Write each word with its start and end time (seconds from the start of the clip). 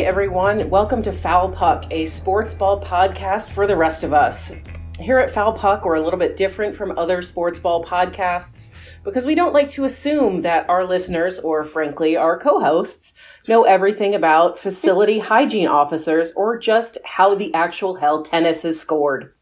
Hi, 0.00 0.06
everyone. 0.06 0.70
Welcome 0.70 1.02
to 1.02 1.12
Foul 1.12 1.50
Puck, 1.50 1.84
a 1.90 2.06
sports 2.06 2.54
ball 2.54 2.80
podcast 2.80 3.50
for 3.50 3.66
the 3.66 3.76
rest 3.76 4.02
of 4.02 4.14
us. 4.14 4.50
Here 4.98 5.18
at 5.18 5.30
Foul 5.30 5.52
Puck, 5.52 5.84
we're 5.84 5.96
a 5.96 6.00
little 6.00 6.18
bit 6.18 6.38
different 6.38 6.74
from 6.74 6.96
other 6.98 7.20
sports 7.20 7.58
ball 7.58 7.84
podcasts 7.84 8.70
because 9.04 9.26
we 9.26 9.34
don't 9.34 9.52
like 9.52 9.68
to 9.72 9.84
assume 9.84 10.40
that 10.40 10.66
our 10.70 10.86
listeners, 10.86 11.38
or 11.38 11.64
frankly, 11.64 12.16
our 12.16 12.38
co 12.38 12.60
hosts, 12.60 13.12
know 13.46 13.64
everything 13.64 14.14
about 14.14 14.58
facility 14.58 15.18
hygiene 15.32 15.68
officers 15.68 16.32
or 16.32 16.58
just 16.58 16.96
how 17.04 17.34
the 17.34 17.52
actual 17.52 17.96
hell 17.96 18.22
tennis 18.22 18.64
is 18.64 18.80
scored. 18.80 19.34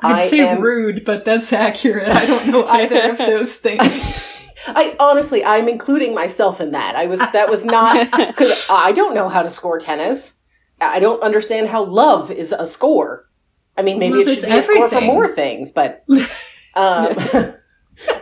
I'd 0.00 0.16
I 0.20 0.26
say 0.26 0.46
am- 0.46 0.60
rude, 0.60 1.06
but 1.06 1.24
that's 1.24 1.50
accurate. 1.50 2.10
I 2.10 2.26
don't 2.26 2.48
know 2.48 2.66
either 2.66 3.10
of 3.10 3.16
those 3.18 3.56
things. 3.56 4.33
I 4.66 4.96
honestly, 4.98 5.44
I'm 5.44 5.68
including 5.68 6.14
myself 6.14 6.60
in 6.60 6.72
that. 6.72 6.96
I 6.96 7.06
was 7.06 7.18
that 7.18 7.48
was 7.48 7.64
not 7.64 8.10
because 8.28 8.66
I 8.70 8.92
don't 8.92 9.14
know 9.14 9.28
how 9.28 9.42
to 9.42 9.50
score 9.50 9.78
tennis. 9.78 10.34
I 10.80 10.98
don't 11.00 11.22
understand 11.22 11.68
how 11.68 11.84
love 11.84 12.30
is 12.30 12.52
a 12.52 12.66
score. 12.66 13.28
I 13.76 13.82
mean, 13.82 13.98
maybe 13.98 14.18
Love 14.18 14.28
it 14.28 14.40
should 14.40 14.48
be 14.48 14.58
a 14.58 14.62
score 14.62 14.88
for 14.88 15.00
more 15.00 15.28
things, 15.28 15.72
but 15.72 16.04
um, 16.74 17.08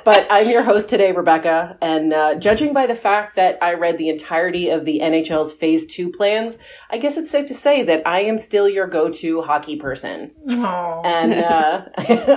but 0.05 0.27
I'm 0.31 0.49
your 0.49 0.63
host 0.63 0.89
today, 0.91 1.13
Rebecca, 1.13 1.77
and 1.81 2.13
uh, 2.13 2.35
judging 2.37 2.73
by 2.73 2.87
the 2.87 2.95
fact 2.95 3.37
that 3.37 3.59
I 3.63 3.75
read 3.75 3.99
the 3.99 4.09
entirety 4.09 4.71
of 4.71 4.85
the 4.85 5.01
NHL's 5.01 5.53
Phase 5.53 5.87
Two 5.87 6.11
plans, 6.11 6.59
I 6.91 6.99
guess 6.99 7.17
it's 7.17 7.31
safe 7.31 7.47
to 7.47 7.55
say 7.55 7.83
that 7.83 8.07
I 8.07 8.21
am 8.21 8.39
still 8.39 8.69
your 8.69 8.87
go-to 8.87 9.43
hockey 9.43 9.77
person. 9.77 10.33
Aw. 10.51 11.03
And 11.03 11.35
uh, 11.35 11.89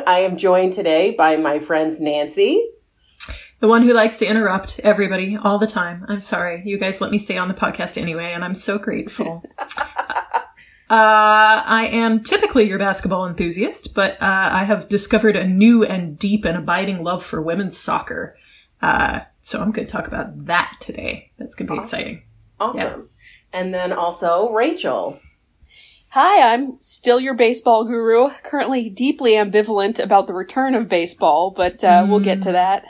I 0.07 0.19
am 0.19 0.37
joined 0.37 0.73
today 0.73 1.11
by 1.11 1.37
my 1.37 1.59
friends 1.59 1.99
Nancy. 1.99 2.69
The 3.65 3.69
one 3.69 3.81
who 3.81 3.95
likes 3.95 4.17
to 4.17 4.27
interrupt 4.27 4.79
everybody 4.81 5.35
all 5.35 5.57
the 5.57 5.65
time. 5.65 6.05
I'm 6.07 6.19
sorry. 6.19 6.61
You 6.65 6.77
guys 6.77 7.01
let 7.01 7.09
me 7.09 7.17
stay 7.17 7.39
on 7.39 7.47
the 7.47 7.55
podcast 7.55 7.99
anyway, 7.99 8.31
and 8.31 8.45
I'm 8.45 8.53
so 8.53 8.77
grateful. 8.77 9.43
Uh, 10.87 11.63
I 11.65 11.89
am 11.91 12.23
typically 12.23 12.67
your 12.67 12.77
basketball 12.77 13.25
enthusiast, 13.25 13.95
but 13.95 14.21
uh, 14.21 14.49
I 14.51 14.65
have 14.65 14.87
discovered 14.87 15.35
a 15.35 15.43
new 15.43 15.83
and 15.83 16.19
deep 16.19 16.45
and 16.45 16.55
abiding 16.55 17.03
love 17.03 17.25
for 17.25 17.41
women's 17.41 17.75
soccer. 17.75 18.37
Uh, 18.83 19.21
so 19.41 19.59
I'm 19.59 19.71
going 19.71 19.87
to 19.87 19.91
talk 19.91 20.05
about 20.05 20.45
that 20.45 20.77
today. 20.79 21.31
That's 21.39 21.55
going 21.55 21.65
to 21.69 21.73
be 21.73 21.79
exciting. 21.79 22.21
Awesome. 22.59 23.09
And 23.51 23.73
then 23.73 23.91
also 23.91 24.51
Rachel. 24.51 25.19
Hi, 26.11 26.53
I'm 26.53 26.79
still 26.79 27.19
your 27.19 27.33
baseball 27.33 27.83
guru. 27.83 28.29
Currently 28.43 28.91
deeply 28.91 29.31
ambivalent 29.31 30.01
about 30.01 30.27
the 30.27 30.33
return 30.33 30.75
of 30.75 30.87
baseball, 30.87 31.49
but 31.49 31.83
uh, 31.83 32.05
we'll 32.07 32.19
get 32.19 32.43
to 32.43 32.51
that. 32.51 32.85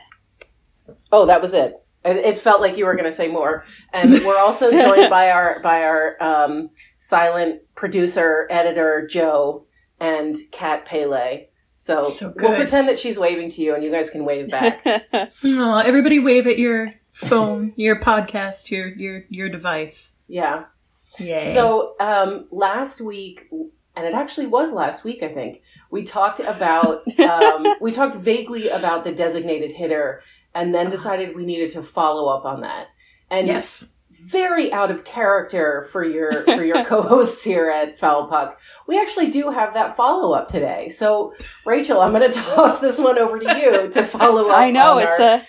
Oh, 1.16 1.26
that 1.28 1.42
was 1.42 1.54
it. 1.54 1.74
It 2.04 2.18
it 2.18 2.38
felt 2.38 2.60
like 2.62 2.78
you 2.78 2.86
were 2.86 2.94
going 2.94 3.06
to 3.06 3.12
say 3.12 3.28
more. 3.28 3.66
And 3.94 4.12
we're 4.26 4.38
also 4.40 4.70
joined 4.72 5.10
by 5.10 5.32
our 5.32 5.60
by 5.62 5.84
our 5.84 6.22
um, 6.22 6.70
silent 7.00 7.62
producer, 7.76 8.48
editor 8.50 9.08
Joe, 9.08 9.66
and 10.00 10.36
Kat 10.52 10.86
Pele. 10.86 11.48
So, 11.78 12.04
So 12.04 12.34
we'll 12.38 12.56
pretend 12.56 12.88
that 12.90 13.00
she's 13.00 13.18
waving 13.20 13.50
to 13.52 13.62
you, 13.62 13.76
and 13.76 13.84
you 13.84 13.92
guys 13.92 14.10
can 14.10 14.24
wave 14.26 14.50
back. 14.50 14.82
Aw, 15.46 15.80
everybody 15.82 16.20
wave 16.20 16.48
at 16.48 16.58
your 16.58 16.94
phone, 17.12 17.74
your 17.76 18.00
podcast, 18.00 18.70
your 18.72 18.88
your 18.90 19.24
your 19.30 19.50
device. 19.50 20.14
yeah. 20.28 20.66
Yay. 21.18 21.54
So 21.54 21.96
um, 22.02 22.48
last 22.52 23.00
week, 23.00 23.48
and 23.96 24.06
it 24.06 24.14
actually 24.14 24.48
was 24.48 24.74
last 24.74 25.06
week, 25.06 25.24
I 25.24 25.30
think 25.30 25.62
we 25.90 26.04
talked 26.04 26.42
about 26.42 27.04
um, 27.20 27.76
we 27.82 27.92
talked 27.94 28.18
vaguely 28.18 28.68
about 28.70 29.06
the 29.06 29.14
designated 29.14 29.72
hitter, 29.72 30.22
and 30.56 30.74
then 30.74 30.88
uh-huh. 30.88 30.96
decided 30.96 31.36
we 31.36 31.46
needed 31.46 31.70
to 31.72 31.84
follow 31.84 32.28
up 32.28 32.46
on 32.46 32.62
that. 32.62 32.88
And 33.30 33.48
yes. 33.48 33.94
very 34.10 34.72
out 34.72 34.90
of 34.90 35.04
character 35.04 35.88
for 35.92 36.04
your 36.04 36.44
for 36.44 36.64
your 36.64 36.84
co-hosts 36.86 37.44
here 37.44 37.70
at 37.70 38.00
Foul 38.00 38.28
Puck. 38.28 38.60
We 38.88 39.00
actually 39.00 39.30
do 39.30 39.52
have 39.52 39.74
that 39.74 39.98
follow 39.98 40.34
up 40.34 40.48
today. 40.48 40.90
So 40.90 41.34
Rachel, 41.66 42.00
I'm 42.00 42.12
going 42.12 42.32
to 42.32 42.40
toss 42.40 42.80
this 42.80 42.98
one 42.98 43.20
over 43.20 43.38
to 43.38 43.60
you 43.60 43.90
to 43.90 44.04
follow 44.04 44.50
up. 44.50 44.58
I 44.58 44.72
know 44.72 44.94
on 44.94 45.04
it's 45.04 45.20
our- 45.20 45.36
a 45.36 45.48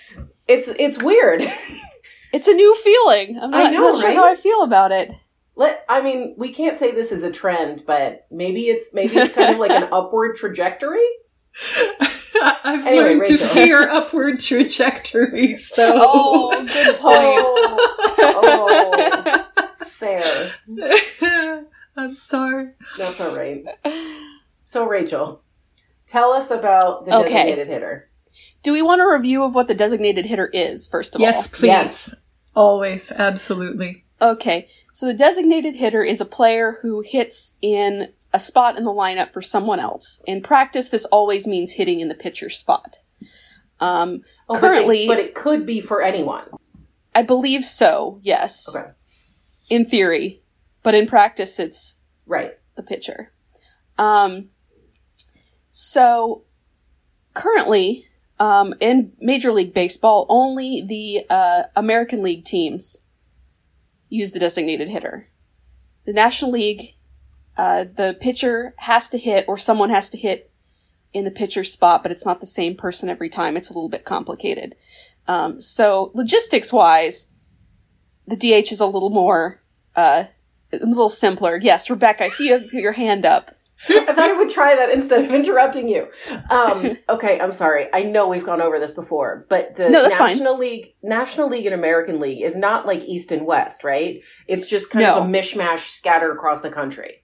it's 0.49 0.69
it's 0.79 1.03
weird. 1.03 1.43
it's 2.33 2.49
a 2.49 2.55
new 2.55 2.75
feeling. 2.77 3.39
I'm 3.41 3.55
I 3.55 3.65
not, 3.65 3.73
know, 3.73 3.81
not 3.81 4.01
sure 4.01 4.09
right? 4.09 4.17
how 4.17 4.25
I 4.27 4.35
feel 4.35 4.63
about 4.63 4.93
it. 4.93 5.13
Let 5.55 5.85
I 5.89 6.03
mean, 6.03 6.35
we 6.37 6.53
can't 6.53 6.77
say 6.77 6.93
this 6.93 7.13
is 7.13 7.23
a 7.23 7.31
trend, 7.31 7.85
but 7.87 8.27
maybe 8.31 8.63
it's 8.63 8.93
maybe 8.93 9.17
it's 9.17 9.35
kind 9.35 9.55
of 9.55 9.59
like 9.59 9.71
an 9.71 9.89
upward 9.93 10.37
trajectory. 10.37 11.07
I've 12.65 12.87
Anyway, 12.87 13.15
learned 13.15 13.25
to 13.27 13.39
fear 13.39 13.89
upward 13.93 14.41
trajectories, 14.41 15.73
though. 15.77 15.93
Oh, 15.97 16.65
good 16.67 16.97
point. 16.99 17.39
Oh, 18.19 19.47
fair. 19.87 20.53
I'm 21.97 22.15
sorry. 22.15 22.71
That's 22.99 23.21
all 23.21 23.35
right. 23.37 23.65
So 24.65 24.87
Rachel, 24.87 25.43
tell 26.07 26.33
us 26.33 26.51
about 26.51 27.05
the 27.07 27.17
Okay. 27.17 27.33
designated 27.33 27.69
hitter. 27.69 28.09
Do 28.63 28.73
we 28.73 28.83
want 28.83 29.01
a 29.01 29.07
review 29.07 29.45
of 29.45 29.55
what 29.55 29.69
the 29.69 29.75
designated 29.75 30.27
hitter 30.27 30.49
is, 30.53 30.87
first 30.87 31.15
of 31.15 31.21
all? 31.21 31.27
Yes, 31.27 31.49
please. 31.49 32.15
Always, 32.55 33.13
absolutely. 33.13 34.05
Okay, 34.21 34.67
so 34.93 35.07
the 35.07 35.15
designated 35.15 35.75
hitter 35.77 36.03
is 36.03 36.21
a 36.21 36.25
player 36.27 36.79
who 36.83 37.03
hits 37.03 37.55
in 37.63 38.13
a 38.33 38.41
spot 38.41 38.77
in 38.77 38.85
the 38.85 38.93
lineup 38.93 39.33
for 39.33 39.43
someone 39.43 39.81
else. 39.81 40.21
In 40.27 40.43
practice, 40.43 40.89
this 40.89 41.05
always 41.07 41.47
means 41.47 41.73
hitting 41.73 42.01
in 42.01 42.09
the 42.09 42.15
pitcher 42.15 42.51
spot. 42.51 42.99
Um, 43.81 44.23
Oh, 44.49 44.55
but 44.55 44.61
currently, 44.61 45.07
but 45.09 45.19
it 45.19 45.35
could 45.35 45.67
be 45.67 45.81
for 45.81 46.01
anyone. 46.03 46.45
I 47.15 47.23
believe 47.23 47.65
so, 47.65 48.21
yes. 48.23 48.75
Okay, 48.77 48.91
In 49.69 49.85
theory. 49.85 50.43
But 50.83 50.95
in 50.95 51.07
practice, 51.09 51.59
it's 51.59 52.01
right. 52.27 52.53
the 52.77 52.83
pitcher. 52.83 53.33
Um, 53.99 54.51
so 55.71 56.45
currently, 57.35 58.07
um, 58.39 58.75
in 58.79 59.13
Major 59.19 59.51
League 59.51 59.75
Baseball, 59.75 60.27
only 60.29 60.83
the 60.87 61.27
uh, 61.29 61.65
American 61.75 62.23
League 62.23 62.45
teams 62.45 63.05
use 64.09 64.31
the 64.31 64.39
designated 64.39 64.89
hitter. 64.89 65.29
The 66.05 66.13
National 66.13 66.53
League, 66.53 66.96
uh, 67.57 67.85
the 67.85 68.17
pitcher 68.21 68.75
has 68.79 69.09
to 69.11 69.19
hit, 69.19 69.45
or 69.49 69.57
someone 69.57 69.91
has 69.91 70.11
to 70.11 70.19
hit 70.19 70.51
in 71.13 71.25
the 71.25 71.31
pitcher's 71.31 71.73
spot, 71.73 72.03
but 72.03 72.13
it's 72.13 72.27
not 72.27 72.41
the 72.41 72.47
same 72.47 72.77
person 72.77 73.09
every 73.09 73.29
time. 73.31 73.57
It's 73.57 73.71
a 73.71 73.73
little 73.73 73.89
bit 73.89 74.05
complicated. 74.05 74.75
Um, 75.29 75.61
so 75.61 76.11
logistics 76.15 76.73
wise, 76.73 77.33
the 78.27 78.37
DH 78.37 78.71
is 78.71 78.81
a 78.81 78.87
little 78.87 79.11
more, 79.11 79.63
uh, 79.95 80.25
a 80.73 80.77
little 80.79 81.09
simpler. 81.09 81.59
Yes, 81.63 81.89
Rebecca, 81.89 82.25
I 82.25 82.29
see 82.29 82.49
you 82.49 82.59
have 82.59 82.73
your 82.73 82.93
hand 82.93 83.25
up. 83.25 83.51
I 83.89 84.07
thought 84.07 84.19
I 84.19 84.33
would 84.33 84.49
try 84.49 84.75
that 84.75 84.91
instead 84.91 85.25
of 85.25 85.31
interrupting 85.31 85.89
you. 85.89 86.09
Um, 86.51 86.97
okay, 87.09 87.39
I'm 87.41 87.53
sorry. 87.53 87.89
I 87.93 88.03
know 88.05 88.27
we've 88.27 88.45
gone 88.45 88.61
over 88.63 88.79
this 88.79 88.95
before, 88.95 89.47
but 89.49 89.77
the 89.77 89.91
No, 89.91 90.03
that's 90.03 90.17
fine. 90.17 90.37
National 90.37 90.59
League, 90.59 90.95
National 91.03 91.49
League 91.49 91.67
and 91.67 91.75
American 91.75 92.19
League 92.21 92.43
is 92.43 92.57
not 92.57 92.87
like 92.87 93.03
East 93.05 93.33
and 93.33 93.47
West, 93.47 93.85
right? 93.85 94.23
It's 94.49 94.67
just 94.67 94.91
kind 94.91 95.05
No. 95.05 95.19
of 95.19 95.25
a 95.25 95.29
mishmash 95.29 95.91
scattered 95.91 96.33
across 96.33 96.63
the 96.63 96.71
country. 96.71 97.23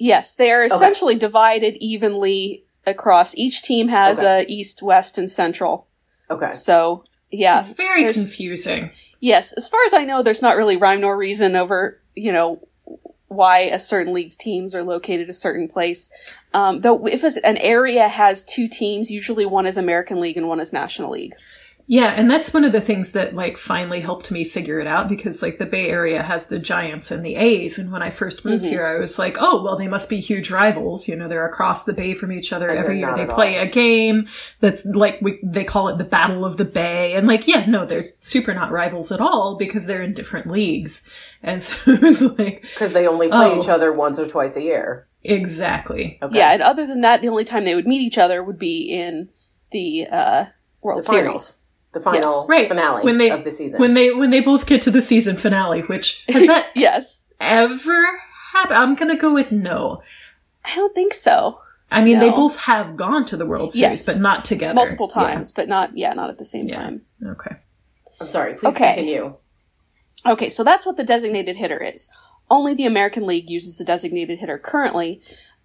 Yes, 0.00 0.34
they 0.34 0.50
are 0.50 0.64
essentially 0.64 1.14
divided 1.14 1.76
evenly 1.76 2.64
across. 2.86 3.36
Each 3.36 3.60
team 3.60 3.88
has 3.88 4.18
Okay. 4.18 4.44
a 4.44 4.46
east, 4.48 4.82
west, 4.82 5.18
and 5.18 5.30
central. 5.30 5.86
Okay. 6.30 6.50
So 6.52 7.04
yeah, 7.30 7.60
It's 7.60 7.68
very 7.68 8.04
confusing. 8.04 8.90
yes. 9.20 9.52
As 9.52 9.68
far 9.68 9.80
as 9.84 9.92
I 9.92 10.04
know, 10.04 10.22
there's 10.22 10.40
not 10.42 10.56
really 10.56 10.76
rhyme 10.78 11.02
nor 11.02 11.16
reason 11.16 11.54
over 11.54 12.00
you 12.16 12.32
know 12.32 12.66
why 13.28 13.58
a 13.60 13.78
certain 13.78 14.12
league's 14.12 14.36
teams 14.36 14.74
are 14.74 14.82
located 14.82 15.28
a 15.28 15.34
certain 15.34 15.68
place. 15.68 16.10
Um, 16.54 16.80
though 16.80 17.06
if 17.06 17.22
an 17.22 17.58
area 17.58 18.08
has 18.08 18.42
two 18.42 18.66
teams, 18.66 19.10
usually 19.10 19.44
one 19.46 19.66
is 19.66 19.76
American 19.76 20.18
League 20.18 20.36
and 20.38 20.48
one 20.48 20.58
is 20.60 20.72
National 20.72 21.10
League. 21.10 21.34
Yeah, 21.92 22.14
and 22.16 22.30
that's 22.30 22.54
one 22.54 22.64
of 22.64 22.70
the 22.70 22.80
things 22.80 23.10
that 23.12 23.34
like 23.34 23.58
finally 23.58 24.00
helped 24.00 24.30
me 24.30 24.44
figure 24.44 24.78
it 24.78 24.86
out 24.86 25.08
because 25.08 25.42
like 25.42 25.58
the 25.58 25.66
Bay 25.66 25.88
Area 25.88 26.22
has 26.22 26.46
the 26.46 26.60
Giants 26.60 27.10
and 27.10 27.24
the 27.24 27.34
A's, 27.34 27.80
and 27.80 27.90
when 27.90 28.00
I 28.00 28.10
first 28.10 28.44
moved 28.44 28.62
Mm-hmm. 28.62 28.70
here, 28.70 28.86
I 28.86 29.00
was 29.00 29.18
like, 29.18 29.38
oh 29.40 29.60
well, 29.60 29.76
they 29.76 29.88
must 29.88 30.08
be 30.08 30.20
huge 30.20 30.52
rivals. 30.52 31.08
You 31.08 31.16
know, 31.16 31.26
they're 31.26 31.48
across 31.48 31.82
the 31.84 31.92
bay 31.92 32.14
from 32.14 32.30
each 32.30 32.52
other 32.52 32.68
And 32.70 32.78
every 32.78 33.00
year. 33.00 33.12
They 33.16 33.26
play 33.26 33.58
all. 33.58 33.64
a 33.64 33.66
game 33.66 34.28
that's 34.60 34.84
like 34.84 35.18
we, 35.20 35.40
they 35.42 35.64
call 35.64 35.88
it 35.88 35.98
the 35.98 36.04
Battle 36.04 36.44
of 36.44 36.58
the 36.58 36.64
Bay, 36.64 37.14
and 37.14 37.26
like 37.26 37.48
yeah, 37.48 37.66
no, 37.66 37.84
they're 37.84 38.10
super 38.20 38.54
not 38.54 38.70
rivals 38.70 39.10
at 39.10 39.20
all 39.20 39.56
because 39.56 39.86
they're 39.86 40.00
in 40.02 40.14
different 40.14 40.46
leagues, 40.48 41.08
and 41.42 41.60
so 41.64 41.90
it 41.90 42.00
was 42.02 42.22
like 42.38 42.62
Because 42.62 42.92
they 42.92 43.08
only 43.08 43.26
play 43.26 43.50
Oh. 43.50 43.58
each 43.58 43.68
other 43.68 43.92
once 43.92 44.16
or 44.20 44.28
twice 44.28 44.54
a 44.56 44.62
year. 44.62 45.08
exactly. 45.24 46.20
Okay. 46.22 46.36
Yeah, 46.38 46.52
and 46.52 46.62
other 46.62 46.86
than 46.86 47.00
that, 47.00 47.20
the 47.20 47.28
only 47.28 47.44
time 47.44 47.64
they 47.64 47.74
would 47.74 47.88
meet 47.88 48.00
each 48.02 48.16
other 48.18 48.44
would 48.44 48.60
be 48.60 48.82
in 48.92 49.28
the 49.72 50.06
uh, 50.08 50.44
World 50.82 51.02
The 51.02 51.06
finals. 51.08 51.46
Series. 51.46 51.59
The 51.92 52.00
final 52.00 52.20
Yes. 52.20 52.46
Right 52.48 52.68
finale 52.68 53.02
when 53.02 53.18
they 53.18 53.30
of 53.30 53.42
the 53.44 53.50
season. 53.50 53.80
when 53.80 53.94
they 53.94 54.12
when 54.12 54.30
they 54.30 54.40
both 54.40 54.66
get 54.66 54.80
to 54.82 54.90
the 54.90 55.02
season 55.02 55.36
finale, 55.36 55.80
which 55.82 56.24
has 56.28 56.46
that 56.46 56.68
Yes, 56.74 57.24
ever 57.40 58.06
happened? 58.52 58.78
I'm 58.78 58.94
gonna 58.94 59.16
go 59.16 59.34
with 59.34 59.50
no. 59.50 60.02
I 60.64 60.74
don't 60.76 60.94
think 60.94 61.12
so. 61.14 61.58
I 61.90 62.02
mean, 62.04 62.20
they 62.20 62.30
both 62.30 62.54
have 62.56 62.96
gone 62.96 63.24
to 63.26 63.36
the 63.36 63.44
World 63.46 63.72
Series, 63.72 64.06
Yes. 64.06 64.06
but 64.06 64.22
not 64.22 64.44
together. 64.44 64.74
multiple 64.74 65.08
times, 65.08 65.50
but 65.50 65.68
not 65.68 65.96
yeah, 65.98 66.12
not 66.12 66.30
at 66.30 66.38
the 66.38 66.44
same 66.44 66.68
Yeah. 66.68 66.76
time. 66.82 67.02
Okay. 67.26 67.56
I'm 68.20 68.28
sorry. 68.28 68.54
Please 68.54 68.74
Okay. 68.76 68.94
continue. 68.94 69.34
Okay, 70.26 70.48
so 70.48 70.62
that's 70.62 70.84
what 70.86 70.96
the 70.96 71.04
designated 71.04 71.56
hitter 71.56 71.82
is. 71.82 72.08
only 72.52 72.74
the 72.74 72.84
American 72.84 73.26
League 73.26 73.48
uses 73.48 73.78
the 73.78 73.84
designated 73.84 74.40
hitter 74.40 74.58
currently. 74.58 75.20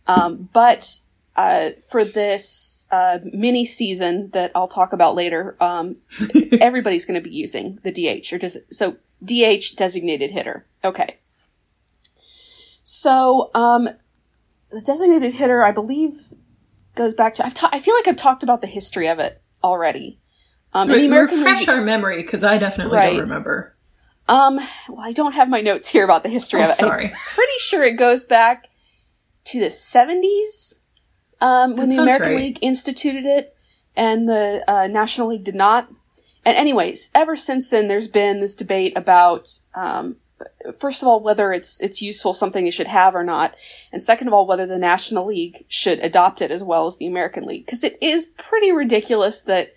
Um, 0.06 0.50
but 0.54 1.00
uh, 1.36 1.72
for 1.90 2.06
this 2.06 2.88
uh, 2.92 3.20
mini 3.34 3.66
season 3.66 4.30
that 4.34 4.52
I'll 4.56 4.68
talk 4.68 4.94
about 4.94 5.16
later, 5.16 5.56
um, 5.60 5.98
everybody's 6.62 7.06
going 7.06 7.22
to 7.22 7.30
be 7.30 7.36
using 7.36 7.80
the 7.84 7.92
DH 7.92 8.32
or 8.34 8.38
just 8.38 8.58
so 8.74 8.98
DH 9.24 9.76
designated 9.76 10.32
hitter. 10.32 10.66
Okay. 10.84 11.18
So 12.84 13.50
um, 13.54 13.90
the 14.72 14.82
designated 14.82 15.34
hitter, 15.34 15.64
I 15.64 15.72
believe, 15.72 16.34
goes 16.96 17.14
back 17.14 17.34
to 17.36 17.46
I've 17.46 17.54
ta- 17.54 17.70
I 17.74 17.80
feel 17.80 17.96
like 17.96 18.08
I've 18.08 18.16
talked 18.16 18.44
about 18.44 18.62
the 18.62 18.68
history 18.68 19.08
of 19.08 19.20
it 19.20 19.42
already. 19.64 20.20
Um, 20.74 20.90
Re- 20.90 21.06
American 21.06 21.38
refresh 21.40 21.62
League, 21.62 21.70
our 21.70 21.82
memory 21.82 22.22
because 22.22 22.44
I 22.44 22.58
definitely 22.58 22.98
Right. 22.98 23.12
don't 23.12 23.22
remember. 23.22 23.76
um, 24.28 24.58
well, 24.90 25.00
I 25.02 25.12
don't 25.14 25.34
have 25.34 25.50
my 25.50 25.62
notes 25.62 25.90
here 25.90 26.04
about 26.04 26.24
the 26.24 26.30
history 26.30 26.60
I'm 26.60 26.66
of 26.66 26.72
it. 26.72 26.76
sorry. 26.78 27.06
I'm 27.06 27.18
pretty 27.28 27.54
sure 27.60 27.84
it 27.84 27.98
goes 27.98 28.26
back 28.26 28.68
to 29.46 29.60
the 29.60 29.68
70s 29.68 30.80
um, 31.42 31.76
when 31.76 31.90
That 31.90 31.96
the 31.96 32.02
American 32.02 32.30
right. 32.30 32.38
League 32.38 32.60
instituted 32.62 33.26
it 33.26 33.56
and 33.96 34.28
the 34.28 34.64
uh, 34.68 34.88
National 34.88 35.28
League 35.28 35.44
did 35.44 35.56
not. 35.56 35.90
And 36.44 36.56
anyways, 36.58 37.10
ever 37.16 37.36
since 37.36 37.70
then, 37.70 37.88
there's 37.88 38.08
been 38.08 38.40
this 38.40 38.56
debate 38.56 38.94
about, 38.96 39.50
um, 39.74 40.18
first 40.80 41.02
of 41.02 41.08
all, 41.08 41.20
whether 41.20 41.52
it's 41.52 41.82
it's 41.82 42.02
useful, 42.02 42.34
something 42.34 42.66
they 42.66 42.72
should 42.72 42.88
have 42.88 43.16
or 43.16 43.24
not, 43.24 43.56
and 43.92 44.04
second 44.04 44.28
of 44.28 44.34
all, 44.34 44.46
whether 44.46 44.68
the 44.68 44.78
National 44.78 45.26
League 45.26 45.66
should 45.70 46.00
adopt 46.00 46.42
it 46.42 46.52
as 46.52 46.62
well 46.64 46.86
as 46.86 46.98
the 46.98 47.08
American 47.08 47.46
League, 47.46 47.66
because 47.66 47.84
it 47.84 47.98
is 48.02 48.28
pretty 48.38 48.72
ridiculous 48.72 49.42
that 49.42 49.74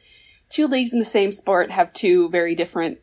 two 0.51 0.67
leagues 0.67 0.93
in 0.93 0.99
the 0.99 1.05
same 1.07 1.33
sport 1.33 1.71
have 1.71 1.93
two 1.93 2.29
very 2.29 2.55
different, 2.55 2.99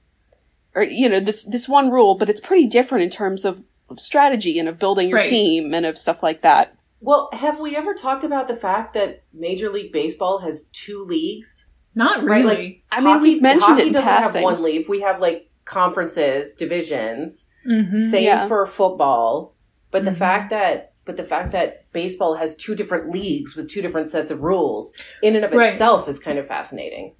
or 0.75 0.83
you 0.83 1.09
know, 1.09 1.19
this 1.19 1.43
this 1.43 1.67
one 1.67 1.89
rule, 1.89 2.13
but 2.15 2.29
it's 2.29 2.41
pretty 2.41 2.67
different 2.67 3.03
in 3.03 3.09
terms 3.09 3.45
of, 3.45 3.67
of 3.89 3.99
strategy 3.99 4.59
and 4.59 4.69
of 4.69 4.77
building 4.77 5.09
your 5.09 5.17
Right. 5.19 5.25
team 5.25 5.73
and 5.73 5.87
of 5.87 5.97
stuff 5.97 6.21
like 6.21 6.41
that. 6.41 6.75
Well, 7.05 7.29
have 7.33 7.59
we 7.59 7.75
ever 7.75 7.93
talked 7.93 8.23
about 8.23 8.47
the 8.47 8.55
fact 8.55 8.93
that 8.95 9.21
Major 9.31 9.69
League 9.69 9.91
Baseball 9.91 10.39
has 10.39 10.63
two 10.73 11.03
leagues? 11.03 11.67
Not 11.93 12.23
Right, 12.25 12.43
really. 12.43 12.55
like 12.55 12.81
I 12.91 12.99
mean, 13.01 13.21
we've 13.21 13.41
mentioned 13.43 13.73
hockey 13.73 13.81
it 13.83 13.87
in 13.87 13.93
doesn't 13.93 14.09
passing. 14.09 14.41
have 14.41 14.53
one 14.53 14.63
league. 14.63 14.89
We 14.89 15.01
have 15.01 15.19
like 15.21 15.49
conferences, 15.65 16.55
divisions. 16.55 17.45
Mhm. 17.67 18.09
Same 18.09 18.23
Yeah. 18.23 18.47
for 18.47 18.65
football. 18.65 19.53
But 19.91 20.03
the 20.03 20.11
Mhm. 20.11 20.15
fact 20.17 20.49
that 20.49 20.91
but 21.05 21.17
the 21.17 21.23
fact 21.23 21.51
that 21.51 21.85
baseball 21.93 22.33
has 22.33 22.55
two 22.55 22.73
different 22.73 23.11
leagues 23.11 23.55
with 23.55 23.69
two 23.69 23.79
different 23.83 24.07
sets 24.07 24.31
of 24.31 24.41
rules 24.41 24.91
in 25.21 25.35
and 25.35 25.45
of 25.45 25.51
Right. 25.51 25.67
itself 25.69 26.09
is 26.09 26.17
kind 26.17 26.39
of 26.39 26.47
fascinating. 26.47 27.13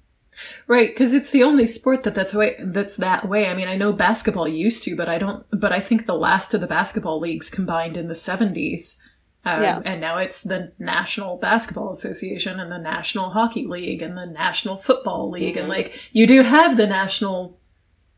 Right, 0.66 0.88
because 0.88 1.12
it's 1.14 1.30
the 1.30 1.44
only 1.44 1.68
sport 1.68 2.02
that 2.02 2.12
that's 2.16 2.34
way 2.34 2.56
that's 2.60 2.96
that 2.96 3.28
way. 3.28 3.46
I 3.48 3.54
mean, 3.54 3.68
I 3.68 3.76
know 3.76 3.92
basketball 3.92 4.48
used 4.48 4.82
to, 4.84 4.96
but 4.96 5.08
I 5.08 5.18
don't. 5.18 5.44
But 5.52 5.70
I 5.72 5.78
think 5.78 6.06
the 6.06 6.16
last 6.16 6.52
of 6.52 6.60
the 6.60 6.66
basketball 6.66 7.20
leagues 7.20 7.48
combined 7.48 7.96
in 7.96 8.08
the 8.08 8.14
seventies, 8.16 9.00
um, 9.46 9.62
Yeah. 9.62 9.80
and 9.84 10.00
now 10.00 10.18
it's 10.18 10.42
the 10.42 10.72
National 10.78 11.36
Basketball 11.36 11.90
Association 11.90 12.60
and 12.60 12.70
the 12.70 12.78
National 12.78 13.30
Hockey 13.30 13.66
League 13.66 14.02
and 14.02 14.16
the 14.18 14.26
National 14.26 14.76
Football 14.76 15.30
League, 15.30 15.54
Mhm. 15.54 15.60
and 15.60 15.68
like 15.68 15.98
you 16.12 16.26
do 16.26 16.42
have 16.42 16.76
the 16.76 16.86
National 16.86 17.56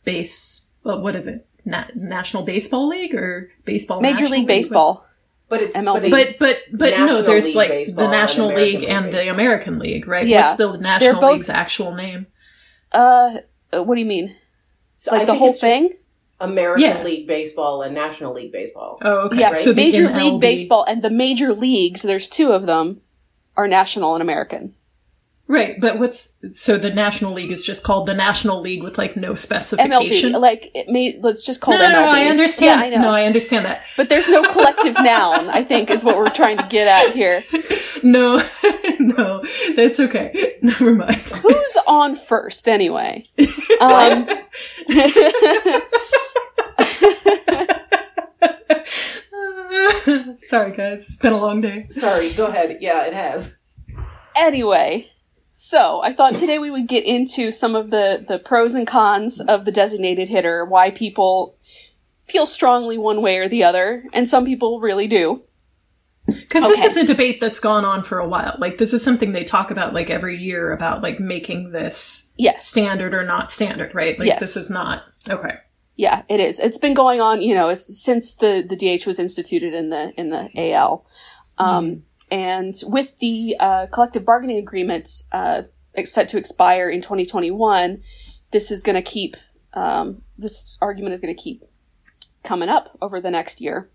Base. 0.05 0.67
Well, 0.85 1.01
what 1.01 1.15
is 1.15 1.27
it? 1.27 1.47
Na- 1.65 1.85
National 1.95 2.43
Baseball 2.45 2.89
League 2.89 3.15
or 3.15 3.51
baseball? 3.65 4.01
Major 4.01 4.13
National 4.23 4.31
League 4.31 4.39
League? 4.41 4.47
Baseball. 4.49 5.05
But 5.51 5.63
it's 5.63 5.77
MLB. 5.77 6.11
but, 6.11 6.11
But 6.11 6.37
but 6.39 6.57
but 6.73 6.91
National 6.91 7.07
no, 7.21 7.23
there's 7.23 7.47
League 7.47 7.57
like 7.57 7.69
Baseball 7.71 8.05
the 8.07 8.11
National 8.11 8.47
American 8.51 8.65
League 8.73 8.81
League 8.81 8.91
and 8.91 9.15
the 9.15 9.29
American 9.31 9.79
League, 9.79 10.07
right? 10.09 10.27
Yeah. 10.27 10.43
What's 10.47 10.57
the 10.57 10.77
National 10.77 11.21
both- 11.21 11.33
League's 11.35 11.49
actual 11.51 11.95
name? 11.95 12.27
Uh, 12.93 13.39
uh, 13.75 13.83
what 13.83 13.95
do 13.97 14.01
you 14.01 14.07
mean? 14.07 14.35
so 14.97 15.13
I 15.13 15.19
Like 15.19 15.27
the 15.27 15.35
whole 15.35 15.51
it's 15.51 15.59
just 15.59 15.61
thing? 15.61 15.91
American 16.41 16.83
Yeah. 16.83 17.03
League 17.03 17.27
Baseball 17.27 17.83
and 17.83 17.95
National 17.95 18.33
League 18.33 18.53
Baseball. 18.53 18.99
Oh, 19.03 19.27
okay. 19.27 19.41
yeah, 19.41 19.49
right? 19.49 19.59
So 19.59 19.73
Major 19.75 20.09
NLB 20.09 20.33
League 20.33 20.41
Baseball 20.41 20.85
and 20.89 21.03
the 21.03 21.11
major 21.11 21.53
leagues, 21.53 22.03
there's 22.03 22.29
two 22.29 22.53
of 22.53 22.67
them, 22.67 23.01
are 23.57 23.67
national 23.67 24.15
and 24.15 24.23
American. 24.23 24.75
Right, 25.51 25.81
but 25.81 25.99
what's 25.99 26.35
so 26.53 26.77
the 26.77 26.91
National 26.91 27.33
League 27.33 27.51
is 27.51 27.63
just 27.63 27.83
called 27.83 28.07
the 28.07 28.13
National 28.13 28.61
League 28.61 28.83
with 28.83 28.99
like 28.99 29.17
no 29.17 29.35
specification. 29.35 30.33
MLB, 30.33 30.41
like 30.41 30.71
it 30.75 30.91
may 30.91 31.19
let's 31.23 31.43
just 31.43 31.63
call 31.63 31.73
no, 31.79 31.85
it 31.85 31.89
no, 31.89 32.03
MLB. 32.03 32.05
no, 32.05 32.11
I 32.11 32.25
understand. 32.25 32.81
Yeah, 32.81 32.87
I 32.87 32.91
know. 32.91 33.03
No, 33.09 33.15
I 33.15 33.25
understand 33.25 33.65
that. 33.65 33.81
but 33.97 34.11
there's 34.11 34.29
no 34.29 34.43
collective 34.43 34.95
noun. 35.03 35.49
I 35.49 35.65
think 35.65 35.89
is 35.91 36.05
what 36.05 36.19
we're 36.19 36.29
trying 36.29 36.59
to 36.59 36.67
get 36.69 36.87
at 36.87 37.15
here. 37.15 37.43
No, 38.03 38.47
no, 39.01 39.43
that's 39.75 39.99
okay. 39.99 40.57
Never 40.61 40.95
mind. 40.95 41.17
Who's 41.17 41.79
on 41.87 42.15
first 42.15 42.69
anyway? 42.69 43.23
Um, 43.81 44.27
Sorry, 50.37 50.77
guys. 50.77 51.07
It's 51.07 51.17
been 51.17 51.33
a 51.33 51.39
long 51.39 51.61
day. 51.61 51.87
Sorry, 51.91 52.33
go 52.33 52.47
ahead. 52.47 52.79
Yeah, 52.81 53.07
it 53.07 53.15
has. 53.15 53.57
anyway, 54.37 55.07
so 55.51 56.03
I 56.03 56.13
thought 56.13 56.37
today 56.37 56.59
we 56.59 56.71
would 56.71 56.87
get 56.87 57.05
into 57.05 57.51
some 57.51 57.75
of 57.75 57.91
the 57.91 58.25
the 58.27 58.39
pros 58.39 58.75
and 58.75 58.87
cons 58.87 59.41
of 59.41 59.65
the 59.65 59.73
designated 59.73 60.29
hitter, 60.29 60.65
why 60.65 60.91
people 60.91 61.57
feel 62.27 62.47
strongly 62.47 62.99
one 62.99 63.23
way 63.23 63.39
or 63.39 63.49
the 63.49 63.65
other, 63.65 64.05
and 64.13 64.29
some 64.29 64.45
people 64.45 64.81
really 64.81 65.07
do. 65.07 65.43
Because 66.27 66.65
this 66.65 66.85
is 66.85 66.97
a 66.99 67.07
debate 67.07 67.41
that's 67.41 67.59
gone 67.59 67.87
on 67.87 68.03
for 68.03 68.19
a 68.19 68.29
while. 68.29 68.55
Like 68.59 68.77
this 68.77 68.93
is 68.93 69.03
something 69.03 69.33
they 69.33 69.45
talk 69.45 69.71
about 69.71 69.95
like 69.95 70.11
every 70.11 70.37
year 70.37 70.73
about 70.73 71.03
like 71.03 71.19
making 71.19 71.73
this 71.73 72.33
Yes. 72.37 72.67
standard 72.67 73.15
or 73.15 73.25
not 73.25 73.51
standard, 73.51 73.95
right? 73.95 74.19
Like 74.19 74.29
Yes. 74.29 74.41
this 74.41 74.57
is 74.57 74.69
not 74.69 75.05
okay. 75.29 75.55
Yeah, 75.97 76.23
it 76.29 76.39
is. 76.39 76.61
It's 76.61 76.79
been 76.79 76.95
going 76.95 77.21
on, 77.23 77.41
you 77.41 77.55
know, 77.55 77.73
since 77.75 78.35
the 78.35 78.63
the 78.67 78.77
DH 78.77 79.07
was 79.07 79.19
instituted 79.19 79.73
in 79.73 79.89
the 79.89 80.13
in 80.21 80.29
the 80.29 80.51
AL, 80.55 81.07
um, 81.57 82.03
and 82.31 82.75
with 82.85 83.19
the 83.19 83.57
uh, 83.59 83.87
collective 83.93 84.25
bargaining 84.25 84.59
agreement 84.59 85.09
uh, 85.33 85.63
set 86.05 86.29
to 86.31 86.39
expire 86.39 86.89
in 86.89 87.01
2021, 87.01 88.03
this 88.51 88.71
is 88.71 88.83
going 88.83 88.97
to 88.97 89.03
keep 89.03 89.37
um, 89.75 90.23
this 90.37 90.79
argument 90.81 91.15
is 91.15 91.21
going 91.21 91.35
to 91.35 91.41
keep 91.41 91.65
coming 92.43 92.69
up 92.69 92.97
over 93.03 93.21
the 93.21 93.31
next 93.31 93.61
year. 93.61 93.91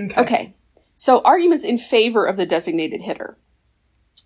Okay. 0.00 0.20
Okay, 0.20 0.56
so 0.94 1.20
arguments 1.22 1.64
in 1.64 1.78
favor 1.78 2.24
of 2.24 2.36
the 2.36 2.46
designated 2.46 3.02
hitter. 3.02 3.36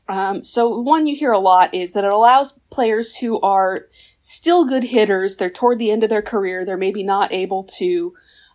Um, 0.09 0.45
so 0.45 0.79
one 0.79 1.07
you 1.07 1.17
hear 1.17 1.33
a 1.33 1.39
lot 1.39 1.75
is 1.75 1.93
that 1.93 2.05
it 2.05 2.13
allows 2.13 2.61
players 2.71 3.17
who 3.17 3.41
are 3.41 3.89
still 4.21 4.65
good 4.65 4.85
hitters. 4.85 5.37
They're 5.37 5.51
toward 5.51 5.79
the 5.79 5.91
end 5.91 6.05
of 6.05 6.11
their 6.11 6.23
career. 6.23 6.65
They're 6.65 6.77
maybe 6.77 7.03
not 7.03 7.33
able 7.33 7.65
to, 7.79 8.15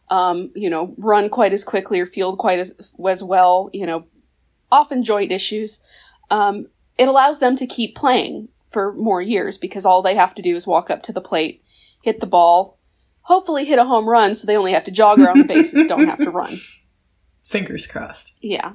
um, 0.10 0.51
you 0.55 0.69
know, 0.69 0.95
run 0.98 1.29
quite 1.29 1.51
as 1.51 1.65
quickly 1.65 2.00
or 2.00 2.05
field 2.05 2.38
quite 2.38 2.60
as, 2.60 2.93
as 3.05 3.21
well. 3.21 3.69
You 3.74 3.86
know, 3.86 4.05
often 4.71 5.03
joint 5.03 5.31
issues. 5.31 5.81
Um, 6.29 6.67
it 6.97 7.07
allows 7.07 7.39
them 7.39 7.55
to 7.57 7.67
keep 7.67 7.95
playing 7.95 8.49
for 8.69 8.93
more 8.93 9.21
years 9.21 9.57
because 9.57 9.85
all 9.85 10.01
they 10.01 10.15
have 10.15 10.33
to 10.35 10.41
do 10.41 10.55
is 10.55 10.65
walk 10.65 10.89
up 10.89 11.01
to 11.03 11.13
the 11.13 11.21
plate, 11.21 11.63
hit 12.03 12.19
the 12.19 12.27
ball, 12.27 12.79
hopefully 13.23 13.65
hit 13.65 13.79
a 13.79 13.85
home 13.85 14.07
run, 14.07 14.33
so 14.35 14.47
they 14.47 14.57
only 14.57 14.71
have 14.71 14.83
to 14.85 14.91
jog 14.91 15.19
around 15.19 15.39
the 15.39 15.43
bases, 15.43 15.85
don't 15.85 16.07
have 16.07 16.19
to 16.19 16.31
run. 16.31 16.59
Fingers 17.49 17.85
crossed. 17.85 18.37
Yeah. 18.41 18.73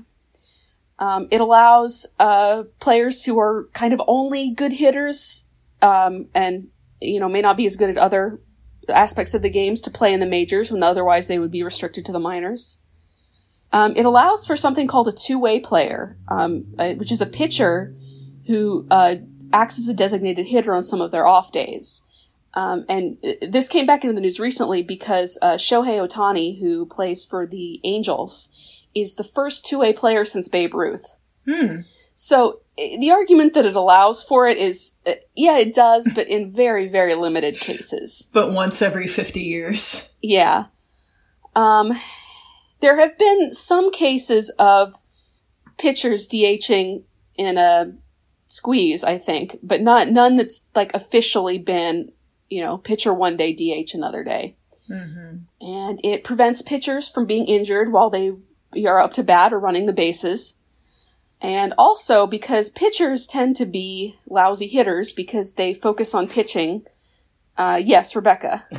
Um, 0.98 1.28
it 1.30 1.40
allows 1.40 2.06
uh, 2.18 2.64
players 2.80 3.24
who 3.24 3.38
are 3.38 3.68
kind 3.72 3.92
of 3.92 4.00
only 4.06 4.50
good 4.50 4.74
hitters 4.74 5.46
um, 5.82 6.28
and 6.34 6.68
you 7.00 7.20
know 7.20 7.28
may 7.28 7.42
not 7.42 7.56
be 7.56 7.66
as 7.66 7.76
good 7.76 7.90
at 7.90 7.98
other 7.98 8.40
aspects 8.88 9.34
of 9.34 9.42
the 9.42 9.50
games 9.50 9.80
to 9.82 9.90
play 9.90 10.12
in 10.12 10.20
the 10.20 10.26
majors 10.26 10.70
when 10.70 10.82
otherwise 10.82 11.28
they 11.28 11.38
would 11.38 11.50
be 11.50 11.62
restricted 11.62 12.04
to 12.06 12.12
the 12.12 12.20
minors. 12.20 12.78
Um, 13.72 13.94
it 13.96 14.06
allows 14.06 14.46
for 14.46 14.56
something 14.56 14.86
called 14.86 15.08
a 15.08 15.12
two-way 15.12 15.60
player, 15.60 16.16
um, 16.28 16.66
uh, 16.78 16.92
which 16.94 17.12
is 17.12 17.20
a 17.20 17.26
pitcher 17.26 17.94
who 18.46 18.86
uh, 18.90 19.16
acts 19.52 19.78
as 19.78 19.88
a 19.88 19.94
designated 19.94 20.46
hitter 20.46 20.72
on 20.72 20.82
some 20.82 21.00
of 21.00 21.10
their 21.10 21.26
off 21.26 21.52
days. 21.52 22.02
Um, 22.54 22.86
and 22.88 23.18
uh, 23.22 23.32
this 23.46 23.68
came 23.68 23.84
back 23.84 24.02
into 24.02 24.14
the 24.14 24.20
news 24.20 24.40
recently 24.40 24.82
because 24.82 25.38
uh, 25.42 25.54
Shohei 25.54 26.06
Ohtani, 26.06 26.58
who 26.58 26.86
plays 26.86 27.24
for 27.24 27.46
the 27.46 27.80
Angels, 27.84 28.48
is 28.94 29.16
the 29.16 29.24
first 29.24 29.66
two-way 29.66 29.92
player 29.92 30.24
since 30.24 30.48
Babe 30.48 30.74
Ruth. 30.74 31.16
Hmm. 31.44 31.80
So 32.14 32.60
the 32.76 33.10
argument 33.10 33.52
that 33.54 33.66
it 33.66 33.76
allows 33.76 34.22
for 34.22 34.48
it 34.48 34.56
is, 34.56 34.94
uh, 35.06 35.12
yeah, 35.34 35.58
it 35.58 35.74
does, 35.74 36.08
but 36.14 36.28
in 36.28 36.50
very, 36.50 36.88
very 36.88 37.14
limited 37.14 37.60
cases. 37.60 38.28
But 38.32 38.52
once 38.52 38.80
every 38.80 39.06
fifty 39.06 39.42
years. 39.42 40.10
Yeah. 40.22 40.66
Um, 41.54 41.92
there 42.86 43.00
have 43.00 43.18
been 43.18 43.52
some 43.52 43.90
cases 43.90 44.48
of 44.60 45.02
pitchers 45.76 46.28
DHing 46.28 47.02
in 47.36 47.58
a 47.58 47.92
squeeze, 48.46 49.02
I 49.02 49.18
think, 49.18 49.58
but 49.60 49.80
not 49.80 50.08
none 50.08 50.36
that's 50.36 50.68
like 50.72 50.94
officially 50.94 51.58
been, 51.58 52.12
you 52.48 52.64
know, 52.64 52.78
pitcher 52.78 53.12
one 53.12 53.36
day, 53.36 53.52
DH 53.52 53.92
another 53.92 54.22
day. 54.22 54.54
Mm-hmm. 54.88 55.38
And 55.60 56.00
it 56.04 56.22
prevents 56.22 56.62
pitchers 56.62 57.08
from 57.08 57.26
being 57.26 57.46
injured 57.46 57.90
while 57.90 58.08
they 58.08 58.34
are 58.86 59.00
up 59.00 59.12
to 59.14 59.24
bat 59.24 59.52
or 59.52 59.58
running 59.58 59.86
the 59.86 59.92
bases. 59.92 60.60
And 61.40 61.74
also 61.76 62.24
because 62.24 62.70
pitchers 62.70 63.26
tend 63.26 63.56
to 63.56 63.66
be 63.66 64.14
lousy 64.28 64.68
hitters 64.68 65.10
because 65.10 65.54
they 65.54 65.74
focus 65.74 66.14
on 66.14 66.28
pitching. 66.28 66.84
Uh, 67.58 67.82
yes, 67.84 68.14
Rebecca. 68.14 68.64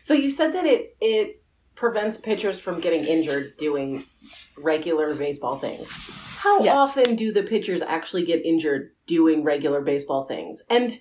So 0.00 0.14
you 0.14 0.30
said 0.30 0.54
that 0.54 0.64
it 0.64 0.96
it 1.02 1.42
prevents 1.76 2.16
pitchers 2.16 2.58
from 2.58 2.80
getting 2.80 3.04
injured 3.04 3.56
doing 3.58 4.04
regular 4.56 5.14
baseball 5.14 5.56
things. 5.58 5.88
How 6.38 6.62
Yes. 6.62 6.76
often 6.78 7.14
do 7.16 7.32
the 7.32 7.42
pitchers 7.42 7.82
actually 7.82 8.24
get 8.24 8.44
injured 8.44 8.92
doing 9.06 9.44
regular 9.44 9.80
baseball 9.80 10.24
things? 10.24 10.62
And 10.70 10.98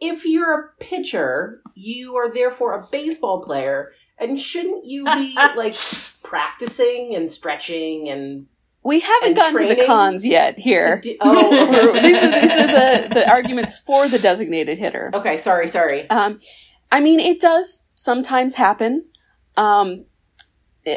if 0.00 0.24
you're 0.24 0.52
a 0.58 0.68
pitcher, 0.84 1.60
you 1.74 2.16
are 2.16 2.32
therefore 2.32 2.74
a 2.74 2.86
baseball 2.90 3.42
player, 3.42 3.92
and 4.18 4.38
shouldn't 4.38 4.84
you 4.86 5.04
be 5.04 5.34
like 5.56 5.76
practicing 6.22 7.14
and 7.14 7.30
stretching 7.30 8.08
and 8.08 8.46
We 8.82 9.00
haven't 9.00 9.34
gotten 9.34 9.58
to 9.68 9.74
the 9.74 9.84
cons 9.86 10.24
yet 10.26 10.58
here. 10.58 11.02
oh, 11.20 11.92
these 12.02 12.22
are 12.22 12.40
these 12.40 12.56
are 12.56 12.66
the, 12.66 13.08
the 13.14 13.28
arguments 13.30 13.78
for 13.78 14.08
the 14.08 14.18
designated 14.18 14.78
hitter. 14.78 15.10
okay, 15.14 15.36
sorry, 15.36 15.68
sorry. 15.68 16.08
Um, 16.10 16.40
I 16.90 17.00
mean, 17.00 17.20
it 17.20 17.40
does 17.40 17.88
sometimes 17.94 18.54
happen. 18.56 19.06
Um, 19.56 20.04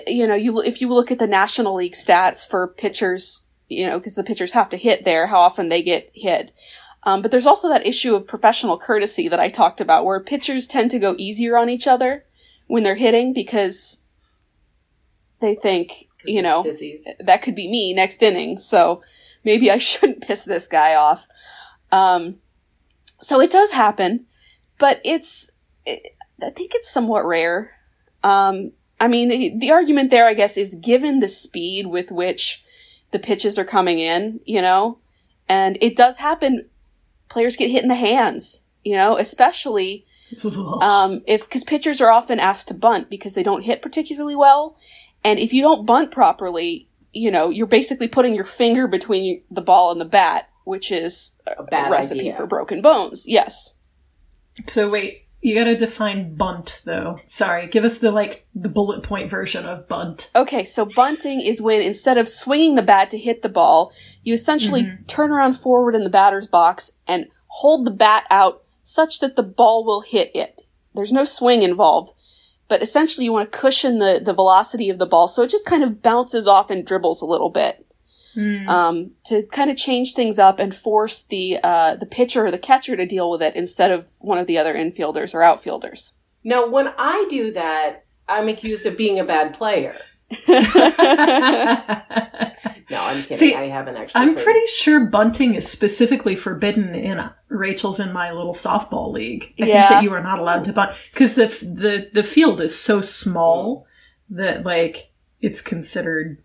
you 0.07 0.27
know, 0.27 0.35
you 0.35 0.61
if 0.61 0.81
you 0.81 0.89
look 0.89 1.11
at 1.11 1.19
the 1.19 1.27
National 1.27 1.75
League 1.75 1.93
stats 1.93 2.47
for 2.47 2.67
pitchers, 2.67 3.45
you 3.69 3.87
know, 3.87 3.99
because 3.99 4.15
the 4.15 4.23
pitchers 4.23 4.53
have 4.53 4.69
to 4.69 4.77
hit 4.77 5.05
there, 5.05 5.27
how 5.27 5.39
often 5.39 5.69
they 5.69 5.81
get 5.81 6.09
hit. 6.13 6.51
Um, 7.03 7.21
but 7.21 7.29
there's 7.29 7.45
also 7.45 7.69
that 7.69 7.85
issue 7.85 8.15
of 8.15 8.27
professional 8.27 8.79
courtesy 8.79 9.27
that 9.27 9.39
I 9.39 9.47
talked 9.47 9.79
about, 9.79 10.05
where 10.05 10.19
pitchers 10.19 10.67
tend 10.67 10.89
to 10.91 10.99
go 10.99 11.15
easier 11.17 11.55
on 11.57 11.69
each 11.69 11.85
other 11.85 12.25
when 12.67 12.83
they're 12.83 12.95
hitting 12.95 13.31
because 13.31 14.03
they 15.39 15.53
think, 15.53 16.07
you 16.25 16.41
know, 16.41 16.63
sissies. 16.63 17.07
that 17.19 17.43
could 17.43 17.53
be 17.53 17.69
me 17.69 17.93
next 17.93 18.23
inning. 18.23 18.57
So 18.57 19.03
maybe 19.43 19.69
I 19.69 19.77
shouldn't 19.79 20.25
piss 20.25 20.45
this 20.45 20.67
guy 20.67 20.95
off. 20.95 21.27
Um, 21.91 22.39
so 23.21 23.39
it 23.39 23.51
does 23.51 23.71
happen, 23.71 24.25
but 24.79 24.99
it's, 25.05 25.51
it, 25.85 26.15
I 26.41 26.49
think 26.49 26.71
it's 26.73 26.91
somewhat 26.91 27.25
rare. 27.25 27.71
Um, 28.23 28.71
I 28.99 29.07
mean, 29.07 29.29
the, 29.29 29.57
the 29.57 29.71
argument 29.71 30.09
there, 30.09 30.25
I 30.27 30.33
guess, 30.33 30.57
is 30.57 30.75
given 30.75 31.19
the 31.19 31.27
speed 31.27 31.87
with 31.87 32.11
which 32.11 32.63
the 33.11 33.19
pitches 33.19 33.59
are 33.59 33.65
coming 33.65 33.99
in, 33.99 34.39
you 34.45 34.61
know, 34.61 34.99
and 35.49 35.77
it 35.81 35.95
does 35.95 36.17
happen. 36.17 36.69
Players 37.29 37.55
get 37.57 37.71
hit 37.71 37.83
in 37.83 37.89
the 37.89 37.95
hands, 37.95 38.65
you 38.83 38.95
know, 38.95 39.17
especially 39.17 40.05
um, 40.81 41.21
if 41.27 41.45
because 41.47 41.63
pitchers 41.63 42.01
are 42.01 42.11
often 42.11 42.39
asked 42.39 42.67
to 42.69 42.73
bunt 42.73 43.09
because 43.09 43.33
they 43.33 43.43
don't 43.43 43.63
hit 43.63 43.81
particularly 43.81 44.35
well, 44.35 44.77
and 45.23 45.39
if 45.39 45.53
you 45.53 45.61
don't 45.61 45.85
bunt 45.85 46.11
properly, 46.11 46.87
you 47.11 47.31
know 47.31 47.49
you're 47.49 47.67
basically 47.67 48.07
putting 48.07 48.35
your 48.35 48.43
finger 48.45 48.87
between 48.87 49.43
the 49.51 49.61
ball 49.61 49.91
and 49.91 49.99
the 49.99 50.05
bat, 50.05 50.49
which 50.63 50.91
is 50.91 51.33
a, 51.47 51.63
A 51.87 51.91
recipe 51.91 52.21
idea. 52.21 52.35
for 52.35 52.45
broken 52.47 52.81
bones. 52.81 53.27
Yes. 53.27 53.73
So 54.67 54.89
wait, 54.89 55.24
you 55.45 55.53
gotta 55.53 55.75
define 55.75 56.33
bunt 56.33 56.81
though. 56.85 57.19
Sorry, 57.23 57.67
give 57.67 57.83
us 57.83 57.99
the 57.99 58.11
like 58.11 58.47
the 58.55 58.67
bullet 58.67 59.03
point 59.03 59.29
version 59.29 59.63
of 59.63 59.87
bunt. 59.87 60.31
Okay, 60.35 60.63
so 60.63 60.87
bunting 60.95 61.39
is 61.39 61.61
when 61.61 61.83
instead 61.83 62.17
of 62.17 62.27
swinging 62.27 62.73
the 62.73 62.81
bat 62.81 63.11
to 63.11 63.17
hit 63.19 63.43
the 63.43 63.49
ball, 63.49 63.93
you 64.23 64.33
essentially 64.33 64.81
mm-hmm. 64.81 65.03
turn 65.03 65.29
around 65.29 65.53
forward 65.53 65.93
in 65.93 66.03
the 66.03 66.09
batter's 66.09 66.47
box 66.47 66.93
and 67.07 67.27
hold 67.45 67.85
the 67.85 67.91
bat 67.91 68.25
out 68.31 68.63
such 68.81 69.19
that 69.19 69.35
the 69.35 69.43
ball 69.43 69.85
will 69.85 70.01
hit 70.01 70.31
it. 70.33 70.63
There's 70.95 71.13
no 71.13 71.25
swing 71.25 71.61
involved, 71.61 72.13
but 72.67 72.81
essentially 72.81 73.25
you 73.25 73.31
want 73.31 73.51
to 73.51 73.57
cushion 73.57 73.99
the, 73.99 74.19
the 74.23 74.33
velocity 74.33 74.89
of 74.89 74.97
the 74.97 75.05
ball 75.05 75.27
so 75.27 75.43
it 75.43 75.51
just 75.51 75.67
kind 75.67 75.83
of 75.83 76.01
bounces 76.01 76.47
off 76.47 76.71
and 76.71 76.83
dribbles 76.83 77.21
a 77.21 77.27
little 77.27 77.51
bit. 77.51 77.84
Um, 78.37 79.11
to 79.25 79.43
kind 79.51 79.69
of 79.69 79.77
change 79.77 80.13
things 80.13 80.37
up 80.39 80.59
and 80.59 80.75
force 80.75 81.21
the 81.21 81.57
uh, 81.63 81.95
the 81.95 82.05
pitcher 82.05 82.45
or 82.45 82.51
the 82.51 82.57
catcher 82.57 82.95
to 82.97 83.05
deal 83.05 83.29
with 83.31 83.41
it 83.41 83.55
instead 83.55 83.91
of 83.91 84.09
one 84.19 84.37
of 84.37 84.45
the 84.47 84.57
other 84.57 84.73
infielders 84.73 85.33
or 85.33 85.41
outfielders. 85.41 86.13
Now, 86.43 86.67
when 86.67 86.89
I 86.97 87.25
do 87.29 87.51
that, 87.53 88.03
I'm 88.27 88.47
accused 88.49 88.85
of 88.85 88.97
being 88.97 89.19
a 89.19 89.23
bad 89.23 89.53
player. 89.53 89.95
No, 92.87 93.01
I'm 93.01 93.23
kidding. 93.23 93.37
See, 93.39 93.55
I 93.55 93.67
haven't 93.67 93.95
actually. 93.97 94.21
I'm 94.21 94.33
played. 94.35 94.43
pretty 94.43 94.67
sure 94.67 95.05
bunting 95.07 95.55
is 95.55 95.67
specifically 95.67 96.35
forbidden 96.35 96.93
in 96.93 97.17
uh, 97.17 97.31
Rachel's 97.49 97.99
in 97.99 98.13
my 98.13 98.31
little 98.31 98.53
softball 98.53 99.11
league. 99.11 99.55
I 99.59 99.65
Yeah. 99.65 99.87
think 99.87 99.89
that 99.89 100.03
you 100.03 100.13
are 100.13 100.21
not 100.21 100.37
allowed 100.39 100.63
to 100.65 100.73
bunt 100.73 100.91
because 101.11 101.33
the 101.33 101.47
the 101.47 102.09
the 102.13 102.23
field 102.23 102.61
is 102.61 102.77
so 102.77 103.01
small 103.01 103.87
that 104.29 104.63
like 104.65 105.09
it's 105.41 105.61
considered 105.61 106.37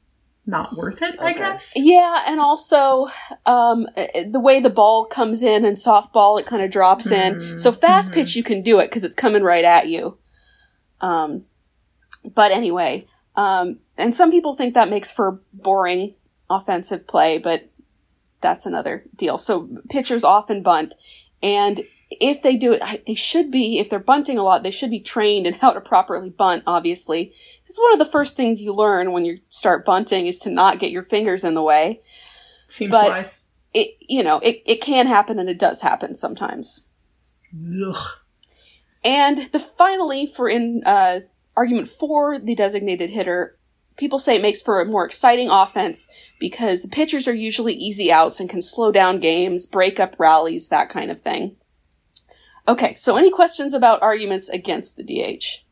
not 0.50 0.76
worth 0.76 1.00
it. 1.02 1.16
I 1.20 1.32
guess. 1.32 1.72
Yeah, 1.76 2.24
and 2.26 2.40
also 2.40 3.06
um, 3.46 3.86
uh, 3.96 4.06
the 4.28 4.40
way 4.40 4.60
the 4.60 4.70
ball 4.70 5.04
comes 5.06 5.42
in 5.42 5.64
and 5.64 5.76
softball, 5.76 6.38
it 6.38 6.46
kind 6.46 6.62
of 6.62 6.70
drops 6.70 7.10
in. 7.10 7.58
So 7.58 7.72
fast 7.72 8.12
pitch, 8.12 8.36
you 8.36 8.42
can 8.42 8.62
do 8.62 8.78
it 8.80 8.86
because 8.86 9.04
it's 9.04 9.16
coming 9.16 9.42
right 9.42 9.64
at 9.64 9.88
you. 9.88 10.18
Um, 11.00 11.44
but 12.34 12.52
anyway, 12.52 13.06
um, 13.36 13.78
and 13.96 14.14
some 14.14 14.30
people 14.30 14.54
think 14.54 14.74
that 14.74 14.90
makes 14.90 15.10
for 15.10 15.40
boring 15.52 16.14
offensive 16.50 17.06
play, 17.06 17.38
but 17.38 17.68
that's 18.40 18.66
another 18.66 19.04
deal. 19.14 19.38
So 19.38 19.68
pitchers 19.88 20.24
often 20.24 20.62
bunt, 20.62 20.94
and 21.42 21.82
if 22.10 22.42
they 22.42 22.56
do 22.56 22.72
it, 22.72 23.06
they 23.06 23.14
should 23.14 23.50
be, 23.50 23.78
if 23.78 23.88
they're 23.88 23.98
bunting 24.00 24.36
a 24.38 24.42
lot, 24.42 24.62
they 24.62 24.70
should 24.70 24.90
be 24.90 25.00
trained 25.00 25.46
in 25.46 25.54
how 25.54 25.72
to 25.72 25.80
properly 25.80 26.30
bunt, 26.30 26.64
obviously. 26.66 27.32
This 27.64 27.70
is 27.70 27.80
one 27.80 27.92
of 27.92 27.98
the 27.98 28.10
first 28.10 28.36
things 28.36 28.60
you 28.60 28.72
learn 28.72 29.12
when 29.12 29.24
you 29.24 29.38
start 29.48 29.84
bunting 29.84 30.26
is 30.26 30.38
to 30.40 30.50
not 30.50 30.80
get 30.80 30.90
your 30.90 31.04
fingers 31.04 31.44
in 31.44 31.54
the 31.54 31.62
way. 31.62 32.00
Seems 32.68 32.90
But- 32.90 33.10
wise. 33.10 33.46
It, 33.72 33.90
you 34.00 34.24
know, 34.24 34.40
it, 34.40 34.62
it 34.66 34.80
can 34.80 35.06
happen 35.06 35.38
and 35.38 35.48
it 35.48 35.56
does 35.56 35.80
happen 35.80 36.16
sometimes. 36.16 36.88
Ugh. 37.54 38.20
And 39.04 39.48
the 39.52 39.60
finally, 39.60 40.26
for 40.26 40.48
in 40.48 40.82
uh, 40.84 41.20
argument 41.56 41.86
for 41.86 42.36
the 42.40 42.56
designated 42.56 43.10
hitter, 43.10 43.56
people 43.96 44.18
say 44.18 44.34
it 44.34 44.42
makes 44.42 44.60
for 44.60 44.80
a 44.80 44.84
more 44.84 45.04
exciting 45.04 45.48
offense 45.48 46.08
because 46.40 46.82
the 46.82 46.88
pitchers 46.88 47.28
are 47.28 47.34
usually 47.34 47.74
easy 47.74 48.10
outs 48.10 48.40
and 48.40 48.50
can 48.50 48.60
slow 48.60 48.90
down 48.90 49.20
games, 49.20 49.66
break 49.66 50.00
up 50.00 50.16
rallies, 50.18 50.68
that 50.68 50.88
kind 50.88 51.10
of 51.10 51.20
thing. 51.20 51.54
Okay, 52.70 52.94
so 52.94 53.16
any 53.16 53.30
questions 53.32 53.74
about 53.74 54.00
arguments 54.00 54.48
against 54.48 54.96
the 54.96 55.02
DH? 55.02 55.64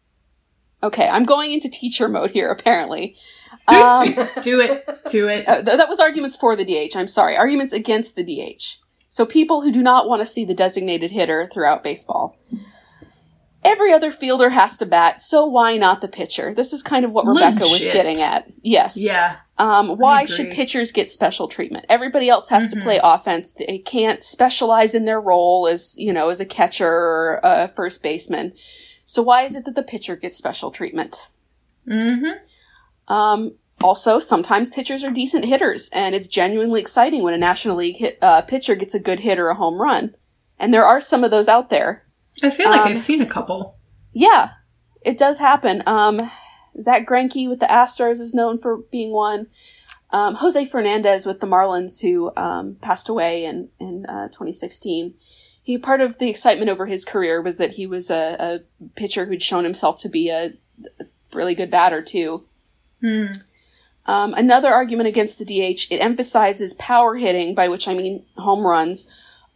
Okay, 0.82 1.08
I'm 1.08 1.22
going 1.24 1.52
into 1.52 1.68
teacher 1.68 2.08
mode 2.08 2.32
here, 2.32 2.50
apparently. 2.50 3.16
Um, 3.68 4.06
Do 4.42 4.60
it. 4.62 4.86
Do 5.10 5.28
it. 5.28 5.46
uh, 5.46 5.56
th- 5.62 5.76
that 5.76 5.90
was 5.90 6.00
arguments 6.00 6.34
for 6.36 6.56
the 6.56 6.64
DH. 6.64 6.96
I'm 6.96 7.06
sorry. 7.06 7.36
Arguments 7.36 7.74
against 7.74 8.16
the 8.16 8.24
DH. 8.24 8.78
So 9.10 9.26
people 9.26 9.60
who 9.60 9.70
do 9.70 9.82
not 9.82 10.08
want 10.08 10.22
to 10.22 10.26
see 10.26 10.46
the 10.46 10.54
designated 10.54 11.10
hitter 11.10 11.46
throughout 11.46 11.82
baseball. 11.82 12.38
Every 13.68 13.92
other 13.92 14.10
fielder 14.10 14.48
has 14.50 14.78
to 14.78 14.86
bat, 14.86 15.20
so 15.20 15.44
why 15.44 15.76
not 15.76 16.00
the 16.00 16.08
pitcher? 16.08 16.54
This 16.54 16.72
is 16.72 16.82
kind 16.82 17.04
of 17.04 17.12
what 17.12 17.26
Rebecca 17.26 17.64
was 17.68 17.80
getting 17.80 18.18
at. 18.20 18.50
Yes. 18.62 18.96
Yeah. 18.98 19.36
Um, 19.58 19.90
why 19.98 20.24
should 20.24 20.50
pitchers 20.50 20.90
get 20.92 21.10
special 21.10 21.48
treatment? 21.48 21.84
Everybody 21.88 22.28
else 22.28 22.48
has 22.48 22.68
Mm-hmm. 22.68 22.78
to 22.78 22.84
play 22.84 23.00
offense. 23.02 23.52
They 23.52 23.78
can't 23.78 24.24
specialize 24.24 24.94
in 24.94 25.04
their 25.04 25.20
role 25.20 25.66
as, 25.66 25.96
you 25.98 26.12
know, 26.12 26.30
as 26.30 26.40
a 26.40 26.46
catcher 26.46 26.88
or 26.88 27.40
a 27.42 27.68
first 27.68 28.02
baseman. 28.02 28.52
So 29.04 29.20
why 29.22 29.42
is 29.42 29.54
it 29.54 29.64
that 29.66 29.74
the 29.74 29.82
pitcher 29.82 30.16
gets 30.16 30.36
special 30.36 30.70
treatment? 30.70 31.26
Mm-hmm. 31.86 33.12
Um, 33.12 33.54
also, 33.80 34.18
sometimes 34.18 34.70
pitchers 34.70 35.04
are 35.04 35.10
decent 35.10 35.44
hitters, 35.44 35.88
and 35.92 36.14
it's 36.14 36.26
genuinely 36.26 36.80
exciting 36.80 37.22
when 37.22 37.34
a 37.34 37.38
National 37.38 37.76
League 37.76 37.96
hit, 37.96 38.18
uh, 38.22 38.42
pitcher 38.42 38.74
gets 38.74 38.94
a 38.94 38.98
good 38.98 39.20
hit 39.20 39.38
or 39.38 39.48
a 39.48 39.54
home 39.54 39.80
run. 39.80 40.14
And 40.58 40.72
there 40.74 40.84
are 40.84 41.00
some 41.00 41.22
of 41.22 41.30
those 41.30 41.48
out 41.48 41.68
there. 41.70 42.04
I 42.42 42.50
feel 42.50 42.70
like 42.70 42.80
Um, 42.80 42.88
I've 42.88 42.98
seen 42.98 43.20
a 43.20 43.26
couple. 43.26 43.76
Yeah, 44.12 44.50
it 45.02 45.18
does 45.18 45.38
happen. 45.38 45.82
Um, 45.86 46.30
Zack 46.80 47.06
Greinke 47.06 47.48
with 47.48 47.60
the 47.60 47.66
Astros 47.66 48.20
is 48.20 48.34
known 48.34 48.58
for 48.58 48.78
being 48.78 49.12
one. 49.12 49.46
Um, 50.10 50.36
Jose 50.36 50.64
Fernandez 50.66 51.26
with 51.26 51.40
the 51.40 51.46
Marlins, 51.46 52.00
who 52.00 52.32
um, 52.36 52.76
passed 52.80 53.08
away 53.08 53.44
in 53.44 53.68
in 53.78 54.06
uh, 54.06 54.28
2016. 54.28 55.14
He 55.62 55.76
part 55.76 56.00
of 56.00 56.16
the 56.18 56.30
excitement 56.30 56.70
over 56.70 56.86
his 56.86 57.04
career 57.04 57.42
was 57.42 57.56
that 57.56 57.72
he 57.72 57.86
was 57.86 58.10
a, 58.10 58.36
a 58.38 58.88
pitcher 58.96 59.26
who'd 59.26 59.42
shown 59.42 59.64
himself 59.64 60.00
to 60.00 60.08
be 60.08 60.30
a, 60.30 60.54
a 60.98 61.04
really 61.34 61.54
good 61.54 61.70
batter 61.70 62.00
too. 62.00 62.44
Um, 64.06 64.32
another 64.32 64.72
argument 64.72 65.08
against 65.08 65.38
the 65.38 65.44
DH, 65.44 65.88
it 65.90 65.98
emphasizes 65.98 66.72
power 66.74 67.16
hitting, 67.16 67.54
by 67.54 67.68
which 67.68 67.86
I 67.86 67.92
mean 67.92 68.24
home 68.38 68.66
runs, 68.66 69.06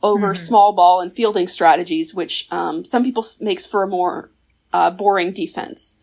over 0.03 0.35
small 0.35 0.73
ball 0.73 1.01
and 1.01 1.13
fielding 1.13 1.47
strategies, 1.47 2.15
which 2.15 2.49
um, 2.51 2.85
some 2.85 3.05
people 3.05 3.23
s- 3.23 3.41
makes 3.41 3.65
for 3.67 3.83
a 3.83 3.87
more 3.89 4.31
uh, 4.73 4.91
boring 4.91 5.33
defense. 5.33 5.97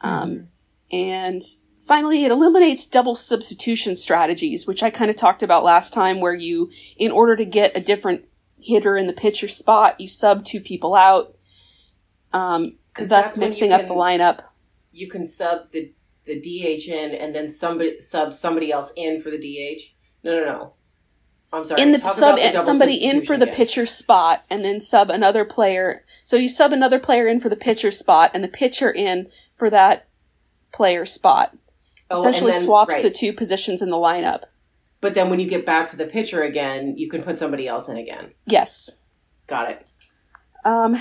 Um, 0.00 0.48
And 0.90 1.42
finally, 1.80 2.24
it 2.24 2.30
eliminates 2.30 2.86
double 2.86 3.14
substitution 3.14 3.94
strategies, 3.96 4.66
which 4.66 4.82
I 4.82 4.90
kind 4.90 5.10
of 5.10 5.16
talked 5.16 5.42
about 5.42 5.62
last 5.64 5.92
time, 5.92 6.20
where 6.20 6.34
you, 6.34 6.70
in 6.96 7.10
order 7.10 7.36
to 7.36 7.44
get 7.44 7.76
a 7.76 7.80
different 7.80 8.24
hitter 8.60 8.96
in 8.96 9.06
the 9.06 9.12
pitcher 9.12 9.48
spot, 9.48 10.00
you 10.00 10.08
sub 10.08 10.44
two 10.44 10.60
people 10.60 10.94
out, 10.94 11.36
um, 12.32 12.76
'Cause 12.94 13.08
thus 13.08 13.26
that's 13.26 13.38
mixing 13.38 13.72
up 13.72 13.82
the 13.86 13.94
lineup. 13.94 14.40
you 14.92 15.06
can 15.08 15.26
sub 15.26 15.70
the 15.72 15.92
the 16.26 16.38
DH 16.40 16.88
in 16.88 17.14
and 17.14 17.34
then 17.34 17.48
somebody 17.48 18.00
sub 18.00 18.34
somebody 18.34 18.70
else 18.70 18.92
in 18.96 19.22
for 19.22 19.30
the 19.30 19.38
DH. 19.38 19.94
No, 20.22 20.38
no, 20.38 20.44
no. 20.44 20.72
I'm 21.52 21.64
sorry. 21.64 21.80
in 21.80 21.92
the 21.92 21.98
sub 22.08 22.36
the 22.36 22.56
somebody 22.56 22.96
in 22.96 23.24
for 23.24 23.36
the 23.38 23.44
again. 23.44 23.54
pitcher 23.54 23.86
spot 23.86 24.44
and 24.50 24.64
then 24.64 24.80
sub 24.80 25.10
another 25.10 25.44
player 25.44 26.04
so 26.22 26.36
you 26.36 26.48
sub 26.48 26.72
another 26.72 26.98
player 26.98 27.26
in 27.26 27.40
for 27.40 27.48
the 27.48 27.56
pitcher 27.56 27.90
spot 27.90 28.30
and 28.34 28.44
the 28.44 28.48
pitcher 28.48 28.90
in 28.90 29.28
for 29.56 29.70
that 29.70 30.06
player 30.72 31.06
spot. 31.06 31.56
Oh, 32.10 32.18
Essentially 32.18 32.52
then- 32.52 32.62
swaps 32.62 32.94
right. 32.94 33.02
the 33.02 33.10
two 33.10 33.32
positions 33.32 33.80
in 33.82 33.90
the 33.90 33.96
lineup. 33.96 34.44
But 35.00 35.14
then 35.14 35.30
when 35.30 35.38
you 35.40 35.48
get 35.48 35.64
back 35.64 35.88
to 35.90 35.96
the 35.96 36.06
pitcher 36.06 36.42
again, 36.42 36.94
you 36.98 37.08
can 37.08 37.22
put 37.22 37.38
somebody 37.38 37.68
else 37.68 37.88
in 37.88 37.96
again. 37.96 38.32
Yes. 38.46 39.02
Got 39.46 39.70
it. 39.70 39.86
Um, 40.64 41.00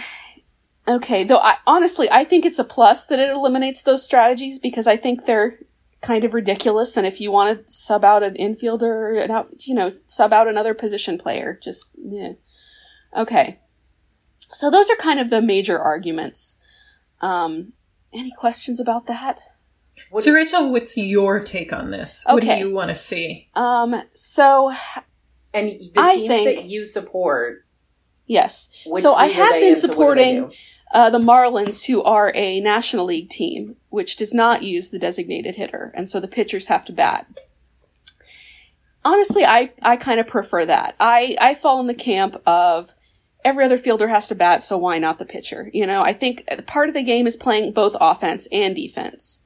okay, 0.88 1.24
though 1.24 1.39
I 1.39 1.56
honestly 1.66 2.08
I 2.10 2.24
think 2.24 2.46
it's 2.46 2.60
a 2.60 2.63
plus 2.63 3.06
that 3.08 3.20
it 3.20 3.30
eliminates 3.30 3.82
those 3.84 4.06
strategies 4.06 4.60
because 4.60 4.88
I 4.88 4.96
think 4.98 5.25
they're 5.25 5.60
kind 6.01 6.24
of 6.24 6.34
ridiculous. 6.34 6.96
And 6.98 7.08
if 7.08 7.20
you 7.20 7.32
want 7.32 7.66
to 7.68 7.72
sub 7.74 8.04
out 8.06 8.24
an 8.24 8.36
infielder, 8.36 9.24
an 9.24 9.32
out, 9.32 9.50
you 9.66 9.74
know, 9.74 9.92
sub 10.08 10.32
out 10.34 10.48
another 10.48 10.74
position 10.74 11.18
player, 11.18 11.60
just 11.62 11.96
yeah. 11.98 12.34
Okay, 13.16 13.60
so 14.51 14.70
those 14.70 14.89
are 14.89 14.96
kind 14.96 15.20
of 15.20 15.30
the 15.30 15.42
major 15.42 15.80
arguments. 15.80 16.60
Um, 17.22 17.74
any 18.13 18.32
questions 18.38 18.80
about 18.80 19.06
that? 19.08 19.39
What- 20.12 20.24
so, 20.24 20.32
Rachel, 20.32 20.72
what's 20.72 20.96
your 20.98 21.39
take 21.39 21.74
on 21.74 21.89
this? 21.92 22.24
What 22.27 22.42
do 22.42 22.48
you 22.56 22.74
want 22.74 22.89
to 22.89 22.96
see? 22.96 23.50
Um, 23.56 24.04
so 24.13 24.74
And 25.54 25.70
the 25.72 25.92
I 25.98 26.16
think- 26.27 26.58
that 26.58 26.66
you 26.66 26.86
support, 26.86 27.66
yes, 28.27 28.84
which 28.86 29.01
so 29.01 29.15
I 29.15 29.27
have 29.27 29.53
been 29.53 29.63
in? 29.63 29.75
So 29.75 29.88
what 29.88 30.15
do 30.15 30.24
they 30.24 30.36
supporting. 30.36 30.50
do? 30.50 30.55
uh, 30.91 31.10
the 31.10 31.19
Marlins, 31.19 31.86
who 31.86 32.01
are 32.03 32.31
a 32.36 32.60
National 32.60 33.05
League 33.05 33.29
team, 33.29 33.75
which 33.89 34.15
does 34.15 34.34
not 34.34 34.63
use 34.63 34.89
the 34.89 35.00
designated 35.00 35.55
hitter, 35.55 35.91
and 35.96 36.10
so 36.10 36.19
the 36.19 36.27
pitchers 36.27 36.67
have 36.67 36.86
to 36.86 36.93
bat. 36.93 37.27
Honestly, 39.03 39.46
I, 39.46 39.72
I 39.81 39.96
kind 39.96 40.19
of 40.19 40.27
prefer 40.27 40.65
that. 40.65 40.96
I, 41.00 41.38
I 41.39 41.53
fall 41.53 41.79
in 41.79 41.88
the 41.88 41.96
camp 41.96 42.41
of 42.46 42.96
every 43.43 43.63
other 43.63 43.77
fielder 43.77 44.10
has 44.10 44.27
to 44.27 44.36
bat, 44.36 44.62
so 44.62 44.77
why 44.77 44.98
not 44.98 45.19
the 45.19 45.25
pitcher? 45.25 45.69
You 45.74 45.86
know, 45.86 46.03
I 46.03 46.13
think 46.13 46.46
part 46.67 46.89
of 46.89 46.96
the 46.96 47.03
game 47.03 47.27
is 47.27 47.36
playing 47.36 47.74
both 47.74 47.96
offense 48.00 48.48
and 48.51 48.75
defense. 48.75 49.41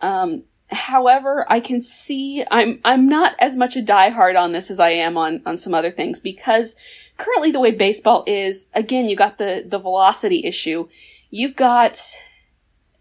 Um, 0.00 0.44
however, 0.72 1.46
I 1.48 1.60
can 1.60 1.80
see 1.80 2.44
I'm 2.50 2.80
I'm 2.84 3.08
not 3.08 3.34
as 3.38 3.56
much 3.56 3.76
a 3.76 3.82
diehard 3.82 4.40
on 4.40 4.52
this 4.52 4.70
as 4.70 4.80
I 4.80 4.90
am 4.90 5.16
on 5.16 5.42
on 5.46 5.56
some 5.56 5.74
other 5.74 5.90
things 5.90 6.18
because 6.18 6.76
currently 7.16 7.50
the 7.50 7.60
way 7.60 7.70
baseball 7.70 8.24
is, 8.26 8.66
again, 8.74 9.08
you 9.08 9.16
got 9.16 9.38
the 9.38 9.64
the 9.66 9.78
velocity 9.78 10.42
issue. 10.44 10.88
You've 11.30 11.56
got 11.56 12.00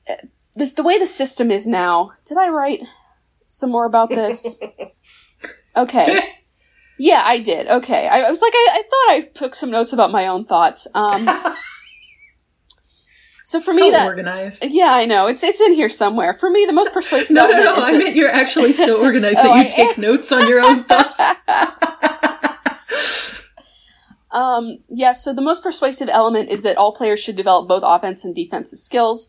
uh, 0.09 0.15
this 0.55 0.73
the 0.73 0.83
way 0.83 0.99
the 0.99 1.07
system 1.07 1.51
is 1.51 1.65
now. 1.65 2.11
Did 2.25 2.37
I 2.37 2.49
write 2.49 2.81
some 3.47 3.71
more 3.71 3.85
about 3.85 4.09
this? 4.09 4.59
Okay. 5.75 6.19
Yeah, 6.99 7.23
I 7.25 7.39
did. 7.39 7.67
Okay. 7.67 8.07
I, 8.07 8.21
I 8.21 8.29
was 8.29 8.41
like, 8.41 8.53
I, 8.53 8.67
I 8.73 8.81
thought 8.81 9.13
I 9.13 9.21
took 9.33 9.55
some 9.55 9.71
notes 9.71 9.93
about 9.93 10.11
my 10.11 10.27
own 10.27 10.45
thoughts. 10.45 10.87
Um, 10.93 11.25
so 13.51 13.59
for 13.59 13.73
me, 13.73 13.81
so 13.81 13.91
that 13.91 14.07
organized. 14.07 14.63
yeah, 14.69 14.93
I 14.93 15.05
know 15.05 15.27
it's 15.27 15.43
it's 15.43 15.59
in 15.59 15.73
here 15.73 15.89
somewhere. 15.89 16.33
For 16.33 16.49
me, 16.49 16.65
the 16.65 16.71
most 16.73 16.93
persuasive. 16.93 17.35
No, 17.35 17.47
no, 17.47 17.53
element 17.53 17.77
no. 17.77 17.83
I 17.83 17.91
that- 17.91 17.97
meant 17.99 18.15
you're 18.15 18.31
actually 18.31 18.71
so 18.71 19.01
organized 19.03 19.39
Oh, 19.39 19.43
that 19.43 19.55
you 19.55 19.61
I 19.61 19.67
take 19.67 19.97
notes 19.97 20.31
on 20.31 20.47
your 20.47 20.65
own 20.65 20.83
thoughts. 20.89 21.19
Um, 24.31 24.77
yeah, 24.87 25.11
so 25.11 25.33
the 25.33 25.41
most 25.41 25.61
persuasive 25.61 26.07
element 26.07 26.49
is 26.49 26.61
that 26.61 26.77
all 26.77 26.93
players 26.93 27.19
should 27.19 27.35
develop 27.35 27.67
both 27.67 27.83
offense 27.85 28.23
and 28.23 28.33
defensive 28.33 28.79
skills. 28.79 29.27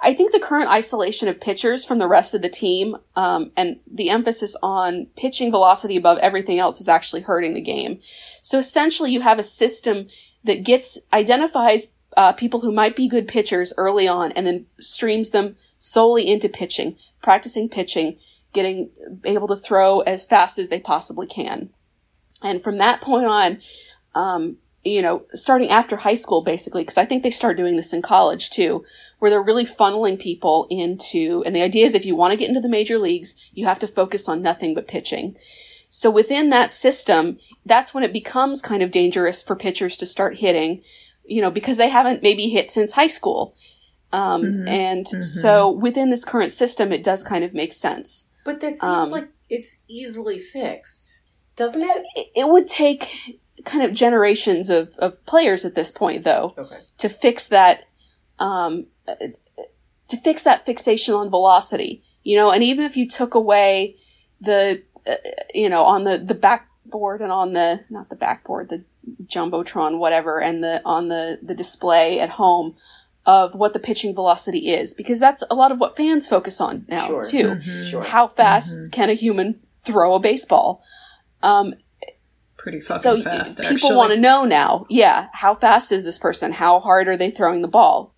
I 0.00 0.12
think 0.12 0.32
the 0.32 0.40
current 0.40 0.68
isolation 0.68 1.28
of 1.28 1.40
pitchers 1.40 1.82
from 1.86 1.98
the 1.98 2.06
rest 2.06 2.34
of 2.34 2.42
the 2.42 2.50
team, 2.50 2.94
um, 3.16 3.52
and 3.56 3.78
the 3.90 4.10
emphasis 4.10 4.54
on 4.62 5.06
pitching 5.16 5.50
velocity 5.50 5.96
above 5.96 6.18
everything 6.18 6.58
else 6.58 6.78
is 6.82 6.88
actually 6.90 7.22
hurting 7.22 7.54
the 7.54 7.62
game. 7.62 8.00
So 8.42 8.58
essentially 8.58 9.12
you 9.12 9.22
have 9.22 9.38
a 9.38 9.42
system 9.42 10.08
that 10.42 10.62
gets, 10.62 10.98
identifies, 11.14 11.93
uh, 12.16 12.32
people 12.32 12.60
who 12.60 12.72
might 12.72 12.96
be 12.96 13.08
good 13.08 13.28
pitchers 13.28 13.72
early 13.76 14.06
on 14.08 14.32
and 14.32 14.46
then 14.46 14.66
streams 14.80 15.30
them 15.30 15.56
solely 15.76 16.28
into 16.28 16.48
pitching, 16.48 16.96
practicing 17.22 17.68
pitching, 17.68 18.18
getting 18.52 18.90
able 19.24 19.48
to 19.48 19.56
throw 19.56 20.00
as 20.00 20.24
fast 20.24 20.58
as 20.58 20.68
they 20.68 20.80
possibly 20.80 21.26
can. 21.26 21.70
And 22.42 22.62
from 22.62 22.78
that 22.78 23.00
point 23.00 23.26
on, 23.26 23.58
um, 24.14 24.58
you 24.84 25.00
know, 25.00 25.24
starting 25.32 25.70
after 25.70 25.96
high 25.96 26.14
school, 26.14 26.42
basically, 26.42 26.82
because 26.82 26.98
I 26.98 27.06
think 27.06 27.22
they 27.22 27.30
start 27.30 27.56
doing 27.56 27.76
this 27.76 27.92
in 27.92 28.02
college 28.02 28.50
too, 28.50 28.84
where 29.18 29.30
they're 29.30 29.42
really 29.42 29.64
funneling 29.64 30.18
people 30.18 30.66
into, 30.70 31.42
and 31.46 31.56
the 31.56 31.62
idea 31.62 31.86
is 31.86 31.94
if 31.94 32.04
you 32.04 32.14
want 32.14 32.32
to 32.32 32.36
get 32.36 32.48
into 32.48 32.60
the 32.60 32.68
major 32.68 32.98
leagues, 32.98 33.34
you 33.54 33.64
have 33.64 33.78
to 33.78 33.88
focus 33.88 34.28
on 34.28 34.42
nothing 34.42 34.74
but 34.74 34.86
pitching. 34.86 35.36
So 35.88 36.10
within 36.10 36.50
that 36.50 36.70
system, 36.70 37.38
that's 37.64 37.94
when 37.94 38.04
it 38.04 38.12
becomes 38.12 38.60
kind 38.60 38.82
of 38.82 38.90
dangerous 38.90 39.42
for 39.42 39.56
pitchers 39.56 39.96
to 39.98 40.06
start 40.06 40.38
hitting, 40.38 40.82
you 41.24 41.40
know, 41.42 41.50
because 41.50 41.76
they 41.76 41.88
haven't 41.88 42.22
maybe 42.22 42.48
hit 42.48 42.68
since 42.70 42.92
high 42.92 43.06
school. 43.08 43.54
Um, 44.12 44.42
Mhm. 44.42 44.68
and 44.68 45.06
Mhm. 45.06 45.22
so 45.24 45.70
within 45.70 46.10
this 46.10 46.24
current 46.24 46.52
system, 46.52 46.92
it 46.92 47.02
does 47.02 47.24
kind 47.24 47.44
of 47.44 47.52
make 47.54 47.72
sense. 47.72 48.26
But 48.44 48.60
that 48.60 48.78
seems 48.78 48.82
Um, 48.82 49.10
like 49.10 49.28
it's 49.50 49.78
easily 49.88 50.38
fixed, 50.38 51.20
doesn't 51.56 51.82
it? 51.82 52.04
It, 52.14 52.26
it 52.36 52.48
would 52.48 52.66
take 52.68 53.40
kind 53.64 53.82
of 53.84 53.92
generations 53.92 54.68
of, 54.70 54.90
of 54.98 55.24
players 55.26 55.64
at 55.64 55.74
this 55.74 55.90
point, 55.90 56.22
though. 56.24 56.54
Okay. 56.58 56.80
to 56.98 57.08
fix 57.08 57.48
that 57.48 57.84
um 58.38 58.86
to 60.08 60.16
fix 60.16 60.42
that 60.42 60.64
fixation 60.66 61.14
on 61.14 61.30
velocity 61.30 62.02
you 62.22 62.36
know 62.36 62.50
and 62.50 62.62
even 62.62 62.84
if 62.84 62.96
you 62.96 63.06
took 63.06 63.34
away 63.34 63.96
the 64.40 64.82
uh, 65.06 65.14
you 65.54 65.68
know 65.68 65.84
on 65.84 66.04
the 66.04 66.18
the 66.18 66.34
backboard 66.34 67.20
and 67.20 67.30
on 67.32 67.52
the 67.52 67.80
not 67.90 68.08
the 68.10 68.16
backboard 68.16 68.68
the 68.70 68.82
jumbotron 69.26 69.98
whatever 69.98 70.40
and 70.40 70.62
the 70.64 70.80
on 70.84 71.08
the 71.08 71.38
the 71.42 71.54
display 71.54 72.20
at 72.20 72.30
home 72.30 72.74
of 73.26 73.54
what 73.54 73.72
the 73.72 73.78
pitching 73.78 74.14
velocity 74.14 74.68
is 74.72 74.92
because 74.94 75.18
that's 75.18 75.42
a 75.50 75.54
lot 75.54 75.72
of 75.72 75.80
what 75.80 75.96
fans 75.96 76.28
focus 76.28 76.60
on 76.60 76.84
now 76.88 77.06
Sure. 77.06 77.24
too 77.24 77.44
Mhm. 77.56 77.84
Sure. 77.84 78.02
how 78.02 78.26
fast 78.28 78.92
can 78.92 79.08
a 79.10 79.14
human 79.14 79.60
throw 79.82 80.14
a 80.14 80.20
baseball 80.20 80.82
um 81.42 81.74
Pretty 82.56 82.80
fucking 82.80 83.02
so 83.02 83.20
fast. 83.20 83.58
people 83.60 83.74
actually. 83.74 83.96
want 83.96 84.12
to 84.12 84.18
know 84.20 84.44
now 84.44 84.86
yeah 84.88 85.28
how 85.32 85.54
fast 85.54 85.92
is 85.92 86.02
this 86.04 86.18
person 86.18 86.52
how 86.52 86.80
hard 86.80 87.08
are 87.08 87.16
they 87.16 87.30
throwing 87.30 87.60
the 87.62 87.68
ball 87.68 88.14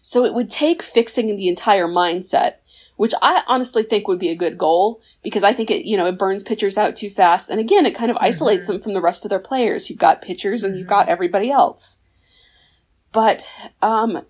so 0.00 0.24
it 0.24 0.34
would 0.34 0.48
take 0.48 0.82
fixing 0.82 1.34
the 1.36 1.48
entire 1.48 1.88
mindset 1.88 2.54
which 2.98 3.14
i 3.22 3.42
honestly 3.46 3.82
think 3.82 4.06
would 4.06 4.18
be 4.18 4.28
a 4.28 4.34
good 4.36 4.58
goal 4.58 5.00
because 5.22 5.42
i 5.42 5.52
think 5.54 5.70
it 5.70 5.86
you 5.86 5.96
know 5.96 6.06
it 6.06 6.18
burns 6.18 6.42
pitchers 6.42 6.76
out 6.76 6.94
too 6.94 7.08
fast 7.08 7.48
and 7.48 7.58
again 7.58 7.86
it 7.86 7.94
kind 7.94 8.10
of 8.10 8.16
isolates 8.20 8.64
Mm-hmm. 8.64 8.72
them 8.74 8.82
from 8.82 8.92
the 8.92 9.00
rest 9.00 9.24
of 9.24 9.30
their 9.30 9.38
players 9.40 9.88
you've 9.88 9.98
got 9.98 10.20
pitchers 10.20 10.62
and 10.62 10.76
you've 10.76 10.86
got 10.86 11.08
everybody 11.08 11.50
else 11.50 11.98
but 13.12 13.50
um 13.80 14.12
But 14.12 14.24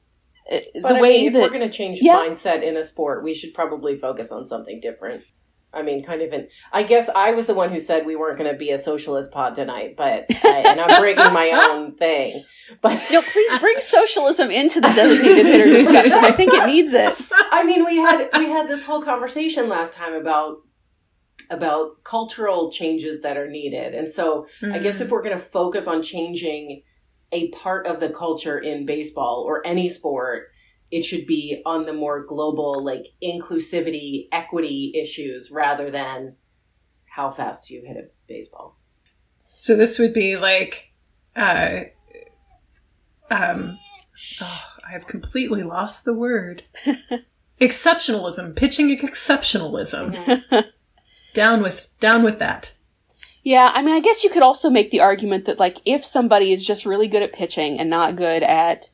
the 0.72 0.88
I 0.96 1.00
way 1.02 1.10
mean, 1.18 1.26
if 1.26 1.32
that 1.34 1.42
we're 1.42 1.58
going 1.58 1.70
to 1.70 1.76
change 1.76 1.98
Yeah. 2.00 2.16
mindset 2.16 2.62
in 2.62 2.76
a 2.76 2.84
sport, 2.84 3.22
we 3.22 3.34
should 3.34 3.52
probably 3.52 3.96
focus 3.96 4.30
on 4.32 4.46
something 4.46 4.80
different. 4.80 5.24
I 5.72 5.82
mean, 5.82 6.02
kind 6.02 6.22
of 6.22 6.32
in. 6.32 6.48
I 6.72 6.82
guess 6.82 7.10
I 7.14 7.32
was 7.32 7.46
the 7.46 7.54
one 7.54 7.70
who 7.70 7.78
said 7.78 8.06
we 8.06 8.16
weren't 8.16 8.38
going 8.38 8.50
to 8.50 8.56
be 8.56 8.70
a 8.70 8.78
socialist 8.78 9.30
pod 9.30 9.54
tonight, 9.54 9.96
but 9.96 10.26
I, 10.44 10.64
and 10.66 10.80
I'm 10.80 11.00
breaking 11.00 11.32
my 11.32 11.50
own 11.50 11.94
thing. 11.96 12.42
But 12.82 13.00
no 13.10 13.22
please 13.22 13.58
bring 13.58 13.80
socialism 13.80 14.50
into 14.50 14.80
the 14.80 14.88
designated 14.88 15.46
hitter 15.46 15.66
discussion 15.66 16.18
i 16.18 16.32
think 16.32 16.52
it 16.52 16.66
needs 16.66 16.92
it 16.92 17.14
I 17.50 17.64
mean, 17.64 17.84
we 17.84 17.96
had 17.96 18.28
we 18.38 18.46
had 18.46 18.68
this 18.68 18.84
whole 18.84 19.02
conversation 19.02 19.68
last 19.68 19.94
time 19.94 20.14
about 20.14 20.58
about 21.50 22.04
cultural 22.04 22.70
changes 22.70 23.22
that 23.22 23.36
are 23.36 23.48
needed, 23.48 23.94
and 23.94 24.08
so 24.08 24.46
I 24.62 24.78
guess 24.78 24.98
hmm. 24.98 25.04
if 25.04 25.10
we're 25.10 25.22
going 25.22 25.36
to 25.36 25.42
focus 25.42 25.86
on 25.86 26.02
changing 26.02 26.82
a 27.32 27.48
part 27.50 27.86
of 27.86 28.00
the 28.00 28.10
culture 28.10 28.58
in 28.58 28.86
baseball 28.86 29.44
or 29.46 29.66
any 29.66 29.88
sport, 29.88 30.48
it 30.90 31.04
should 31.04 31.26
be 31.26 31.62
on 31.66 31.84
the 31.84 31.92
more 31.92 32.24
global, 32.24 32.82
like 32.82 33.06
inclusivity, 33.22 34.28
equity 34.32 34.92
issues 34.94 35.50
rather 35.50 35.90
than 35.90 36.36
how 37.04 37.30
fast 37.30 37.70
you 37.70 37.82
hit 37.84 37.96
a 37.96 38.08
baseball. 38.26 38.78
So 39.54 39.76
this 39.76 39.98
would 39.98 40.14
be 40.14 40.36
like, 40.36 40.92
uh, 41.34 41.80
um, 43.30 43.76
oh, 44.40 44.62
I 44.86 44.92
have 44.92 45.06
completely 45.06 45.62
lost 45.62 46.04
the 46.04 46.14
word. 46.14 46.62
exceptionalism, 47.60 48.54
pitching 48.56 48.96
exceptionalism. 48.96 50.64
down 51.34 51.62
with, 51.62 51.88
down 52.00 52.22
with 52.22 52.38
that. 52.38 52.72
Yeah, 53.42 53.70
I 53.72 53.82
mean, 53.82 53.94
I 53.94 54.00
guess 54.00 54.24
you 54.24 54.30
could 54.30 54.42
also 54.42 54.68
make 54.68 54.90
the 54.90 55.00
argument 55.00 55.44
that, 55.46 55.58
like, 55.58 55.80
if 55.84 56.04
somebody 56.04 56.52
is 56.52 56.66
just 56.66 56.84
really 56.84 57.08
good 57.08 57.22
at 57.22 57.32
pitching 57.32 57.78
and 57.78 57.88
not 57.88 58.16
good 58.16 58.42
at, 58.42 58.90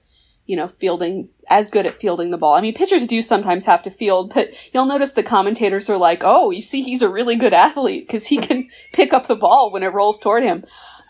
you 0.46 0.57
know, 0.57 0.68
fielding, 0.68 1.28
as 1.48 1.68
good 1.68 1.87
at 1.87 1.94
fielding 1.94 2.30
the 2.30 2.38
ball. 2.38 2.54
I 2.54 2.61
mean, 2.61 2.74
pitchers 2.74 3.07
do 3.07 3.20
sometimes 3.22 3.64
have 3.66 3.83
to 3.85 3.90
field, 3.90 4.33
but 4.35 4.50
you'll 4.72 4.87
notice 4.87 5.12
the 5.12 5.22
commentators 5.22 5.88
are 5.90 5.96
like, 5.96 6.22
oh, 6.24 6.50
you 6.50 6.62
see, 6.62 6.83
he's 6.83 7.02
a 7.02 7.09
really 7.09 7.37
good 7.37 7.52
athlete 7.52 8.07
because 8.07 8.26
he 8.28 8.38
can 8.38 8.68
pick 8.92 9.12
up 9.12 9.26
the 9.26 9.37
ball 9.37 9.70
when 9.70 9.83
it 9.83 9.92
rolls 9.92 10.18
toward 10.18 10.42
him. 10.42 10.64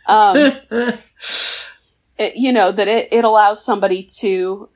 Um, 0.06 0.36
it- 2.18 2.36
you 2.36 2.52
know, 2.52 2.70
that 2.70 2.88
it, 2.88 3.08
it 3.12 3.24
allows 3.24 3.64
somebody 3.64 4.08
to, 4.20 4.68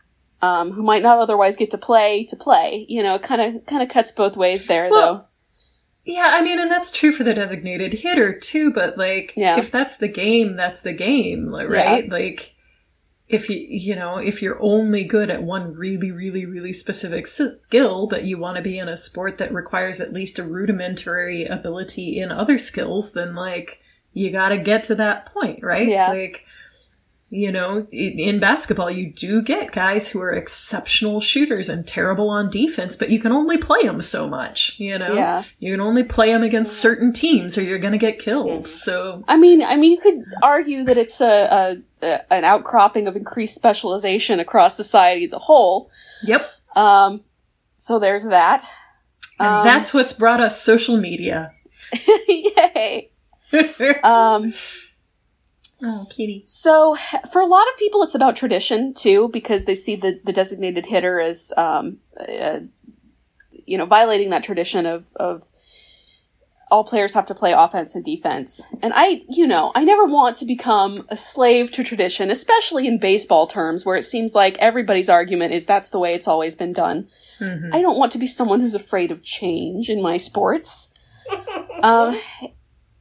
um, 0.43 0.73
who 0.73 0.83
might 0.83 1.03
not 1.03 1.19
otherwise 1.19 1.57
get 1.57 1.71
to 1.73 1.79
play, 1.79 2.25
to 2.25 2.37
play. 2.37 2.87
You 2.89 3.03
know, 3.03 3.15
it 3.17 3.23
kind 3.23 3.41
of, 3.41 3.67
kind 3.67 3.83
of 3.83 3.89
cuts 3.89 4.13
both 4.13 4.37
ways 4.37 4.67
there, 4.67 4.89
Well, 4.91 5.15
though. 5.15 5.25
yeah, 6.13 6.31
I 6.35 6.43
mean, 6.43 6.59
and 6.61 6.71
that's 6.71 6.91
true 6.93 7.13
for 7.13 7.25
the 7.25 7.35
designated 7.35 7.93
hitter 7.95 8.39
too, 8.39 8.73
but 8.73 8.97
like, 8.99 9.33
Yeah. 9.37 9.59
if 9.59 9.71
that's 9.71 9.97
the 9.99 10.09
game, 10.09 10.57
that's 10.57 10.83
the 10.83 10.93
game, 10.93 11.49
right? 11.55 12.09
Like, 12.09 12.55
if 13.29 13.49
you 13.51 13.57
you 13.69 13.95
know 13.95 14.17
if 14.19 14.41
you're 14.41 14.61
only 14.63 15.05
good 15.05 15.31
at 15.31 15.43
one 15.43 15.75
really 15.75 16.11
really 16.11 16.47
really 16.47 16.73
specific 16.73 17.27
skill 17.27 18.07
but 18.07 18.25
you 18.25 18.39
want 18.39 18.57
to 18.57 18.63
be 18.63 18.79
in 18.79 18.89
a 18.89 18.97
sport 18.97 19.39
that 19.39 19.53
requires 19.53 20.01
at 20.01 20.13
least 20.13 20.39
a 20.39 20.43
rudimentary 20.45 21.45
ability 21.45 22.19
in 22.19 22.31
other 22.33 22.59
skills 22.59 23.13
then 23.13 23.35
like 23.35 23.81
you 24.15 24.31
got 24.31 24.49
to 24.49 24.57
get 24.59 24.83
to 24.85 24.95
that 24.95 25.33
point 25.33 25.63
right 25.63 25.87
Yeah. 25.87 26.09
like 26.09 26.45
you 27.31 27.53
know 27.53 27.87
in 27.93 28.19
in 28.19 28.39
basketball 28.41 28.91
you 28.91 29.13
do 29.13 29.43
get 29.43 29.71
guys 29.71 30.09
who 30.09 30.19
are 30.21 30.31
exceptional 30.33 31.21
shooters 31.21 31.69
and 31.69 31.87
terrible 31.87 32.31
on 32.31 32.49
defense 32.49 32.97
but 32.97 33.11
you 33.11 33.21
can 33.21 33.33
only 33.33 33.59
play 33.59 33.83
them 33.83 34.01
so 34.01 34.27
much 34.27 34.75
you 34.81 34.97
know 34.99 35.13
Yeah. 35.15 35.45
you 35.59 35.73
can 35.73 35.81
only 35.81 36.05
play 36.05 36.33
them 36.33 36.43
against 36.43 36.79
certain 36.81 37.13
teams 37.13 37.59
or 37.59 37.63
you're 37.63 37.79
going 37.79 37.93
to 37.93 37.99
get 37.99 38.19
killed 38.19 38.67
so 38.67 39.23
I 39.29 39.37
mean, 39.37 39.63
I 39.63 39.77
mean, 39.77 39.91
you 39.93 39.99
could 39.99 40.25
argue 40.43 40.85
that 40.85 40.97
it's 40.97 41.21
a, 41.21 41.27
a, 42.03 42.07
a 42.07 42.33
an 42.33 42.45
outcropping 42.45 43.07
of 43.07 43.15
increased 43.15 43.55
specialization 43.55 44.41
across 44.41 44.75
society 44.77 45.25
as 45.25 45.35
a 45.35 45.39
whole. 45.39 45.91
yep 46.23 46.51
Um, 46.77 47.21
so 47.77 47.99
there's 47.99 48.25
that. 48.29 48.65
and 49.39 49.49
Um, 49.49 49.65
that's 49.67 49.93
what's 49.93 50.15
brought 50.15 50.41
us 50.41 50.63
social 50.63 50.97
media 50.97 51.51
Yay. 52.29 53.11
Um, 54.03 54.55
oh 55.83 56.07
kitty 56.11 56.43
so 56.45 56.97
for 57.31 57.41
a 57.41 57.47
lot 57.47 57.67
of 57.69 57.79
people, 57.79 58.03
it's 58.03 58.15
about 58.15 58.37
tradition 58.37 58.95
too, 58.95 59.29
because 59.29 59.65
they 59.65 59.75
see 59.75 59.97
the, 59.97 60.21
the 60.25 60.33
designated 60.33 60.87
hitter 60.87 61.21
as, 61.21 61.53
um, 61.57 61.99
uh, 62.19 62.61
you 63.67 63.79
know, 63.79 63.87
violating 63.87 64.31
that 64.31 64.43
tradition 64.43 64.87
of, 64.87 65.13
of 65.17 65.45
all 66.71 66.85
players 66.85 67.15
have 67.15 67.27
to 67.27 67.35
play 67.35 67.53
offense 67.53 67.95
and 67.95 68.05
defense. 68.05 68.61
And 68.83 68.93
I, 68.95 69.23
you 69.29 69.47
know, 69.47 69.73
I 69.75 69.85
never 69.85 70.05
want 70.05 70.37
to 70.37 70.45
become 70.45 71.07
a 71.09 71.17
slave 71.17 71.71
to 71.73 71.85
tradition, 71.85 72.31
especially 72.31 72.87
in 72.87 72.99
baseball 72.99 73.47
terms, 73.47 73.87
where 73.87 73.97
it 73.97 74.03
seems 74.03 74.35
like 74.35 74.59
everybody's 74.59 75.09
argument 75.09 75.55
is 75.55 75.65
that's 75.65 75.91
the 75.91 75.99
way 75.99 76.13
it's 76.13 76.29
always 76.29 76.55
been 76.55 76.73
done. 76.75 77.09
I 77.73 77.81
don't 77.81 77.99
want 77.99 78.13
to 78.13 78.19
be 78.19 78.27
someone 78.27 78.61
who's 78.61 78.75
afraid 78.75 79.11
of 79.11 79.23
change 79.23 79.89
in 79.89 80.03
my 80.03 80.19
sports. 80.19 80.93
um, 81.83 82.19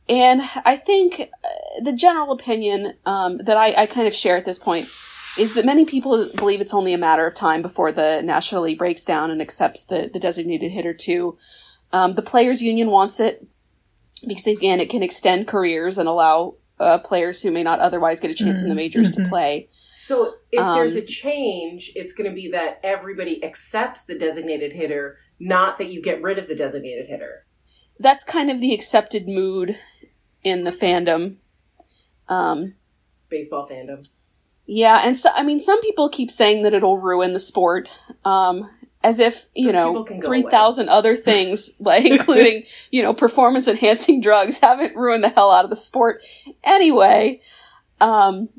and 0.10 0.42
I 0.66 0.76
think 0.78 1.20
uh, 1.22 1.48
the 1.84 1.94
general 1.94 2.32
opinion 2.32 2.94
um, 3.06 3.38
that 3.40 3.58
I, 3.58 3.74
I 3.84 3.86
kind 3.86 4.08
of 4.08 4.14
share 4.14 4.38
at 4.38 4.46
this 4.46 4.60
point 4.60 4.88
is 5.38 5.54
that 5.54 5.66
many 5.66 5.86
people 5.86 6.30
believe 6.36 6.62
it's 6.62 6.74
only 6.74 6.94
a 6.94 6.98
matter 6.98 7.28
of 7.28 7.36
time 7.36 7.62
before 7.62 7.92
the 7.92 8.22
National 8.22 8.64
League 8.64 8.80
breaks 8.80 9.06
down 9.06 9.30
and 9.30 9.42
accepts 9.42 9.84
the, 9.84 10.10
the 10.12 10.20
designated 10.20 10.72
hitter 10.72 10.94
too. 10.94 11.38
Um, 11.94 12.16
the 12.16 12.22
players' 12.22 12.62
union 12.62 12.90
wants 12.90 13.20
it 13.20 13.46
because 14.28 14.48
again, 14.48 14.80
it 14.80 14.90
can 14.90 15.04
extend 15.04 15.48
careers 15.48 15.98
and 15.98 16.08
allow 16.10 16.56
uh, 16.80 16.98
players 17.00 17.42
who 17.42 17.52
may 17.52 17.64
not 17.64 17.80
otherwise 17.80 18.20
get 18.20 18.32
a 18.32 18.34
chance 18.34 18.62
in 18.62 18.70
the 18.70 18.76
majors 18.76 19.12
to 19.12 19.26
play. 19.26 19.70
So 19.94 20.36
if 20.52 20.64
there's 20.64 20.96
Um, 20.96 21.02
a 21.02 21.06
change, 21.06 21.92
it's 21.96 22.14
going 22.14 22.30
to 22.30 22.36
be 22.36 22.50
that 22.52 22.80
everybody 22.84 23.44
accepts 23.44 24.06
the 24.06 24.18
designated 24.18 24.74
hitter, 24.74 25.18
not 25.40 25.78
that 25.80 25.88
you 25.88 26.02
get 26.02 26.22
rid 26.22 26.40
of 26.40 26.48
the 26.48 26.56
designated 26.56 27.08
hitter. 27.10 27.46
That's 28.00 28.24
kind 28.24 28.50
of 28.50 28.62
the 28.62 28.74
accepted 28.74 29.28
mood 29.28 29.78
in 30.44 30.64
the 30.64 30.72
fandom. 30.72 31.38
Um, 32.28 32.76
Baseball 33.30 33.68
fandom. 33.70 34.08
Yeah, 34.66 35.02
and 35.04 35.18
so 35.18 35.30
I 35.34 35.44
mean, 35.44 35.60
some 35.60 35.82
people 35.82 36.10
keep 36.10 36.30
saying 36.30 36.64
that 36.64 36.74
it'll 36.74 36.98
ruin 36.98 37.34
the 37.34 37.40
sport, 37.40 37.94
um, 38.26 38.70
as 39.02 39.20
if 39.20 39.48
you 39.56 39.72
know 39.72 40.06
three 40.26 40.42
thousand 40.42 40.90
other 40.90 41.16
things, 41.16 41.72
like 41.80 42.06
including 42.06 42.64
you 42.92 43.02
know 43.02 43.14
performance 43.14 43.68
enhancing 43.68 44.20
drugs, 44.20 44.58
haven't 44.62 44.96
ruined 44.96 45.24
the 45.24 45.30
hell 45.30 45.52
out 45.52 45.64
of 45.64 45.70
the 45.70 45.78
sport 45.78 46.22
anyway. 46.64 47.42
Um, 48.02 48.50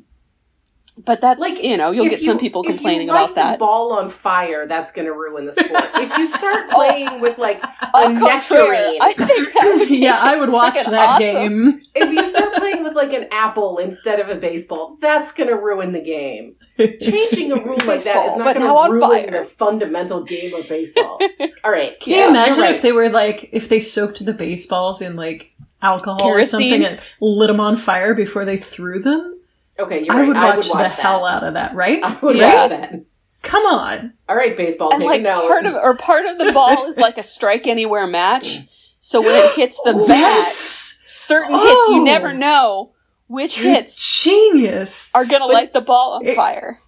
but 1.05 1.21
that's 1.21 1.41
Like 1.41 1.63
you 1.63 1.77
know 1.77 1.91
you'll 1.91 2.07
if 2.07 2.11
get 2.13 2.21
some 2.23 2.35
you- 2.37 2.41
people 2.41 2.63
if 2.63 2.69
you 2.69 2.75
complaining 2.75 3.09
light 3.09 3.25
about 3.25 3.35
that. 3.37 3.53
The 3.55 3.59
ball 3.59 3.93
on 3.93 4.09
fire, 4.11 4.67
that's 4.67 4.93
going 4.93 5.07
to 5.07 5.13
ruin 5.13 5.47
the 5.47 5.53
sport. 5.53 5.71
if 5.95 6.17
you 6.19 6.27
start 6.27 6.67
oh. 6.71 6.75
playing 6.75 7.21
with 7.21 7.39
like 7.39 7.63
a 7.95 8.09
nectarine, 8.13 8.99
I 9.01 9.13
think 9.13 9.53
that 9.55 9.87
yeah, 9.91 10.19
I 10.21 10.39
would 10.39 10.51
watch 10.51 10.75
that 10.75 11.09
awesome. 11.09 11.21
game. 11.23 11.81
if 11.95 12.13
you 12.13 12.25
start 12.25 12.55
playing 12.55 12.83
with 12.85 12.95
like 12.95 13.13
an 13.13 13.29
apple 13.31 13.79
instead 13.79 14.21
of 14.21 14.29
a 14.29 14.35
baseball, 14.37 14.97
that's 15.01 15.33
going 15.33 15.49
to 15.49 15.57
ruin 15.57 15.93
the 15.93 16.01
game. 16.01 16.55
Changing 17.01 17.53
a 17.53 17.57
rule 17.57 17.77
like 17.87 18.05
that 18.05 18.27
is 18.27 18.37
not 18.37 18.45
but 18.45 18.57
going 18.57 18.67
to 18.67 18.93
ruin 18.93 19.01
fire. 19.31 19.43
the 19.43 19.49
fundamental 19.49 20.23
game 20.23 20.55
of 20.55 20.69
baseball. 20.69 21.21
All 21.65 21.71
right, 21.73 21.99
Can 22.01 22.13
Yeah, 22.15 22.25
you 22.25 22.29
imagine 22.31 22.61
right. 22.63 22.75
if 22.75 22.83
they 22.83 22.93
were 22.93 23.09
like 23.09 23.49
if 23.53 23.69
they 23.69 23.81
soaked 23.81 24.25
the 24.25 24.33
baseballs 24.33 25.03
in 25.03 25.17
like 25.17 25.51
alcohol 25.83 26.23
or 26.29 26.45
something 26.45 26.85
and 26.85 27.01
lit 27.21 27.49
them 27.49 27.61
on 27.61 27.77
fire 27.77 28.15
before 28.15 28.45
they 28.45 28.57
threw 28.57 29.01
them? 29.01 29.38
Okay, 29.79 30.05
you're 30.05 30.15
I 30.15 30.19
right. 30.21 30.29
would 30.29 30.37
I 30.37 30.47
would 30.57 30.57
watch 30.57 30.69
the 30.69 30.79
that. 30.79 30.91
hell 30.99 31.25
out 31.25 31.45
of 31.45 31.55
that, 31.55 31.75
right? 31.75 32.03
I 32.05 32.19
would 32.21 32.37
Yeah. 32.37 32.55
watch 32.55 32.71
that. 32.71 33.05
Come 33.43 33.65
on. 33.67 34.15
All 34.29 34.35
right, 34.37 34.57
baseball. 34.57 34.91
and 34.93 35.01
take 35.01 35.09
like 35.09 35.25
a 35.25 35.31
part 35.47 35.67
of 35.67 35.75
or 35.75 35.97
part 35.97 36.27
of 36.27 36.39
the 36.39 36.53
ball 36.53 36.87
is 36.87 36.99
like 36.99 37.19
a 37.19 37.23
strike 37.23 37.67
anywhere 37.67 38.07
match. 38.07 38.61
So 38.99 39.21
when 39.21 39.35
it 39.37 39.53
hits 39.53 39.81
the 39.85 39.93
bat, 40.09 40.09
Yes. 40.09 41.01
certain 41.05 41.55
hits 41.55 41.89
you 41.89 42.01
Oh. 42.01 42.05
never 42.05 42.33
know 42.35 42.93
which 43.29 43.59
hits 43.61 44.23
Genius. 44.25 45.11
are 45.15 45.25
going 45.25 45.43
to 45.43 45.47
But 45.49 45.55
light 45.55 45.73
the 45.73 45.81
ball 45.81 46.15
on 46.15 46.27
it- 46.27 46.35
fire. 46.35 46.81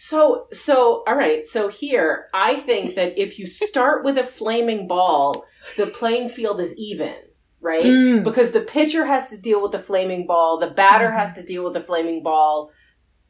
So, 0.00 0.46
so, 0.52 1.02
all 1.08 1.16
right. 1.16 1.46
So 1.46 1.68
here, 1.68 2.28
I 2.32 2.54
think 2.54 2.94
that 2.94 3.18
if 3.18 3.38
you 3.38 3.46
start 3.48 4.04
with 4.04 4.16
a 4.16 4.22
flaming 4.24 4.86
ball, 4.86 5.44
the 5.76 5.86
playing 5.88 6.28
field 6.28 6.60
is 6.60 6.72
even, 6.78 7.14
right? 7.60 7.84
Mm. 7.84 8.24
Because 8.24 8.52
the 8.52 8.60
pitcher 8.60 9.04
has 9.06 9.30
to 9.30 9.36
deal 9.36 9.60
with 9.62 9.72
the 9.72 9.78
flaming 9.80 10.26
ball, 10.26 10.58
the 10.58 10.70
batter 10.70 11.08
Mhm. 11.08 11.18
has 11.18 11.34
to 11.34 11.42
deal 11.42 11.64
with 11.64 11.74
the 11.74 11.82
flaming 11.82 12.22
ball, 12.22 12.70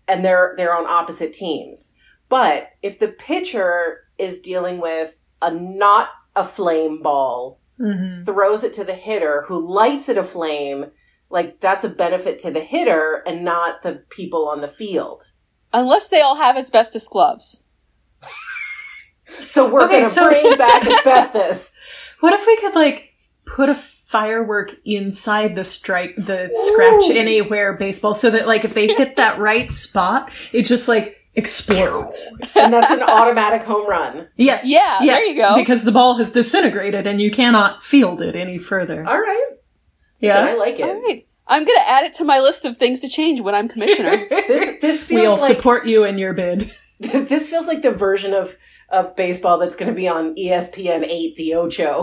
and 0.07 0.25
they're 0.25 0.55
they're 0.57 0.75
on 0.77 0.87
opposite 0.87 1.33
teams. 1.33 1.93
But 2.29 2.69
if 2.83 2.99
the 2.99 3.09
pitcher 3.09 4.05
is 4.19 4.41
dealing 4.41 4.79
with 4.81 5.19
a 5.41 5.51
not 5.53 6.09
a 6.37 6.45
flame 6.45 7.03
ball, 7.03 7.61
Mhm. 7.81 8.25
throws 8.25 8.65
it 8.65 8.73
to 8.75 8.85
the 8.85 8.95
hitter 8.95 9.45
who 9.49 9.59
lights 9.67 10.09
it 10.09 10.19
aflame, 10.19 10.91
like 11.31 11.61
that's 11.61 11.85
a 11.85 11.89
benefit 11.89 12.39
to 12.41 12.51
the 12.51 12.61
hitter 12.61 13.23
and 13.27 13.45
not 13.45 13.83
the 13.83 14.03
people 14.11 14.49
on 14.49 14.61
the 14.61 14.69
field. 14.69 15.33
Unless 15.73 16.09
they 16.09 16.21
all 16.21 16.37
have 16.37 16.57
asbestos 16.57 17.09
gloves. 17.09 17.65
So 19.47 19.69
we're 19.69 19.83
Okay, 19.85 20.01
gonna 20.01 20.09
so- 20.11 20.29
bring 20.29 20.57
back 20.57 20.87
asbestos. 20.87 21.73
What 22.21 22.33
if 22.33 22.47
we 22.47 22.57
could 22.57 22.75
like 22.75 23.11
put 23.47 23.69
a 23.69 23.75
firework 24.09 24.75
inside 24.87 25.55
the 25.55 25.65
strike, 25.65 26.17
the 26.17 26.49
scratch 26.51 27.11
Ooh. 27.11 27.19
anywhere 27.19 27.75
baseball, 27.75 28.15
so 28.15 28.31
that 28.31 28.47
like 28.47 28.65
if 28.65 28.73
they 28.73 28.87
hit 28.87 29.17
that 29.17 29.39
right 29.39 29.71
spot, 29.71 30.33
it 30.51 30.63
just 30.63 30.89
like 30.89 31.17
explodes. 31.35 32.27
and 32.57 32.73
that's 32.73 32.91
an 32.91 33.03
automatic 33.03 33.63
home 33.63 33.87
run. 33.87 34.29
Yes. 34.37 34.65
Yeah, 34.67 34.99
there 35.01 35.25
you 35.25 35.37
go. 35.37 35.57
Because 35.57 35.85
the 35.85 35.93
ball 35.93 36.17
has 36.17 36.31
disintegrated 36.31 37.07
and 37.07 37.21
you 37.21 37.31
cannot 37.31 37.83
field 37.83 38.23
it 38.23 38.35
any 38.35 38.57
further. 38.57 39.07
All 39.07 39.21
right. 39.21 39.51
Yeah. 40.21 40.35
So 40.35 40.45
I 40.47 40.55
like 40.55 40.81
it. 40.81 40.89
All 40.89 41.03
right. 41.03 41.27
I'm 41.47 41.65
going 41.65 41.79
to 41.79 41.89
add 41.89 42.05
it 42.05 42.15
to 42.15 42.25
my 42.25 42.41
list 42.41 42.65
of 42.65 42.77
things 42.79 43.01
to 43.01 43.09
change 43.09 43.41
when 43.41 43.55
I'm 43.55 43.69
commissioner. 43.69 44.27
This 44.49 44.81
this 44.81 45.05
feels 45.05 45.23
We'll 45.23 45.49
like 45.49 45.57
support 45.57 45.87
you 45.87 46.05
in 46.05 46.17
your 46.17 46.33
bid. 46.33 46.73
this 46.99 47.49
feels 47.51 47.67
like 47.67 47.83
the 47.83 47.91
version 47.91 48.33
of 48.33 48.57
of 48.91 49.15
baseball 49.17 49.59
that's 49.59 49.77
going 49.77 49.91
to 49.91 49.95
be 49.95 50.09
on 50.09 50.35
ESPN 50.35 51.07
eight, 51.07 51.37
the 51.37 51.55
Ocho. 51.55 52.03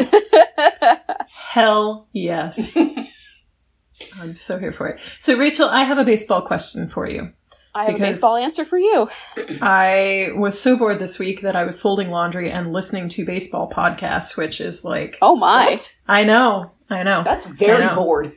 Hell 1.52 2.08
yes. 2.12 2.78
I'm 4.20 4.36
so 4.36 4.60
here 4.60 4.72
for 4.72 4.88
it. 4.88 5.00
So, 5.20 5.38
Rachel, 5.38 5.70
I 5.70 5.84
have 5.84 5.98
a 5.98 6.04
baseball 6.04 6.42
question 6.42 6.90
for 6.90 7.10
you. 7.10 7.32
I 7.74 7.86
have 7.86 7.96
a 7.96 8.00
baseball 8.00 8.38
answer 8.38 8.64
for 8.64 8.78
you. 8.78 9.10
I 9.62 10.30
was 10.36 10.60
so 10.60 10.78
bored 10.78 11.00
this 11.00 11.20
week 11.20 11.42
that 11.42 11.58
I 11.58 11.64
was 11.66 11.82
folding 11.82 12.10
laundry 12.10 12.50
and 12.50 12.72
listening 12.72 13.10
to 13.10 13.26
baseball 13.26 13.70
podcasts, 13.70 14.38
which 14.38 14.62
is 14.62 14.86
like, 14.86 15.18
Oh 15.22 15.36
my. 15.36 15.72
What? 15.72 15.96
I 16.08 16.24
know, 16.24 16.72
I 16.90 17.04
know. 17.04 17.24
That's 17.24 17.46
very 17.46 17.84
I 17.84 17.88
know. 17.90 17.96
bored. 17.96 18.34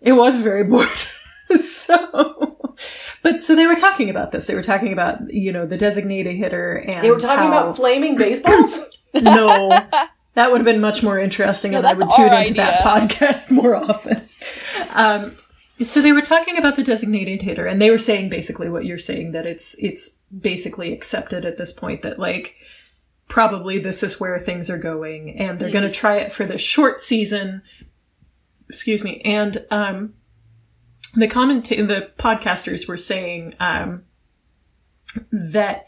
It 0.00 0.12
was 0.12 0.38
very 0.38 0.64
bored. 0.64 0.88
so, 1.60 2.57
but 3.22 3.42
so 3.42 3.54
they 3.54 3.66
were 3.66 3.74
talking 3.76 4.10
about 4.10 4.32
this. 4.32 4.46
They 4.46 4.54
were 4.54 4.62
talking 4.62 4.92
about, 4.92 5.32
you 5.32 5.52
know, 5.52 5.66
the 5.66 5.76
designated 5.76 6.36
hitter 6.36 6.76
and 6.76 7.04
They 7.04 7.10
were 7.10 7.18
talking 7.18 7.50
how- 7.50 7.62
about 7.64 7.76
flaming 7.76 8.16
baseballs. 8.16 8.78
no, 9.14 9.70
that 10.34 10.50
would 10.50 10.60
have 10.60 10.64
been 10.64 10.80
much 10.80 11.02
more 11.02 11.18
interesting 11.18 11.72
No, 11.72 11.78
and 11.78 11.86
I 11.86 11.94
would 11.94 12.10
tune 12.14 12.32
into 12.32 12.54
that 12.54 12.80
podcast 12.80 13.50
more 13.50 13.74
often. 13.76 14.28
Um, 14.90 15.36
so 15.82 16.02
they 16.02 16.12
were 16.12 16.22
talking 16.22 16.58
about 16.58 16.76
the 16.76 16.82
designated 16.82 17.42
hitter 17.42 17.66
and 17.66 17.80
they 17.80 17.90
were 17.90 17.98
saying 17.98 18.28
basically 18.30 18.68
what 18.68 18.84
you're 18.84 18.98
saying 18.98 19.32
that 19.32 19.46
it's, 19.46 19.74
it's 19.78 20.18
basically 20.36 20.92
accepted 20.92 21.44
at 21.44 21.56
this 21.56 21.72
point 21.72 22.02
that 22.02 22.18
like, 22.18 22.56
probably 23.28 23.78
this 23.78 24.02
is 24.02 24.18
where 24.18 24.38
things 24.38 24.70
are 24.70 24.78
going 24.78 25.38
and 25.38 25.58
they're 25.58 25.70
going 25.70 25.84
to 25.84 25.92
try 25.92 26.16
it 26.16 26.32
for 26.32 26.46
the 26.46 26.58
short 26.58 27.00
season. 27.00 27.62
Excuse 28.68 29.04
me. 29.04 29.20
And, 29.20 29.64
um, 29.70 30.14
the 31.14 31.28
commenta- 31.28 31.86
the 31.86 32.10
podcasters 32.18 32.88
were 32.88 32.98
saying, 32.98 33.54
um, 33.60 34.04
that 35.32 35.86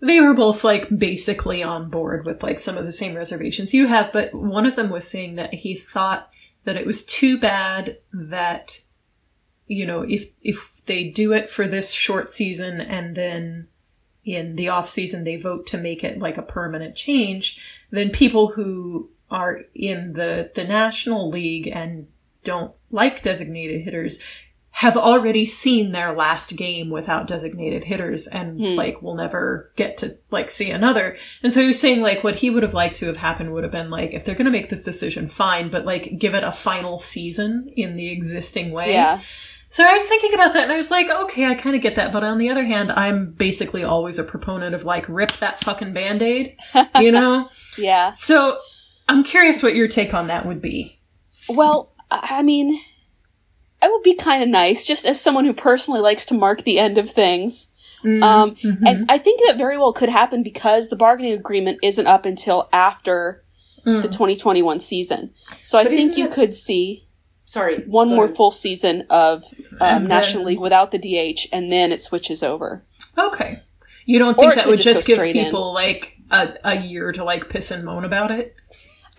they 0.00 0.20
were 0.20 0.34
both 0.34 0.64
like 0.64 0.88
basically 0.96 1.62
on 1.62 1.90
board 1.90 2.24
with 2.24 2.42
like 2.42 2.58
some 2.58 2.78
of 2.78 2.86
the 2.86 2.92
same 2.92 3.14
reservations 3.14 3.74
you 3.74 3.86
have, 3.86 4.12
but 4.12 4.34
one 4.34 4.66
of 4.66 4.76
them 4.76 4.90
was 4.90 5.06
saying 5.06 5.34
that 5.36 5.52
he 5.52 5.74
thought 5.74 6.30
that 6.64 6.76
it 6.76 6.86
was 6.86 7.04
too 7.04 7.38
bad 7.38 7.98
that 8.12 8.80
you 9.70 9.86
know, 9.86 10.02
if 10.02 10.26
if 10.42 10.82
they 10.86 11.10
do 11.10 11.32
it 11.32 11.48
for 11.48 11.68
this 11.68 11.92
short 11.92 12.28
season 12.28 12.80
and 12.80 13.14
then 13.14 13.68
in 14.24 14.56
the 14.56 14.68
off 14.68 14.88
season 14.88 15.22
they 15.22 15.36
vote 15.36 15.68
to 15.68 15.78
make 15.78 16.02
it 16.02 16.18
like 16.18 16.36
a 16.36 16.42
permanent 16.42 16.96
change, 16.96 17.56
then 17.92 18.10
people 18.10 18.48
who 18.48 19.08
are 19.30 19.60
in 19.74 20.14
the 20.14 20.50
the 20.56 20.64
National 20.64 21.30
League 21.30 21.68
and 21.68 22.08
don't 22.44 22.72
like 22.90 23.22
designated 23.22 23.82
hitters 23.82 24.20
have 24.72 24.96
already 24.96 25.44
seen 25.44 25.90
their 25.90 26.12
last 26.12 26.56
game 26.56 26.90
without 26.90 27.26
designated 27.26 27.82
hitters 27.84 28.28
and 28.28 28.60
Hmm. 28.60 28.76
like 28.76 29.02
will 29.02 29.16
never 29.16 29.72
get 29.74 29.98
to 29.98 30.16
like 30.30 30.50
see 30.50 30.70
another. 30.70 31.16
And 31.42 31.52
so 31.52 31.60
you're 31.60 31.74
saying 31.74 32.02
like 32.02 32.22
what 32.22 32.36
he 32.36 32.50
would 32.50 32.62
have 32.62 32.72
liked 32.72 32.94
to 32.96 33.06
have 33.06 33.16
happened 33.16 33.52
would 33.52 33.64
have 33.64 33.72
been 33.72 33.90
like 33.90 34.12
if 34.12 34.24
they're 34.24 34.36
going 34.36 34.44
to 34.44 34.50
make 34.52 34.68
this 34.70 34.84
decision 34.84 35.28
fine 35.28 35.70
but 35.70 35.84
like 35.84 36.18
give 36.18 36.34
it 36.34 36.44
a 36.44 36.52
final 36.52 36.98
season 37.00 37.72
in 37.76 37.96
the 37.96 38.10
existing 38.10 38.70
way. 38.70 38.92
Yeah. 38.92 39.20
So 39.70 39.84
I 39.84 39.92
was 39.92 40.04
thinking 40.04 40.34
about 40.34 40.52
that 40.54 40.64
and 40.64 40.72
I 40.72 40.76
was 40.76 40.90
like, 40.90 41.10
okay, 41.10 41.46
I 41.46 41.54
kind 41.54 41.76
of 41.76 41.82
get 41.82 41.96
that, 41.96 42.12
but 42.12 42.24
on 42.24 42.38
the 42.38 42.48
other 42.50 42.64
hand, 42.64 42.90
I'm 42.92 43.32
basically 43.32 43.84
always 43.84 44.18
a 44.18 44.24
proponent 44.24 44.74
of 44.74 44.84
like 44.84 45.08
rip 45.08 45.32
that 45.38 45.62
fucking 45.62 45.92
band-aid, 45.92 46.56
you 47.00 47.12
know? 47.12 47.48
Yeah. 47.78 48.12
So 48.12 48.58
I'm 49.08 49.22
curious 49.24 49.62
what 49.62 49.74
your 49.76 49.86
take 49.88 50.12
on 50.14 50.26
that 50.28 50.44
would 50.46 50.60
be. 50.60 50.98
Well, 51.48 51.89
I 52.10 52.42
mean, 52.42 52.74
it 53.82 53.90
would 53.90 54.02
be 54.02 54.14
kind 54.14 54.42
of 54.42 54.48
nice, 54.48 54.86
just 54.86 55.06
as 55.06 55.20
someone 55.20 55.44
who 55.44 55.52
personally 55.52 56.00
likes 56.00 56.24
to 56.26 56.34
mark 56.34 56.62
the 56.62 56.78
end 56.78 56.98
of 56.98 57.10
things. 57.10 57.68
Um, 58.02 58.54
Mhm. 58.56 58.78
And 58.86 59.10
I 59.10 59.18
think 59.18 59.40
that 59.46 59.56
very 59.58 59.76
well 59.76 59.92
could 59.92 60.08
happen 60.08 60.42
because 60.42 60.88
the 60.88 60.96
bargaining 60.96 61.32
agreement 61.34 61.78
isn't 61.82 62.06
up 62.06 62.24
until 62.24 62.68
after 62.72 63.44
Mm. 63.86 64.02
the 64.02 64.08
2021 64.08 64.80
season. 64.80 65.30
So 65.62 65.78
I 65.78 65.84
think 65.84 66.16
you 66.16 66.26
it- 66.26 66.32
could 66.32 66.52
see 66.54 67.04
Sorry. 67.44 67.78
one 67.86 68.08
more 68.08 68.24
ahead. 68.24 68.36
full 68.36 68.50
season 68.50 69.06
of 69.10 69.44
um, 69.80 70.04
National 70.06 70.44
then- 70.44 70.48
League 70.52 70.60
without 70.60 70.90
the 70.90 70.98
DH, 70.98 71.46
and 71.52 71.70
then 71.72 71.90
it 71.92 72.00
switches 72.00 72.42
over. 72.42 72.84
Okay. 73.18 73.60
You 74.06 74.18
don't 74.18 74.34
think 74.36 74.52
it 74.52 74.56
that 74.56 74.66
would 74.66 74.76
just 74.80 74.94
just 74.96 75.06
give 75.06 75.16
straight 75.16 75.36
in. 75.36 75.44
people 75.46 75.72
like 75.72 76.16
a, 76.30 76.48
a 76.64 76.76
year 76.78 77.12
to 77.12 77.22
like 77.24 77.48
piss 77.48 77.70
and 77.70 77.84
moan 77.84 78.04
about 78.04 78.30
it? 78.38 78.54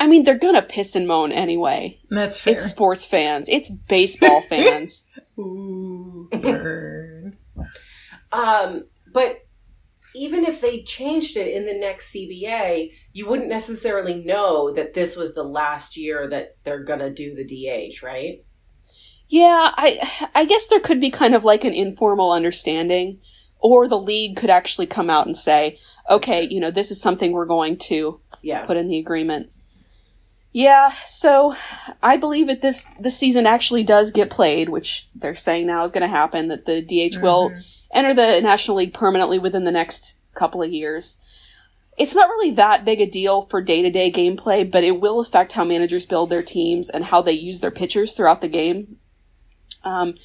I 0.02 0.08
mean, 0.08 0.24
they're 0.24 0.38
gonna 0.38 0.64
piss 0.64 0.96
and 0.96 1.08
moan 1.08 1.32
anyway. 1.32 2.00
That's 2.10 2.40
fair. 2.40 2.54
It's 2.54 2.64
sports 2.66 3.06
fans. 3.06 3.48
It's 3.48 3.70
baseball 3.70 4.42
fans. 4.50 5.06
Ooh, 5.38 6.28
burn. 6.32 7.38
Um, 8.32 8.86
but 9.14 9.46
even 10.16 10.44
if 10.44 10.60
they 10.60 10.82
changed 10.82 11.38
it 11.38 11.54
in 11.56 11.66
the 11.68 11.74
next 11.78 12.12
CBA, 12.14 12.92
you 13.14 13.28
wouldn't 13.30 13.48
necessarily 13.48 14.16
know 14.24 14.74
that 14.74 14.96
this 14.96 15.16
was 15.16 15.36
the 15.36 15.44
last 15.44 15.96
year 15.96 16.28
that 16.30 16.58
they're 16.64 16.84
gonna 16.84 17.12
do 17.12 17.36
the 17.36 17.44
DH, 17.46 18.02
right? 18.02 18.44
Yeah, 19.28 19.72
I 19.78 20.30
I 20.34 20.46
guess 20.46 20.66
there 20.66 20.80
could 20.80 21.00
be 21.00 21.12
kind 21.12 21.36
of 21.36 21.46
like 21.46 21.64
an 21.64 21.74
informal 21.74 22.32
understanding, 22.32 23.20
or 23.60 23.88
the 23.88 24.00
league 24.00 24.36
could 24.36 24.50
actually 24.50 24.88
come 24.88 25.12
out 25.12 25.28
and 25.28 25.38
say, 25.38 25.78
"Okay, 26.10 26.48
you 26.50 26.60
know, 26.60 26.72
this 26.72 26.90
is 26.90 27.00
something 27.00 27.32
we're 27.32 27.46
going 27.46 27.78
to 27.78 28.20
Yeah. 28.42 28.66
put 28.66 28.78
in 28.78 28.88
the 28.88 28.98
agreement." 28.98 29.52
Yeah, 30.54 30.92
so 31.06 31.56
I 32.04 32.18
believe 32.18 32.48
that 32.48 32.62
this 32.62 32.90
this 33.00 33.18
season 33.18 33.48
actually 33.48 33.84
does 33.84 34.12
get 34.12 34.30
played, 34.30 34.68
which 34.70 35.08
they're 35.16 35.36
saying 35.36 35.68
now 35.68 35.84
is 35.84 35.92
going 35.92 36.02
to 36.02 36.08
happen. 36.08 36.50
That 36.50 36.66
the 36.66 36.82
DH 36.82 37.22
will 37.22 37.52
enter 37.94 38.14
the 38.14 38.42
National 38.42 38.78
League 38.78 38.94
permanently 38.94 39.40
within 39.40 39.64
the 39.64 39.72
next 39.72 40.16
couple 40.34 40.62
of 40.62 40.72
years. 40.72 41.18
It's 41.98 42.16
not 42.16 42.30
really 42.30 42.52
that 42.52 42.84
big 42.84 43.00
a 43.00 43.06
deal 43.06 43.42
for 43.42 43.62
day 43.62 43.82
to 43.82 43.90
day 43.90 44.12
gameplay, 44.12 44.70
but 44.70 44.84
it 44.84 45.00
will 45.00 45.20
affect 45.20 45.54
how 45.54 45.64
managers 45.64 46.06
build 46.06 46.30
their 46.30 46.44
teams 46.44 46.90
and 46.90 47.06
how 47.06 47.22
they 47.22 47.34
use 47.34 47.60
their 47.60 47.72
pitchers 47.72 48.12
throughout 48.12 48.42
the 48.42 48.48
game. 48.48 48.98
Um, 49.84 50.16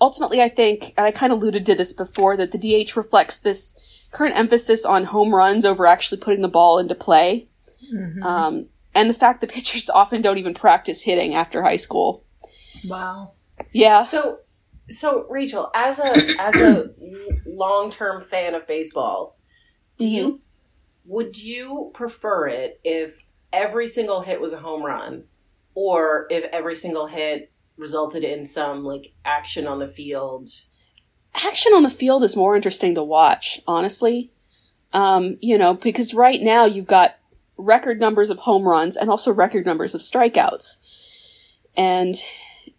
ultimately, 0.00 0.42
I 0.42 0.48
think, 0.48 0.92
and 0.96 1.06
I 1.06 1.10
kind 1.10 1.32
of 1.32 1.38
alluded 1.38 1.64
to 1.66 1.74
this 1.74 1.92
before, 1.92 2.36
that 2.36 2.52
the 2.52 2.58
DH 2.58 2.96
reflects 2.96 3.38
this 3.38 3.78
current 4.12 4.36
emphasis 4.36 4.84
on 4.84 5.04
home 5.04 5.34
runs 5.34 5.64
over 5.64 5.86
actually 5.86 6.18
putting 6.18 6.42
the 6.42 6.48
ball 6.48 6.78
into 6.78 6.94
play. 6.94 7.46
Mhm. 7.92 8.22
Um, 8.22 8.66
and 8.94 9.08
the 9.08 9.14
fact 9.14 9.40
that 9.40 9.50
pitchers 9.50 9.90
often 9.94 10.22
don't 10.22 10.38
even 10.38 10.54
practice 10.54 11.02
hitting 11.02 11.34
after 11.34 11.62
high 11.62 11.76
school. 11.76 12.24
wow. 12.86 13.30
Yeah. 13.72 14.02
So, 14.02 14.38
so 14.88 15.26
Rachel, 15.28 15.70
as 15.74 15.98
a 15.98 16.36
as 16.40 16.56
a 16.56 16.90
long 17.46 17.90
term 17.90 18.22
fan 18.22 18.54
of 18.54 18.66
baseball, 18.66 19.36
do 19.98 20.06
you 20.06 20.40
would 21.04 21.40
you 21.40 21.90
prefer 21.94 22.46
it 22.48 22.80
if 22.84 23.24
every 23.52 23.88
single 23.88 24.22
hit 24.22 24.40
was 24.40 24.52
a 24.52 24.58
home 24.58 24.84
run, 24.84 25.24
or 25.74 26.26
if 26.30 26.44
every 26.52 26.76
single 26.76 27.06
hit 27.06 27.52
resulted 27.76 28.24
in 28.24 28.44
some 28.44 28.84
like 28.84 29.12
action 29.24 29.66
on 29.66 29.78
the 29.78 29.88
field? 29.88 30.50
action 31.34 31.72
on 31.72 31.82
the 31.82 31.90
field 31.90 32.22
is 32.22 32.36
more 32.36 32.56
interesting 32.56 32.94
to 32.94 33.02
watch, 33.02 33.60
honestly. 33.66 34.30
Um, 34.92 35.38
you 35.40 35.56
know, 35.56 35.74
because 35.74 36.14
right 36.14 36.40
now 36.40 36.64
you've 36.64 36.86
got 36.86 37.16
record 37.60 38.00
numbers 38.00 38.30
of 38.30 38.38
home 38.40 38.64
runs 38.64 38.96
and 38.96 39.10
also 39.10 39.32
record 39.32 39.66
numbers 39.66 39.94
of 39.94 40.00
strikeouts. 40.00 40.76
And 41.76 42.16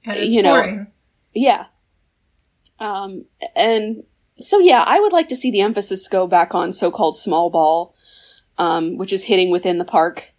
And 0.03 0.25
You 0.25 0.41
know, 0.41 0.61
boring. 0.61 0.87
yeah. 1.33 1.65
Um, 2.79 3.25
and 3.55 4.03
so 4.39 4.59
yeah, 4.59 4.83
I 4.87 4.99
would 4.99 5.13
like 5.13 5.27
to 5.29 5.35
see 5.35 5.51
the 5.51 5.61
emphasis 5.61 6.07
go 6.07 6.25
back 6.27 6.55
on 6.55 6.73
so-called 6.73 7.15
small 7.15 7.49
ball, 7.49 7.95
um, 8.57 8.97
which 8.97 9.13
is 9.13 9.25
hitting 9.25 9.51
within 9.51 9.77
the 9.77 9.85
park. 9.85 10.33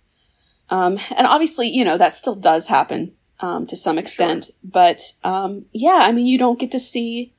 Um, 0.69 0.99
and 1.17 1.27
obviously, 1.27 1.69
you 1.69 1.85
know, 1.85 1.97
that 1.99 2.15
still 2.15 2.35
does 2.35 2.69
happen, 2.69 3.13
um, 3.41 3.67
to 3.67 3.77
some 3.77 3.99
extent. 3.99 4.51
But, 4.65 5.01
um, 5.23 5.67
yeah, 5.73 6.01
I 6.03 6.13
mean, 6.13 6.27
you 6.27 6.39
don't 6.39 6.59
get 6.59 6.71
to 6.73 6.79
see 6.79 7.35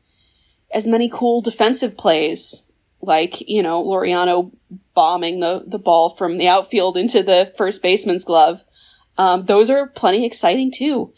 as 0.71 0.87
many 0.87 1.09
cool 1.09 1.41
defensive 1.41 1.97
plays 1.97 2.63
like, 3.01 3.41
you 3.49 3.61
know, 3.61 3.83
Loriano 3.83 4.51
bombing 4.93 5.39
the, 5.39 5.63
the 5.65 5.79
ball 5.79 6.09
from 6.09 6.37
the 6.37 6.47
outfield 6.47 6.97
into 6.97 7.23
the 7.23 7.51
first 7.57 7.81
baseman's 7.81 8.25
glove. 8.25 8.63
Um, 9.17 9.43
those 9.43 9.69
are 9.69 9.87
plenty 9.87 10.25
exciting 10.25 10.71
too. 10.71 11.13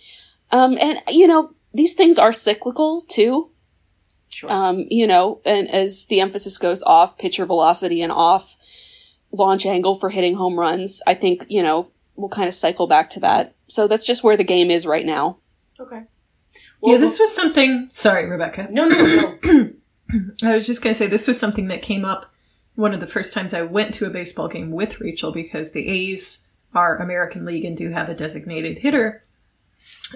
Um, 0.52 0.78
and, 0.80 1.02
you 1.10 1.28
know, 1.28 1.54
these 1.74 1.94
things 1.94 2.18
are 2.18 2.34
cyclical 2.34 3.02
too. 3.02 3.52
Sure. 4.30 4.52
Um, 4.52 4.86
you 4.90 5.08
know, 5.08 5.42
and 5.46 5.70
as 5.70 6.06
the 6.06 6.20
emphasis 6.20 6.58
goes 6.58 6.84
off 6.84 7.18
pitcher 7.18 7.46
velocity 7.46 8.02
and 8.02 8.12
off 8.12 8.58
launch 9.32 9.66
angle 9.66 9.96
for 9.96 10.10
hitting 10.10 10.36
home 10.36 10.60
runs, 10.60 11.02
I 11.08 11.14
think, 11.14 11.46
you 11.48 11.64
know, 11.64 11.90
we'll 12.16 12.30
kind 12.30 12.48
of 12.48 12.54
cycle 12.54 12.88
back 12.88 13.10
to 13.12 13.20
that. 13.22 13.54
So 13.68 13.88
that's 13.88 14.06
just 14.06 14.24
where 14.24 14.38
the 14.38 14.44
game 14.44 14.72
is 14.72 14.86
right 14.86 15.06
now. 15.06 15.38
okay. 15.80 16.04
yeah, 16.84 16.98
this 16.98 17.20
was 17.20 17.34
something. 17.34 17.88
Sorry, 17.92 18.26
Rebecca. 18.26 18.68
no, 18.70 18.88
no, 18.88 19.38
no. 19.44 19.72
I 20.44 20.56
was 20.56 20.68
just 20.68 20.82
going 20.82 20.94
to 20.94 20.98
say 20.98 21.08
this 21.08 21.28
was 21.28 21.40
something 21.40 21.68
that 21.68 21.82
came 21.82 22.06
up 22.06 22.32
one 22.76 22.94
of 22.94 23.00
the 23.00 23.08
first 23.08 23.34
times 23.34 23.54
I 23.54 23.62
went 23.62 23.94
to 23.96 24.06
a 24.06 24.10
baseball 24.10 24.48
game 24.48 24.72
with 24.72 25.00
Rachel 25.00 25.32
because 25.32 25.72
the 25.72 25.88
A's 25.88 26.48
are 26.74 26.98
American 26.98 27.46
League 27.46 27.66
and 27.66 27.78
do 27.78 27.90
have 27.90 28.10
a 28.10 28.14
designated 28.16 28.80
hitter. 28.80 29.24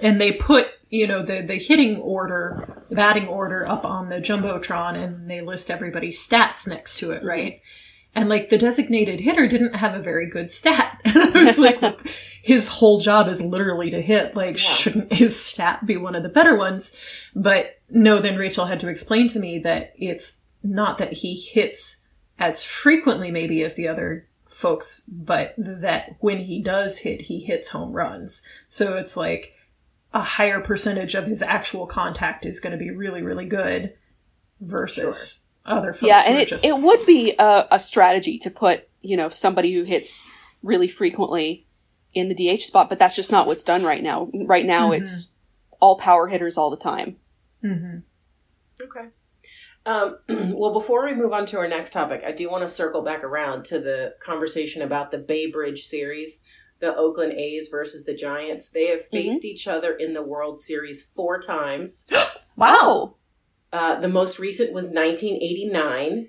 And 0.02 0.20
they 0.20 0.32
put, 0.32 0.68
you 0.90 1.06
know, 1.06 1.22
the, 1.22 1.40
the 1.40 1.56
hitting 1.56 1.96
order, 1.96 2.82
the 2.88 2.96
batting 2.96 3.28
order 3.28 3.68
up 3.68 3.84
on 3.84 4.08
the 4.08 4.16
Jumbotron 4.16 4.94
and 4.94 5.30
they 5.30 5.40
list 5.40 5.70
everybody's 5.70 6.26
stats 6.26 6.68
next 6.68 6.98
to 6.98 7.12
it, 7.12 7.18
mm-hmm. 7.18 7.28
right? 7.28 7.60
And 8.14 8.28
like 8.28 8.48
the 8.48 8.58
designated 8.58 9.20
hitter 9.20 9.46
didn't 9.46 9.76
have 9.76 9.94
a 9.94 10.02
very 10.02 10.26
good 10.26 10.50
stat. 10.50 11.00
And 11.10 11.36
I 11.36 11.44
was 11.44 11.58
like, 11.58 12.08
his 12.42 12.68
whole 12.68 12.98
job 12.98 13.28
is 13.28 13.40
literally 13.40 13.90
to 13.90 14.02
hit. 14.02 14.36
Like, 14.36 14.56
Yeah. 14.56 14.70
shouldn't 14.70 15.12
his 15.12 15.40
stat 15.40 15.86
be 15.86 15.96
one 15.96 16.14
of 16.14 16.22
the 16.22 16.28
better 16.28 16.56
ones? 16.56 16.96
But 17.34 17.80
no, 17.88 18.18
then 18.18 18.36
Rachel 18.36 18.66
had 18.66 18.80
to 18.80 18.88
explain 18.88 19.28
to 19.28 19.38
me 19.38 19.60
that 19.60 19.94
it's 19.96 20.40
not 20.62 20.98
that 20.98 21.12
he 21.12 21.34
hits 21.34 22.06
as 22.40 22.64
frequently 22.64 23.30
maybe 23.30 23.62
as 23.62 23.76
the 23.76 23.86
other 23.86 24.26
folks, 24.48 25.00
but 25.08 25.54
that 25.56 26.16
when 26.20 26.38
he 26.38 26.60
does 26.62 26.98
hit, 26.98 27.20
he 27.22 27.40
hits 27.40 27.68
home 27.68 27.92
runs. 27.92 28.42
So 28.68 28.96
it's 28.96 29.16
like 29.16 29.54
a 30.12 30.22
higher 30.22 30.60
percentage 30.60 31.14
of 31.14 31.26
his 31.26 31.42
actual 31.42 31.86
contact 31.86 32.44
is 32.44 32.58
going 32.58 32.72
to 32.72 32.78
be 32.82 32.90
really, 32.90 33.22
really 33.22 33.44
good 33.46 33.94
versus 34.60 35.46
other 35.64 35.92
folks. 35.92 36.02
yeah, 36.02 36.22
and 36.26 36.36
it, 36.38 36.48
just, 36.48 36.64
it 36.64 36.78
would 36.78 37.04
be 37.06 37.34
a, 37.38 37.68
a 37.70 37.78
strategy 37.78 38.38
to 38.38 38.50
put, 38.50 38.88
you 39.02 39.16
know, 39.16 39.28
somebody 39.28 39.72
who 39.72 39.84
hits 39.84 40.26
really 40.62 40.88
frequently 40.88 41.66
in 42.12 42.28
the 42.28 42.34
DH 42.56 42.62
spot, 42.62 42.88
but 42.88 42.98
that's 42.98 43.14
just 43.16 43.30
not 43.30 43.46
what's 43.46 43.62
done 43.62 43.84
right 43.84 44.02
now. 44.02 44.28
Right 44.34 44.66
now, 44.66 44.90
it's 44.92 45.28
all 45.78 45.96
power 45.96 46.26
hitters 46.26 46.58
all 46.58 46.70
the 46.70 46.76
time. 46.76 47.16
Mhm. 47.64 48.02
Okay. 48.80 49.06
Um, 49.86 50.18
well, 50.28 50.72
before 50.72 51.04
we 51.06 51.14
move 51.14 51.32
on 51.32 51.46
to 51.46 51.58
our 51.58 51.68
next 51.68 51.92
topic, 51.92 52.22
I 52.26 52.32
do 52.32 52.50
want 52.50 52.62
to 52.62 52.68
circle 52.68 53.02
back 53.02 53.24
around 53.24 53.64
to 53.66 53.78
the 53.80 54.14
conversation 54.22 54.82
about 54.82 55.10
the 55.10 55.18
Bay 55.18 55.50
Bridge 55.50 55.84
series, 55.84 56.40
the 56.80 56.94
Oakland 56.94 57.32
A's 57.32 57.68
versus 57.68 58.04
the 58.04 58.14
Giants. 58.14 58.68
They 58.70 58.86
have 58.88 59.06
faced 59.08 59.44
each 59.44 59.66
other 59.66 59.92
in 59.92 60.12
the 60.14 60.22
World 60.22 60.58
Series 60.58 61.02
four 61.14 61.40
times. 61.40 62.06
Wow. 62.56 63.14
Uh, 63.72 63.98
the 64.00 64.08
most 64.08 64.38
recent 64.38 64.74
was 64.74 64.86
1989. 64.86 66.28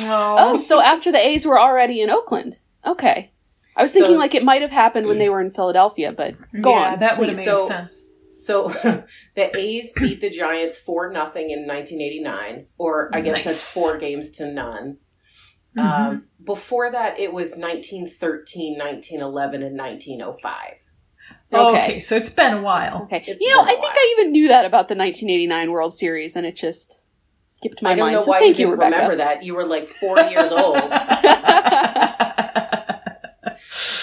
Oh, 0.00 0.56
so 0.56 0.80
after 0.80 1.10
the 1.10 1.18
A's 1.18 1.44
were 1.44 1.58
already 1.58 2.00
in 2.00 2.10
Oakland. 2.10 2.60
Okay. 2.86 3.32
I 3.76 3.82
was 3.82 3.92
thinking 3.92 4.14
So- 4.14 4.18
like 4.18 4.36
it 4.36 4.44
might 4.44 4.62
have 4.62 4.70
happened 4.70 5.08
when 5.08 5.18
they 5.18 5.28
were 5.28 5.40
in 5.40 5.50
Philadelphia, 5.50 6.12
but 6.12 6.34
go 6.60 6.70
yeah, 6.70 6.92
on. 6.92 7.00
that 7.00 7.18
would 7.18 7.28
have 7.28 7.38
made 7.38 7.44
So- 7.44 7.66
sense. 7.66 8.10
So 8.34 8.68
the 9.36 9.56
A's 9.56 9.92
beat 9.92 10.20
the 10.20 10.30
Giants 10.30 10.76
four 10.76 11.10
nothing 11.12 11.50
in 11.50 11.66
1989, 11.66 12.66
or 12.78 13.10
I 13.14 13.20
guess 13.20 13.36
Nice. 13.36 13.44
that's 13.44 13.72
four 13.74 13.98
games 13.98 14.30
to 14.32 14.50
none. 14.52 14.98
Mhm. 15.76 15.82
Um, 15.82 16.24
before 16.44 16.90
that, 16.92 17.18
it 17.18 17.32
was 17.32 17.56
1913, 17.56 18.78
1911, 18.78 19.62
and 19.62 19.76
1905. 19.76 20.54
okay. 21.52 21.78
Okay. 21.84 22.00
so 22.00 22.16
it's 22.16 22.30
been 22.30 22.54
a 22.54 22.62
while. 22.62 23.02
Okay. 23.04 23.24
It's 23.26 23.40
you 23.40 23.50
know, 23.50 23.60
I 23.60 23.62
a 23.62 23.64
I 23.64 23.80
think. 23.80 23.92
I 23.96 24.14
even 24.18 24.32
knew 24.32 24.48
that 24.48 24.64
about 24.64 24.88
the 24.88 24.94
1989 24.94 25.70
World 25.72 25.94
Series, 25.94 26.36
and 26.36 26.46
it 26.46 26.56
just 26.56 27.02
skipped 27.46 27.82
my 27.82 27.90
I 27.92 27.94
don't 27.94 28.06
mind. 28.06 28.14
know 28.14 28.20
so 28.20 28.30
why 28.32 28.38
thank 28.40 28.58
you 28.58 28.66
you, 28.70 28.76
didn't 28.76 28.92
remember 28.92 29.16
that. 29.16 29.42
You 29.44 29.54
were 29.54 29.66
like 29.66 29.88
four 29.88 30.18
years 30.20 30.50
old. 30.52 30.76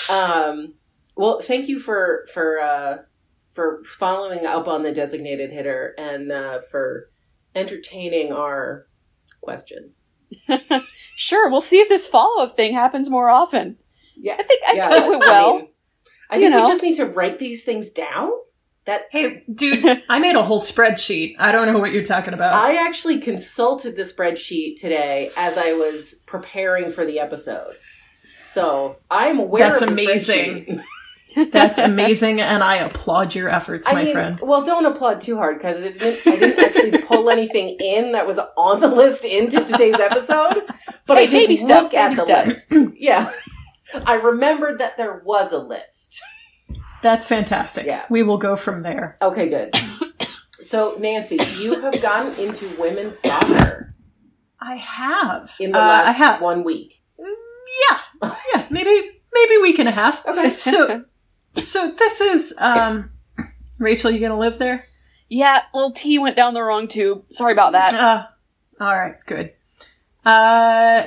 Um, 0.10 0.74
well, 1.16 1.40
thank 1.42 1.68
you 1.70 1.80
for 1.80 2.26
for 2.34 2.60
uh, 2.60 2.98
for 3.54 3.84
following 3.84 4.46
up 4.46 4.68
on 4.68 4.84
the 4.84 4.94
designated 4.94 5.52
hitter 5.52 5.94
and 5.98 6.32
uh, 6.32 6.62
for 6.70 7.10
entertaining 7.56 8.32
our 8.32 8.86
questions. 9.42 10.02
sure, 11.16 11.50
we'll 11.50 11.62
see 11.62 11.80
if 11.80 11.90
this 11.90 12.08
follow 12.08 12.44
up 12.44 12.56
thing 12.56 12.74
happens 12.74 13.10
more 13.10 13.30
often. 13.30 13.78
Yeah, 14.16 14.36
I 14.40 14.44
think 14.44 14.64
I 14.68 14.74
yeah. 14.74 14.90
think 14.90 15.06
it 15.06 15.10
went 15.10 15.24
I 15.24 15.28
well. 15.28 15.56
mean, 15.58 15.68
I 16.30 16.36
You 16.38 16.50
think 16.50 16.64
we 16.64 16.72
just 16.72 16.84
need 16.84 16.96
to 16.96 17.06
write 17.06 17.40
these 17.40 17.64
things 17.64 17.92
down. 17.92 18.32
That 18.86 19.04
hey, 19.12 19.44
dude, 19.54 20.02
I 20.10 20.20
made 20.20 20.36
a 20.36 20.44
whole 20.44 20.60
spreadsheet. 20.60 21.36
I 21.38 21.52
don't 21.52 21.72
know 21.72 21.80
what 21.80 21.92
you're 21.92 22.04
talking 22.04 22.34
about. 22.34 22.54
I 22.54 22.84
actually 22.88 23.20
consulted 23.20 23.96
the 23.96 24.04
spreadsheet 24.04 24.80
today 24.80 25.32
as 25.38 25.58
I 25.58 25.74
was 25.74 26.16
preparing 26.26 26.92
for 26.92 27.06
the 27.06 27.20
episode. 27.20 27.76
So 28.44 28.98
I'm 29.10 29.40
aware 29.40 29.70
That's 29.70 29.82
of 29.82 29.96
the 29.96 30.04
amazing. 30.04 30.82
spreadsheet. 31.36 31.52
That's 31.52 31.80
amazing, 31.80 32.42
and 32.42 32.64
I 32.64 32.76
applaud 32.78 33.34
your 33.36 33.50
efforts, 33.50 33.88
I 33.88 33.94
my 33.94 34.04
mean, 34.04 34.14
friend. 34.14 34.40
well, 34.42 34.64
don't 34.64 34.86
applaud 34.86 35.22
too 35.22 35.36
hard 35.38 35.58
because 35.58 35.84
I 35.84 35.90
didn't 35.92 36.60
actually 36.60 36.98
pull 37.04 37.30
anything 37.30 37.78
in 37.80 38.12
that 38.14 38.26
was 38.28 38.40
on 38.58 38.80
the 38.80 38.88
list 38.88 39.26
into 39.26 39.64
today's 39.64 40.00
episode. 40.00 40.62
But 41.08 41.18
I 41.18 41.22
Hey, 41.22 41.28
did 41.28 41.34
baby 41.48 41.58
steps, 41.58 41.94
at 41.94 42.04
baby 42.10 42.16
the 42.16 42.22
steps. 42.22 42.72
list. 42.72 42.94
Yeah, 42.98 43.32
I 44.06 44.14
remembered 44.16 44.80
that 44.80 44.98
there 44.98 45.22
was 45.26 45.52
a 45.52 45.58
list. 45.60 46.22
That's 47.02 47.28
fantastic. 47.28 47.86
Yeah. 47.88 48.06
We 48.10 48.22
will 48.24 48.38
go 48.38 48.56
from 48.56 48.84
there. 48.84 49.18
Okay, 49.22 49.50
good. 49.50 49.76
So, 50.62 50.96
Nancy, 51.00 51.40
you 51.60 51.82
have 51.82 52.00
gotten 52.02 52.34
into 52.40 52.68
women's 52.80 53.18
soccer 53.20 53.96
I 54.62 54.76
have. 54.76 55.52
in 55.60 55.72
the 55.72 55.80
Uh, 55.80 55.82
last 55.88 56.08
I 56.08 56.12
have. 56.12 56.42
one 56.42 56.64
week. 56.64 57.02
Yeah. 57.18 57.98
Yeah. 58.54 58.68
Maybe 58.70 59.02
maybe 59.34 59.58
week 59.58 59.80
and 59.80 59.90
a 59.90 59.92
half. 59.92 60.24
Okay. 60.28 60.50
So 60.52 61.06
so 61.58 61.92
this 61.92 62.22
is 62.22 62.54
um 62.58 63.12
Rachel, 63.80 64.12
you 64.12 64.20
gonna 64.20 64.40
live 64.40 64.60
there? 64.60 64.86
Yeah, 65.28 65.62
little 65.74 65.92
T 65.92 66.20
went 66.20 66.36
down 66.36 66.54
the 66.54 66.64
wrong 66.64 66.88
tube. 66.88 67.26
Sorry 67.30 67.54
about 67.54 67.72
that. 67.72 67.94
Uh, 67.94 68.28
all 68.80 68.96
right, 68.96 69.16
good. 69.26 69.54
Uh, 70.26 71.04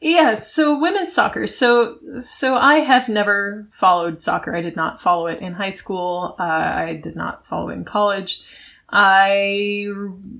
yeah. 0.00 0.34
So 0.34 0.78
women's 0.78 1.12
soccer. 1.12 1.46
So 1.46 1.98
so 2.18 2.56
I 2.56 2.76
have 2.76 3.08
never 3.08 3.68
followed 3.70 4.22
soccer. 4.22 4.54
I 4.54 4.62
did 4.62 4.76
not 4.76 5.00
follow 5.00 5.26
it 5.26 5.40
in 5.40 5.52
high 5.52 5.70
school. 5.70 6.36
Uh, 6.38 6.42
I 6.42 7.00
did 7.02 7.16
not 7.16 7.46
follow 7.46 7.68
it 7.68 7.74
in 7.74 7.84
college. 7.84 8.40
I 8.90 9.88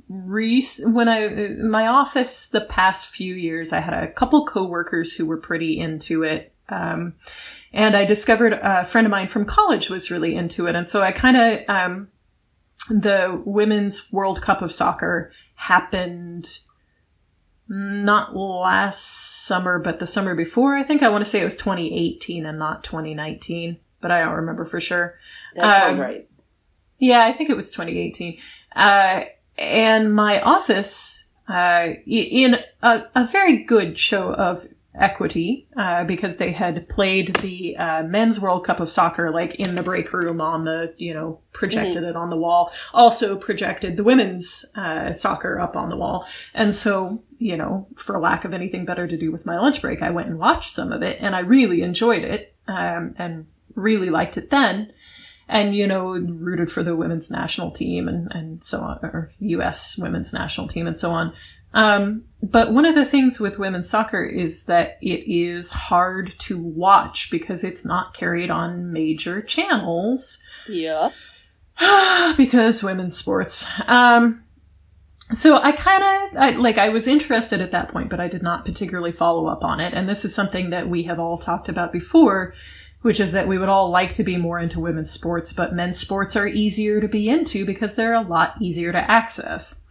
re- 0.09 0.67
when 0.85 1.09
I 1.09 1.49
my 1.63 1.87
office 1.87 2.49
the 2.49 2.63
past 2.63 3.09
few 3.09 3.35
years 3.35 3.73
I 3.73 3.81
had 3.81 3.95
a 3.95 4.11
couple 4.11 4.47
coworkers 4.47 5.13
who 5.13 5.27
were 5.27 5.37
pretty 5.37 5.79
into 5.79 6.23
it. 6.23 6.53
Um, 6.71 7.15
and 7.73 7.97
I 7.97 8.05
discovered 8.05 8.53
a 8.53 8.85
friend 8.85 9.07
of 9.07 9.11
mine 9.11 9.29
from 9.29 9.45
college 9.45 9.91
was 9.91 10.11
really 10.11 10.35
into 10.35 10.67
it, 10.67 10.75
and 10.75 10.89
so 10.89 11.03
I 11.03 11.13
kind 11.13 11.37
of 11.37 11.61
um, 11.69 12.09
the 12.91 13.41
women's 13.45 14.13
World 14.13 14.41
Cup 14.43 14.63
of 14.63 14.73
soccer 14.73 15.33
happened 15.55 16.61
not 17.69 18.35
last 18.35 19.47
summer, 19.47 19.79
but 19.79 19.99
the 19.99 20.07
summer 20.07 20.35
before. 20.35 20.75
I 20.75 20.83
think 20.83 21.03
I 21.03 21.11
want 21.11 21.23
to 21.25 21.31
say 21.31 21.41
it 21.41 21.45
was 21.45 21.57
2018 21.57 22.47
and 22.47 22.59
not 22.59 22.83
2019, 22.85 23.79
but 24.01 24.11
I 24.11 24.21
don't 24.21 24.37
remember 24.37 24.65
for 24.65 24.81
sure. 24.81 25.19
That 25.55 25.83
sounds 25.83 25.99
Um, 25.99 26.05
right. 26.05 26.29
Yeah, 26.99 27.25
I 27.25 27.33
think 27.33 27.51
it 27.51 27.57
was 27.57 27.71
2018. 27.71 28.39
Uh, 28.75 29.25
and 29.59 30.15
my 30.15 30.41
office, 30.41 31.31
uh, 31.49 31.89
in 32.07 32.59
a, 32.83 33.03
a 33.15 33.27
very 33.27 33.65
good 33.65 33.99
show 33.99 34.33
of 34.33 34.67
equity, 34.99 35.67
uh, 35.77 36.05
because 36.05 36.37
they 36.37 36.53
had 36.53 36.89
played 36.89 37.35
the 37.37 37.77
uh, 37.77 38.03
men's 38.03 38.41
World 38.41 38.65
Cup 38.65 38.81
of 38.81 38.91
soccer, 38.91 39.31
like 39.31 39.57
in 39.57 39.75
the 39.75 39.83
break 39.83 40.13
room 40.13 40.41
on 40.41 40.65
the, 40.65 40.95
you 40.97 41.15
know, 41.15 41.41
projected 41.53 42.03
it 42.03 42.17
on 42.17 42.31
the 42.31 42.37
wall. 42.37 42.73
Also 42.93 43.37
projected 43.37 43.97
the 43.97 44.05
women's 44.05 44.65
uh, 44.75 45.13
soccer 45.13 45.61
up 45.61 45.77
on 45.77 45.89
the 45.89 45.97
wall. 45.97 46.27
And 46.55 46.75
so, 46.75 47.23
you 47.39 47.57
know, 47.57 47.87
for 47.97 48.19
lack 48.19 48.45
of 48.45 48.53
anything 48.53 48.85
better 48.85 49.07
to 49.07 49.17
do 49.17 49.33
with 49.33 49.47
my 49.47 49.59
lunch 49.59 49.81
break, 49.81 50.03
I 50.03 50.11
went 50.11 50.29
and 50.29 50.39
watched 50.39 50.71
some 50.71 50.93
of 50.93 51.03
it, 51.03 51.19
and 51.21 51.35
I 51.35 51.41
really 51.41 51.83
enjoyed 51.83 52.25
it, 52.25 52.55
um, 52.67 53.15
and 53.19 53.47
really 53.75 54.11
liked 54.11 54.37
it 54.37 54.51
then 54.51 54.93
and 55.49 55.75
you 55.75 55.87
know 55.87 56.11
rooted 56.11 56.71
for 56.71 56.83
the 56.83 56.95
women's 56.95 57.31
national 57.31 57.71
team 57.71 58.07
and 58.07 58.31
and 58.33 58.63
so 58.63 58.81
on 58.81 58.99
or 59.03 59.33
US 59.41 59.97
women's 59.99 60.33
national 60.33 60.69
team 60.69 60.87
and 60.87 60.99
so 60.99 61.11
on 61.11 61.33
um, 61.79 62.25
but 62.43 62.73
one 62.73 62.85
of 62.85 62.95
the 62.95 63.05
things 63.05 63.41
with 63.41 63.59
women's 63.59 63.89
soccer 63.89 64.25
is 64.25 64.65
that 64.65 64.99
it 65.01 65.23
is 65.27 65.73
hard 65.73 66.35
to 66.41 66.59
watch 66.59 67.31
because 67.31 67.65
it's 67.65 67.85
not 67.85 68.15
carried 68.15 68.51
on 68.51 68.93
major 68.93 69.43
channels 69.43 70.43
Yep. 70.69 71.13
because 72.37 72.83
women's 72.83 73.17
sports 73.17 73.67
um 73.87 74.45
so 75.35 75.61
I 75.61 75.73
kind 75.73 76.03
of 76.03 76.37
I, 76.41 76.51
like 76.51 76.79
I 76.79 76.89
was 76.89 77.07
interested 77.07 77.61
at 77.61 77.73
that 77.73 77.89
point, 77.89 78.09
but 78.09 78.21
I 78.21 78.29
did 78.29 78.43
not 78.43 78.65
particularly 78.65 79.13
follow 79.13 79.47
up 79.47 79.63
on 79.63 79.79
it. 79.79 79.93
And 79.93 80.09
this 80.09 80.25
is 80.25 80.35
something 80.35 80.71
that 80.71 80.89
we 80.89 81.03
have 81.03 81.19
all 81.19 81.37
talked 81.37 81.69
about 81.69 81.93
before, 81.93 82.55
which 83.03 83.21
is 83.21 83.33
that 83.33 83.47
we 83.47 83.59
would 83.59 83.69
all 83.69 83.91
like 83.91 84.15
to 84.15 84.25
be 84.25 84.39
more 84.39 84.59
into 84.59 84.81
women's 84.81 85.11
sports, 85.11 85.53
but 85.53 85.75
men's 85.75 85.99
sports 85.99 86.35
are 86.35 86.47
easier 86.47 87.01
to 87.01 87.09
be 87.09 87.29
into 87.29 87.67
because 87.67 87.95
they're 87.95 88.15
a 88.15 88.23
lot 88.23 88.55
easier 88.61 88.91
to 88.91 89.11
access. 89.11 89.85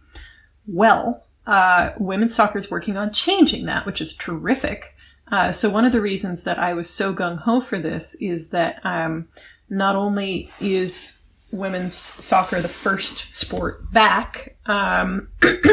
Well, 0.66 1.24
uh, 1.48 1.94
women's 1.98 2.34
soccer 2.34 2.58
is 2.58 2.70
working 2.70 2.98
on 2.98 3.10
changing 3.10 3.64
that, 3.64 3.86
which 3.86 4.02
is 4.02 4.14
terrific. 4.14 4.94
Uh, 5.32 5.50
so 5.50 5.70
one 5.70 5.86
of 5.86 5.92
the 5.92 6.00
reasons 6.00 6.44
that 6.44 6.58
I 6.58 6.74
was 6.74 6.88
so 6.88 7.14
gung 7.14 7.38
ho 7.38 7.60
for 7.60 7.78
this 7.78 8.14
is 8.16 8.50
that 8.50 8.84
um, 8.84 9.28
not 9.70 9.96
only 9.96 10.50
is 10.60 11.18
women's 11.50 11.94
soccer 11.94 12.60
the 12.60 12.68
first 12.68 13.32
sport 13.32 13.90
back, 13.90 14.56
um, 14.66 15.28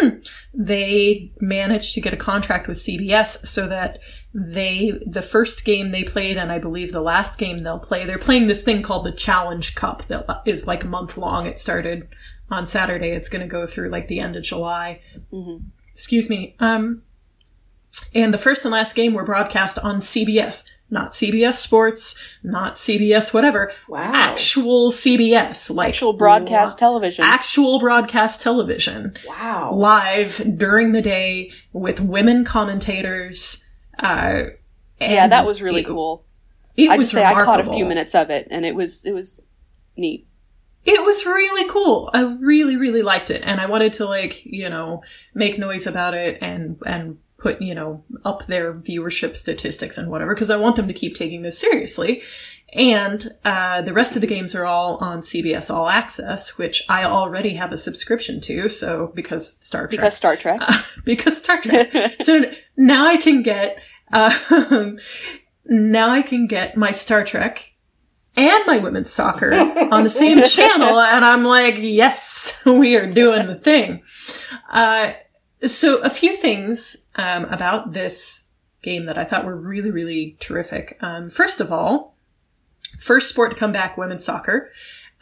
they 0.53 1.29
managed 1.41 1.93
to 1.95 2.01
get 2.01 2.13
a 2.13 2.17
contract 2.17 2.69
with 2.69 2.77
CBS 2.77 3.45
so 3.45 3.67
that 3.67 3.99
they 4.33 4.93
the 5.05 5.21
first 5.21 5.65
game 5.65 5.89
they 5.89 6.03
played 6.03 6.35
and 6.35 6.51
I 6.51 6.59
believe 6.59 6.91
the 6.91 6.99
last 6.99 7.37
game 7.37 7.59
they'll 7.59 7.79
play 7.79 8.05
they're 8.05 8.17
playing 8.17 8.47
this 8.47 8.65
thing 8.65 8.81
called 8.81 9.05
the 9.05 9.13
Challenge 9.13 9.75
Cup 9.75 10.05
that 10.07 10.25
is 10.45 10.67
like 10.67 10.85
a 10.85 10.87
month 10.87 11.17
long. 11.17 11.45
It 11.45 11.59
started 11.59 12.07
on 12.49 12.65
Saturday. 12.67 13.09
It's 13.09 13.29
going 13.29 13.41
to 13.41 13.47
go 13.47 13.65
through 13.65 13.89
like 13.89 14.07
the 14.07 14.19
end 14.19 14.35
of 14.35 14.43
July. 14.43 15.01
Excuse 15.93 16.29
me. 16.29 16.55
Um, 16.59 17.01
and 18.13 18.33
the 18.33 18.37
first 18.37 18.65
and 18.65 18.71
last 18.73 18.95
game 18.95 19.13
were 19.13 19.23
broadcast 19.23 19.79
on 19.79 19.97
CBS, 19.97 20.65
not 20.89 21.11
CBS 21.11 21.55
Sports, 21.55 22.17
not 22.43 22.75
CBS 22.75 23.33
whatever. 23.33 23.71
Wow. 23.87 24.11
Actual 24.13 24.91
CBS, 24.91 25.73
like 25.73 25.89
Actual 25.89 26.13
broadcast 26.13 26.77
television. 26.77 27.23
actual 27.25 27.79
broadcast 27.79 28.41
television 28.41 29.17
Wow. 29.25 29.73
live 29.73 30.41
during 30.57 30.91
the 30.91 31.01
day 31.01 31.51
with 31.71 31.99
women 32.01 32.43
commentators. 32.43 33.65
Uh, 33.97 34.43
yeah, 34.99 35.27
that 35.27 35.45
was 35.45 35.61
really 35.61 35.81
it- 35.81 35.87
cool. 35.87 36.23
It 36.77 36.89
I 36.89 36.97
was 36.97 37.05
just 37.05 37.13
say 37.13 37.23
I 37.23 37.33
caught 37.41 37.61
a 37.61 37.63
few 37.63 37.85
minutes 37.85 38.13
of 38.13 38.29
it, 38.29 38.49
and 38.51 38.65
it 38.65 38.75
was 38.75 39.05
it 39.05 39.13
was 39.13 39.47
neat. 39.95 40.27
It 40.85 41.03
was 41.03 41.25
really 41.25 41.69
cool. 41.69 42.11
I 42.13 42.21
really, 42.21 42.77
really 42.77 43.01
liked 43.01 43.31
it, 43.31 43.41
and 43.43 43.59
I 43.59 43.65
wanted 43.65 43.93
to 43.93 44.05
like 44.05 44.45
you 44.45 44.69
know 44.69 45.01
make 45.33 45.57
noise 45.57 45.87
about 45.87 46.13
it 46.13 46.37
and 46.41 46.77
and 46.85 47.17
put 47.37 47.61
you 47.61 47.75
know 47.75 48.03
up 48.23 48.47
their 48.47 48.73
viewership 48.73 49.35
statistics 49.35 49.97
and 49.97 50.09
whatever 50.09 50.33
because 50.33 50.49
I 50.49 50.57
want 50.57 50.75
them 50.75 50.87
to 50.87 50.93
keep 50.93 51.15
taking 51.15 51.41
this 51.41 51.59
seriously. 51.59 52.21
And 52.73 53.25
uh, 53.45 53.83
the 53.83 53.93
rest 53.93 54.15
of 54.15 54.21
the 54.21 54.27
games 54.27 54.53
are 54.53 54.65
all 54.65 54.97
on 54.97 55.21
CBS 55.21 55.73
All 55.73 55.87
Access, 55.87 56.57
which 56.57 56.83
I 56.89 57.05
already 57.05 57.53
have 57.53 57.71
a 57.71 57.77
subscription 57.77 58.41
to. 58.41 58.69
So 58.69 59.11
because 59.15 59.57
Star 59.61 59.83
Trek, 59.83 59.91
Because 59.91 60.17
Star 60.17 60.35
Trek. 60.35 60.61
because 61.05 61.37
Star 61.37 61.61
Trek. 61.61 62.15
so 62.21 62.51
now 62.75 63.05
I 63.07 63.17
can 63.17 63.43
get 63.43 63.77
um, 64.11 64.99
now 65.65 66.09
I 66.09 66.21
can 66.21 66.47
get 66.47 66.75
my 66.77 66.91
Star 66.91 67.23
Trek 67.23 67.74
and 68.35 68.65
my 68.65 68.77
women's 68.79 69.11
soccer 69.11 69.53
on 69.53 70.03
the 70.03 70.09
same 70.09 70.43
channel, 70.43 70.99
and 70.99 71.23
I'm 71.23 71.43
like, 71.43 71.77
yes, 71.79 72.59
we 72.65 72.95
are 72.95 73.09
doing 73.09 73.47
the 73.47 73.55
thing. 73.55 74.03
Uh, 74.69 75.13
so 75.65 75.97
a 75.99 76.09
few 76.09 76.35
things 76.35 77.07
um, 77.15 77.45
about 77.45 77.93
this 77.93 78.47
game 78.81 79.05
that 79.05 79.17
I 79.17 79.23
thought 79.23 79.45
were 79.45 79.55
really, 79.55 79.91
really 79.91 80.37
terrific. 80.39 80.97
Um, 81.01 81.29
first 81.29 81.59
of 81.59 81.71
all, 81.71 82.15
first 82.99 83.29
sport 83.29 83.51
to 83.51 83.57
come 83.57 83.71
back, 83.71 83.97
women's 83.97 84.25
soccer. 84.25 84.71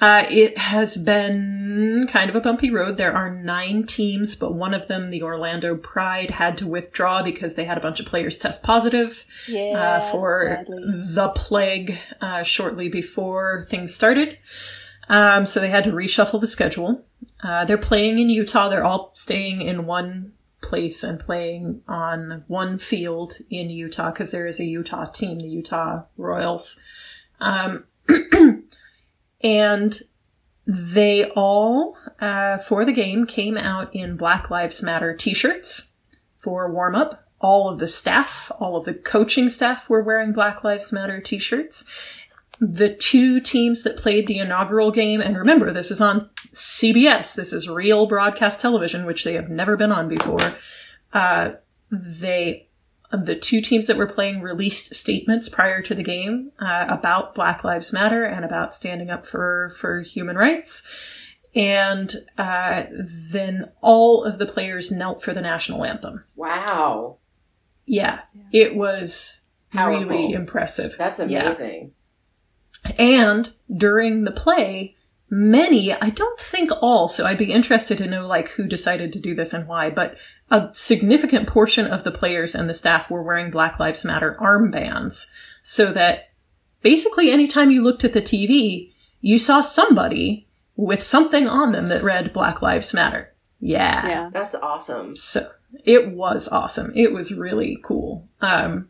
Uh, 0.01 0.25
it 0.29 0.57
has 0.57 0.97
been 0.97 2.07
kind 2.11 2.29
of 2.29 2.35
a 2.35 2.41
bumpy 2.41 2.69
road. 2.69 2.97
There 2.97 3.15
are 3.15 3.29
nine 3.33 3.85
teams, 3.85 4.35
but 4.35 4.53
one 4.53 4.73
of 4.73 4.87
them, 4.87 5.09
the 5.09 5.23
Orlando 5.23 5.75
Pride, 5.77 6.29
had 6.29 6.57
to 6.57 6.67
withdraw 6.67 7.23
because 7.23 7.55
they 7.55 7.63
had 7.63 7.77
a 7.77 7.81
bunch 7.81 7.99
of 7.99 8.05
players 8.05 8.37
test 8.37 8.63
positive 8.63 9.23
Yeah, 9.47 10.01
uh, 10.03 10.11
for 10.11 10.57
sadly. 10.65 10.83
the 11.07 11.29
plague 11.29 11.97
uh, 12.19 12.43
shortly 12.43 12.89
before 12.89 13.65
things 13.69 13.93
started. 13.93 14.37
Um, 15.07 15.45
so 15.45 15.59
they 15.59 15.69
had 15.69 15.85
to 15.85 15.91
reshuffle 15.91 16.41
the 16.41 16.47
schedule. 16.47 17.05
Uh, 17.41 17.63
they're 17.65 17.77
playing 17.77 18.19
in 18.19 18.29
Utah. 18.29 18.69
They're 18.69 18.85
all 18.85 19.11
staying 19.13 19.61
in 19.61 19.85
one 19.85 20.33
place 20.61 21.03
and 21.03 21.19
playing 21.19 21.81
on 21.87 22.43
one 22.47 22.77
field 22.77 23.35
in 23.49 23.69
Utah 23.69 24.11
because 24.11 24.31
there 24.31 24.47
is 24.47 24.59
a 24.59 24.65
Utah 24.65 25.05
team, 25.05 25.39
the 25.39 25.47
Utah 25.47 26.03
Royals. 26.17 26.81
Um, 27.39 27.83
and 29.43 29.99
they 30.65 31.29
all, 31.31 31.97
uh, 32.19 32.57
for 32.59 32.85
the 32.85 32.93
game, 32.93 33.25
came 33.25 33.57
out 33.57 33.93
in 33.93 34.15
Black 34.15 34.49
Lives 34.49 34.81
Matter 34.81 35.15
t 35.15 35.33
shirts 35.33 35.93
for 36.39 36.71
warm 36.71 36.95
up. 36.95 37.21
All 37.41 37.69
of 37.69 37.79
the 37.79 37.87
staff, 37.87 38.49
all 38.59 38.77
of 38.77 38.85
the 38.85 38.93
coaching 38.93 39.49
staff 39.49 39.89
were 39.89 40.01
wearing 40.01 40.31
Black 40.31 40.63
Lives 40.63 40.93
Matter 40.93 41.19
t 41.19 41.37
shirts. 41.37 41.83
The 42.61 42.93
two 42.93 43.41
teams 43.41 43.83
that 43.83 43.97
played 43.97 44.27
the 44.27 44.37
inaugural 44.37 44.91
game, 44.91 45.19
and 45.19 45.37
remember, 45.37 45.73
this 45.73 45.91
is 45.91 45.99
on 45.99 46.29
CBS, 46.53 47.35
this 47.35 47.51
is 47.51 47.67
real 47.67 48.05
broadcast 48.05 48.61
television, 48.61 49.05
which 49.05 49.25
they 49.25 49.33
have 49.33 49.49
never 49.49 49.75
been 49.75 49.91
on 49.91 50.07
before. 50.07 50.53
Uh, 51.11 51.51
they 51.91 52.67
the 53.13 53.35
two 53.35 53.61
teams 53.61 53.87
that 53.87 53.97
were 53.97 54.07
playing 54.07 54.41
released 54.41 54.95
statements 54.95 55.47
prior 55.49 55.81
to 55.81 55.93
the 55.95 56.03
game 56.03 56.51
uh, 56.59 56.85
about 56.89 57.35
Black 57.35 57.63
Lives 57.63 57.93
Matter 57.93 58.23
and 58.25 58.43
about 58.43 58.73
standing 58.73 59.09
up 59.09 59.25
for 59.25 59.73
for 59.79 60.01
human 60.01 60.35
rights. 60.35 60.87
And 61.55 62.11
uh, 62.37 62.83
then 63.31 63.69
all 63.81 64.23
of 64.23 64.39
the 64.39 64.47
players 64.47 64.91
knelt 64.91 65.21
for 65.21 65.33
the 65.33 65.41
national 65.41 65.85
anthem. 65.85 66.23
Wow. 66.35 67.17
Yeah, 67.85 68.21
it 68.51 68.75
was 68.75 69.45
Powerful. 69.71 70.07
really 70.17 70.31
impressive. 70.33 70.95
That's 70.97 71.19
Yeah. 71.19 71.43
amazing. 71.43 71.91
And 72.97 73.53
during 73.75 74.23
the 74.23 74.31
play, 74.31 74.95
many, 75.29 75.93
I 75.93 76.09
don't 76.09 76.39
think 76.39 76.71
all, 76.81 77.07
so 77.07 77.25
I'd 77.25 77.37
be 77.37 77.51
interested 77.51 77.97
to 77.99 78.07
know 78.07 78.25
like 78.27 78.49
who 78.49 78.65
decided 78.67 79.13
to 79.13 79.19
do 79.19 79.35
this 79.35 79.53
and 79.53 79.67
why, 79.67 79.89
but 79.89 80.15
a 80.53 80.69
significant 80.73 81.47
portion 81.47 81.87
of 81.87 82.03
the 82.03 82.11
players 82.11 82.53
and 82.53 82.69
the 82.69 82.73
staff 82.75 83.09
were 83.09 83.23
wearing 83.23 83.49
Black 83.49 83.79
Lives 83.79 84.05
Matter 84.05 84.37
armbands 84.39 85.25
so 85.63 85.91
that 85.91 86.29
basically 86.83 87.31
anytime 87.31 87.71
you 87.71 87.83
looked 87.83 88.03
at 88.03 88.13
the 88.13 88.21
TV, 88.21 88.91
you 89.19 89.39
saw 89.39 89.61
somebody 89.61 90.47
with 90.75 91.01
something 91.01 91.47
on 91.47 91.71
them 91.71 91.87
that 91.87 92.03
read 92.03 92.33
Black 92.33 92.61
Lives 92.61 92.93
Matter. 92.93 93.33
Yeah. 93.59 94.07
Yeah. 94.07 94.29
That's 94.31 94.53
awesome. 94.53 95.15
So 95.15 95.49
it 95.83 96.11
was 96.11 96.47
awesome. 96.47 96.91
It 96.95 97.13
was 97.13 97.33
really 97.33 97.79
cool. 97.83 98.27
Um, 98.39 98.89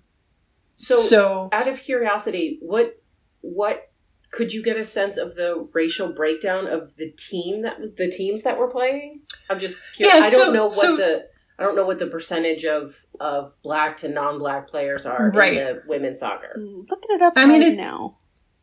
So, 0.75 0.95
so 0.95 1.49
out 1.53 1.69
of 1.69 1.81
curiosity, 1.81 2.57
what 2.61 2.99
what 3.39 3.89
could 4.31 4.51
you 4.51 4.63
get 4.63 4.75
a 4.75 4.83
sense 4.83 5.15
of 5.15 5.35
the 5.35 5.65
racial 5.71 6.11
breakdown 6.11 6.67
of 6.67 6.95
the 6.97 7.11
team 7.11 7.61
that 7.61 7.95
the 7.97 8.09
teams 8.09 8.43
that 8.43 8.57
were 8.57 8.69
playing? 8.69 9.21
I'm 9.49 9.59
just 9.59 9.79
curious. 9.95 10.15
Yeah, 10.19 10.27
I 10.27 10.29
don't 10.31 10.53
know 10.53 10.65
what 10.65 10.73
so- 10.73 10.97
the 10.97 11.27
I 11.59 11.63
don't 11.63 11.75
know 11.75 11.85
what 11.85 11.99
the 11.99 12.07
percentage 12.07 12.65
of 12.65 13.05
of 13.19 13.53
black 13.63 13.97
to 13.97 14.07
non-black 14.09 14.67
players 14.69 15.05
are 15.05 15.31
Right. 15.31 15.53
in 15.53 15.63
the 15.65 15.83
women's 15.87 16.19
soccer. 16.19 16.51
Mm, 16.57 16.89
Looking 16.89 17.15
it 17.15 17.21
up 17.21 17.33
I 17.35 17.45
mean, 17.45 17.61
right 17.61 17.71
it's- 17.73 17.77
now. 17.77 18.17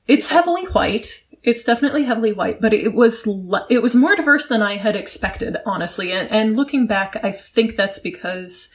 It's 0.09 0.29
heavily 0.29 0.65
white. 0.65 1.25
It's 1.43 1.63
definitely 1.65 2.05
heavily 2.05 2.33
white, 2.33 2.61
but 2.61 2.73
it 2.75 2.95
was 2.95 3.27
it 3.71 3.83
was 3.83 3.95
more 3.95 4.17
diverse 4.17 4.47
than 4.49 4.61
I 4.63 4.77
had 4.77 4.97
expected, 4.97 5.57
honestly. 5.65 6.11
And, 6.13 6.29
and 6.31 6.57
looking 6.57 6.87
back, 6.87 7.19
I 7.23 7.33
think 7.33 7.77
that's 7.77 7.99
because 7.99 8.75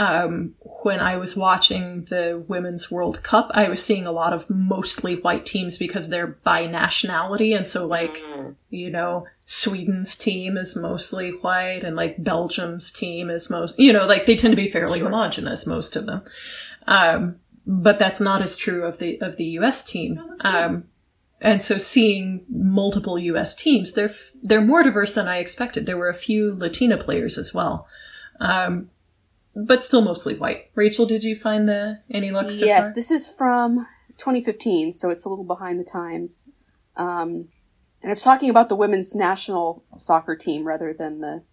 um, 0.00 0.54
when 0.82 0.98
I 1.00 1.16
was 1.18 1.36
watching 1.36 2.06
the 2.08 2.42
Women's 2.48 2.90
World 2.90 3.22
Cup, 3.22 3.50
I 3.52 3.68
was 3.68 3.84
seeing 3.84 4.06
a 4.06 4.12
lot 4.12 4.32
of 4.32 4.48
mostly 4.48 5.16
white 5.16 5.44
teams 5.44 5.76
because 5.76 6.08
they're 6.08 6.26
by 6.42 6.66
nationality, 6.66 7.52
and 7.52 7.66
so 7.66 7.86
like 7.86 8.14
Mm. 8.16 8.54
you 8.70 8.88
know 8.90 9.26
Sweden's 9.44 10.16
team 10.16 10.56
is 10.56 10.74
mostly 10.76 11.30
white, 11.30 11.82
and 11.84 11.96
like 11.96 12.22
Belgium's 12.24 12.90
team 12.92 13.28
is 13.30 13.50
most 13.50 13.78
you 13.78 13.92
know 13.92 14.06
like 14.06 14.24
they 14.26 14.36
tend 14.36 14.52
to 14.52 14.56
be 14.64 14.70
fairly 14.70 14.98
Sure. 15.00 15.08
homogenous, 15.10 15.66
most 15.66 15.96
of 15.96 16.06
them. 16.06 16.22
Um, 16.86 17.36
but 17.66 17.98
that's 17.98 18.20
not 18.20 18.40
as 18.42 18.56
true 18.56 18.84
of 18.84 18.98
the 18.98 19.20
of 19.20 19.36
the 19.36 19.44
U.S. 19.60 19.84
team. 19.84 20.18
Oh, 20.22 20.26
that's 20.30 20.42
good. 20.42 20.54
um, 20.54 20.84
and 21.42 21.60
so 21.62 21.78
seeing 21.78 22.44
multiple 22.48 23.18
U.S. 23.18 23.54
teams, 23.54 23.92
they're 23.92 24.08
f- 24.08 24.32
they're 24.42 24.60
more 24.72 24.82
diverse 24.82 25.14
than 25.14 25.28
I 25.28 25.38
expected. 25.38 25.84
There 25.84 25.98
were 25.98 26.08
a 26.08 26.14
few 26.14 26.54
Latina 26.54 26.96
players 26.96 27.36
as 27.38 27.52
well, 27.54 27.86
um, 28.40 28.88
but 29.66 29.84
still 29.84 30.02
mostly 30.02 30.34
white. 30.34 30.70
Rachel, 30.74 31.06
did 31.06 31.22
you 31.22 31.36
find 31.36 31.68
the 31.68 32.00
any 32.10 32.30
luck 32.30 32.50
so 32.50 32.64
yes, 32.64 32.88
far? 32.88 32.94
this 32.94 33.10
is 33.10 33.28
from 33.28 33.86
2015, 34.18 34.92
so 34.92 35.10
it's 35.10 35.24
a 35.24 35.28
little 35.28 35.44
behind 35.44 35.78
the 35.80 35.84
times. 35.84 36.48
Um, 36.96 37.48
and 38.02 38.10
it's 38.10 38.24
talking 38.24 38.50
about 38.50 38.68
the 38.68 38.76
women's 38.76 39.14
national 39.14 39.84
soccer 39.96 40.36
team 40.36 40.64
rather 40.64 40.92
than 40.92 41.20
the 41.20 41.44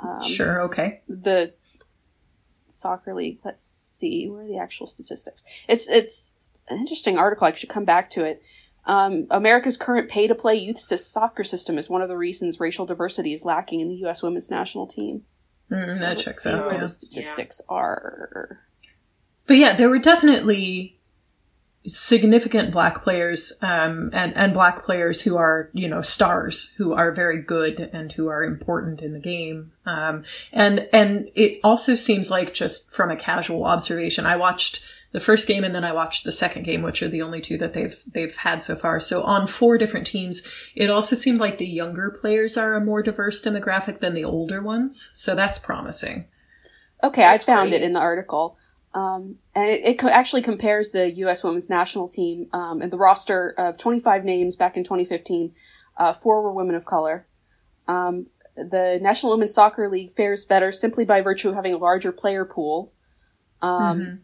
um, 0.00 0.22
sure, 0.22 0.60
okay. 0.62 1.00
the 1.08 1.54
soccer 2.66 3.14
league. 3.14 3.40
Let's 3.44 3.62
see 3.62 4.28
where 4.28 4.42
are 4.42 4.46
the 4.46 4.58
actual 4.58 4.86
statistics. 4.86 5.44
It's 5.68 5.88
it's 5.88 6.48
an 6.68 6.78
interesting 6.78 7.16
article. 7.16 7.46
I 7.46 7.52
should 7.52 7.68
come 7.68 7.84
back 7.84 8.10
to 8.10 8.24
it. 8.24 8.42
Um, 8.86 9.26
America's 9.30 9.78
current 9.78 10.10
pay 10.10 10.26
to 10.26 10.34
play 10.34 10.56
youth 10.56 10.78
soccer 10.78 11.44
system 11.44 11.78
is 11.78 11.88
one 11.88 12.02
of 12.02 12.08
the 12.08 12.18
reasons 12.18 12.60
racial 12.60 12.84
diversity 12.84 13.32
is 13.32 13.44
lacking 13.44 13.80
in 13.80 13.88
the 13.88 13.96
U.S. 13.96 14.22
women's 14.22 14.50
national 14.50 14.86
team. 14.86 15.22
Mm, 15.70 15.90
So 15.90 15.98
that 16.00 16.08
let's 16.10 16.24
checks 16.24 16.42
see 16.42 16.50
out. 16.50 16.64
where 16.66 16.74
yeah. 16.74 16.80
the 16.80 16.88
statistics 16.88 17.60
are. 17.68 18.60
But 19.46 19.54
yeah, 19.58 19.76
there 19.76 19.88
were 19.88 19.98
definitely 19.98 20.98
significant 21.86 22.72
black 22.72 23.02
players 23.04 23.52
um, 23.60 24.08
and 24.14 24.34
and 24.34 24.54
black 24.54 24.86
players 24.86 25.20
who 25.20 25.36
are 25.36 25.68
you 25.74 25.86
know 25.86 26.00
stars 26.00 26.72
who 26.78 26.94
are 26.94 27.12
very 27.12 27.42
good 27.42 27.78
and 27.92 28.10
who 28.12 28.28
are 28.28 28.42
important 28.42 29.02
in 29.02 29.12
the 29.12 29.18
game. 29.18 29.72
Um, 29.84 30.24
and 30.52 30.88
and 30.92 31.28
it 31.34 31.60
also 31.62 31.94
seems 31.94 32.30
like 32.30 32.54
just 32.54 32.90
from 32.90 33.10
a 33.10 33.16
casual 33.16 33.64
observation, 33.64 34.24
I 34.24 34.36
watched 34.36 34.80
the 35.14 35.20
first 35.20 35.46
game 35.46 35.62
and 35.62 35.72
then 35.72 35.84
I 35.84 35.92
watched 35.92 36.24
the 36.24 36.32
second 36.32 36.64
game, 36.64 36.82
which 36.82 37.00
are 37.00 37.08
the 37.08 37.22
only 37.22 37.40
two 37.40 37.56
that 37.58 37.72
they've 37.72 37.96
they've 38.04 38.34
had 38.34 38.64
so 38.64 38.74
far. 38.74 38.98
So 38.98 39.22
on 39.22 39.46
four 39.46 39.78
different 39.78 40.08
teams, 40.08 40.42
it 40.74 40.90
also 40.90 41.14
seemed 41.14 41.38
like 41.38 41.58
the 41.58 41.68
younger 41.68 42.10
players 42.10 42.56
are 42.56 42.74
a 42.74 42.84
more 42.84 43.00
diverse 43.00 43.40
demographic 43.40 44.00
than 44.00 44.14
the 44.14 44.24
older 44.24 44.60
ones. 44.60 45.12
So 45.14 45.36
that's 45.36 45.60
promising. 45.60 46.26
Okay, 47.04 47.22
That's 47.22 47.44
I 47.44 47.46
found 47.46 47.70
great. 47.70 47.82
it 47.82 47.84
in 47.84 47.92
the 47.92 48.00
article. 48.00 48.58
Um, 48.92 49.36
and 49.54 49.70
it, 49.70 49.84
it 49.84 49.98
co- 50.00 50.08
actually 50.08 50.42
compares 50.42 50.90
the 50.90 51.08
U.S. 51.12 51.44
women's 51.44 51.70
national 51.70 52.08
team 52.08 52.48
um, 52.52 52.80
and 52.82 52.92
the 52.92 52.98
roster 52.98 53.54
of 53.56 53.78
25 53.78 54.24
names 54.24 54.56
back 54.56 54.76
in 54.76 54.82
2015. 54.82 55.52
Uh, 55.96 56.12
four 56.12 56.42
were 56.42 56.52
women 56.52 56.74
of 56.74 56.86
color. 56.86 57.28
Um, 57.86 58.26
the 58.56 58.98
National 59.00 59.32
Women's 59.32 59.54
Soccer 59.54 59.88
League 59.88 60.10
fares 60.10 60.44
better 60.44 60.72
simply 60.72 61.04
by 61.04 61.20
virtue 61.20 61.50
of 61.50 61.54
having 61.54 61.74
a 61.74 61.78
larger 61.78 62.10
player 62.10 62.44
pool. 62.44 62.92
Um, 63.62 64.22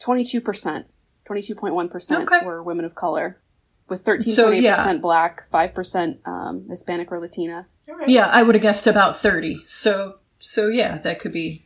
22%, 0.00 0.84
22.1% 1.26 2.44
were 2.44 2.62
women 2.62 2.84
of 2.84 2.94
color, 2.94 3.40
with 3.88 4.04
13.8% 4.04 4.30
So, 4.30 4.50
yeah. 4.50 4.96
black, 4.98 5.42
5% 5.48 6.26
um, 6.26 6.66
Hispanic 6.68 7.10
or 7.10 7.20
Latina. 7.20 7.66
All 7.88 7.96
right. 7.96 8.08
Yeah, 8.08 8.26
I 8.26 8.42
would 8.42 8.54
have 8.54 8.62
guessed 8.62 8.86
about 8.86 9.16
30. 9.16 9.62
So 9.64 10.16
so 10.40 10.68
yeah, 10.68 10.98
that 10.98 11.18
could 11.20 11.32
be 11.32 11.64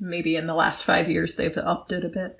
maybe 0.00 0.36
in 0.36 0.46
the 0.46 0.54
last 0.54 0.84
5 0.84 1.10
years 1.10 1.36
they've 1.36 1.56
upped 1.56 1.92
it 1.92 2.04
a 2.04 2.08
bit. 2.08 2.38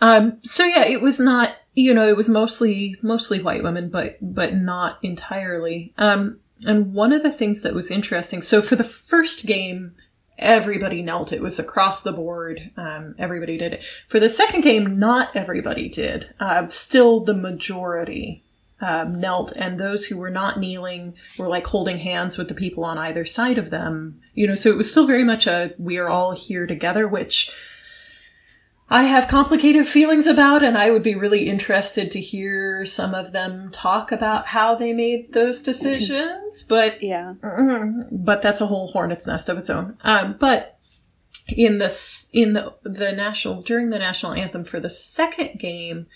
Um 0.00 0.38
so 0.42 0.64
yeah, 0.64 0.84
it 0.84 1.00
was 1.00 1.20
not, 1.20 1.50
you 1.74 1.92
know, 1.92 2.06
it 2.08 2.16
was 2.16 2.28
mostly 2.28 2.96
mostly 3.02 3.42
white 3.42 3.62
women 3.62 3.90
but 3.90 4.16
but 4.20 4.54
not 4.54 4.98
entirely. 5.02 5.92
Um 5.98 6.40
and 6.66 6.92
one 6.92 7.12
of 7.12 7.22
the 7.22 7.32
things 7.32 7.62
that 7.62 7.74
was 7.74 7.90
interesting, 7.90 8.42
so 8.42 8.62
for 8.62 8.76
the 8.76 8.84
first 8.84 9.46
game 9.46 9.94
everybody 10.40 11.02
knelt. 11.02 11.32
It 11.32 11.42
was 11.42 11.58
across 11.58 12.02
the 12.02 12.12
board. 12.12 12.70
Um, 12.76 13.14
everybody 13.18 13.56
did 13.56 13.74
it. 13.74 13.84
For 14.08 14.18
the 14.18 14.28
second 14.28 14.62
game, 14.62 14.98
not 14.98 15.36
everybody 15.36 15.88
did. 15.88 16.34
Uh, 16.40 16.66
still, 16.68 17.20
the 17.20 17.34
majority 17.34 18.42
um, 18.80 19.20
knelt, 19.20 19.52
and 19.52 19.78
those 19.78 20.06
who 20.06 20.16
were 20.16 20.30
not 20.30 20.58
kneeling 20.58 21.14
were 21.38 21.48
like 21.48 21.66
holding 21.66 21.98
hands 21.98 22.38
with 22.38 22.48
the 22.48 22.54
people 22.54 22.84
on 22.84 22.98
either 22.98 23.24
side 23.24 23.58
of 23.58 23.70
them. 23.70 24.20
You 24.34 24.46
know, 24.46 24.54
so 24.54 24.70
it 24.70 24.76
was 24.76 24.90
still 24.90 25.06
very 25.06 25.24
much 25.24 25.46
a 25.46 25.74
we 25.78 25.98
are 25.98 26.08
all 26.08 26.32
here 26.32 26.66
together, 26.66 27.06
which 27.06 27.52
I 28.92 29.04
have 29.04 29.28
complicated 29.28 29.86
feelings 29.86 30.26
about, 30.26 30.64
and 30.64 30.76
I 30.76 30.90
would 30.90 31.04
be 31.04 31.14
really 31.14 31.48
interested 31.48 32.10
to 32.10 32.20
hear 32.20 32.84
some 32.84 33.14
of 33.14 33.30
them 33.30 33.70
talk 33.70 34.10
about 34.10 34.48
how 34.48 34.74
they 34.74 34.92
made 34.92 35.32
those 35.32 35.62
decisions. 35.70 36.64
But 36.64 37.00
Yeah. 37.02 37.34
Mhm. 37.40 38.08
but 38.10 38.42
that's 38.42 38.60
a 38.60 38.66
whole 38.66 38.88
hornet's 38.88 39.26
nest 39.28 39.48
of 39.48 39.58
its 39.58 39.70
own. 39.70 39.96
Um, 40.02 40.36
but 40.40 40.78
in 41.48 41.78
the 41.78 41.96
in 42.32 42.52
the 42.52 42.74
the 42.82 43.12
national 43.12 43.62
during 43.62 43.90
the 43.90 43.98
national 43.98 44.32
anthem 44.34 44.64
for 44.64 44.80
the 44.80 44.90
second 44.90 45.58
game, 45.60 46.06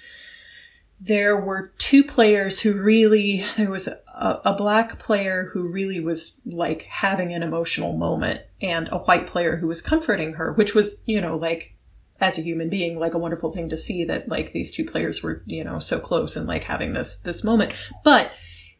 there 1.01 1.39
were 1.41 1.72
two 1.79 2.03
players 2.03 2.61
who 2.61 2.81
really 2.81 3.45
there 3.57 3.70
was 3.70 3.89
a, 3.89 3.99
a 4.45 4.55
black 4.57 4.99
player 4.99 5.51
who 5.53 5.68
really 5.68 6.01
was 6.01 6.41
like 6.47 6.83
having 6.83 7.33
an 7.33 7.43
emotional 7.43 7.93
moment 7.97 8.41
and 8.61 8.89
a 8.91 8.99
white 8.99 9.27
player 9.27 9.57
who 9.57 9.66
was 9.66 9.83
comforting 9.83 10.35
her, 10.35 10.53
which 10.53 10.75
was, 10.75 11.03
you 11.07 11.20
know, 11.20 11.37
like 11.37 11.74
as 12.20 12.38
a 12.38 12.42
human 12.42 12.68
being, 12.70 12.98
like 12.98 13.14
a 13.14 13.18
wonderful 13.18 13.50
thing 13.50 13.68
to 13.68 13.76
see 13.76 14.04
that 14.04 14.28
like 14.28 14.52
these 14.52 14.70
two 14.72 14.84
players 14.84 15.22
were, 15.22 15.42
you 15.46 15.64
know, 15.64 15.78
so 15.78 15.98
close 15.98 16.36
and 16.36 16.46
like 16.46 16.64
having 16.64 16.92
this, 16.92 17.16
this 17.18 17.42
moment. 17.44 17.72
But 18.04 18.30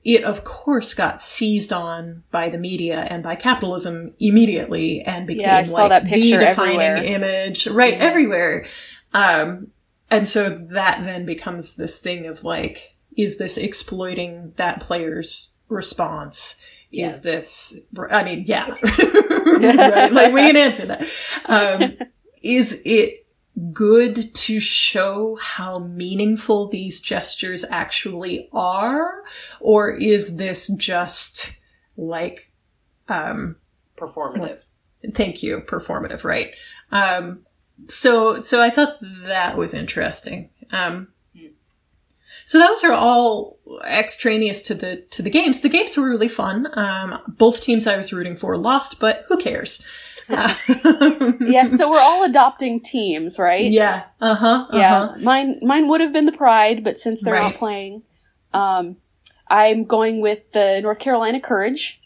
it 0.05 0.23
of 0.23 0.45
course 0.45 0.93
got 0.95 1.23
seized 1.23 1.73
on 1.73 2.23
by 2.31 2.49
the 2.51 2.59
media 2.59 2.99
and 3.11 3.23
by 3.23 3.35
capitalism 3.35 4.13
immediately 4.21 5.01
and 5.01 5.27
became 5.27 5.41
Yeah, 5.43 5.57
I 5.57 5.63
saw 5.63 5.83
like 5.87 5.89
that 5.91 6.05
picture 6.07 6.39
the 6.39 6.45
defining 6.45 6.81
everywhere. 6.81 7.05
image 7.05 7.67
right 7.69 7.95
Yeah. 7.95 8.01
everywhere 8.05 8.67
um 9.15 9.69
and 10.11 10.29
so 10.29 10.51
that 10.73 11.03
then 11.07 11.25
becomes 11.25 11.77
this 11.77 12.01
thing 12.01 12.27
of 12.27 12.45
like 12.45 12.95
is 13.17 13.39
this 13.39 13.57
exploiting 13.57 14.53
that 14.57 14.81
player's 14.81 15.53
response 15.71 16.61
Yes. 16.91 17.17
is 17.17 17.23
this 17.23 17.81
i 18.11 18.23
mean 18.25 18.45
yeah 18.47 18.67
right? 18.83 20.13
like 20.13 20.35
we 20.35 20.43
can 20.43 20.57
answer 20.57 20.85
that 20.85 21.07
um 21.47 21.93
is 22.43 22.83
it 22.85 23.24
good 23.73 24.35
to 24.35 24.61
show 24.61 25.37
how 25.41 25.79
meaningful 25.79 26.69
these 26.69 27.01
gestures 27.01 27.65
actually 27.71 28.49
are? 28.53 29.23
Or 29.61 29.91
is 29.91 30.37
this 30.37 30.69
just 30.77 31.59
like 31.97 32.51
um 33.09 33.57
Performative. 33.97 34.67
thank 35.15 35.43
you 35.43 35.61
performative 35.61 36.25
right. 36.25 36.49
Um 36.91 37.41
so 37.87 38.41
so 38.41 38.63
i 38.63 38.71
thought 38.71 38.97
that 39.27 39.57
was 39.57 39.75
interesting. 39.75 40.51
Um 40.73 41.09
so 42.47 42.59
those 42.59 42.85
are 42.85 42.93
all 42.93 43.59
extraneous 43.87 44.63
to 44.63 44.75
the 44.75 44.97
to 45.11 45.23
the 45.23 45.31
games. 45.31 45.61
The 45.61 45.69
games 45.69 45.97
were 45.97 46.09
really 46.09 46.29
fun. 46.29 46.67
Um 46.77 47.19
both 47.29 47.61
teams 47.63 47.87
i 47.87 47.97
was 47.97 48.13
rooting 48.13 48.37
for 48.37 48.57
lost 48.57 48.99
but 48.99 49.25
who 49.29 49.37
cares 49.37 49.87
Yes, 51.41 51.77
so 51.77 51.91
we're 51.91 52.01
all 52.01 52.25
adopting 52.25 52.81
teams, 52.81 53.39
right? 53.39 53.71
yeah 53.71 54.05
uh-huh, 54.21 54.47
uh-huh. 54.47 54.79
Yeah, 54.79 55.15
mine 55.23 55.59
mine 55.63 55.89
would 55.89 56.01
have 56.01 56.13
been 56.13 56.25
the 56.27 56.33
Pride, 56.33 56.83
but 56.85 56.99
since 56.99 57.23
they're 57.23 57.35
Right. 57.35 57.43
not 57.45 57.55
playing, 57.55 58.03
um, 58.53 58.97
I'm 59.49 59.85
going 59.85 60.21
with 60.21 60.53
the 60.53 60.81
North 60.83 60.99
Carolina 60.99 61.41
Courage. 61.41 62.01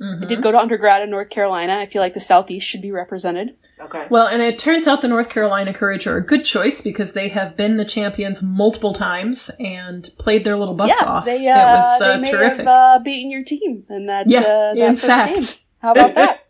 Mhm. 0.00 0.22
I 0.22 0.26
did 0.26 0.42
go 0.42 0.52
to 0.52 0.58
undergrad 0.58 1.02
in 1.02 1.08
North 1.10 1.30
Carolina. 1.30 1.78
I 1.78 1.86
feel 1.86 2.02
like 2.02 2.12
the 2.12 2.20
Southeast 2.20 2.66
should 2.66 2.82
be 2.82 2.92
represented. 2.92 3.56
Okay. 3.80 4.06
Well, 4.10 4.26
and 4.26 4.42
it 4.42 4.58
turns 4.58 4.86
out 4.86 5.00
the 5.00 5.08
North 5.08 5.30
Carolina 5.30 5.72
Courage 5.72 6.06
are 6.06 6.18
a 6.18 6.24
good 6.24 6.44
choice 6.44 6.82
because 6.82 7.14
they 7.14 7.28
have 7.28 7.56
been 7.56 7.78
the 7.78 7.84
champions 7.86 8.42
multiple 8.42 8.92
times 8.92 9.50
and 9.58 10.10
played 10.18 10.44
their 10.44 10.56
little 10.58 10.74
butts 10.74 10.92
yeah, 11.00 11.08
off. 11.08 11.24
they 11.24 11.48
uh, 11.48 11.58
it 11.58 11.64
was 11.78 12.02
uh, 12.02 12.12
they 12.16 12.18
may 12.20 12.30
terrific. 12.30 12.58
have 12.58 12.66
uh, 12.68 12.98
beaten 13.02 13.30
your 13.30 13.42
team 13.44 13.84
in 13.88 14.06
that 14.06 14.28
yeah, 14.28 14.40
uh, 14.40 14.74
that 14.74 14.78
in 14.78 14.96
first 14.96 15.06
fact, 15.06 15.34
game. 15.34 15.44
How 15.80 15.92
about 15.92 16.14
that? 16.16 16.44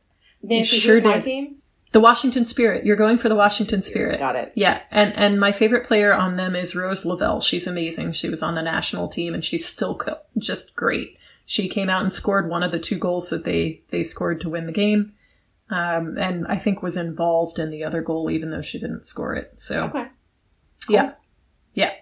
Nancy, 0.48 0.78
sure 0.78 1.00
my 1.02 1.18
team? 1.18 1.56
the 1.92 2.00
Washington 2.00 2.44
Spirit. 2.44 2.84
You're 2.84 2.96
going 2.96 3.18
for 3.18 3.28
the 3.28 3.34
Washington 3.34 3.80
Spirit. 3.82 4.18
Got 4.18 4.36
it. 4.36 4.52
Yeah, 4.54 4.80
and 4.90 5.14
and 5.14 5.40
my 5.40 5.52
favorite 5.52 5.86
player 5.86 6.12
on 6.12 6.36
them 6.36 6.54
is 6.54 6.74
Rose 6.76 7.04
Lavelle. 7.06 7.40
She's 7.40 7.66
amazing. 7.66 8.12
She 8.12 8.28
was 8.28 8.42
on 8.42 8.54
the 8.54 8.62
national 8.62 9.08
team, 9.08 9.34
and 9.34 9.44
she's 9.44 9.66
still 9.66 9.96
co- 9.96 10.18
just 10.36 10.76
great. 10.76 11.16
She 11.46 11.68
came 11.68 11.88
out 11.88 12.02
and 12.02 12.12
scored 12.12 12.48
one 12.50 12.62
of 12.62 12.72
the 12.72 12.78
two 12.78 12.98
goals 12.98 13.30
that 13.30 13.44
they 13.44 13.82
they 13.90 14.02
scored 14.02 14.40
to 14.42 14.50
win 14.50 14.66
the 14.66 14.72
game, 14.72 15.14
um, 15.70 16.18
and 16.18 16.46
I 16.46 16.58
think 16.58 16.82
was 16.82 16.96
involved 16.98 17.58
in 17.58 17.70
the 17.70 17.84
other 17.84 18.02
goal, 18.02 18.30
even 18.30 18.50
though 18.50 18.62
she 18.62 18.78
didn't 18.78 19.06
score 19.06 19.34
it. 19.34 19.58
So 19.58 19.84
Okay. 19.84 20.08
yeah, 20.90 21.12
yeah. 21.72 21.92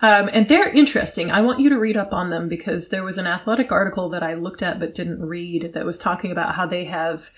Um, 0.00 0.28
and 0.32 0.48
they're 0.48 0.68
interesting. 0.68 1.30
I 1.30 1.42
want 1.42 1.60
you 1.60 1.68
to 1.68 1.78
read 1.78 1.96
up 1.96 2.12
on 2.12 2.30
them 2.30 2.48
because 2.48 2.88
there 2.88 3.04
was 3.04 3.18
an 3.18 3.26
athletic 3.28 3.70
article 3.70 4.08
that 4.08 4.22
I 4.22 4.34
looked 4.34 4.60
at 4.62 4.80
but 4.80 4.96
didn't 4.96 5.20
read 5.24 5.74
that 5.74 5.84
was 5.84 5.96
talking 5.96 6.32
about 6.32 6.56
how 6.56 6.66
they 6.66 6.86
have 6.86 7.30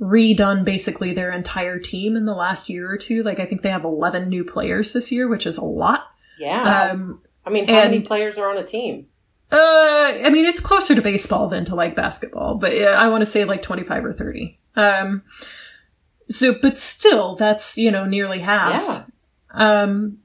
redone 0.00 0.64
basically 0.64 1.12
their 1.12 1.30
entire 1.30 1.78
team 1.78 2.16
in 2.16 2.24
the 2.24 2.34
last 2.34 2.68
year 2.68 2.90
or 2.90 2.96
two. 2.96 3.22
Like 3.22 3.38
I 3.38 3.46
think 3.46 3.62
they 3.62 3.70
have 3.70 3.84
11 3.84 4.28
new 4.28 4.44
players 4.44 4.92
this 4.92 5.12
year, 5.12 5.28
which 5.28 5.46
is 5.46 5.58
a 5.58 5.64
lot. 5.64 6.06
Yeah. 6.38 6.90
Um, 6.90 7.20
I 7.44 7.50
mean, 7.50 7.68
how 7.68 7.74
many 7.74 7.96
and- 7.96 8.06
players 8.06 8.38
are 8.38 8.50
on 8.50 8.56
a 8.56 8.64
team? 8.64 9.06
uh, 9.52 9.56
I 9.56 10.30
mean, 10.30 10.44
it's 10.44 10.60
closer 10.60 10.94
to 10.94 11.02
baseball 11.02 11.48
than 11.48 11.64
to 11.64 11.74
like 11.74 11.96
basketball, 11.96 12.54
but 12.54 12.76
yeah, 12.76 12.90
I 12.90 13.08
want 13.08 13.22
to 13.22 13.26
say 13.26 13.44
like 13.44 13.62
25 13.62 14.04
or 14.04 14.12
30. 14.12 14.58
Um, 14.76 15.22
so, 16.28 16.54
but 16.62 16.78
still, 16.78 17.34
that's, 17.34 17.76
you 17.76 17.90
know, 17.90 18.06
nearly 18.06 18.38
half. 18.38 18.80
Yeah. 18.82 19.04
Um, 19.82 20.18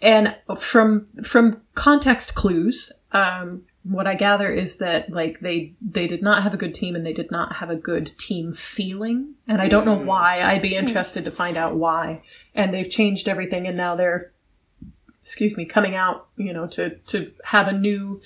and 0.00 0.34
from 0.58 1.06
from 1.22 1.60
context 1.74 2.34
clues, 2.34 2.90
um, 3.12 3.62
what 3.84 4.06
I 4.06 4.14
gather 4.14 4.50
is 4.50 4.78
that 4.78 5.10
like 5.10 5.40
they 5.40 5.74
they 5.80 6.06
did 6.06 6.22
not 6.22 6.42
have 6.42 6.54
a 6.54 6.56
good 6.56 6.74
team 6.74 6.96
and 6.96 7.04
they 7.04 7.12
did 7.12 7.30
not 7.30 7.56
have 7.56 7.68
a 7.70 7.76
good 7.76 8.12
team 8.18 8.54
feeling, 8.54 9.34
and 9.46 9.60
I 9.60 9.68
don't 9.68 9.84
know 9.84 9.96
Mm. 9.98 10.06
why. 10.06 10.42
I'd 10.42 10.62
be 10.62 10.74
interested 10.74 11.24
to 11.24 11.30
find 11.30 11.56
out 11.56 11.76
why. 11.76 12.22
And 12.54 12.72
they've 12.72 12.88
changed 12.88 13.28
everything, 13.28 13.66
and 13.66 13.76
now 13.76 13.94
they're 13.94 14.30
excuse 15.22 15.56
me 15.56 15.64
coming 15.64 15.94
out, 15.94 16.26
you 16.36 16.52
know, 16.52 16.66
to 16.68 16.90
to 17.06 17.30
have 17.44 17.68
a 17.68 17.72
new 17.72 18.20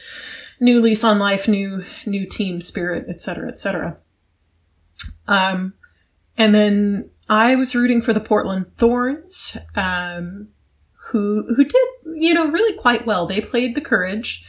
new 0.61 0.81
lease 0.81 1.03
on 1.05 1.19
life, 1.19 1.49
new 1.49 1.85
new 2.07 2.27
team 2.27 2.61
spirit, 2.61 3.07
et 3.09 3.21
cetera, 3.21 3.49
et 3.49 3.59
cetera. 3.59 3.97
Um, 5.27 5.75
and 6.37 6.55
then 6.55 7.11
I 7.29 7.57
was 7.57 7.75
rooting 7.75 8.01
for 8.01 8.13
the 8.13 8.21
Portland 8.21 8.67
Thorns, 8.77 9.57
um, 9.75 10.49
who 11.09 11.47
who 11.55 11.65
did 11.65 11.83
you 12.17 12.35
know 12.35 12.49
really 12.49 12.77
quite 12.79 13.07
well. 13.07 13.27
They 13.27 13.41
played 13.41 13.75
the 13.75 13.81
Courage, 13.81 14.45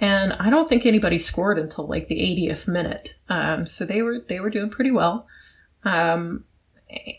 and 0.00 0.32
I 0.34 0.50
don't 0.50 0.68
think 0.68 0.84
anybody 0.86 1.18
scored 1.18 1.58
until 1.58 1.86
like 1.86 2.08
the 2.08 2.16
80th 2.18 2.66
minute. 2.68 3.14
Um, 3.28 3.66
so 3.66 3.84
they 3.84 4.02
were 4.02 4.20
they 4.20 4.40
were 4.40 4.50
doing 4.50 4.70
pretty 4.70 4.90
well. 4.90 5.26
Um, 5.84 6.44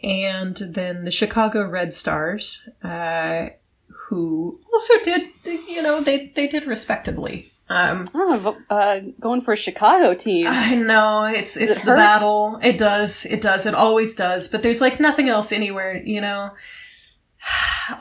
and 0.04 0.56
then 0.58 1.06
the 1.06 1.12
Chicago 1.12 1.68
Red 1.68 1.94
Stars, 1.94 2.70
uh, 2.84 3.48
who 3.88 4.60
also 4.72 4.94
did 5.04 5.24
you 5.46 5.82
know 5.82 6.02
they 6.02 6.28
they 6.36 6.48
did 6.48 6.68
respectably. 6.68 7.52
Um, 7.68 8.06
Oh, 8.14 8.56
uh, 8.70 9.00
going 9.20 9.42
for 9.42 9.54
a 9.54 9.58
Chicago 9.58 10.14
team. 10.14 10.46
I 10.48 10.76
know 10.76 11.24
it's 11.26 11.56
Does 11.56 11.70
it's 11.70 11.80
it 11.80 11.86
the 11.86 11.92
hurt? 11.92 11.98
battle. 11.98 12.60
It 12.62 12.78
does. 12.78 13.26
It 13.26 13.42
does. 13.42 13.66
It 13.66 13.74
always 13.74 14.14
does. 14.14 14.48
But 14.50 14.62
there's 14.62 14.82
like 14.82 15.00
nothing 15.00 15.30
else 15.30 15.52
anywhere. 15.52 16.00
You 16.06 16.22
know, 16.22 16.52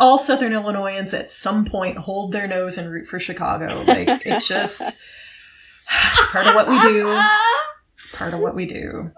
all 0.01 0.19
Southern 0.19 0.53
Illinoisans 0.53 1.15
at 1.15 1.31
some 1.31 1.65
point 1.65 1.99
hold 1.99 2.33
their 2.33 2.47
nose 2.47 2.79
and 2.79 2.91
root 2.91 3.07
for 3.07 3.19
Chicago. 3.19 3.67
Like 3.87 4.09
it 4.27 4.43
just 4.43 4.81
it's 4.83 6.27
part 6.31 6.47
of 6.47 6.55
what 6.55 6.69
we 6.69 6.79
do. 6.81 7.09
It's 7.97 8.09
part 8.13 8.35
of 8.35 8.41
what 8.41 8.55
we 8.55 8.67
do. 8.67 9.11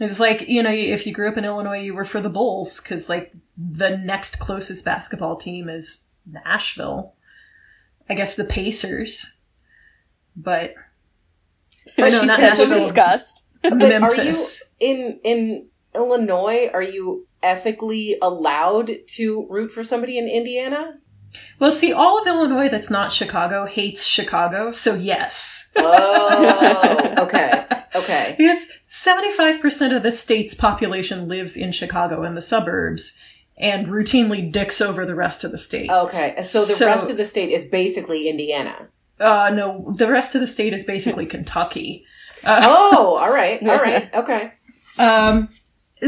It's 0.00 0.18
like 0.18 0.48
you 0.48 0.62
know, 0.62 0.72
if 0.72 1.06
you 1.06 1.12
grew 1.12 1.28
up 1.28 1.36
in 1.36 1.44
Illinois, 1.44 1.80
you 1.80 1.94
were 1.94 2.04
for 2.04 2.20
the 2.20 2.30
Bulls 2.30 2.80
because 2.80 3.08
like 3.08 3.32
the 3.56 3.96
next 3.96 4.38
closest 4.40 4.84
basketball 4.84 5.36
team 5.36 5.68
is 5.68 6.06
Nashville. 6.26 7.14
I 8.08 8.14
guess 8.14 8.36
the 8.36 8.44
Pacers, 8.44 9.38
but 10.36 10.74
But 11.96 12.04
oh, 12.04 12.08
no, 12.08 12.20
she 12.20 12.26
so 12.26 12.36
Nashville. 12.40 12.68
disgust. 12.68 13.42
But 13.62 13.82
are 13.82 14.14
you 14.14 14.36
in 14.78 15.20
in 15.24 15.66
Illinois? 15.94 16.68
Are 16.74 16.82
you 16.82 17.26
ethically 17.44 18.16
allowed 18.22 18.90
to 19.08 19.46
root 19.50 19.70
for 19.72 19.84
somebody 19.84 20.18
in 20.18 20.28
Indiana? 20.28 20.94
Well, 21.58 21.72
see, 21.72 21.92
all 21.92 22.20
of 22.20 22.26
Illinois 22.26 22.68
that's 22.68 22.90
not 22.90 23.10
Chicago 23.12 23.66
hates 23.66 24.04
Chicago, 24.06 24.70
so 24.72 24.94
yes. 24.94 25.72
Oh, 25.76 27.14
okay, 27.18 27.64
okay. 27.96 28.34
Because 28.38 28.68
75% 28.88 29.96
of 29.96 30.02
the 30.04 30.12
state's 30.12 30.54
population 30.54 31.26
lives 31.28 31.56
in 31.56 31.72
Chicago 31.72 32.22
and 32.22 32.36
the 32.36 32.40
suburbs 32.40 33.18
and 33.56 33.88
routinely 33.88 34.50
dicks 34.50 34.80
over 34.80 35.04
the 35.04 35.14
rest 35.14 35.42
of 35.44 35.50
the 35.50 35.58
state. 35.58 35.90
Okay, 35.90 36.34
so 36.40 36.60
the 36.60 36.66
So- 36.66 36.86
rest 36.86 37.10
of 37.10 37.16
the 37.16 37.24
state 37.26 37.50
is 37.50 37.64
basically 37.64 38.28
Indiana. 38.28 38.88
Uh, 39.20 39.50
no, 39.54 39.92
the 39.96 40.08
rest 40.10 40.34
of 40.34 40.40
the 40.40 40.46
state 40.46 40.72
is 40.72 40.84
basically 40.84 41.26
Kentucky. 41.34 42.04
Uh, 42.44 42.60
Oh, 42.62 43.16
all 43.20 43.32
right, 43.32 43.60
all 43.66 43.76
right, 43.78 44.12
okay. 44.14 44.52
Um, 44.98 45.48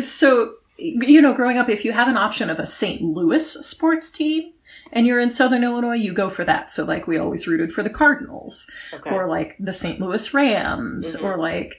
so, 0.01 0.55
you 0.79 1.21
know, 1.23 1.33
growing 1.35 1.59
up, 1.59 1.69
if 1.69 1.85
you 1.85 1.93
have 1.93 2.09
an 2.09 2.17
option 2.17 2.51
of 2.51 2.59
a 2.59 2.67
St. 2.67 3.03
Louis 3.03 3.47
sports 3.67 4.11
team 4.11 4.53
and 4.93 5.07
you're 5.07 5.21
in 5.21 5.31
Southern 5.31 5.65
Illinois, 5.65 5.95
you 5.95 6.13
go 6.13 6.29
for 6.31 6.45
that. 6.45 6.73
So, 6.73 6.85
like, 6.85 7.07
we 7.07 7.19
always 7.19 7.47
rooted 7.47 7.73
for 7.73 7.83
the 7.83 7.91
Cardinals 7.91 8.71
Okay. 8.93 9.11
or 9.11 9.29
like 9.29 9.57
the 9.59 9.73
St. 9.73 10.01
Louis 10.01 10.33
Rams 10.35 11.17
Mhm. 11.17 11.25
or 11.25 11.37
like 11.37 11.77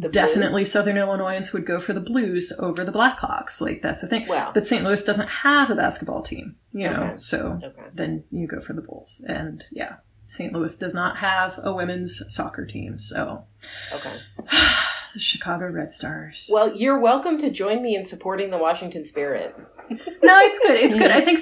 The 0.00 0.08
definitely 0.08 0.64
Southern 0.64 0.96
Illinoisans 0.96 1.52
would 1.52 1.66
go 1.66 1.78
for 1.80 1.92
the 1.92 2.00
Blues 2.00 2.52
over 2.60 2.84
the 2.84 2.92
Blackhawks. 2.92 3.60
Like, 3.60 3.82
that's 3.82 4.00
the 4.02 4.08
thing. 4.08 4.26
Wow. 4.28 4.50
But 4.54 4.66
St. 4.66 4.82
Louis 4.84 5.02
doesn't 5.04 5.28
have 5.28 5.68
a 5.68 5.74
basketball 5.74 6.22
team, 6.22 6.56
you 6.72 6.88
know, 6.88 7.02
Okay. 7.02 7.14
so 7.18 7.58
Okay. 7.62 7.82
then 7.92 8.24
you 8.30 8.46
go 8.46 8.60
for 8.60 8.72
the 8.72 8.80
Bulls. 8.80 9.22
And 9.28 9.62
yeah, 9.72 9.96
St. 10.26 10.52
Louis 10.54 10.74
does 10.76 10.94
not 10.94 11.18
have 11.18 11.58
a 11.62 11.74
women's 11.74 12.22
soccer 12.32 12.64
team. 12.64 12.98
So, 12.98 13.44
Okay. 13.92 14.12
the 15.14 15.20
Chicago 15.20 15.70
Red 15.70 15.92
Stars. 15.92 16.50
Well, 16.52 16.76
you're 16.76 16.98
welcome 16.98 17.38
to 17.38 17.50
join 17.50 17.80
me 17.80 17.94
in 17.94 18.04
supporting 18.04 18.50
the 18.50 18.58
Washington 18.58 19.04
Spirit. 19.04 19.56
No, 20.22 20.38
it's 20.38 20.58
good. 20.58 20.78
It's 20.78 20.96
good. 20.96 21.10
I 21.10 21.20
think 21.20 21.40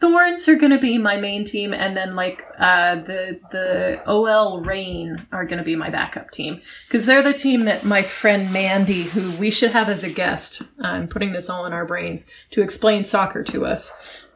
Thorns 0.00 0.48
are 0.48 0.56
going 0.56 0.72
to 0.72 0.78
be 0.78 0.96
my 0.96 1.18
main 1.18 1.44
team, 1.44 1.74
and 1.74 1.94
then 1.94 2.16
like 2.16 2.46
uh, 2.58 2.94
the 2.94 3.38
the 3.50 4.02
OL 4.06 4.62
Reign 4.62 5.26
are 5.30 5.44
going 5.44 5.58
to 5.58 5.64
be 5.64 5.76
my 5.76 5.90
backup 5.90 6.30
team 6.30 6.62
because 6.88 7.04
they're 7.04 7.22
the 7.22 7.34
team 7.34 7.66
that 7.66 7.84
my 7.84 8.00
friend 8.00 8.50
Mandy, 8.50 9.02
who 9.02 9.30
we 9.38 9.50
should 9.50 9.72
have 9.72 9.90
as 9.90 10.02
a 10.02 10.08
guest, 10.08 10.62
I'm 10.80 11.06
putting 11.06 11.32
this 11.32 11.50
all 11.50 11.66
in 11.66 11.74
our 11.74 11.84
brains 11.84 12.26
to 12.52 12.62
explain 12.62 13.04
soccer 13.04 13.42
to 13.44 13.66
us. 13.66 13.92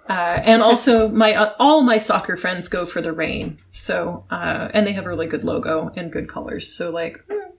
Uh, 0.06 0.40
and 0.44 0.60
also, 0.60 1.08
my 1.24 1.32
uh, 1.32 1.54
all 1.58 1.82
my 1.82 1.96
soccer 1.96 2.36
friends 2.36 2.68
go 2.68 2.84
for 2.84 3.00
the 3.00 3.14
Reign, 3.14 3.56
so 3.70 4.26
uh, 4.30 4.68
and 4.74 4.86
they 4.86 4.92
have 4.92 5.06
a 5.06 5.08
really 5.08 5.26
good 5.26 5.44
logo 5.44 5.90
and 5.96 6.12
good 6.12 6.28
colors. 6.28 6.68
So 6.68 6.90
like, 6.90 7.24
hmm, 7.30 7.53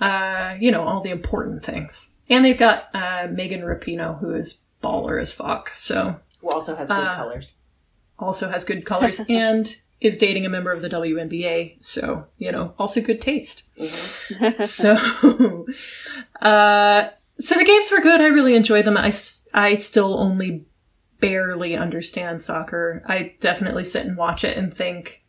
uh, 0.00 0.56
you 0.58 0.70
know, 0.70 0.82
all 0.82 1.02
the 1.02 1.10
important 1.10 1.64
things. 1.64 2.16
And 2.28 2.44
they've 2.44 2.58
got 2.58 2.88
uh, 2.94 3.28
Megan 3.30 3.62
Rapinoe, 3.62 4.18
who 4.20 4.34
is 4.34 4.62
baller 4.82 5.20
as 5.20 5.32
fuck. 5.32 5.72
So 5.76 6.16
Who 6.40 6.50
also 6.50 6.74
has 6.76 6.88
good 6.88 6.96
Uh, 6.98 7.16
colors. 7.16 7.54
also 8.18 8.48
has 8.48 8.64
good 8.64 8.84
colors 8.86 9.20
and 9.28 9.76
is 10.00 10.16
dating 10.16 10.46
a 10.46 10.48
member 10.48 10.72
of 10.72 10.80
the 10.80 10.88
WNBA. 10.88 11.76
So, 11.80 12.26
you 12.38 12.50
know, 12.52 12.72
also 12.78 13.00
good 13.02 13.20
taste. 13.20 13.64
so, 14.64 14.94
uh, 16.40 17.08
so 17.38 17.54
the 17.58 17.64
games 17.64 17.90
were 17.90 18.00
good. 18.00 18.20
I 18.20 18.26
really 18.26 18.54
enjoyed 18.54 18.84
them. 18.84 18.96
I 18.96 19.12
I 19.54 19.74
still 19.74 20.18
only 20.18 20.64
barely 21.20 21.76
understand 21.76 22.40
soccer. 22.40 23.02
I 23.06 23.34
definitely 23.40 23.84
sit 23.84 24.06
and 24.06 24.16
watch 24.16 24.44
it 24.44 24.56
and 24.56 24.74
think 24.74 25.19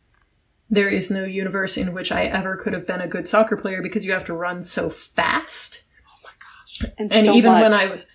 there 0.72 0.88
is 0.88 1.10
no 1.10 1.22
universe 1.24 1.76
in 1.76 1.92
which 1.94 2.10
I 2.10 2.24
ever 2.24 2.56
could 2.56 2.72
have 2.72 2.86
been 2.86 3.00
a 3.00 3.06
good 3.06 3.28
soccer 3.28 3.56
player 3.56 3.80
because 3.82 4.04
you 4.04 4.12
have 4.12 4.24
to 4.24 4.34
run 4.34 4.58
so 4.58 4.90
fast 4.90 5.84
Oh 6.08 6.18
my 6.24 6.30
gosh. 6.40 6.80
And, 6.98 7.12
and 7.12 7.24
so 7.26 7.34
even 7.36 7.52
much. 7.52 7.62
when 7.62 7.72
I 7.74 7.88
was 7.88 8.06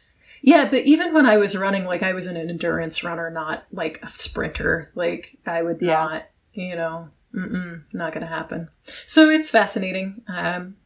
yeah, 0.41 0.69
but 0.69 0.83
even 0.85 1.13
when 1.13 1.25
I 1.25 1.37
was 1.37 1.57
running, 1.57 1.85
like 1.85 2.03
I 2.03 2.13
was 2.13 2.25
an 2.27 2.37
endurance 2.37 3.03
runner, 3.03 3.29
not 3.29 3.65
like 3.71 3.99
a 4.03 4.09
sprinter. 4.09 4.91
Like 4.95 5.37
I 5.45 5.61
would 5.61 5.81
Yeah. 5.81 6.03
not, 6.05 6.23
you 6.53 6.75
know, 6.75 7.09
mm-mm, 7.33 7.83
not 7.91 8.13
going 8.13 8.21
to 8.21 8.27
happen. 8.27 8.69
So 9.05 9.29
it's 9.29 9.49
fascinating, 9.49 10.21
um, 10.27 10.77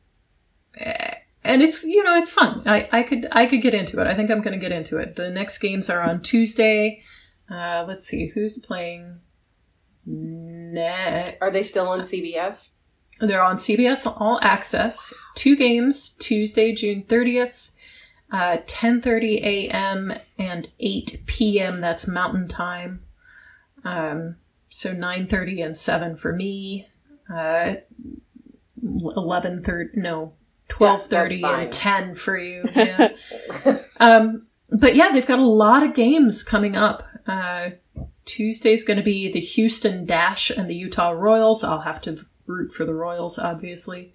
eh, 0.77 1.15
and 1.43 1.61
it's 1.61 1.83
you 1.83 2.01
know 2.03 2.15
it's 2.17 2.31
fun. 2.31 2.63
I 2.65 2.87
I 2.91 3.03
could 3.03 3.27
I 3.31 3.45
could 3.45 3.61
get 3.61 3.73
into 3.73 3.99
it. 3.99 4.07
I 4.07 4.15
think 4.15 4.31
I'm 4.31 4.41
going 4.41 4.57
to 4.59 4.65
get 4.69 4.71
into 4.71 4.97
it. 4.97 5.15
The 5.15 5.29
next 5.29 5.57
games 5.59 5.89
are 5.89 6.01
on 6.01 6.21
Tuesday. 6.21 7.03
Uh, 7.49 7.83
let's 7.87 8.07
see 8.07 8.27
who's 8.27 8.57
playing 8.57 9.19
next. 10.11 11.37
Are 11.41 11.51
they 11.51 11.63
still 11.63 11.87
on 11.87 12.01
CBS? 12.01 12.69
They're 13.19 13.43
on 13.43 13.57
CBS 13.57 14.05
All 14.19 14.39
Access. 14.41 15.13
Two 15.35 15.55
games, 15.55 16.09
Tuesday, 16.19 16.73
June 16.73 17.03
30th, 17.03 17.71
uh, 18.31 18.57
10.30 18.65 19.41
a.m. 19.43 20.13
and 20.39 20.69
8 20.79 21.23
p.m. 21.27 21.81
That's 21.81 22.07
Mountain 22.07 22.47
Time. 22.47 23.03
Um, 23.83 24.37
so 24.69 24.93
9.30 24.95 25.65
and 25.65 25.77
7 25.77 26.15
for 26.17 26.33
me. 26.33 26.87
Uh, 27.29 27.75
11.30, 28.83 29.95
no, 29.95 30.33
Yeah, 30.79 30.97
that's 30.97 31.07
12.30 31.07 31.41
fine. 31.41 31.63
and 31.65 31.71
10 31.71 32.15
for 32.15 32.37
you. 32.37 32.63
Yeah. 32.75 33.09
um, 33.99 34.47
but 34.71 34.95
yeah, 34.95 35.11
they've 35.11 35.25
got 35.25 35.39
a 35.39 35.45
lot 35.45 35.83
of 35.83 35.93
games 35.93 36.43
coming 36.43 36.75
up. 36.75 37.03
Uh, 37.27 37.71
Tuesday's 38.25 38.83
going 38.83 38.97
to 38.97 39.03
be 39.03 39.31
the 39.31 39.39
Houston 39.39 40.05
Dash 40.05 40.49
and 40.49 40.69
the 40.69 40.75
Utah 40.75 41.09
Royals. 41.09 41.63
I'll 41.63 41.81
have 41.81 42.01
to 42.01 42.25
root 42.45 42.71
for 42.71 42.85
the 42.85 42.93
Royals, 42.93 43.39
obviously. 43.39 44.13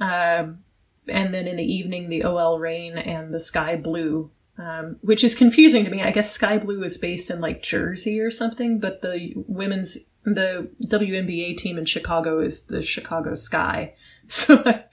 Um, 0.00 0.64
and 1.08 1.34
then 1.34 1.46
in 1.46 1.56
the 1.56 1.64
evening, 1.64 2.08
the 2.08 2.24
OL 2.24 2.58
Reign 2.58 2.96
and 2.96 3.34
the 3.34 3.40
Sky 3.40 3.76
Blue, 3.76 4.30
um, 4.58 4.96
which 5.00 5.24
is 5.24 5.34
confusing 5.34 5.84
to 5.84 5.90
me. 5.90 6.02
I 6.02 6.12
guess 6.12 6.30
Sky 6.30 6.58
Blue 6.58 6.82
is 6.82 6.98
based 6.98 7.30
in 7.30 7.40
like 7.40 7.62
Jersey 7.62 8.20
or 8.20 8.30
something, 8.30 8.78
but 8.78 9.02
the 9.02 9.32
women's, 9.48 9.98
the 10.24 10.70
WNBA 10.84 11.56
team 11.56 11.78
in 11.78 11.84
Chicago 11.84 12.40
is 12.40 12.66
the 12.66 12.82
Chicago 12.82 13.34
Sky. 13.34 13.94
So 14.28 14.62
I 14.64 14.84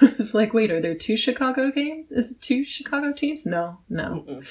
was 0.00 0.34
like, 0.34 0.54
wait, 0.54 0.70
are 0.70 0.80
there 0.80 0.94
two 0.94 1.16
Chicago 1.16 1.70
games? 1.70 2.10
Is 2.10 2.32
it 2.32 2.40
two 2.40 2.64
Chicago 2.64 3.12
teams? 3.12 3.44
No, 3.44 3.78
no. 3.90 4.24
Mm-mm. 4.26 4.46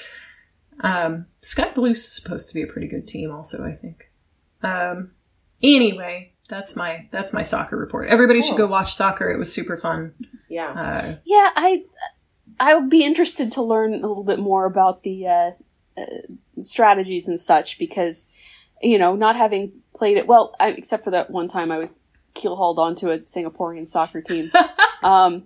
Um, 0.82 1.26
Sky 1.40 1.70
Blue's 1.74 2.06
supposed 2.06 2.48
to 2.48 2.54
be 2.54 2.62
a 2.62 2.66
pretty 2.66 2.88
good 2.88 3.06
team, 3.06 3.30
also. 3.30 3.64
I 3.64 3.72
think. 3.72 4.10
Um, 4.62 5.12
anyway, 5.62 6.32
that's 6.48 6.76
my 6.76 7.08
that's 7.10 7.32
my 7.32 7.42
soccer 7.42 7.76
report. 7.76 8.08
Everybody 8.08 8.42
should 8.42 8.56
go 8.56 8.66
watch 8.66 8.94
soccer. 8.94 9.30
It 9.30 9.38
was 9.38 9.52
super 9.52 9.76
fun. 9.76 10.14
Yeah. 10.48 10.70
Uh, 10.72 11.16
Yeah, 11.24 11.50
I 11.56 11.84
I 12.58 12.74
would 12.74 12.90
be 12.90 13.04
interested 13.04 13.52
to 13.52 13.62
learn 13.62 13.94
a 13.94 14.06
little 14.06 14.24
bit 14.24 14.38
more 14.38 14.64
about 14.66 15.02
the 15.02 15.26
uh, 15.26 15.50
uh, 15.96 16.04
strategies 16.60 17.28
and 17.28 17.38
such 17.40 17.78
because 17.78 18.28
you 18.82 18.98
know, 18.98 19.14
not 19.14 19.36
having 19.36 19.72
played 19.94 20.16
it 20.16 20.26
well, 20.26 20.54
I, 20.58 20.70
except 20.70 21.04
for 21.04 21.10
that 21.10 21.30
one 21.30 21.48
time 21.48 21.70
I 21.70 21.76
was 21.78 22.00
keel 22.32 22.56
hauled 22.56 22.78
onto 22.78 23.10
a 23.10 23.18
Singaporean 23.18 23.86
soccer 23.86 24.22
team. 24.22 24.50
um, 25.02 25.44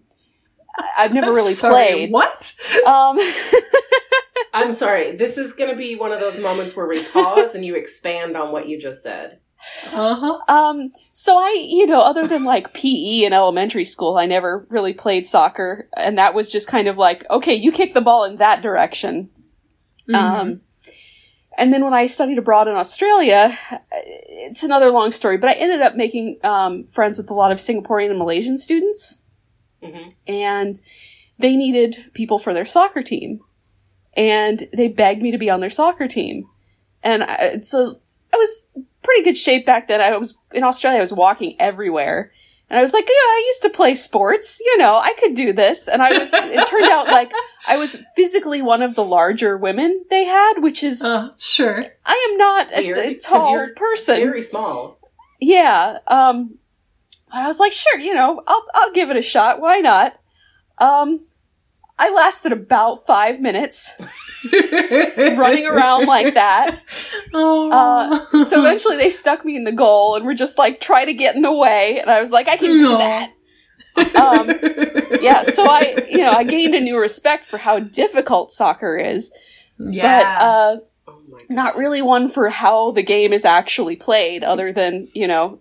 I- 0.77 0.91
I've 0.99 1.13
never 1.13 1.29
I'm 1.31 1.35
really 1.35 1.55
sorry, 1.55 1.73
played. 1.93 2.11
What? 2.13 2.55
Um, 2.87 3.17
I'm 4.55 4.73
sorry. 4.73 5.17
This 5.17 5.37
is 5.37 5.53
going 5.53 5.71
to 5.71 5.77
be 5.77 5.97
one 5.97 6.13
of 6.13 6.21
those 6.21 6.39
moments 6.39 6.77
where 6.77 6.87
we 6.87 7.03
pause 7.13 7.55
and 7.55 7.65
you 7.65 7.75
expand 7.75 8.37
on 8.37 8.53
what 8.53 8.69
you 8.69 8.81
just 8.81 9.03
said. 9.03 9.41
Uh 9.93 10.15
huh. 10.15 10.55
Um, 10.55 10.91
so 11.11 11.37
I, 11.39 11.67
you 11.69 11.87
know, 11.87 12.01
other 12.01 12.27
than 12.27 12.45
like 12.45 12.75
PE 12.75 13.25
in 13.25 13.33
elementary 13.33 13.85
school, 13.85 14.17
I 14.17 14.27
never 14.27 14.67
really 14.69 14.93
played 14.93 15.27
soccer, 15.27 15.89
and 15.97 16.19
that 16.19 16.35
was 16.35 16.53
just 16.53 16.69
kind 16.69 16.87
of 16.87 16.99
like, 16.99 17.29
okay, 17.31 17.55
you 17.55 17.73
kick 17.73 17.95
the 17.95 18.01
ball 18.01 18.25
in 18.25 18.37
that 18.37 18.63
direction. 18.63 19.31
Mm-hmm. 20.09 20.15
Um, 20.15 20.61
and 21.57 21.73
then 21.73 21.85
when 21.85 21.95
I 21.95 22.07
studied 22.07 22.39
abroad 22.39 22.69
in 22.69 22.75
Australia, 22.75 23.57
it's 23.91 24.63
another 24.63 24.91
long 24.91 25.13
story, 25.13 25.39
but 25.39 25.51
I 25.51 25.55
ended 25.55 25.81
up 25.81 25.95
making 25.95 26.39
um, 26.43 26.85
friends 26.85 27.17
with 27.19 27.31
a 27.31 27.35
lot 27.35 27.53
of 27.53 27.59
Singaporean 27.59 28.11
and 28.11 28.19
Malaysian 28.19 28.59
students, 28.59 29.21
hmm 29.83 30.09
and 30.27 30.81
they 31.39 31.57
needed 31.57 32.11
people 32.15 32.39
for 32.39 32.55
their 32.55 32.65
soccer 32.65 33.03
team, 33.03 33.41
and 34.17 34.69
they 34.73 34.89
begged 34.89 35.23
me 35.23 35.31
to 35.31 35.39
be 35.39 35.51
on 35.51 35.61
their 35.61 35.71
soccer 35.71 36.07
team, 36.07 36.47
and 37.03 37.23
I, 37.25 37.61
so 37.61 38.01
I 38.33 38.37
was 38.37 38.69
pretty 39.03 39.23
good 39.23 39.37
shape 39.37 39.67
back 39.67 39.89
then. 39.89 40.01
I 40.01 40.17
was 40.17 40.37
in 40.53 40.65
Australia. 40.65 40.99
I 40.99 41.03
was 41.03 41.13
walking 41.13 41.57
everywhere. 41.61 42.33
And 42.71 42.79
I 42.79 42.83
was 42.83 42.95
like, 42.95 43.05
yeah, 43.07 43.13
I 43.13 43.45
used 43.47 43.63
to 43.63 43.69
play 43.71 43.95
sports. 43.95 44.59
You 44.65 44.79
know, 44.79 44.97
I 44.97 45.13
could 45.21 45.35
do 45.35 45.53
this. 45.53 45.87
And 45.87 46.03
I 46.03 46.19
was, 46.19 46.33
it 46.33 46.67
turned 46.67 46.87
out 46.91 47.09
like 47.09 47.31
I 47.69 47.77
was 47.77 47.95
physically 48.17 48.63
one 48.63 48.81
of 48.81 48.95
the 48.95 49.05
larger 49.05 49.59
women 49.59 50.03
they 50.09 50.25
had, 50.25 50.55
which 50.61 50.83
is, 50.83 51.05
Uh, 51.05 51.29
sure. 51.37 51.85
I 52.07 52.29
am 52.33 52.39
not 52.39 52.73
a, 52.73 52.81
Weird, 52.83 52.99
a 52.99 53.15
'cause 53.15 53.23
tall 53.23 53.51
you're 53.53 53.75
person. 53.75 54.17
Very 54.17 54.41
small. 54.41 54.99
Yeah. 55.41 55.99
Um, 56.07 56.55
but 57.31 57.41
I 57.43 57.47
was 57.47 57.61
like, 57.61 57.73
sure, 57.73 57.99
you 58.01 58.15
know, 58.15 58.43
I'll, 58.47 58.65
I'll 58.75 58.93
give 58.93 59.11
it 59.11 59.17
a 59.19 59.23
shot. 59.23 59.61
Why 59.61 59.81
not? 59.81 60.19
Um, 60.79 61.21
I 61.99 62.11
lasted 62.11 62.53
about 62.53 63.05
five 63.07 63.41
minutes 63.41 64.01
running 64.53 65.67
around 65.67 66.07
like 66.07 66.35
that. 66.35 66.81
Oh. 67.37 67.69
Uh, 68.33 68.45
so 68.45 68.61
eventually 68.61 68.97
they 68.97 69.09
stuck 69.11 69.45
me 69.45 69.57
in 69.57 69.65
the 69.65 69.73
goal 69.73 70.15
and 70.15 70.25
were 70.25 70.35
just 70.35 70.57
like, 70.57 70.79
try 70.81 71.05
to 71.05 71.13
get 71.13 71.35
in 71.35 71.43
the 71.43 71.53
way. 71.53 71.99
And 72.01 72.09
I 72.09 72.21
was 72.21 72.31
like, 72.31 72.47
I 72.47 72.57
can 72.57 72.79
do 72.79 72.93
Aw. 72.93 72.99
that. 73.97 74.15
Um, 74.15 74.51
yeah. 75.21 75.43
So 75.43 75.67
I, 75.67 76.05
you 76.09 76.19
know, 76.19 76.31
I 76.31 76.45
gained 76.45 76.77
a 76.77 76.81
new 76.81 76.97
respect 77.01 77.45
for 77.45 77.59
how 77.59 77.81
difficult 77.81 78.53
soccer 78.53 78.97
is, 78.97 79.33
yeah. 79.81 80.37
but, 80.37 80.43
uh, 80.43 80.77
Oh 81.09 81.21
my 81.29 81.39
god. 81.41 81.51
not 81.51 81.77
really 81.77 82.03
one 82.03 82.29
for 82.29 82.51
how 82.51 82.93
the 82.93 83.03
game 83.03 83.33
is 83.33 83.45
actually 83.45 83.97
played 83.97 84.45
other 84.45 84.73
than, 84.73 85.09
you 85.13 85.27
know, 85.27 85.59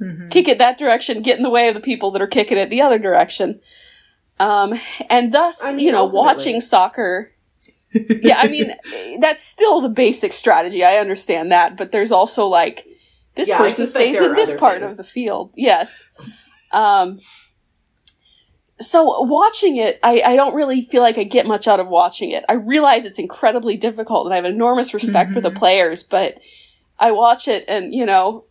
Mhm. 0.00 0.30
kick 0.30 0.46
it 0.46 0.58
that 0.58 0.78
direction, 0.78 1.22
get 1.22 1.38
in 1.38 1.42
the 1.42 1.50
way 1.50 1.66
of 1.68 1.74
the 1.74 1.80
people 1.80 2.12
that 2.12 2.22
are 2.22 2.28
kicking 2.28 2.56
it 2.56 2.70
the 2.70 2.80
other 2.82 2.98
direction. 3.00 3.60
Um, 4.40 4.74
and 5.08 5.32
thus, 5.32 5.62
I 5.64 5.72
mean, 5.72 5.86
you 5.86 5.92
know, 5.92 6.02
ultimately. 6.04 6.26
watching 6.26 6.60
soccer. 6.60 7.32
yeah, 7.94 8.38
I 8.40 8.48
mean, 8.48 8.72
that's 9.20 9.44
still 9.44 9.80
the 9.80 9.88
basic 9.90 10.32
strategy. 10.32 10.82
I 10.84 10.96
understand 10.96 11.52
that, 11.52 11.76
but 11.76 11.92
there's 11.92 12.10
also 12.12 12.46
like 12.46 12.86
this 13.34 13.48
Yeah, 13.48 13.58
person 13.58 13.86
stays 13.86 14.20
in 14.20 14.34
this 14.34 14.54
part 14.54 14.80
things. 14.80 14.92
of 14.92 14.96
the 14.96 15.04
field. 15.04 15.52
Yes. 15.56 16.08
Um, 16.72 17.20
so 18.78 19.20
watching 19.22 19.76
it, 19.76 19.98
I, 20.02 20.22
I 20.24 20.36
don't 20.36 20.54
really 20.54 20.80
feel 20.80 21.02
like 21.02 21.18
I 21.18 21.24
get 21.24 21.46
much 21.46 21.68
out 21.68 21.80
of 21.80 21.88
watching 21.88 22.30
it. 22.30 22.44
I 22.48 22.54
realize 22.54 23.04
it's 23.04 23.18
incredibly 23.18 23.76
difficult 23.76 24.24
and 24.26 24.32
I 24.32 24.36
have 24.36 24.46
enormous 24.46 24.94
respect 24.94 25.32
for 25.32 25.40
the 25.42 25.50
Mhm. 25.50 25.56
players, 25.58 26.02
but 26.02 26.38
I 26.98 27.10
watch 27.10 27.46
it 27.46 27.64
and, 27.68 27.92
you 27.94 28.06
know, 28.06 28.44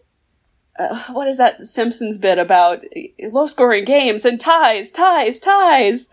uh, 0.79 1.13
what 1.13 1.27
is 1.27 1.37
that 1.37 1.61
Simpsons 1.61 2.17
bit 2.17 2.39
about 2.39 2.83
low 3.31 3.45
scoring 3.45 3.85
games 3.85 4.25
and 4.25 4.39
ties, 4.39 4.89
ties, 4.89 5.39
ties? 5.39 6.09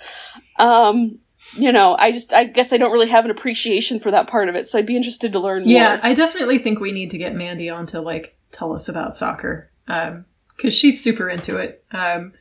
Um, 0.58 1.20
you 1.56 1.70
know, 1.72 1.96
I 1.98 2.10
just, 2.12 2.34
I 2.34 2.44
guess 2.44 2.72
I 2.72 2.76
don't 2.76 2.92
really 2.92 3.08
have 3.08 3.24
an 3.24 3.30
appreciation 3.30 4.00
for 4.00 4.10
that 4.10 4.26
part 4.26 4.48
of 4.48 4.56
it, 4.56 4.66
so 4.66 4.78
I'd 4.78 4.86
be 4.86 4.96
interested 4.96 5.32
to 5.32 5.38
learn 5.38 5.68
Yeah, 5.68 5.96
more. 5.96 6.00
I 6.02 6.14
definitely 6.14 6.58
think 6.58 6.80
we 6.80 6.92
need 6.92 7.10
to 7.12 7.18
get 7.18 7.34
Mandy 7.34 7.70
on 7.70 7.86
to 7.86 8.00
like 8.00 8.36
tell 8.50 8.74
us 8.74 8.88
about 8.88 9.14
soccer 9.14 9.70
Um, 9.88 10.24
because 10.56 10.74
she's 10.74 11.02
super 11.02 11.28
into 11.28 11.58
it. 11.58 11.84
Um, 11.92 12.32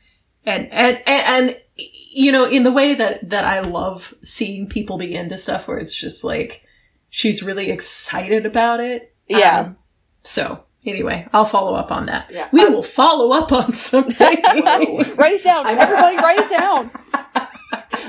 and, 0.46 0.72
and 0.72 1.02
and 1.06 1.48
and 1.48 1.58
you 1.78 2.32
know, 2.32 2.46
in 2.46 2.64
the 2.64 2.72
way 2.72 2.96
that 2.96 3.30
that 3.30 3.46
I 3.46 3.60
love 3.62 4.14
seeing 4.24 4.68
people 4.68 4.98
be 4.98 5.14
into 5.14 5.38
stuff 5.38 5.68
where 5.68 5.78
it's 5.78 5.96
just 5.96 6.24
like 6.24 6.64
she's 7.10 7.44
really 7.44 7.70
excited 7.72 8.46
about 8.46 8.80
it. 8.80 9.14
Yeah. 9.28 9.60
Um, 9.60 9.78
so 10.24 10.64
anyway, 10.86 11.28
I'll 11.34 11.46
follow 11.46 11.76
up 11.76 11.92
on 11.92 12.06
that. 12.08 12.30
Yeah. 12.32 12.48
We 12.52 12.66
will 12.66 12.84
follow 12.84 13.32
up 13.34 13.52
on 13.52 13.74
something. 13.74 14.16
write 15.18 15.34
it 15.34 15.44
down. 15.44 15.66
I'm- 15.68 15.78
Everybody 15.80 16.18
write 16.18 16.40
it 16.40 16.50
down. 16.50 16.92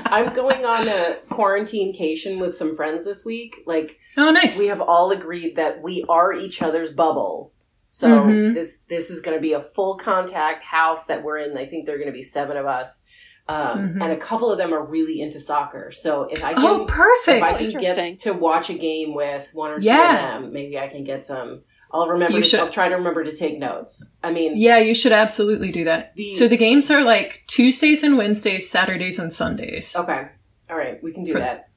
I'm 0.09 0.33
going 0.33 0.63
on 0.65 0.87
a 0.87 1.17
quarantinecation 1.29 2.39
with 2.39 2.55
some 2.55 2.75
friends 2.75 3.03
this 3.03 3.25
week. 3.25 3.57
Like 3.65 3.97
oh, 4.17 4.31
nice. 4.31 4.57
we 4.57 4.67
have 4.67 4.81
all 4.81 5.11
agreed 5.11 5.55
that 5.57 5.81
we 5.81 6.05
are 6.07 6.33
each 6.33 6.61
other's 6.61 6.91
bubble. 6.91 7.53
So 7.89 8.07
Mhm. 8.21 8.53
this 8.53 8.81
this 8.89 9.09
is 9.09 9.21
going 9.21 9.37
to 9.37 9.41
be 9.41 9.53
a 9.53 9.61
full 9.61 9.95
contact 9.95 10.63
house 10.63 11.05
that 11.07 11.23
we're 11.23 11.37
in. 11.37 11.57
I 11.57 11.65
think 11.65 11.85
there 11.85 11.95
are 11.95 11.97
going 11.97 12.09
to 12.11 12.13
be 12.13 12.23
seven 12.23 12.57
of 12.57 12.65
us, 12.65 13.01
um, 13.47 13.95
Mhm. 13.95 14.03
and 14.03 14.11
a 14.13 14.17
couple 14.17 14.51
of 14.51 14.57
them 14.57 14.73
are 14.73 14.83
really 14.83 15.21
into 15.21 15.39
soccer. 15.39 15.91
So 15.91 16.23
if 16.29 16.43
I 16.43 16.53
can, 16.53 16.63
oh, 16.65 16.85
perfect, 16.85 17.37
if 17.37 17.43
I 17.43 17.51
perfect. 17.53 17.71
can 17.71 17.81
get 17.81 18.19
to 18.21 18.33
watch 18.33 18.69
a 18.69 18.73
game 18.73 19.13
with 19.13 19.49
one 19.53 19.71
or 19.71 19.79
two 19.79 19.85
Yeah. 19.87 20.35
of 20.37 20.43
them, 20.43 20.53
maybe 20.53 20.77
I 20.77 20.87
can 20.87 21.03
get 21.05 21.25
some. 21.25 21.61
I'll 21.91 22.07
remember. 22.09 22.37
You 22.37 22.43
to, 22.43 22.49
should. 22.49 22.59
I'll 22.59 22.69
try 22.69 22.89
to 22.89 22.95
remember 22.95 23.23
to 23.23 23.35
take 23.35 23.57
notes. 23.59 24.03
I 24.23 24.31
mean, 24.31 24.53
Yeah, 24.55 24.77
you 24.79 24.93
should 24.93 25.11
absolutely 25.13 25.71
do 25.71 25.85
that. 25.85 26.13
The- 26.15 26.27
so 26.27 26.47
the 26.47 26.57
games 26.57 26.91
are 26.91 27.03
like 27.03 27.43
Tuesdays 27.47 28.03
and 28.03 28.17
Wednesdays, 28.17 28.69
Saturdays 28.69 29.19
and 29.19 29.31
Sundays. 29.31 29.95
okay, 29.97 30.27
all 30.69 30.77
right, 30.77 31.01
we 31.01 31.13
can 31.13 31.23
do 31.23 31.33
For- 31.33 31.39
that. 31.39 31.69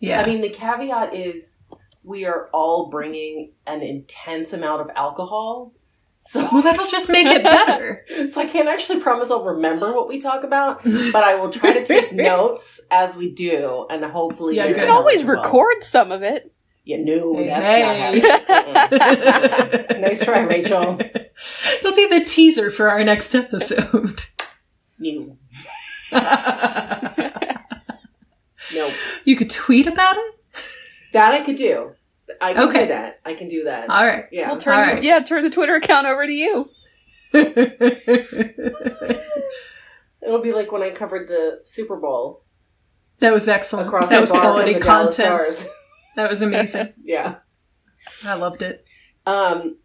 yeah. 0.00 0.20
I 0.20 0.26
mean, 0.26 0.40
the 0.40 0.48
caveat 0.50 1.14
is 1.14 1.58
we 2.02 2.24
are 2.26 2.48
all 2.52 2.90
bringing 2.90 3.52
an 3.66 3.82
intense 3.82 4.52
amount 4.52 4.80
of 4.82 4.90
alcohol. 4.96 5.72
So, 6.26 6.42
well, 6.50 6.62
that'll 6.62 6.86
just 6.86 7.10
make 7.10 7.26
it 7.26 7.44
better. 7.44 8.04
so 8.28 8.40
I 8.40 8.46
can't 8.46 8.66
actually 8.66 9.00
promise 9.00 9.30
I'll 9.30 9.44
remember 9.44 9.92
what 9.94 10.08
we 10.08 10.18
talk 10.18 10.42
about, 10.42 10.82
but 10.82 11.22
I 11.22 11.34
will 11.34 11.50
try 11.50 11.74
to 11.74 11.84
take 11.84 12.12
notes 12.14 12.80
as 12.90 13.14
we 13.14 13.30
do, 13.30 13.86
and 13.90 14.02
hopefully 14.06 14.56
Yeah, 14.56 14.64
you 14.64 14.70
You 14.70 14.74
can 14.76 14.90
always 14.90 15.20
as 15.20 15.24
well. 15.26 15.36
record 15.36 15.84
some 15.84 16.10
of 16.10 16.22
it. 16.22 16.53
Yeah, 16.84 16.98
no, 17.00 17.34
Hey, 17.36 17.46
that's 17.46 17.66
hey. 17.66 17.82
not 17.82 18.90
happening. 19.80 20.00
nice 20.02 20.22
try, 20.24 20.40
Rachel. 20.40 20.98
It'll 21.00 21.94
be 21.94 22.06
the 22.08 22.24
teaser 22.26 22.70
for 22.70 22.90
our 22.90 23.02
next 23.04 23.34
episode. 23.34 24.24
New. 24.98 25.38
No, 28.72 28.90
you 29.24 29.36
could 29.36 29.50
tweet 29.50 29.86
about 29.86 30.16
it? 30.16 30.34
that 31.12 31.34
I 31.34 31.42
could 31.44 31.56
do. 31.56 31.92
I 32.40 32.54
can 32.54 32.68
Okay. 32.68 32.82
do 32.84 32.88
that. 32.88 33.20
I 33.24 33.34
can 33.34 33.46
do 33.46 33.64
that. 33.64 33.90
All 33.90 34.04
right. 34.06 34.24
yeah. 34.32 34.48
We'll 34.48 34.56
turn 34.56 34.88
All 34.88 34.96
the, 34.96 35.02
yeah, 35.04 35.20
turn 35.20 35.42
the 35.44 35.50
Twitter 35.50 35.74
account 35.74 36.06
over 36.06 36.26
to 36.26 36.32
you. 36.32 36.68
It'll 40.22 40.40
be 40.42 40.52
like 40.52 40.72
when 40.72 40.82
I 40.82 40.90
covered 40.90 41.28
the 41.28 41.60
Super 41.64 41.96
Bowl 41.96 42.42
that 43.18 43.32
was 43.34 43.48
excellent. 43.48 43.86
across 43.88 44.08
that 44.08 44.14
the 44.16 44.20
was 44.22 44.30
quality 44.30 44.72
from 44.72 44.80
the 44.80 44.86
Dallas 44.86 45.16
content. 45.18 45.68
Stars. 46.14 46.16
That 46.16 46.30
was 46.30 46.42
amazing. 46.42 46.92
yeah. 47.04 47.36
I 48.24 48.34
loved 48.34 48.62
it. 48.62 48.86
Um, 49.26 49.78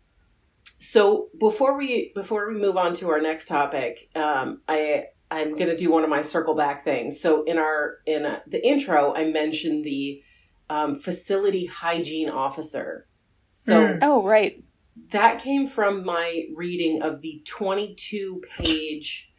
so 0.78 1.30
before 1.40 1.78
we 1.78 2.12
before 2.16 2.52
we 2.52 2.60
move 2.60 2.78
on 2.78 2.94
to 2.96 3.10
our 3.10 3.22
next 3.22 3.48
topic, 3.48 4.10
um, 4.16 4.62
I 4.68 5.06
I'm 5.32 5.56
gonna 5.58 5.78
do 5.78 5.92
one 5.92 6.04
of 6.04 6.10
my 6.10 6.22
circle 6.22 6.56
back 6.56 6.84
things. 6.84 7.20
So 7.22 7.44
in 7.44 7.58
our 7.58 7.98
in 8.06 8.26
uh 8.26 8.40
the 8.48 8.66
intro, 8.66 9.14
I 9.14 9.26
mentioned 9.26 9.84
the 9.86 10.22
um, 10.70 11.00
facility 11.00 11.66
hygiene 11.66 12.30
officer. 12.30 13.08
So 13.54 13.82
Mm. 13.88 14.00
Oh, 14.02 14.24
right. 14.24 14.64
that 15.12 15.40
came 15.42 15.68
from 15.68 16.06
my 16.06 16.46
reading 16.56 17.02
of 17.02 17.22
the 17.22 17.42
22 17.46 18.42
page 18.58 19.32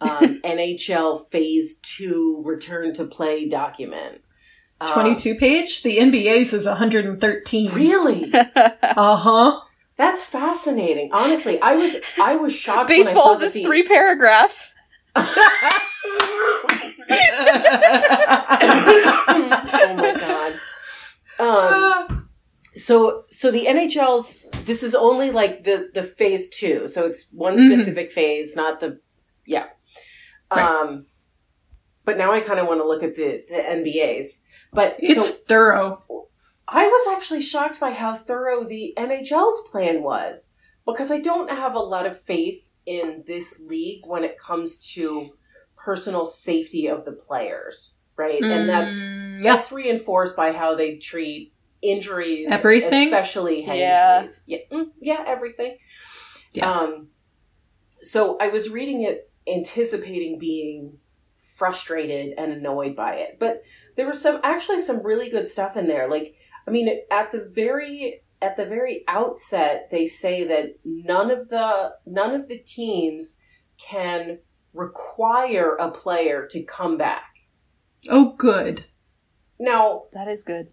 um, 0.00 0.08
NHL 0.44 1.28
Phase 1.30 1.78
Two 1.82 2.42
Return 2.44 2.92
to 2.94 3.04
Play 3.04 3.48
document. 3.48 4.22
Um, 4.80 4.88
22 4.88 5.34
page? 5.36 5.82
The 5.82 5.98
NBA's 5.98 6.52
is 6.52 6.66
113. 6.66 7.72
Really? 7.72 8.24
Uh 8.82 9.16
huh. 9.16 9.60
That's 9.96 10.22
fascinating. 10.22 11.10
Honestly, 11.12 11.60
I 11.60 11.74
was 11.74 11.96
I 12.20 12.36
was 12.36 12.54
shocked. 12.54 12.86
Baseball's 12.88 13.38
when 13.38 13.44
I 13.44 13.46
is 13.46 13.54
that 13.54 13.64
three 13.64 13.82
paragraphs. 13.82 14.74
oh 15.16 16.64
my 19.96 20.58
god. 21.38 22.10
Um, 22.10 22.26
so 22.76 23.24
so 23.30 23.50
the 23.50 23.66
NHL's 23.66 24.40
this 24.64 24.82
is 24.82 24.94
only 24.94 25.30
like 25.30 25.64
the 25.64 25.90
the 25.94 26.02
phase 26.02 26.48
two, 26.48 26.88
so 26.88 27.06
it's 27.06 27.26
one 27.32 27.56
Mhm. 27.56 27.74
specific 27.76 28.12
phase, 28.12 28.54
not 28.56 28.80
the 28.80 29.00
yeah. 29.46 29.66
Right. 30.50 30.62
Um, 30.64 31.06
but 32.04 32.16
now 32.18 32.32
I 32.32 32.40
kind 32.40 32.58
of 32.60 32.66
want 32.66 32.80
to 32.80 32.86
look 32.86 33.02
at 33.02 33.16
the 33.16 33.44
the 33.48 33.56
NBA's. 33.56 34.38
But 34.72 34.96
it's 34.98 35.26
so 35.28 35.34
thorough. 35.48 36.02
I 36.66 36.86
was 36.86 37.16
actually 37.16 37.42
shocked 37.42 37.80
by 37.80 37.92
how 37.92 38.14
thorough 38.14 38.64
the 38.64 38.92
NHL's 38.98 39.68
plan 39.70 40.02
was 40.02 40.50
because 40.86 41.10
I 41.10 41.20
don't 41.20 41.50
have 41.50 41.74
a 41.74 41.78
lot 41.80 42.06
of 42.06 42.20
faith 42.20 42.68
in 42.84 43.24
this 43.26 43.60
league 43.60 44.02
when 44.06 44.24
it 44.24 44.38
comes 44.38 44.78
to 44.94 45.30
personal 45.76 46.26
safety 46.26 46.86
of 46.88 47.04
the 47.04 47.12
players, 47.12 47.94
right? 48.16 48.42
And 48.42 48.68
that's 48.68 48.90
Mm, 48.90 49.42
yeah. 49.42 49.52
that's 49.54 49.72
reinforced 49.72 50.36
by 50.36 50.52
how 50.52 50.74
they 50.74 50.96
treat 50.96 51.54
injuries, 51.80 52.48
Everything? 52.50 53.06
especially 53.08 53.62
head 53.62 53.78
Yeah. 53.78 54.16
injuries. 54.20 54.42
Yeah, 54.46 54.58
mm, 54.72 54.90
yeah, 55.00 55.24
everything. 55.26 55.78
Yeah. 56.52 56.70
Um, 56.70 57.08
so 58.02 58.36
I 58.40 58.48
was 58.48 58.68
reading 58.70 59.02
it, 59.02 59.30
anticipating 59.46 60.38
being 60.38 60.98
frustrated 61.38 62.34
and 62.38 62.52
annoyed 62.52 62.94
by 62.96 63.14
it, 63.16 63.36
but 63.38 63.62
there 63.98 64.06
was 64.06 64.22
some 64.22 64.38
actually 64.44 64.80
some 64.80 65.02
really 65.02 65.28
good 65.28 65.48
stuff 65.48 65.76
in 65.76 65.88
there. 65.88 66.08
Like, 66.08 66.36
I 66.66 66.70
mean, 66.70 66.88
at 67.10 67.32
the 67.32 67.50
very 67.52 68.22
at 68.40 68.56
the 68.56 68.64
very 68.64 69.02
outset, 69.08 69.88
they 69.90 70.06
say 70.06 70.44
that 70.44 70.78
none 70.84 71.32
of 71.32 71.48
the 71.48 71.90
none 72.06 72.32
of 72.32 72.46
the 72.46 72.58
teams 72.58 73.38
can 73.76 74.38
require 74.72 75.74
a 75.74 75.90
player 75.90 76.46
to 76.52 76.62
come 76.62 76.96
back. 76.96 77.24
Oh, 78.08 78.34
good. 78.38 78.84
Now, 79.58 80.04
That 80.12 80.28
is 80.28 80.44
good. 80.44 80.68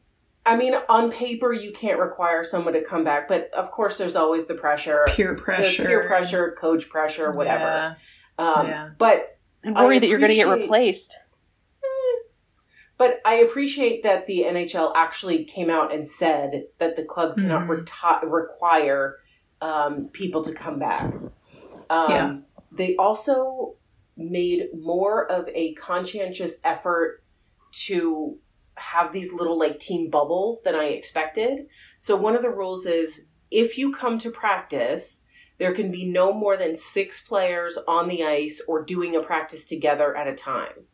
I 0.45 0.55
mean, 0.55 0.76
on 0.88 1.11
paper, 1.11 1.51
you 1.51 1.73
can't 1.73 1.99
require 1.99 2.43
someone 2.43 2.73
to 2.73 2.84
come 2.84 3.03
back, 3.03 3.28
but 3.28 3.49
of 3.57 3.71
course, 3.71 3.97
there's 3.97 4.15
always 4.15 4.45
the 4.45 4.53
pressure, 4.53 5.03
Peer 5.07 5.34
pressure. 5.34 5.84
peer 5.84 6.05
pressure, 6.05 6.55
coach 6.59 6.88
pressure, 6.88 7.32
whatever. 7.32 7.97
Yeah. 8.38 8.53
Um, 8.53 8.67
Yeah. 8.67 8.89
But 8.99 9.39
And 9.63 9.76
I 9.76 9.84
worry 9.86 9.97
that 9.97 10.07
you're 10.07 10.19
going 10.19 10.30
to 10.30 10.36
get 10.36 10.47
replaced. 10.47 11.17
But 12.98 13.20
I 13.26 13.36
appreciate 13.36 14.04
that 14.04 14.26
the 14.28 14.43
NHL 14.43 14.93
actually 14.96 15.43
came 15.43 15.70
out 15.70 15.93
and 15.93 16.08
said 16.08 16.66
that 16.80 16.96
the 16.96 17.04
club 17.04 17.36
cannot 17.38 17.64
Mhm. 17.68 17.86
reti- 17.86 18.32
require 18.32 19.18
um, 19.62 20.10
people 20.12 20.43
to 20.43 20.54
come 20.54 20.78
back. 20.80 21.02
Um, 21.89 22.12
Yeah. 22.12 22.38
They 22.78 22.96
also 22.98 23.76
made 24.18 24.68
more 24.78 25.26
of 25.32 25.48
a 25.56 25.74
conscientious 25.76 26.60
effort 26.64 27.24
to 27.86 28.38
have 28.76 29.14
these 29.14 29.32
little 29.34 29.58
like 29.58 29.80
team 29.80 30.10
bubbles 30.10 30.62
than 30.64 30.76
I 30.76 30.86
expected. 30.88 31.68
So 32.00 32.16
one 32.18 32.36
of 32.36 32.41
the 32.41 32.50
rules 32.50 32.86
is 32.86 33.28
if 33.50 33.78
you 33.78 33.93
come 33.93 34.18
to 34.20 34.30
practice, 34.30 35.24
there 35.58 35.74
can 35.74 35.89
be 35.89 36.06
no 36.06 36.34
more 36.34 36.58
than 36.58 36.76
six 36.76 37.22
players 37.22 37.78
on 37.88 38.10
the 38.10 38.24
ice 38.26 38.62
or 38.68 38.84
doing 38.84 39.16
a 39.16 39.22
practice 39.22 39.66
together 39.66 40.16
at 40.16 40.28
a 40.28 40.36
time. 40.36 40.88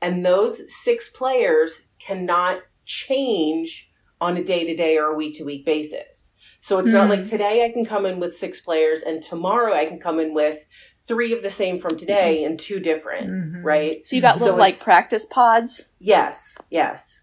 And 0.00 0.24
those 0.24 0.62
six 0.74 1.08
players 1.08 1.86
cannot 1.98 2.60
change 2.84 3.90
on 4.20 4.36
a 4.36 4.44
day 4.44 4.64
to 4.64 4.74
day 4.76 4.96
or 4.96 5.06
a 5.06 5.14
week 5.16 5.36
to 5.38 5.44
week 5.44 5.64
basis. 5.64 6.32
So 6.60 6.78
it's 6.78 6.90
not 6.90 7.06
Mhm. 7.06 7.10
like 7.10 7.28
today 7.28 7.64
I 7.64 7.70
can 7.72 7.84
come 7.84 8.06
in 8.06 8.18
with 8.18 8.34
six 8.36 8.60
players 8.60 9.02
and 9.02 9.22
tomorrow 9.22 9.72
I 9.74 9.86
can 9.86 10.00
come 10.00 10.18
in 10.18 10.34
with 10.34 10.64
three 11.06 11.32
of 11.32 11.42
the 11.42 11.50
same 11.50 11.78
from 11.78 11.96
today 11.96 12.42
and 12.42 12.58
two 12.58 12.80
different, 12.80 13.28
Mhm. 13.30 13.64
right? 13.64 14.04
So 14.04 14.16
you 14.16 14.22
got 14.22 14.38
So 14.38 14.46
little 14.46 14.58
like 14.58 14.78
practice 14.80 15.24
pods. 15.26 15.94
Yes, 16.00 16.56
yes. 16.70 17.20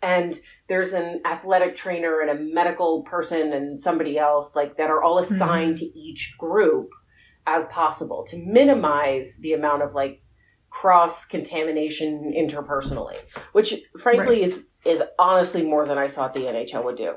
And 0.00 0.40
there's 0.68 0.92
an 0.92 1.20
athletic 1.24 1.74
trainer 1.76 2.20
and 2.20 2.30
a 2.30 2.34
medical 2.34 3.02
person 3.02 3.52
and 3.52 3.78
somebody 3.78 4.18
else 4.18 4.56
like 4.56 4.76
that 4.76 4.90
are 4.90 5.02
all 5.02 5.18
assigned 5.18 5.76
to 5.78 5.84
each 5.98 6.34
group 6.38 6.88
as 7.46 7.66
possible 7.66 8.24
to 8.24 8.36
minimize 8.38 9.38
the 9.38 9.52
amount 9.52 9.82
of 9.82 9.94
like 9.94 10.21
cross 10.72 11.26
contamination 11.26 12.32
interpersonally, 12.34 13.18
which 13.52 13.74
frankly 14.00 14.42
is 14.42 14.68
is 14.84 15.02
honestly 15.18 15.62
more 15.62 15.86
than 15.86 15.98
I 15.98 16.08
thought 16.08 16.32
the 16.34 16.40
NHL 16.40 16.84
would 16.84 16.96
do. 16.96 17.16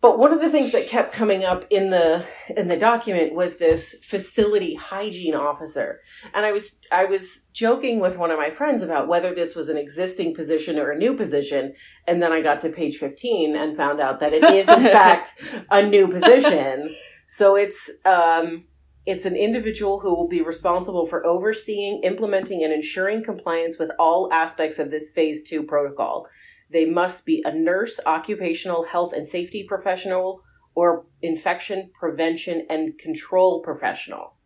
But 0.00 0.18
one 0.18 0.32
of 0.32 0.40
the 0.40 0.48
things 0.48 0.72
that 0.72 0.86
kept 0.86 1.12
coming 1.12 1.44
up 1.44 1.66
in 1.68 1.90
the 1.90 2.24
in 2.56 2.68
the 2.68 2.76
document 2.76 3.34
was 3.34 3.58
this 3.58 3.96
facility 4.02 4.74
hygiene 4.74 5.34
officer. 5.34 5.96
And 6.32 6.46
I 6.46 6.52
was 6.52 6.78
I 6.90 7.04
was 7.04 7.46
joking 7.52 7.98
with 7.98 8.16
one 8.16 8.30
of 8.30 8.38
my 8.38 8.48
friends 8.48 8.82
about 8.82 9.08
whether 9.08 9.34
this 9.34 9.54
was 9.54 9.68
an 9.68 9.76
existing 9.76 10.34
position 10.34 10.78
or 10.78 10.90
a 10.90 10.96
new 10.96 11.14
position, 11.14 11.74
and 12.06 12.22
then 12.22 12.32
I 12.32 12.40
got 12.40 12.60
to 12.62 12.70
page 12.70 12.96
15 12.96 13.56
and 13.56 13.76
found 13.76 14.00
out 14.00 14.20
that 14.20 14.32
it 14.32 14.44
is 14.44 14.68
in 14.68 14.80
fact 14.98 15.32
a 15.70 15.82
new 15.82 16.06
position. 16.06 16.94
So 17.28 17.56
it's 17.56 17.90
um 18.06 18.64
it's 19.06 19.24
an 19.24 19.36
individual 19.36 20.00
who 20.00 20.14
will 20.14 20.28
be 20.28 20.42
responsible 20.42 21.06
for 21.06 21.24
overseeing, 21.26 22.02
implementing, 22.04 22.62
and 22.62 22.72
ensuring 22.72 23.24
compliance 23.24 23.78
with 23.78 23.90
all 23.98 24.32
aspects 24.32 24.78
of 24.78 24.90
this 24.90 25.10
phase 25.10 25.42
two 25.48 25.62
protocol. 25.62 26.26
they 26.72 26.84
must 26.84 27.26
be 27.26 27.42
a 27.44 27.52
nurse, 27.52 27.98
occupational 28.06 28.84
health 28.84 29.12
and 29.12 29.26
safety 29.26 29.64
professional, 29.66 30.42
or 30.74 31.04
infection 31.20 31.90
prevention 31.98 32.64
and 32.70 32.96
control 32.98 33.60
professional. 33.60 34.36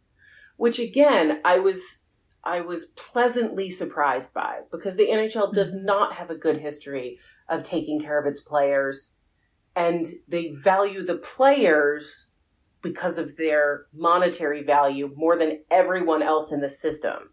Which 0.57 0.79
again, 0.79 1.41
I 1.45 1.59
was 1.59 2.01
I 2.43 2.61
was 2.61 2.87
pleasantly 2.87 3.71
surprised 3.71 4.33
by 4.33 4.61
because 4.71 4.97
the 4.97 5.09
NHL 5.09 5.53
does 5.53 5.75
Mm-hmm. 5.75 5.85
not 5.85 6.15
have 6.15 6.31
a 6.31 6.37
good 6.37 6.61
history 6.61 7.19
of 7.49 7.63
taking 7.63 8.01
care 8.01 8.19
of 8.19 8.27
its 8.27 8.41
players 8.41 9.13
and 9.77 10.07
they 10.29 10.51
value 10.51 11.05
the 11.05 11.17
players 11.17 12.31
because 12.85 13.19
of 13.19 13.37
their 13.37 13.87
monetary 13.93 14.63
value 14.63 15.11
more 15.17 15.37
than 15.37 15.59
everyone 15.71 16.23
else 16.23 16.53
in 16.53 16.61
the 16.61 16.71
system. 16.71 17.31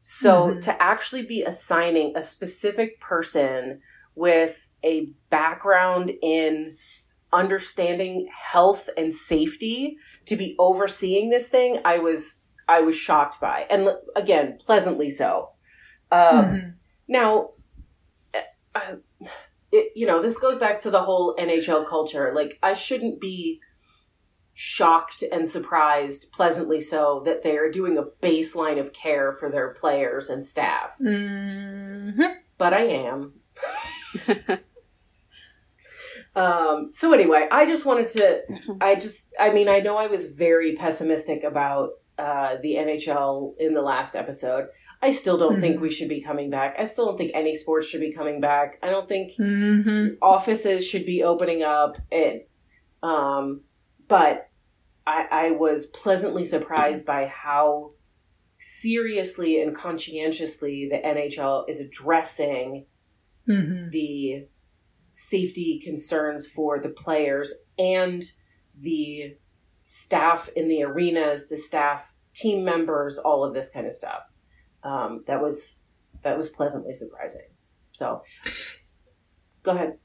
So 0.00 0.50
Mhm. 0.50 0.60
to 0.62 0.82
actually 0.82 1.24
be 1.24 1.44
assigning 1.44 2.16
a 2.16 2.22
specific 2.22 3.00
person 3.00 3.80
with 4.16 4.66
a 4.82 5.12
background 5.30 6.10
in 6.22 6.76
understanding 7.32 8.28
health 8.52 8.88
and 8.96 9.12
safety 9.12 9.96
to 10.26 10.36
be 10.36 10.56
overseeing 10.58 11.30
this 11.30 11.48
thing, 11.48 11.80
I 11.84 11.98
was 11.98 12.40
I 12.66 12.80
was 12.80 12.96
shocked 12.96 13.40
by, 13.42 13.66
and 13.68 13.82
l- 13.84 14.02
again, 14.16 14.58
pleasantly 14.64 15.10
so. 15.10 15.50
Um, 16.10 16.44
Mhm. 16.44 16.74
now, 17.08 17.50
uh, 18.74 18.96
it, 19.70 19.92
you 19.94 20.06
know, 20.06 20.22
this 20.22 20.38
goes 20.38 20.58
back 20.58 20.80
to 20.80 20.90
the 20.90 21.02
whole 21.02 21.34
NHL 21.38 21.84
culture. 21.84 22.32
Like, 22.34 22.58
I 22.62 22.72
shouldn't 22.72 23.20
be 23.20 23.60
shocked 24.54 25.22
and 25.32 25.50
surprised, 25.50 26.30
pleasantly 26.32 26.80
so, 26.80 27.22
that 27.24 27.42
they 27.42 27.56
are 27.56 27.70
doing 27.70 27.98
a 27.98 28.04
baseline 28.24 28.78
of 28.80 28.92
care 28.92 29.32
for 29.32 29.50
their 29.50 29.70
players 29.74 30.28
and 30.30 30.44
staff. 30.46 30.92
Mhm. 31.00 32.36
But 32.56 32.72
I 32.72 32.82
am. 32.86 33.32
um, 36.36 36.90
so 36.92 37.12
anyway, 37.12 37.48
I 37.50 37.66
just 37.66 37.84
wanted 37.84 38.08
to. 38.10 38.42
I 38.80 38.94
just. 38.94 39.32
I 39.38 39.50
mean, 39.50 39.68
I 39.68 39.80
know 39.80 39.96
I 39.96 40.06
was 40.06 40.26
very 40.32 40.74
pessimistic 40.74 41.44
about 41.44 41.90
uh, 42.18 42.56
the 42.62 42.74
NHL 42.76 43.54
in 43.58 43.74
the 43.74 43.82
last 43.82 44.14
episode. 44.14 44.68
I 45.02 45.10
still 45.10 45.36
don't 45.36 45.60
think 45.60 45.76
Mhm. 45.78 45.80
we 45.80 45.90
should 45.90 46.08
be 46.08 46.22
coming 46.22 46.48
back. 46.48 46.76
I 46.78 46.84
still 46.86 47.06
don't 47.06 47.18
think 47.18 47.32
any 47.34 47.56
sports 47.56 47.88
should 47.88 48.00
be 48.00 48.12
coming 48.12 48.40
back. 48.40 48.78
I 48.82 48.90
don't 48.90 49.08
think 49.08 49.32
Mhm. 49.32 50.16
offices 50.22 50.86
should 50.86 51.04
be 51.06 51.22
opening 51.24 51.62
up. 51.64 51.96
It, 52.12 52.48
um, 53.02 53.62
but 54.08 54.48
I, 55.06 55.26
I 55.30 55.50
was 55.52 55.86
pleasantly 55.86 56.44
surprised 56.44 57.04
by 57.04 57.26
how 57.26 57.90
seriously 58.58 59.60
and 59.60 59.76
conscientiously 59.76 60.88
the 60.90 60.96
NHL 60.96 61.68
is 61.68 61.80
addressing 61.80 62.86
Mhm. 63.46 63.90
the 63.90 64.48
safety 65.12 65.78
concerns 65.84 66.46
for 66.46 66.80
the 66.80 66.88
players 66.88 67.52
and 67.78 68.24
the 68.74 69.36
staff 69.84 70.48
in 70.56 70.66
the 70.68 70.82
arenas, 70.82 71.48
the 71.48 71.58
staff 71.58 72.14
team 72.32 72.64
members, 72.64 73.18
all 73.18 73.44
of 73.44 73.52
this 73.52 73.68
kind 73.68 73.86
of 73.86 73.92
stuff. 73.92 74.22
Um, 74.82 75.22
that 75.26 75.42
was 75.42 75.82
that 76.22 76.38
was 76.38 76.48
pleasantly 76.48 76.94
surprising. 76.94 77.48
So, 77.90 78.22
go 79.62 79.72
ahead. 79.72 79.98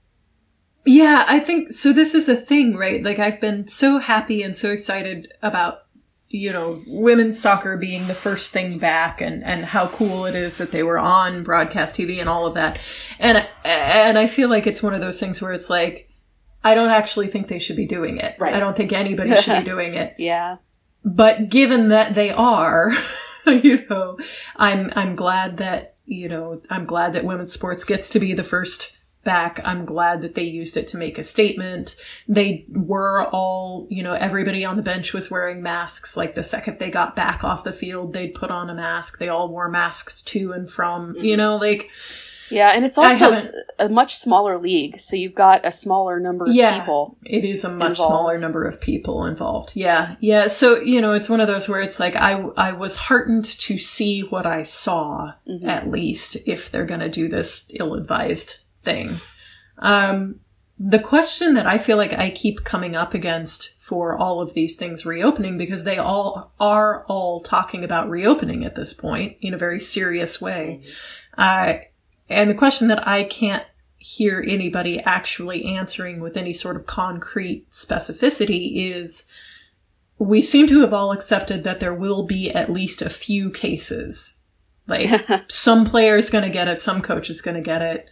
Yeah, 0.90 1.24
I 1.28 1.40
think 1.40 1.72
so. 1.72 1.94
This 1.94 2.16
is 2.16 2.28
a 2.28 2.36
thing, 2.36 2.76
right? 2.76 3.04
Like, 3.04 3.20
I've 3.20 3.40
been 3.40 3.68
so 3.68 4.00
happy 4.00 4.42
and 4.42 4.58
so 4.58 4.72
excited 4.72 5.32
about, 5.44 5.84
you 6.30 6.52
know, 6.52 6.82
women's 6.88 7.40
soccer 7.40 7.78
being 7.78 8.08
the 8.08 8.16
first 8.16 8.52
thing 8.52 8.80
back 8.80 9.22
and, 9.22 9.44
and 9.44 9.66
how 9.66 9.90
cool 9.90 10.26
it 10.26 10.34
is 10.34 10.58
that 10.58 10.72
they 10.72 10.82
were 10.82 10.98
on 10.98 11.44
broadcast 11.44 11.96
TV 11.96 12.20
and 12.20 12.28
all 12.28 12.48
of 12.48 12.56
that. 12.56 12.80
And, 13.20 13.48
and 13.64 14.18
I 14.18 14.26
feel 14.26 14.50
like 14.50 14.66
it's 14.66 14.82
one 14.82 14.96
of 14.96 15.00
those 15.00 15.20
things 15.20 15.40
where 15.44 15.54
it's 15.54 15.70
like, 15.70 16.10
I 16.64 16.74
don't 16.74 16.90
actually 16.90 17.28
think 17.28 17.50
they 17.50 17.60
should 17.60 17.78
be 17.78 17.86
doing 17.86 18.18
it. 18.18 18.36
Right. 18.40 18.56
I 18.56 18.60
don't 18.60 18.76
think 18.76 18.92
anybody 18.92 19.36
should 19.36 19.60
be 19.60 19.66
doing 19.70 19.94
it. 19.94 20.16
yeah. 20.18 20.58
But 21.06 21.50
given 21.50 21.90
that 21.90 22.16
they 22.16 22.32
are, 22.32 22.94
you 23.46 23.86
know, 23.88 24.18
I'm 24.56 24.92
I'm 24.96 25.16
glad 25.16 25.58
that 25.58 25.98
you 26.06 26.28
know 26.28 26.62
I'm 26.70 26.86
glad 26.86 27.14
that 27.14 27.24
women's 27.24 27.54
sports 27.54 27.86
gets 27.86 28.10
to 28.10 28.20
be 28.20 28.34
the 28.34 28.44
first 28.44 28.99
back. 29.24 29.60
I'm 29.64 29.86
glad 29.86 30.22
that 30.22 30.36
they 30.36 30.44
used 30.44 30.78
it 30.78 30.88
to 30.90 30.98
make 30.98 31.18
a 31.18 31.24
statement. 31.24 31.96
They 32.28 32.66
were 32.70 33.28
all, 33.28 33.88
you 33.90 34.02
know, 34.04 34.14
everybody 34.14 34.64
on 34.66 34.78
the 34.78 34.82
bench 34.84 35.14
was 35.14 35.30
wearing 35.30 35.62
masks. 35.62 36.16
Like 36.18 36.36
the 36.36 36.44
second 36.44 36.80
they 36.80 36.90
got 36.90 37.16
back 37.16 37.44
off 37.44 37.64
the 37.64 37.74
field, 37.74 38.14
they'd 38.14 38.34
put 38.34 38.52
on 38.52 38.70
a 38.70 38.74
mask. 38.76 39.20
They 39.20 39.30
all 39.30 39.50
wore 39.50 39.70
masks 39.70 40.22
to 40.24 40.52
and 40.54 40.70
from, 40.70 41.16
you 41.18 41.36
know, 41.38 41.58
like 41.58 41.90
Yeah, 42.52 42.70
and 42.70 42.84
it's 42.84 42.98
also 42.98 43.52
a 43.78 43.90
much 43.90 44.16
smaller 44.16 44.58
league, 44.58 45.00
so 45.00 45.16
you've 45.16 45.36
got 45.36 45.64
a 45.64 45.72
smaller 45.72 46.20
number 46.20 46.46
of 46.48 46.54
Yeah. 46.56 46.80
people. 46.80 47.16
It 47.24 47.44
is 47.46 47.64
a 47.64 47.70
much 47.70 47.92
involved. 47.92 47.98
smaller 48.10 48.38
number 48.38 48.66
of 48.66 48.82
people 48.82 49.26
involved. 49.26 49.74
Yeah. 49.76 50.16
Yeah. 50.20 50.48
So, 50.48 50.80
you 50.82 51.00
know, 51.00 51.12
it's 51.14 51.30
one 51.30 51.42
of 51.42 51.48
those 51.48 51.70
where 51.70 51.80
it's 51.80 52.00
like, 52.00 52.16
I, 52.16 52.42
I 52.58 52.72
was 52.72 52.96
heartened 52.96 53.46
to 53.46 53.78
see 53.78 54.22
what 54.22 54.48
I 54.48 54.64
saw, 54.64 55.34
Mhm. 55.48 55.68
at 55.68 55.92
least, 55.92 56.38
if 56.48 56.72
they're 56.72 56.86
going 56.88 57.02
to 57.02 57.10
do 57.10 57.28
this 57.30 57.70
ill 57.76 57.94
advised 57.94 58.62
thing. 58.84 59.16
Um, 59.80 60.40
the 60.78 61.00
question 61.00 61.56
that 61.56 61.68
I 61.68 61.78
feel 61.78 61.98
like 61.98 62.14
I 62.14 62.30
keep 62.30 62.64
coming 62.64 62.96
up 62.96 63.14
against 63.14 63.76
for 63.80 64.18
all 64.18 64.42
of 64.42 64.54
these 64.54 64.78
things 64.78 65.06
reopening, 65.06 65.58
because 65.58 65.84
they 65.84 65.98
all 65.98 66.54
are 66.60 67.04
all 67.06 67.42
talking 67.42 67.84
about 67.84 68.10
reopening 68.10 68.64
at 68.64 68.76
this 68.76 68.94
point 68.94 69.36
in 69.42 69.54
a 69.54 69.58
very 69.58 69.80
serious 69.82 70.40
way. 70.40 70.82
Uh, 71.38 71.74
and 72.30 72.50
the 72.50 72.56
question 72.56 72.88
that 72.88 73.06
I 73.08 73.24
can't 73.24 73.64
hear 73.98 74.44
anybody 74.48 75.00
actually 75.02 75.66
answering 75.66 76.22
with 76.22 76.38
any 76.38 76.54
sort 76.54 76.78
of 76.78 76.86
concrete 76.86 77.70
specificity 77.72 78.94
is 78.94 79.28
we 80.18 80.42
seem 80.42 80.68
to 80.68 80.82
have 80.82 80.94
all 80.94 81.12
accepted 81.12 81.64
that 81.64 81.80
there 81.80 81.94
will 81.94 82.24
be 82.24 82.52
at 82.52 82.72
least 82.72 83.02
a 83.02 83.10
few 83.10 83.50
cases. 83.50 84.40
Like 84.88 85.10
some 85.50 85.86
player's 85.86 86.30
going 86.30 86.46
to 86.46 86.50
get 86.50 86.68
it, 86.68 86.82
some 86.82 87.02
coach 87.02 87.30
is 87.30 87.42
going 87.42 87.56
to 87.56 87.62
get 87.62 87.82
it. 87.82 88.10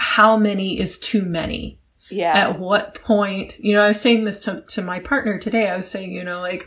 How 0.00 0.36
many 0.36 0.80
is 0.80 0.98
too 0.98 1.22
many? 1.22 1.78
Yeah. 2.10 2.32
At 2.32 2.58
what 2.58 2.94
point, 2.94 3.58
you 3.60 3.74
know, 3.74 3.82
I 3.82 3.88
was 3.88 4.00
saying 4.00 4.24
this 4.24 4.40
to, 4.40 4.62
to 4.68 4.82
my 4.82 4.98
partner 4.98 5.38
today. 5.38 5.68
I 5.68 5.76
was 5.76 5.88
saying, 5.88 6.10
you 6.10 6.24
know, 6.24 6.40
like, 6.40 6.66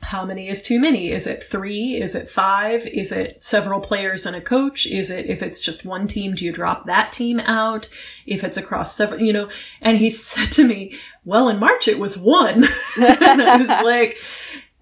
how 0.00 0.24
many 0.24 0.48
is 0.48 0.62
too 0.62 0.78
many? 0.78 1.10
Is 1.10 1.26
it 1.26 1.42
three? 1.42 1.96
Is 2.00 2.14
it 2.14 2.30
five? 2.30 2.86
Is 2.86 3.10
it 3.10 3.42
several 3.42 3.80
players 3.80 4.26
and 4.26 4.36
a 4.36 4.40
coach? 4.40 4.86
Is 4.86 5.10
it, 5.10 5.26
if 5.26 5.42
it's 5.42 5.58
just 5.58 5.84
one 5.84 6.06
team, 6.06 6.34
do 6.34 6.44
you 6.44 6.52
drop 6.52 6.86
that 6.86 7.12
team 7.12 7.40
out? 7.40 7.88
If 8.26 8.44
it's 8.44 8.56
across 8.56 8.94
several, 8.94 9.20
you 9.20 9.32
know, 9.32 9.48
and 9.80 9.98
he 9.98 10.10
said 10.10 10.52
to 10.52 10.66
me, 10.66 10.94
well, 11.24 11.48
in 11.48 11.58
March 11.58 11.88
it 11.88 11.98
was 11.98 12.16
one. 12.16 12.64
and 12.96 13.42
I 13.42 13.56
was 13.56 13.68
like, 13.84 14.18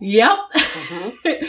yep, 0.00 0.38
mm-hmm. 0.54 1.46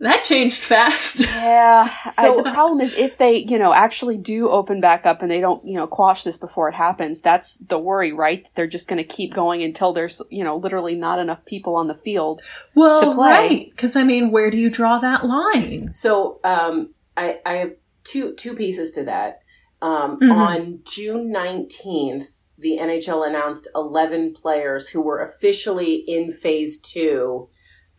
That 0.00 0.24
changed 0.24 0.58
fast. 0.62 1.20
Yeah. 1.46 1.86
So- 2.10 2.38
I, 2.40 2.42
the 2.42 2.50
problem 2.52 2.80
is 2.80 2.92
if 2.94 3.18
they, 3.18 3.38
you 3.38 3.58
know, 3.58 3.72
actually 3.72 4.18
do 4.18 4.48
open 4.50 4.80
back 4.80 5.06
up 5.06 5.22
and 5.22 5.30
they 5.30 5.40
don't, 5.40 5.64
you 5.64 5.74
know, 5.74 5.86
quash 5.86 6.24
this 6.24 6.36
before 6.36 6.68
it 6.68 6.74
happens, 6.74 7.20
that's 7.22 7.56
the 7.58 7.78
worry, 7.78 8.12
right? 8.12 8.42
That 8.44 8.54
they're 8.54 8.66
just 8.66 8.88
going 8.88 8.98
to 8.98 9.04
keep 9.16 9.32
going 9.32 9.62
until 9.62 9.92
there's, 9.92 10.20
you 10.30 10.42
know, 10.44 10.56
literally 10.56 10.94
not 10.94 11.18
enough 11.18 11.44
people 11.44 11.76
on 11.76 11.86
the 11.86 11.94
field. 11.94 12.42
Well, 12.74 12.98
To 12.98 13.12
play. 13.12 13.30
right. 13.30 13.76
Cause 13.76 13.96
I 13.96 14.02
mean, 14.04 14.30
where 14.32 14.50
do 14.50 14.56
you 14.56 14.68
draw 14.70 14.98
that 14.98 15.24
line? 15.26 15.92
So 15.92 16.40
um, 16.44 16.88
I, 17.16 17.40
I 17.46 17.54
have 17.56 17.72
two 18.04 18.34
two 18.34 18.54
pieces 18.54 18.92
to 18.92 19.04
that. 19.04 19.40
Um, 19.82 20.18
Mhm. 20.20 20.32
On 20.34 20.80
June 20.84 21.30
nineteenth, 21.30 22.40
the 22.58 22.78
NHL 22.80 23.26
announced 23.26 23.68
eleven 23.74 24.32
players 24.34 24.88
who 24.88 25.00
were 25.02 25.20
officially 25.22 25.94
in 26.06 26.32
Phase 26.32 26.80
Two 26.80 27.48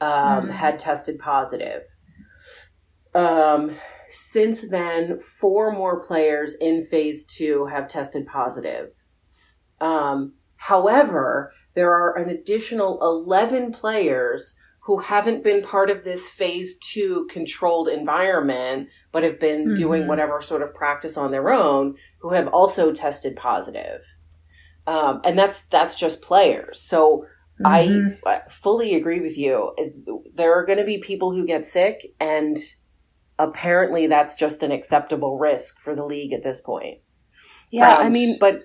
um, 0.01 0.47
Mhm. 0.47 0.51
had 0.51 0.79
tested 0.79 1.19
positive. 1.19 1.83
Um, 3.15 3.75
since 4.09 4.69
then, 4.69 5.19
four 5.19 5.71
more 5.71 5.99
players 6.03 6.55
in 6.55 6.85
Phase 6.85 7.25
Two 7.25 7.65
have 7.65 7.87
tested 7.87 8.25
positive. 8.27 8.91
Um, 9.81 10.35
however, 10.57 11.51
there 11.75 11.91
are 11.93 12.15
an 12.17 12.29
additional 12.29 12.99
eleven 13.01 13.71
players 13.71 14.55
who 14.85 14.99
haven't 14.99 15.43
been 15.43 15.61
part 15.61 15.89
of 15.89 16.05
this 16.05 16.29
phase 16.29 16.79
two 16.79 17.27
controlled 17.29 17.89
environment, 17.89 18.87
but 19.11 19.21
have 19.23 19.37
been 19.39 19.75
doing 19.75 20.03
Mhm. 20.03 20.07
whatever 20.07 20.39
sort 20.39 20.61
of 20.61 20.73
practice 20.73 21.17
on 21.17 21.31
their 21.31 21.49
own, 21.49 21.95
who 22.21 22.31
have 22.31 22.47
also 22.47 22.93
tested 22.93 23.35
positive. 23.35 24.01
Um, 24.87 25.19
and 25.25 25.37
that's 25.37 25.63
that's 25.65 25.95
just 25.95 26.21
players. 26.21 26.79
So 26.79 27.25
Mhm. 27.59 28.19
I 28.25 28.41
fully 28.49 28.93
agree 28.95 29.19
with 29.19 29.37
you. 29.37 29.73
There 30.35 30.53
are 30.53 30.65
going 30.65 30.77
to 30.79 30.85
be 30.85 30.97
people 30.99 31.31
who 31.31 31.45
get 31.45 31.65
sick, 31.65 32.13
and 32.19 32.57
apparently 33.39 34.07
that's 34.07 34.35
just 34.35 34.63
an 34.63 34.71
acceptable 34.71 35.37
risk 35.37 35.79
for 35.79 35.95
the 35.95 36.05
league 36.05 36.33
at 36.33 36.43
this 36.43 36.61
point. 36.61 36.99
Yeah. 37.69 37.95
I 37.95 38.05
Um, 38.05 38.11
mean, 38.13 38.37
but 38.39 38.63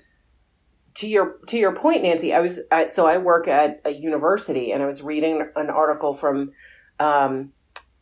to 0.94 1.06
your 1.08 1.38
to 1.46 1.56
your 1.58 1.74
point, 1.74 2.02
Nancy, 2.02 2.34
I 2.34 2.40
was 2.40 2.60
I, 2.70 2.86
so 2.86 3.06
I 3.06 3.16
work 3.18 3.48
at 3.48 3.80
a 3.84 3.90
university, 3.90 4.72
and 4.72 4.82
I 4.82 4.86
was 4.86 5.02
reading 5.02 5.42
an 5.56 5.70
article 5.70 6.12
from 6.14 6.52
um, 7.00 7.52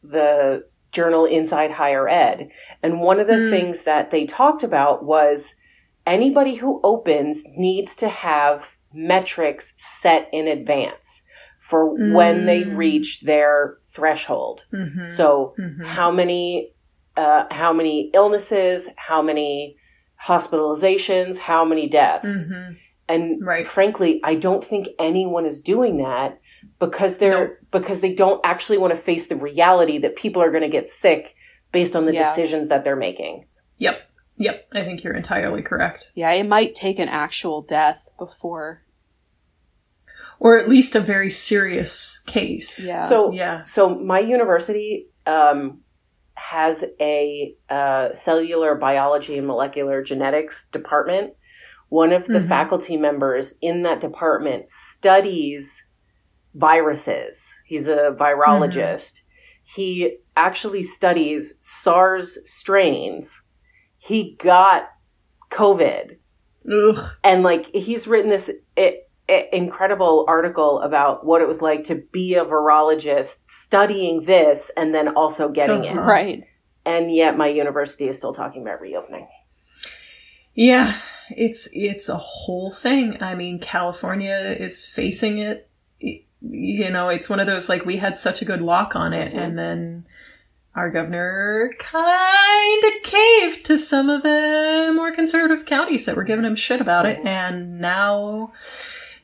the 0.02 0.62
journal 0.92 1.24
Inside 1.24 1.70
Higher 1.70 2.08
Ed, 2.08 2.50
and 2.82 3.00
one 3.00 3.20
of 3.20 3.28
the 3.28 3.34
Mm. 3.34 3.50
things 3.50 3.84
that 3.84 4.10
they 4.10 4.26
talked 4.26 4.64
about 4.64 5.04
was 5.04 5.54
anybody 6.06 6.56
who 6.56 6.80
opens 6.82 7.44
needs 7.56 7.94
to 7.96 8.08
have 8.08 8.74
metrics 8.92 9.74
set 9.78 10.28
in 10.32 10.46
advance 10.48 11.22
for 11.60 11.94
when 12.14 12.46
they 12.46 12.62
Mm. 12.62 12.76
reach 12.76 13.20
their 13.22 13.78
threshold. 13.94 14.64
Mhm. 14.72 15.08
So 15.08 15.54
Mhm. 15.58 15.84
how 15.86 16.10
many 16.10 16.72
uh, 17.16 17.44
how 17.50 17.72
many 17.72 18.08
illnesses, 18.14 18.88
how 18.96 19.20
many 19.20 19.76
hospitalizations, 20.26 21.38
how 21.38 21.64
many 21.64 21.88
deaths. 21.88 22.26
Mhm. 22.46 22.76
And 23.08 23.44
Right. 23.44 23.66
frankly, 23.66 24.20
I 24.24 24.36
don't 24.36 24.64
think 24.64 24.88
anyone 24.98 25.44
is 25.44 25.60
doing 25.60 25.98
that 25.98 26.38
because 26.78 27.18
they're 27.18 27.48
Nope. 27.48 27.56
because 27.72 28.00
they 28.00 28.14
don't 28.14 28.40
actually 28.44 28.78
want 28.78 28.92
to 28.94 28.98
face 28.98 29.26
the 29.26 29.36
reality 29.36 29.98
that 29.98 30.16
people 30.16 30.40
are 30.40 30.50
going 30.50 30.62
to 30.62 30.68
get 30.68 30.86
sick 30.88 31.34
based 31.72 31.94
on 31.96 32.06
the 32.06 32.14
Yeah. 32.14 32.22
decisions 32.22 32.68
that 32.68 32.84
they're 32.84 32.96
making. 32.96 33.46
Yep. 33.78 34.00
Yep. 34.40 34.68
I 34.72 34.84
think 34.84 35.04
you're 35.04 35.14
entirely 35.14 35.60
correct. 35.62 36.10
Yeah, 36.14 36.32
it 36.32 36.46
might 36.46 36.74
take 36.74 36.98
an 36.98 37.08
actual 37.10 37.60
death 37.62 38.08
before. 38.18 38.82
Or 40.38 40.56
at 40.58 40.66
least 40.68 40.96
a 40.96 41.00
very 41.00 41.30
serious 41.30 42.20
case. 42.26 42.82
Yeah. 42.84 43.02
So 43.06 43.30
Yeah. 43.32 43.64
so 43.64 43.94
my 43.94 44.18
university 44.18 45.08
um, 45.26 45.82
has 46.34 46.82
a 46.98 47.54
uh, 47.68 48.14
cellular 48.14 48.74
biology 48.74 49.36
and 49.36 49.46
molecular 49.46 50.02
genetics 50.02 50.66
department. 50.68 51.34
One 51.90 52.10
of 52.12 52.26
the 52.26 52.38
Mhm. 52.38 52.48
faculty 52.48 52.96
members 52.96 53.56
in 53.60 53.82
that 53.82 54.00
department 54.00 54.70
studies 54.70 55.84
viruses. 56.54 57.54
He's 57.66 57.86
a 57.88 58.16
virologist. 58.18 59.20
He 59.76 60.18
actually 60.34 60.82
studies 60.82 61.54
SARS 61.60 62.38
strains. 62.50 63.42
He 64.02 64.34
got 64.42 64.88
COVID 65.50 66.16
Ugh. 66.70 66.98
and 67.22 67.42
like 67.42 67.66
he's 67.74 68.06
written 68.08 68.30
this 68.30 68.50
i 68.76 68.98
i 69.28 69.48
incredible 69.52 70.24
article 70.28 70.80
about 70.80 71.24
what 71.24 71.40
it 71.42 71.48
was 71.48 71.60
like 71.62 71.84
to 71.84 71.94
be 72.12 72.34
a 72.34 72.44
virologist 72.44 73.42
studying 73.46 74.24
this 74.24 74.70
and 74.76 74.94
then 74.94 75.08
also 75.14 75.48
getting 75.48 75.86
Uh-huh. 75.86 76.00
it 76.00 76.04
Right. 76.04 76.44
and 76.84 77.10
yet 77.14 77.36
my 77.38 77.48
university 77.48 78.08
is 78.08 78.16
still 78.16 78.34
talking 78.34 78.62
about 78.62 78.80
reopening 78.80 79.26
Yeah, 80.54 80.98
it's 81.30 81.68
it's 81.72 82.08
a 82.08 82.16
whole 82.16 82.72
thing. 82.72 83.22
I 83.22 83.34
mean, 83.34 83.58
California 83.60 84.56
is 84.58 84.84
facing 84.84 85.38
it. 85.38 85.68
You 86.42 86.90
know, 86.90 87.08
it's 87.08 87.30
one 87.30 87.38
of 87.40 87.46
those 87.46 87.68
like 87.68 87.84
we 87.86 87.98
had 87.98 88.16
such 88.16 88.42
a 88.42 88.44
good 88.44 88.60
lock 88.60 88.96
on 88.96 89.12
it, 89.12 89.32
and 89.32 89.56
then 89.58 90.06
our 90.74 90.90
governor 90.90 91.72
kind 91.78 92.84
of 92.84 93.02
caved 93.02 93.66
to 93.66 93.76
some 93.78 94.08
of 94.08 94.22
the 94.22 94.92
more 94.94 95.12
conservative 95.12 95.66
counties 95.66 96.06
that 96.06 96.16
were 96.16 96.24
giving 96.24 96.44
him 96.44 96.56
shit 96.56 96.80
about 96.80 97.06
it, 97.06 97.18
and 97.24 97.80
now. 97.80 98.52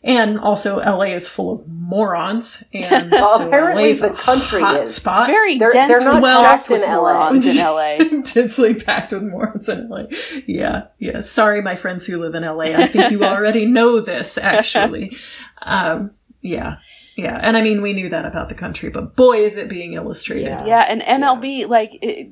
And 0.04 0.38
also, 0.38 0.76
LA 0.78 1.06
is 1.16 1.28
full 1.28 1.50
of 1.52 1.66
morons, 1.66 2.62
and 2.72 3.10
Well, 3.10 3.38
so 3.38 3.46
apparently 3.48 3.84
LA 3.84 3.88
is 3.88 4.00
the 4.02 4.12
a 4.12 4.16
country 4.16 4.60
hot 4.60 4.84
is. 4.84 4.94
spot. 4.94 5.26
Very 5.26 5.58
They're- 5.58 5.70
they're 5.72 5.88
densely 5.88 6.20
not 6.20 6.22
packed 6.44 6.68
just 6.68 6.70
in 6.70 6.80
with 6.80 6.88
LA. 6.88 6.96
morons 7.30 7.46
in 7.46 7.56
LA. 7.56 7.96
densely 8.32 8.74
packed 8.74 9.12
with 9.12 9.24
morons 9.24 9.68
in 9.68 9.88
LA. 9.88 10.04
Yeah, 10.46 10.84
yeah. 11.00 11.22
Sorry, 11.22 11.60
my 11.60 11.74
friends 11.74 12.06
who 12.06 12.18
live 12.20 12.36
in 12.36 12.44
LA. 12.44 12.64
I 12.64 12.86
think 12.86 13.10
you 13.10 13.24
already 13.24 13.66
know 13.66 14.00
this, 14.00 14.38
actually. 14.38 15.16
Um, 15.62 16.12
yeah, 16.40 16.76
yeah. 17.16 17.38
And 17.42 17.56
I 17.56 17.62
mean, 17.62 17.82
we 17.82 17.92
knew 17.92 18.08
that 18.10 18.24
about 18.24 18.48
the 18.48 18.54
country, 18.54 18.90
but 18.90 19.16
boy, 19.16 19.38
is 19.44 19.56
it 19.56 19.68
being 19.68 19.94
illustrated. 19.94 20.44
Yeah. 20.44 20.64
Yeah, 20.66 20.86
and 20.88 21.02
MLB, 21.02 21.66
like, 21.68 21.98
it, 22.02 22.30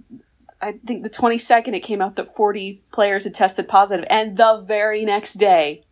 I 0.61 0.73
think 0.87 1.03
the 1.03 1.11
22nd 1.11 1.75
it 1.75 1.81
came 1.81 2.01
out 2.01 2.17
that 2.17 2.29
40 2.29 2.83
players 2.93 3.25
had 3.25 3.35
tested 3.35 3.67
positive, 3.69 4.07
and 4.09 4.37
the 4.37 4.63
very 4.67 5.05
next 5.05 5.35
day 5.35 5.85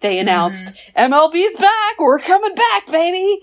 they 0.00 0.18
announced 0.18 0.74
MLB's 0.96 1.56
back, 1.56 1.98
we're 1.98 2.18
coming 2.18 2.54
back, 2.54 2.86
baby. 2.86 3.40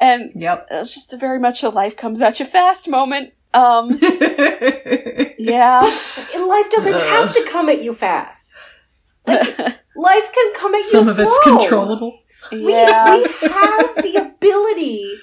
And 0.00 0.32
Yep. 0.34 0.66
it 0.70 0.74
was 0.74 0.92
just 0.92 1.14
a 1.14 1.16
very 1.16 1.38
much 1.38 1.62
a 1.62 1.68
life 1.68 1.96
comes 1.96 2.20
at 2.20 2.40
you 2.40 2.46
fast 2.46 2.88
moment. 2.88 3.32
Um, 3.52 3.90
yeah. 5.38 5.80
life 5.82 6.70
doesn't 6.70 6.92
have 6.92 7.32
to 7.32 7.46
come 7.48 7.68
at 7.68 7.84
you 7.84 7.94
fast 7.94 8.52
life 9.26 10.32
can 10.34 10.54
come 10.54 10.74
at 10.74 10.80
you 10.80 10.90
Some 10.90 11.08
of 11.08 11.18
it's 11.18 11.38
controllable. 11.44 12.18
We, 12.52 12.70
Yeah. 12.72 13.16
we 13.16 13.48
have 13.48 13.94
the 13.96 14.16
ability 14.16 15.14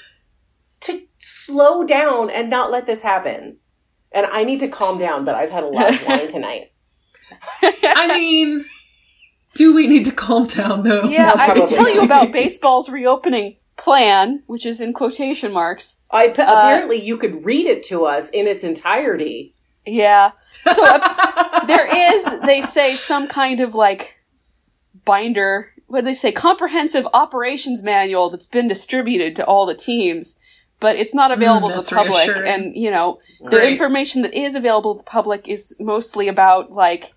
to 0.81 1.01
slow 1.19 1.83
down 1.83 2.29
and 2.29 2.49
not 2.49 2.71
let 2.71 2.85
this 2.85 3.01
happen 3.01 3.57
and 4.11 4.25
i 4.27 4.43
need 4.43 4.59
to 4.59 4.67
calm 4.67 4.97
down 4.97 5.23
but 5.25 5.35
i've 5.35 5.51
had 5.51 5.63
a 5.63 5.67
lot 5.67 5.93
of 5.93 6.07
wine 6.07 6.27
tonight 6.37 6.71
I 7.61 8.07
mean, 8.17 8.65
do 9.55 9.73
we 9.73 9.87
need 9.87 10.05
to 10.05 10.11
calm 10.11 10.47
down 10.47 10.83
though? 10.83 11.05
Yeah, 11.05 11.27
No, 11.35 11.41
I 11.41 11.53
can 11.53 11.65
tell 11.65 11.89
you 11.91 12.01
about 12.01 12.31
baseball's 12.41 12.89
reopening 12.89 13.57
plan, 13.77 14.43
which 14.47 14.65
is 14.65 14.79
in 14.81 14.93
quotation 14.93 15.51
marks. 15.51 16.01
I, 16.11 16.27
Uh, 16.27 16.31
apparently 16.31 16.97
you 17.01 17.17
could 17.17 17.43
read 17.45 17.65
it 17.67 17.83
to 17.83 18.05
us 18.05 18.29
in 18.29 18.47
its 18.47 18.63
entirety 18.63 19.55
Yeah. 19.85 20.31
So 20.73 20.85
uh, 20.85 21.65
there 21.65 21.87
is, 22.13 22.41
they 22.41 22.61
say, 22.61 22.95
some 22.95 23.27
kind 23.27 23.59
of 23.61 23.73
like 23.75 24.19
binder. 25.05 25.71
What 25.91 26.01
do 26.01 26.05
they 26.05 26.13
say? 26.13 26.31
Comprehensive 26.31 27.05
operations 27.13 27.83
manual 27.83 28.29
that's 28.29 28.45
been 28.45 28.69
distributed 28.69 29.35
to 29.35 29.45
all 29.45 29.65
the 29.65 29.75
teams, 29.75 30.37
but 30.79 30.95
it's 30.95 31.13
not 31.13 31.31
mm, 31.31 31.33
available 31.33 31.69
to 31.69 31.81
the 31.81 31.95
public. 31.95 32.27
reassuring. 32.27 32.47
And 32.47 32.75
you 32.75 32.89
know, 32.89 33.19
the 33.41 33.49
Great. 33.49 33.73
information 33.73 34.21
that 34.21 34.33
is 34.33 34.55
available 34.55 34.95
to 34.95 34.99
the 34.99 35.03
public 35.03 35.49
is 35.49 35.75
mostly 35.81 36.29
about 36.29 36.71
like 36.71 37.13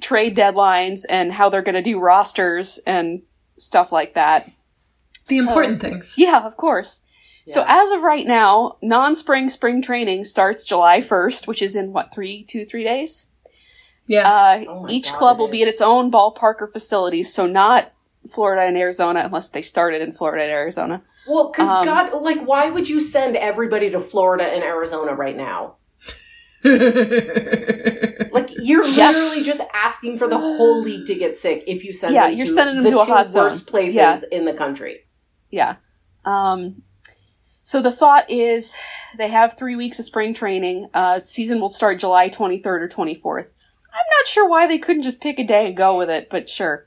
trade 0.00 0.34
deadlines 0.34 1.04
and 1.10 1.32
how 1.32 1.50
they're 1.50 1.60
going 1.60 1.74
to 1.74 1.82
do 1.82 2.00
rosters 2.00 2.80
and 2.86 3.22
stuff 3.58 3.92
like 3.92 4.14
that. 4.14 4.50
the 5.28 5.38
So- 5.38 5.48
important 5.48 5.80
things. 5.82 6.14
Yeah, 6.16 6.46
of 6.46 6.56
course. 6.56 7.02
So 7.44 7.64
as 7.66 7.90
of 7.90 8.02
right 8.02 8.26
now, 8.26 8.76
non-spring 8.82 9.48
spring 9.48 9.82
training 9.82 10.24
starts 10.24 10.64
July 10.64 11.00
1st, 11.00 11.46
which 11.48 11.60
is 11.60 11.74
in 11.74 11.92
what, 11.92 12.14
three, 12.14 12.44
two, 12.44 12.64
three 12.64 12.84
days? 12.84 13.28
Yeah. 14.06 14.28
Uh, 14.30 14.64
Oh 14.68 14.86
each 14.88 15.10
God, 15.10 15.18
club 15.18 15.38
will 15.38 15.46
is. 15.46 15.52
be 15.52 15.62
at 15.62 15.68
its 15.68 15.80
own 15.80 16.10
ballpark 16.10 16.56
or 16.60 16.66
facility, 16.66 17.22
so 17.22 17.46
not 17.46 17.92
Florida 18.30 18.62
and 18.62 18.76
Arizona 18.76 19.22
unless 19.24 19.48
they 19.48 19.62
started 19.62 20.02
in 20.02 20.12
Florida 20.12 20.42
and 20.44 20.52
Arizona. 20.52 21.02
well 21.26 21.50
because 21.50 21.68
Um, 21.68 21.84
god 21.84 22.12
like 22.22 22.40
why 22.44 22.68
would 22.70 22.88
you 22.88 23.00
send 23.00 23.36
everybody 23.36 23.90
to 23.90 24.00
florida 24.00 24.44
and 24.44 24.64
arizona 24.64 25.12
right 25.14 25.36
now 25.36 25.76
like 26.64 28.50
you're 28.62 28.84
Yeah. 28.86 29.10
literally 29.10 29.42
just 29.42 29.60
asking 29.74 30.18
for 30.18 30.28
the 30.28 30.38
whole 30.38 30.80
league 30.80 31.06
to 31.06 31.14
get 31.14 31.36
sick 31.36 31.64
if 31.66 31.84
you 31.84 31.92
send 31.92 32.14
Yeah, 32.14 32.28
them 32.28 32.36
you're 32.36 32.46
to 32.46 32.52
sending 32.52 32.76
them 32.76 32.84
the 32.84 32.90
to 32.90 32.98
a 33.00 33.06
two 33.06 33.12
hot 33.12 33.30
zone. 33.30 33.44
worst 33.44 33.66
places 33.66 33.96
Yeah. 33.96 34.20
in 34.30 34.44
the 34.44 34.52
country 34.52 35.00
Yeah. 35.50 35.76
Um, 36.24 36.82
so 37.62 37.80
the 37.82 37.90
thought 37.92 38.28
is 38.30 38.74
they 39.18 39.28
have 39.28 39.56
three 39.56 39.76
weeks 39.76 39.98
of 39.98 40.04
spring 40.04 40.32
training. 40.34 40.88
Uh, 40.94 41.18
season 41.18 41.60
will 41.60 41.68
start 41.68 41.98
July 41.98 42.28
23rd 42.28 42.66
or 42.82 42.88
24th. 42.88 43.50
I'm 43.92 44.06
not 44.18 44.26
sure 44.26 44.48
why 44.48 44.66
they 44.66 44.78
couldn't 44.78 45.02
just 45.02 45.20
pick 45.20 45.38
a 45.38 45.44
day 45.44 45.66
and 45.66 45.76
go 45.76 45.98
with 45.98 46.08
it, 46.08 46.30
but 46.30 46.48
sure. 46.48 46.86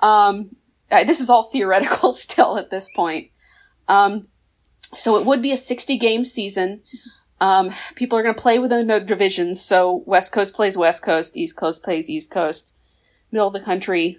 Um, 0.00 0.56
this 0.90 1.20
is 1.20 1.30
all 1.30 1.42
theoretical 1.52 2.12
still 2.12 2.58
at 2.58 2.70
this 2.70 2.88
point. 2.94 3.30
Um, 3.88 4.28
so 4.92 5.16
it 5.16 5.26
would 5.26 5.42
be 5.42 5.52
a 5.52 5.56
60 5.56 5.96
game 5.98 6.24
season. 6.24 6.82
Um, 7.40 7.70
people 7.94 8.18
are 8.18 8.22
going 8.22 8.34
to 8.34 8.40
play 8.40 8.58
within 8.58 8.86
the 8.86 9.00
divisions. 9.00 9.60
So 9.60 10.02
West 10.06 10.32
Coast 10.32 10.54
plays 10.54 10.76
West 10.76 11.02
Coast, 11.02 11.36
East 11.36 11.56
Coast 11.56 11.82
plays 11.82 12.08
East 12.08 12.30
Coast, 12.30 12.76
middle 13.32 13.48
of 13.48 13.52
the 13.52 13.60
country 13.60 14.18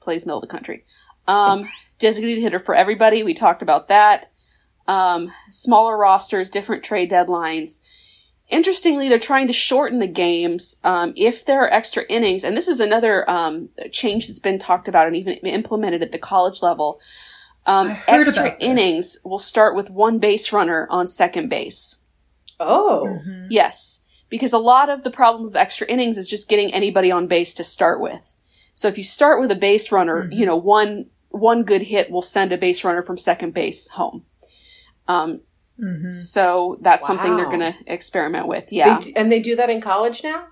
plays 0.00 0.24
middle 0.24 0.38
of 0.38 0.48
the 0.48 0.54
country. 0.54 0.84
Um, 1.26 1.68
designated 1.98 2.42
hitter 2.42 2.58
for 2.58 2.74
everybody. 2.74 3.22
We 3.22 3.34
talked 3.34 3.62
about 3.62 3.88
that. 3.88 4.30
Um, 4.86 5.32
smaller 5.50 5.96
rosters, 5.96 6.50
different 6.50 6.82
trade 6.82 7.10
deadlines. 7.10 7.80
Interestingly, 8.50 9.08
they're 9.08 9.18
trying 9.18 9.46
to 9.46 9.52
shorten 9.54 9.98
the 10.00 10.06
games 10.06 10.76
um, 10.84 11.12
if 11.16 11.44
there 11.46 11.62
are 11.64 11.72
extra 11.72 12.04
innings, 12.08 12.44
and 12.44 12.56
this 12.56 12.68
is 12.68 12.78
another 12.78 13.28
um, 13.28 13.70
change 13.90 14.26
that's 14.26 14.38
been 14.38 14.58
talked 14.58 14.86
about 14.86 15.06
and 15.06 15.16
even 15.16 15.32
implemented 15.34 16.02
at 16.02 16.12
the 16.12 16.18
college 16.18 16.62
level. 16.62 17.00
Um, 17.66 17.96
extra 18.06 18.54
innings 18.60 19.18
will 19.24 19.38
start 19.38 19.74
with 19.74 19.88
one 19.88 20.18
base 20.18 20.52
runner 20.52 20.86
on 20.90 21.08
second 21.08 21.48
base. 21.48 21.96
oh 22.60 23.04
Mhm. 23.26 23.46
Yes, 23.50 24.00
because 24.28 24.52
a 24.52 24.58
lot 24.58 24.88
of 24.90 25.02
the 25.02 25.10
problem 25.10 25.46
of 25.46 25.56
extra 25.56 25.86
innings 25.88 26.18
is 26.18 26.28
just 26.28 26.48
getting 26.48 26.72
anybody 26.72 27.10
on 27.10 27.26
base 27.26 27.54
to 27.54 27.64
start 27.64 28.00
with. 28.00 28.34
So 28.74 28.86
if 28.88 28.98
you 28.98 29.04
start 29.04 29.40
with 29.40 29.50
a 29.50 29.56
base 29.56 29.90
runner, 29.90 30.24
Mhm. 30.28 30.36
you 30.36 30.46
know, 30.46 30.56
one 30.56 31.06
one 31.30 31.64
good 31.64 31.82
hit 31.82 32.10
will 32.12 32.22
send 32.22 32.52
a 32.52 32.56
base 32.58 32.84
runner 32.84 33.02
from 33.02 33.18
second 33.18 33.54
base 33.54 33.88
home. 33.88 34.24
Um, 35.08 35.40
Mhm. 35.80 36.12
so 36.12 36.78
that's 36.82 37.04
something 37.06 37.34
they're 37.36 37.46
going 37.46 37.72
to 37.72 37.74
experiment 37.86 38.46
with. 38.46 38.72
Yeah, 38.72 38.98
They 38.98 39.06
d- 39.06 39.16
and 39.16 39.30
they 39.32 39.40
do 39.40 39.56
that 39.56 39.70
in 39.70 39.80
college 39.80 40.22
now 40.22 40.46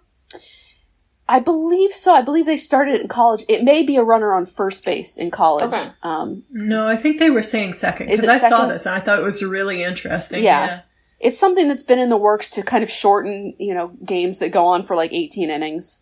I 1.29 1.39
believe 1.39 1.93
so. 1.93 2.13
I 2.15 2.21
believe 2.21 2.45
they 2.47 2.57
started 2.59 3.01
in 3.01 3.07
college. 3.09 3.45
It 3.49 3.63
may 3.63 3.83
be 3.85 3.97
a 3.97 4.03
runner 4.03 4.35
on 4.35 4.45
first 4.45 4.85
base 4.85 5.17
in 5.17 5.31
college. 5.31 5.73
Okay. 5.73 5.87
Um, 6.03 6.43
No, 6.51 6.87
I 6.89 6.97
think 6.97 7.19
they 7.21 7.31
were 7.31 7.45
saying 7.45 7.73
second 7.75 8.07
because 8.09 8.25
it 8.25 8.29
I 8.29 8.37
saw 8.39 8.67
this 8.67 8.85
and 8.87 8.95
I 8.97 9.01
thought 9.01 9.21
it 9.21 9.25
was 9.25 9.43
really 9.43 9.83
interesting. 9.83 10.43
Yeah. 10.45 10.81
it's 11.21 11.39
something 11.39 11.69
that's 11.69 11.85
been 11.85 12.01
in 12.01 12.09
the 12.09 12.17
works 12.17 12.51
to 12.51 12.63
kind 12.65 12.83
of 12.83 12.91
shorten, 12.91 13.55
you 13.57 13.73
know, 13.73 13.89
games 14.05 14.41
that 14.41 14.49
go 14.51 14.67
on 14.67 14.83
for 14.83 14.97
like 14.97 15.13
18 15.13 15.49
innings. 15.51 16.01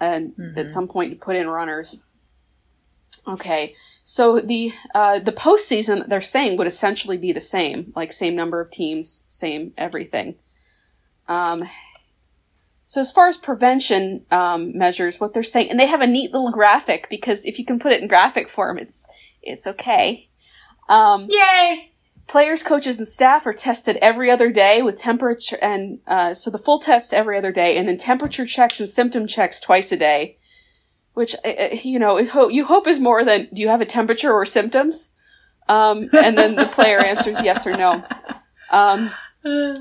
and 0.00 0.34
at 0.56 0.70
some 0.72 0.88
point 0.88 1.12
to 1.12 1.16
put 1.16 1.36
in 1.36 1.48
runners. 1.48 2.02
Okay, 3.26 3.74
so 4.04 4.38
the 4.38 4.72
uh, 4.94 5.18
the 5.18 5.32
postseason 5.32 6.06
they're 6.08 6.20
saying 6.20 6.58
would 6.58 6.66
essentially 6.66 7.16
be 7.16 7.32
the 7.32 7.40
same, 7.40 7.92
like 7.96 8.12
same 8.12 8.36
number 8.36 8.60
of 8.60 8.70
teams, 8.70 9.24
same 9.26 9.72
everything. 9.78 10.36
Um, 11.26 11.64
so 12.84 13.00
as 13.00 13.10
far 13.10 13.28
as 13.28 13.38
prevention 13.38 14.26
um, 14.30 14.76
measures, 14.76 15.18
what 15.18 15.32
they're 15.32 15.42
saying, 15.42 15.70
and 15.70 15.80
they 15.80 15.86
have 15.86 16.02
a 16.02 16.06
neat 16.06 16.32
little 16.32 16.50
graphic 16.50 17.08
because 17.08 17.46
if 17.46 17.58
you 17.58 17.64
can 17.64 17.78
put 17.78 17.92
it 17.92 18.02
in 18.02 18.06
graphic 18.06 18.46
form, 18.48 18.78
it's 18.78 19.06
it's 19.42 19.66
okay. 19.66 20.28
Um, 20.86 21.26
Yay! 21.30 21.90
players, 22.26 22.62
coaches, 22.62 22.98
and 22.98 23.08
staff 23.08 23.46
are 23.46 23.52
tested 23.54 23.96
every 24.02 24.30
other 24.30 24.50
day 24.50 24.82
with 24.82 24.98
temperature, 24.98 25.58
and 25.62 26.00
uh, 26.06 26.34
so 26.34 26.50
the 26.50 26.58
full 26.58 26.78
test 26.78 27.14
every 27.14 27.38
other 27.38 27.52
day, 27.52 27.76
and 27.76 27.88
then 27.88 27.96
temperature 27.96 28.44
checks 28.44 28.80
and 28.80 28.88
symptom 28.88 29.26
checks 29.26 29.60
twice 29.60 29.92
a 29.92 29.96
day. 29.96 30.36
Which 31.14 31.34
uh, 31.44 31.48
uh, 31.48 31.68
you 31.82 31.98
know 31.98 32.18
you 32.48 32.64
hope 32.64 32.86
is 32.86 33.00
more 33.00 33.24
than 33.24 33.48
do 33.52 33.62
you 33.62 33.68
have 33.68 33.80
a 33.80 33.86
temperature 33.86 34.32
or 34.32 34.44
symptoms, 34.44 35.10
um, 35.68 36.08
and 36.12 36.36
then 36.36 36.56
the 36.56 36.66
player 36.66 36.98
answers 36.98 37.40
yes 37.44 37.66
or 37.66 37.76
no. 37.76 38.04
Um, 38.70 39.12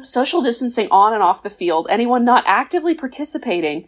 social 0.04 0.42
distancing 0.42 0.88
on 0.92 1.14
and 1.14 1.24
off 1.24 1.44
the 1.44 1.50
field. 1.50 1.88
Anyone 1.90 2.24
not 2.26 2.44
actively 2.46 2.94
participating 2.94 3.88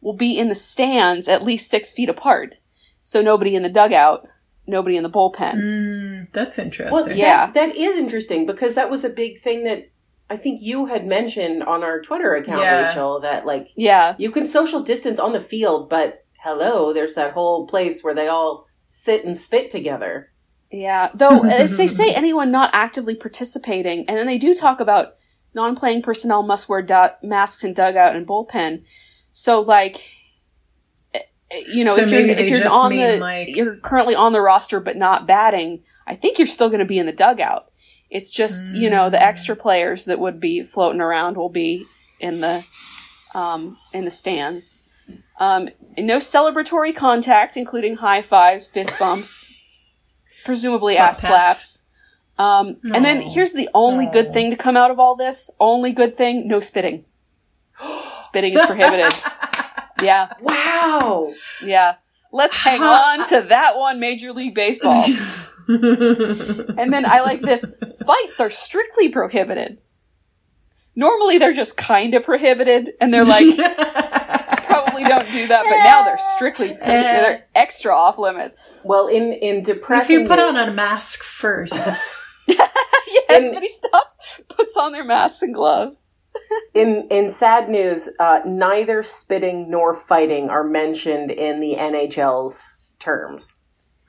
will 0.00 0.12
be 0.12 0.38
in 0.38 0.48
the 0.48 0.54
stands 0.54 1.28
at 1.28 1.42
least 1.42 1.70
six 1.70 1.94
feet 1.94 2.08
apart. 2.08 2.58
So 3.02 3.22
nobody 3.22 3.54
in 3.54 3.62
the 3.62 3.68
dugout, 3.68 4.28
nobody 4.66 4.96
in 4.96 5.02
the 5.02 5.10
bullpen. 5.10 5.54
Mm, 5.54 6.32
that's 6.32 6.58
interesting. 6.58 6.92
Well, 6.92 7.10
Yeah. 7.10 7.46
that, 7.46 7.54
that 7.54 7.76
is 7.76 7.96
interesting 7.96 8.46
because 8.46 8.74
that 8.74 8.90
was 8.90 9.04
a 9.04 9.08
big 9.08 9.40
thing 9.40 9.64
that 9.64 9.90
I 10.28 10.36
think 10.36 10.60
you 10.62 10.86
had 10.86 11.06
mentioned 11.06 11.62
on 11.62 11.82
our 11.82 12.00
Twitter 12.00 12.34
account, 12.34 12.62
Yeah. 12.62 12.86
Rachel, 12.88 13.20
that 13.20 13.46
like 13.46 13.70
Yeah, 13.76 14.14
you 14.18 14.30
can 14.30 14.46
social 14.46 14.80
distance 14.80 15.18
on 15.18 15.32
the 15.32 15.40
field, 15.40 15.88
but 15.88 16.23
hello, 16.44 16.92
there's 16.92 17.14
that 17.14 17.32
whole 17.32 17.66
place 17.66 18.04
where 18.04 18.14
they 18.14 18.28
all 18.28 18.66
sit 18.84 19.24
and 19.24 19.36
spit 19.36 19.70
together. 19.70 20.30
Yeah, 20.70 21.08
though 21.14 21.44
as 21.44 21.76
they 21.76 21.86
say, 21.86 22.12
anyone 22.12 22.50
not 22.50 22.70
actively 22.72 23.14
participating, 23.14 24.08
and 24.08 24.16
then 24.16 24.26
they 24.26 24.38
do 24.38 24.54
talk 24.54 24.80
about 24.80 25.14
non-playing 25.54 26.02
personnel 26.02 26.42
must 26.42 26.68
wear 26.68 26.82
du- 26.82 27.16
masks 27.22 27.64
in 27.64 27.74
dugout 27.74 28.14
and 28.14 28.26
bullpen. 28.26 28.84
So, 29.30 29.60
like, 29.60 30.04
eh, 31.14 31.20
eh, 31.50 31.62
you 31.72 31.84
know, 31.84 31.94
So 31.94 32.02
if 32.02 32.10
you're 32.10 32.28
if 32.28 32.50
you're 32.50 32.70
on 32.70 32.90
the 32.94 33.18
like- 33.18 33.48
you're 33.56 33.76
currently 33.76 34.14
on 34.14 34.32
the 34.32 34.40
roster 34.40 34.80
but 34.80 34.96
not 34.96 35.26
batting, 35.26 35.82
I 36.06 36.14
think 36.16 36.38
you're 36.38 36.46
still 36.46 36.68
going 36.68 36.80
to 36.80 36.84
be 36.84 36.98
in 36.98 37.06
the 37.06 37.12
dugout. 37.12 37.70
It's 38.10 38.32
just 38.32 38.74
you 38.74 38.90
know 38.90 39.10
the 39.10 39.22
extra 39.22 39.56
players 39.56 40.04
that 40.04 40.18
would 40.18 40.40
be 40.40 40.62
floating 40.62 41.00
around 41.00 41.36
will 41.36 41.48
be 41.48 41.86
in 42.20 42.40
the 42.40 42.64
um, 43.34 43.78
in 43.92 44.04
the 44.04 44.10
stands. 44.10 44.80
Um, 45.40 45.68
no 45.98 46.18
celebratory 46.18 46.94
contact, 46.94 47.56
including 47.56 47.96
high 47.96 48.22
fives, 48.22 48.66
fist 48.66 48.98
bumps, 48.98 49.52
presumably 50.44 50.94
Butt 50.94 51.02
ass 51.10 51.20
pats. 51.20 51.28
slaps. 51.28 51.80
Um, 52.36 52.76
and 52.92 53.04
then 53.04 53.22
here's 53.22 53.52
the 53.52 53.68
only 53.74 54.06
good 54.06 54.32
thing 54.32 54.50
to 54.50 54.56
come 54.56 54.76
out 54.76 54.90
of 54.90 54.98
all 54.98 55.16
this. 55.16 55.50
Only 55.60 55.92
good 55.92 56.14
thing: 56.16 56.46
no 56.48 56.60
spitting. 56.60 57.04
spitting 58.22 58.54
is 58.54 58.62
prohibited. 58.66 59.12
yeah, 60.02 60.32
Wow. 60.40 61.32
yeah. 61.64 61.96
Let's 62.32 62.56
hang 62.58 62.82
on 62.82 63.26
to 63.28 63.42
that 63.42 63.76
one, 63.76 64.00
Major 64.00 64.32
League 64.32 64.54
Baseball. 64.54 65.04
And 65.66 66.92
then 66.92 67.06
I 67.06 67.22
like 67.22 67.40
this. 67.40 67.64
Fights 68.04 68.38
are 68.38 68.50
strictly 68.50 69.08
prohibited. 69.08 69.78
Normally 70.94 71.38
they're 71.38 71.54
just 71.54 71.78
kind 71.78 72.12
of 72.12 72.22
prohibited, 72.22 72.90
and 73.00 73.14
they're 73.14 73.24
like 73.24 73.46
probably 74.82 75.04
don't 75.04 75.30
do 75.30 75.46
that, 75.48 75.64
but 75.64 75.78
now 75.78 76.02
they're 76.04 76.18
strictly 76.18 76.74
pro- 76.74 76.86
they're 76.86 77.46
extra 77.54 77.94
off 77.94 78.18
limits. 78.18 78.80
Well, 78.84 79.06
in 79.08 79.32
in 79.32 79.62
depression 79.62 80.02
if 80.16 80.20
you 80.22 80.26
put 80.28 80.38
on 80.38 80.56
a 80.56 80.72
mask 80.72 81.22
first, 81.22 81.86
yeah, 82.46 82.66
everybody 83.28 83.68
stops, 83.68 84.18
puts 84.48 84.76
on 84.76 84.92
their 84.92 85.04
masks 85.04 85.42
and 85.42 85.54
gloves. 85.54 86.06
in 86.74 87.06
in 87.10 87.30
sad 87.30 87.68
news, 87.68 88.08
uh, 88.18 88.40
neither 88.44 89.02
spitting 89.02 89.70
nor 89.70 89.94
fighting 89.94 90.50
are 90.50 90.64
mentioned 90.64 91.30
in 91.30 91.60
the 91.60 91.76
NHL's 91.78 92.76
terms. 92.98 93.60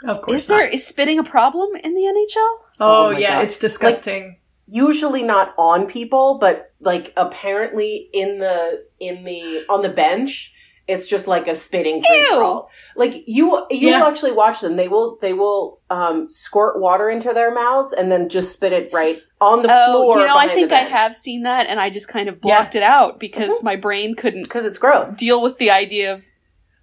of 0.04 0.22
course. 0.22 0.44
Is 0.44 0.48
there 0.48 0.64
not. 0.66 0.74
is 0.74 0.86
spitting 0.86 1.20
a 1.20 1.24
problem 1.24 1.70
in 1.84 1.94
the 1.94 2.02
NHL? 2.02 2.36
Oh, 2.80 3.08
Oh 3.08 3.10
yeah, 3.12 3.36
God. 3.36 3.44
it's 3.46 3.60
disgusting. 3.60 4.40
Usually 4.68 5.22
not 5.22 5.54
on 5.60 5.86
people, 5.86 6.40
but 6.40 6.72
like 6.80 7.14
apparently 7.16 8.10
in 8.12 8.40
the 8.40 8.84
in 9.00 9.24
the 9.24 9.64
on 9.70 9.84
the 9.84 9.90
bench, 9.90 10.52
it's 10.88 11.08
just 11.08 11.28
like 11.28 11.48
a 11.48 11.56
spitting 11.56 12.04
free. 12.04 12.62
Like 12.96 13.24
you 13.28 13.66
you 13.72 13.90
Yeah. 13.90 14.00
will 14.02 14.08
actually 14.08 14.34
watch 14.34 14.62
them. 14.62 14.76
They 14.76 14.88
will 14.88 15.18
they 15.22 15.34
will 15.34 15.80
um, 15.90 16.28
squirt 16.30 16.80
water 16.80 17.10
into 17.10 17.34
their 17.34 17.54
mouths 17.54 17.92
and 17.94 18.12
then 18.12 18.30
just 18.30 18.54
spit 18.54 18.72
it 18.74 18.94
right 18.94 19.20
on 19.42 19.62
the 19.64 19.70
Oh, 19.72 19.92
floor. 19.92 20.20
you 20.20 20.28
know, 20.28 20.38
I 20.38 20.48
think 20.48 20.72
I 20.72 20.80
have 20.80 21.16
seen 21.16 21.44
that, 21.44 21.68
and 21.68 21.80
I 21.80 21.90
just 21.90 22.08
kind 22.08 22.30
of 22.30 22.40
blocked 22.42 22.76
it 22.76 22.84
out 22.84 23.20
because 23.20 23.64
my 23.64 23.76
brain 23.76 24.16
couldn't 24.16 24.44
because 24.44 24.66
it's 24.66 24.78
gross. 24.78 25.16
deal 25.16 25.42
with 25.42 25.58
the 25.58 25.72
idea 25.72 26.14
of 26.14 26.26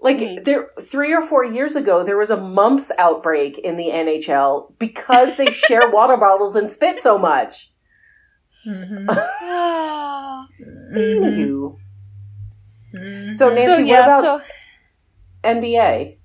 Like 0.01 0.19
Mhm. 0.19 0.45
there, 0.45 0.69
three 0.83 1.15
or 1.15 1.23
four 1.23 1.45
years 1.45 1.77
ago, 1.77 2.03
there 2.03 2.17
was 2.17 2.29
a 2.31 2.37
mumps 2.41 2.91
outbreak 2.99 3.57
in 3.59 3.77
the 3.77 3.91
NHL 3.93 4.75
because 4.81 5.37
they 5.37 5.53
share 5.53 5.89
water 5.93 6.17
bottles 6.17 6.57
and 6.57 6.69
spit 6.69 6.99
so 6.99 7.19
much. 7.19 7.71
Mhm. 8.67 9.07
Ah. 9.43 10.47
Anywho, 10.97 11.77
Mhm. 12.95 13.35
so 13.35 13.49
Nancy, 13.49 13.65
so 13.65 13.85
what 13.85 14.05
about 14.05 14.23
so 14.23 14.41
NBA? 15.45 16.17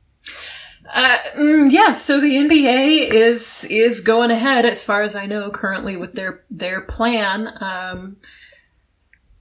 Uh, 0.94 1.18
mm, 1.38 1.72
yeah, 1.72 1.92
so 1.92 2.22
the 2.22 2.38
NBA 2.38 3.10
is 3.12 3.66
is 3.70 4.02
going 4.02 4.32
ahead 4.32 4.66
as 4.66 4.84
far 4.84 5.02
as 5.02 5.16
I 5.16 5.26
know 5.26 5.50
currently 5.52 5.98
with 5.98 6.14
their 6.14 6.44
their 6.50 6.82
plan. 6.82 7.50
Um, 7.62 8.18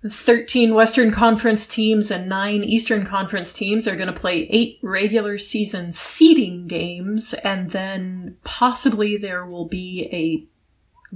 Thirteen 0.09 0.75
Western 0.75 1.11
Conference 1.11 1.67
teams 1.67 2.11
and 2.13 2.29
nine 2.29 2.63
Eastern 2.63 3.07
Conference 3.07 3.53
teams 3.53 3.89
are 3.89 3.97
going 3.97 4.13
to 4.13 4.13
play 4.13 4.47
eight 4.51 4.79
regular 4.83 5.37
season 5.39 5.93
seeding 5.93 6.67
games, 6.69 7.35
and 7.43 7.71
then 7.71 8.37
possibly 8.45 9.17
there 9.17 9.47
will 9.47 9.67
be 9.67 10.09
a. 10.13 10.47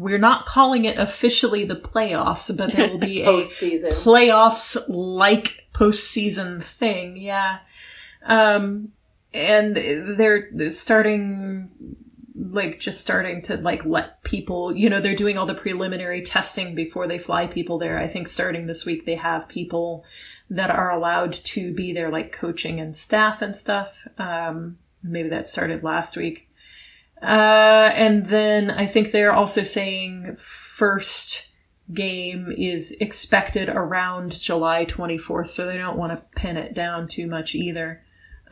We're 0.01 0.19
not 0.19 0.47
calling 0.47 0.87
it 0.87 0.99
officially 0.99 1.65
the 1.65 1.77
playoffs, 1.77 2.57
but 2.57 2.73
there 2.73 2.89
will 2.89 2.99
be 2.99 3.23
a 3.23 3.27
Postseason. 3.27 3.93
playoffs 3.93 4.79
like 4.89 5.67
postseason 5.75 6.63
thing. 6.63 7.19
Yeah. 7.19 7.59
Um, 8.25 8.93
and 9.35 9.77
they're, 9.77 10.49
they're 10.53 10.71
starting, 10.71 11.71
like, 12.35 12.81
just 12.81 13.01
starting 13.01 13.43
to, 13.43 13.59
like, 13.59 13.85
let 13.85 14.23
people, 14.25 14.75
you 14.75 14.89
know, 14.89 15.01
they're 15.03 15.15
doing 15.15 15.37
all 15.37 15.47
the 15.47 15.55
preliminary 15.55 16.23
testing 16.23 16.75
before 16.75 17.07
they 17.07 17.19
fly 17.19 17.47
people 17.47 17.79
there. 17.79 17.99
I 17.99 18.09
think 18.09 18.27
starting 18.27 18.67
this 18.67 18.87
week, 18.87 19.05
they 19.05 19.17
have 19.17 19.49
people 19.49 20.05
that 20.49 20.71
are 20.71 20.91
allowed 20.91 21.33
to 21.35 21.75
be 21.75 21.93
there, 21.93 22.11
like, 22.11 22.33
coaching 22.33 22.81
and 22.81 22.97
staff 22.97 23.43
and 23.43 23.55
stuff. 23.55 24.09
Um, 24.19 24.79
maybe 25.03 25.29
that 25.29 25.47
started 25.47 25.85
last 25.85 26.17
week. 26.17 26.49
Uh, 27.23 27.91
and 27.95 28.27
then 28.27 28.71
I 28.71 28.87
think 28.87 29.13
they're 29.13 29.33
also 29.33 29.63
saying 29.63 30.37
first 30.39 31.49
game 31.93 32.53
is 32.57 32.93
expected 33.01 33.69
around 33.69 34.33
July 34.41 34.87
24th, 34.87 35.49
so 35.49 35.67
they 35.67 35.77
don't 35.77 35.99
want 35.99 36.13
to 36.13 36.25
pin 36.41 36.57
it 36.57 36.73
down 36.75 37.09
too 37.09 37.27
much 37.27 37.55
either. 37.55 38.03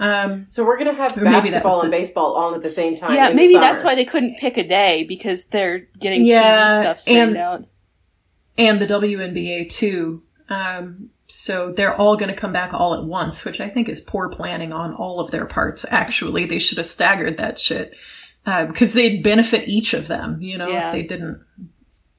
Um, 0.00 0.46
So 0.50 0.64
we're 0.64 0.78
gonna 0.78 0.94
have 0.96 1.16
Or 1.16 1.22
maybe 1.22 1.50
that 1.50 1.62
basketball 1.64 1.80
and 1.82 1.92
the- 1.92 1.96
baseball 1.96 2.36
on 2.36 2.54
at 2.54 2.62
the 2.62 2.70
same 2.70 2.94
time. 2.96 3.14
yeah, 3.14 3.30
maybe 3.30 3.54
that's 3.54 3.82
why 3.82 3.94
they 3.94 4.04
couldn't 4.04 4.38
pick 4.38 4.56
a 4.56 4.66
day 4.66 5.04
because 5.04 5.46
they're 5.46 5.86
getting 5.98 6.24
Yeah, 6.24 6.66
TV 6.68 6.80
stuff 6.82 7.00
straightened 7.00 7.28
and- 7.30 7.36
out. 7.38 7.64
and 8.56 8.80
the 8.80 8.86
WNBA 8.86 9.64
too. 9.64 10.22
Um, 10.48 11.10
so 11.26 11.72
they're 11.72 11.94
all 11.94 12.16
going 12.16 12.30
to 12.30 12.36
come 12.36 12.52
back 12.52 12.72
all 12.72 12.94
at 12.94 13.04
once, 13.04 13.44
which 13.44 13.60
I 13.60 13.68
think 13.68 13.88
is 13.88 14.00
poor 14.00 14.28
planning 14.28 14.72
on 14.72 14.94
all 14.94 15.20
of 15.20 15.30
their 15.30 15.44
parts. 15.46 15.84
Actually, 15.90 16.46
they 16.46 16.58
should 16.58 16.78
have 16.78 16.86
staggered 16.86 17.36
that 17.36 17.58
shit 17.58 17.92
because 18.44 18.94
they'd 18.94 19.22
benefit 19.22 19.68
each 19.68 19.94
of 19.94 20.08
them. 20.08 20.40
You 20.40 20.58
know, 20.58 20.68
Yeah. 20.68 20.88
if 20.88 20.92
they 20.92 21.02
didn't, 21.02 21.42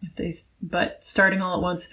if 0.04 0.16
they, 0.16 0.34
but 0.62 1.04
starting 1.04 1.42
all 1.42 1.56
at 1.58 1.62
once. 1.62 1.90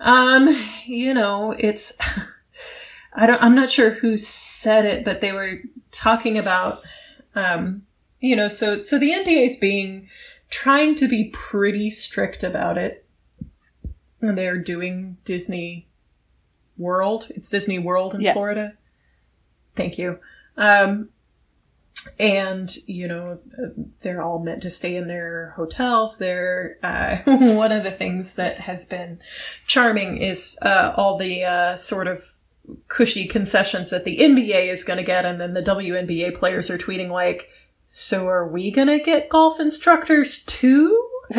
Um, 0.00 0.56
you 0.84 1.14
know, 1.14 1.52
it's. 1.58 1.96
I 3.18 3.26
don't. 3.26 3.42
I'm 3.42 3.54
not 3.54 3.70
sure 3.70 3.90
who 3.92 4.16
said 4.18 4.84
it, 4.84 5.04
but 5.04 5.20
they 5.22 5.32
were 5.32 5.60
talking 5.90 6.36
about, 6.36 6.82
um, 7.34 7.82
you 8.20 8.36
know, 8.36 8.46
so 8.48 8.82
so 8.82 8.98
the 8.98 9.10
NBA 9.10 9.46
is 9.46 9.56
being 9.56 10.08
trying 10.50 10.94
to 10.96 11.08
be 11.08 11.30
pretty 11.32 11.90
strict 11.90 12.42
about 12.44 12.76
it. 12.76 13.06
And 14.20 14.36
they're 14.36 14.58
doing 14.58 15.16
Disney 15.24 15.86
World. 16.76 17.28
It's 17.34 17.48
Disney 17.48 17.78
World 17.78 18.14
in 18.14 18.20
Yes. 18.20 18.34
Florida. 18.34 18.74
Thank 19.76 19.96
you. 19.98 20.18
Um, 20.58 21.08
and 22.18 22.74
you 22.86 23.08
know 23.08 23.38
they're 24.00 24.22
all 24.22 24.38
meant 24.38 24.62
to 24.62 24.70
stay 24.70 24.96
in 24.96 25.08
their 25.08 25.52
hotels. 25.56 26.18
They're 26.18 26.78
uh, 26.82 27.18
one 27.54 27.72
of 27.72 27.82
the 27.82 27.90
things 27.90 28.34
that 28.34 28.60
has 28.60 28.84
been 28.84 29.20
charming 29.66 30.18
is 30.18 30.58
uh, 30.62 30.92
all 30.96 31.18
the 31.18 31.44
uh, 31.44 31.76
sort 31.76 32.06
of 32.06 32.34
cushy 32.88 33.26
concessions 33.26 33.90
that 33.90 34.04
the 34.04 34.18
NBA 34.18 34.70
is 34.70 34.84
going 34.84 34.98
to 34.98 35.02
get, 35.02 35.24
and 35.24 35.40
then 35.40 35.54
the 35.54 35.62
WNBA 35.62 36.36
players 36.36 36.70
are 36.70 36.78
tweeting 36.78 37.10
like, 37.10 37.50
"So 37.86 38.28
are 38.28 38.46
we 38.46 38.70
going 38.70 38.88
to 38.88 38.98
get 38.98 39.28
golf 39.28 39.60
instructors 39.60 40.44
too?" 40.44 41.02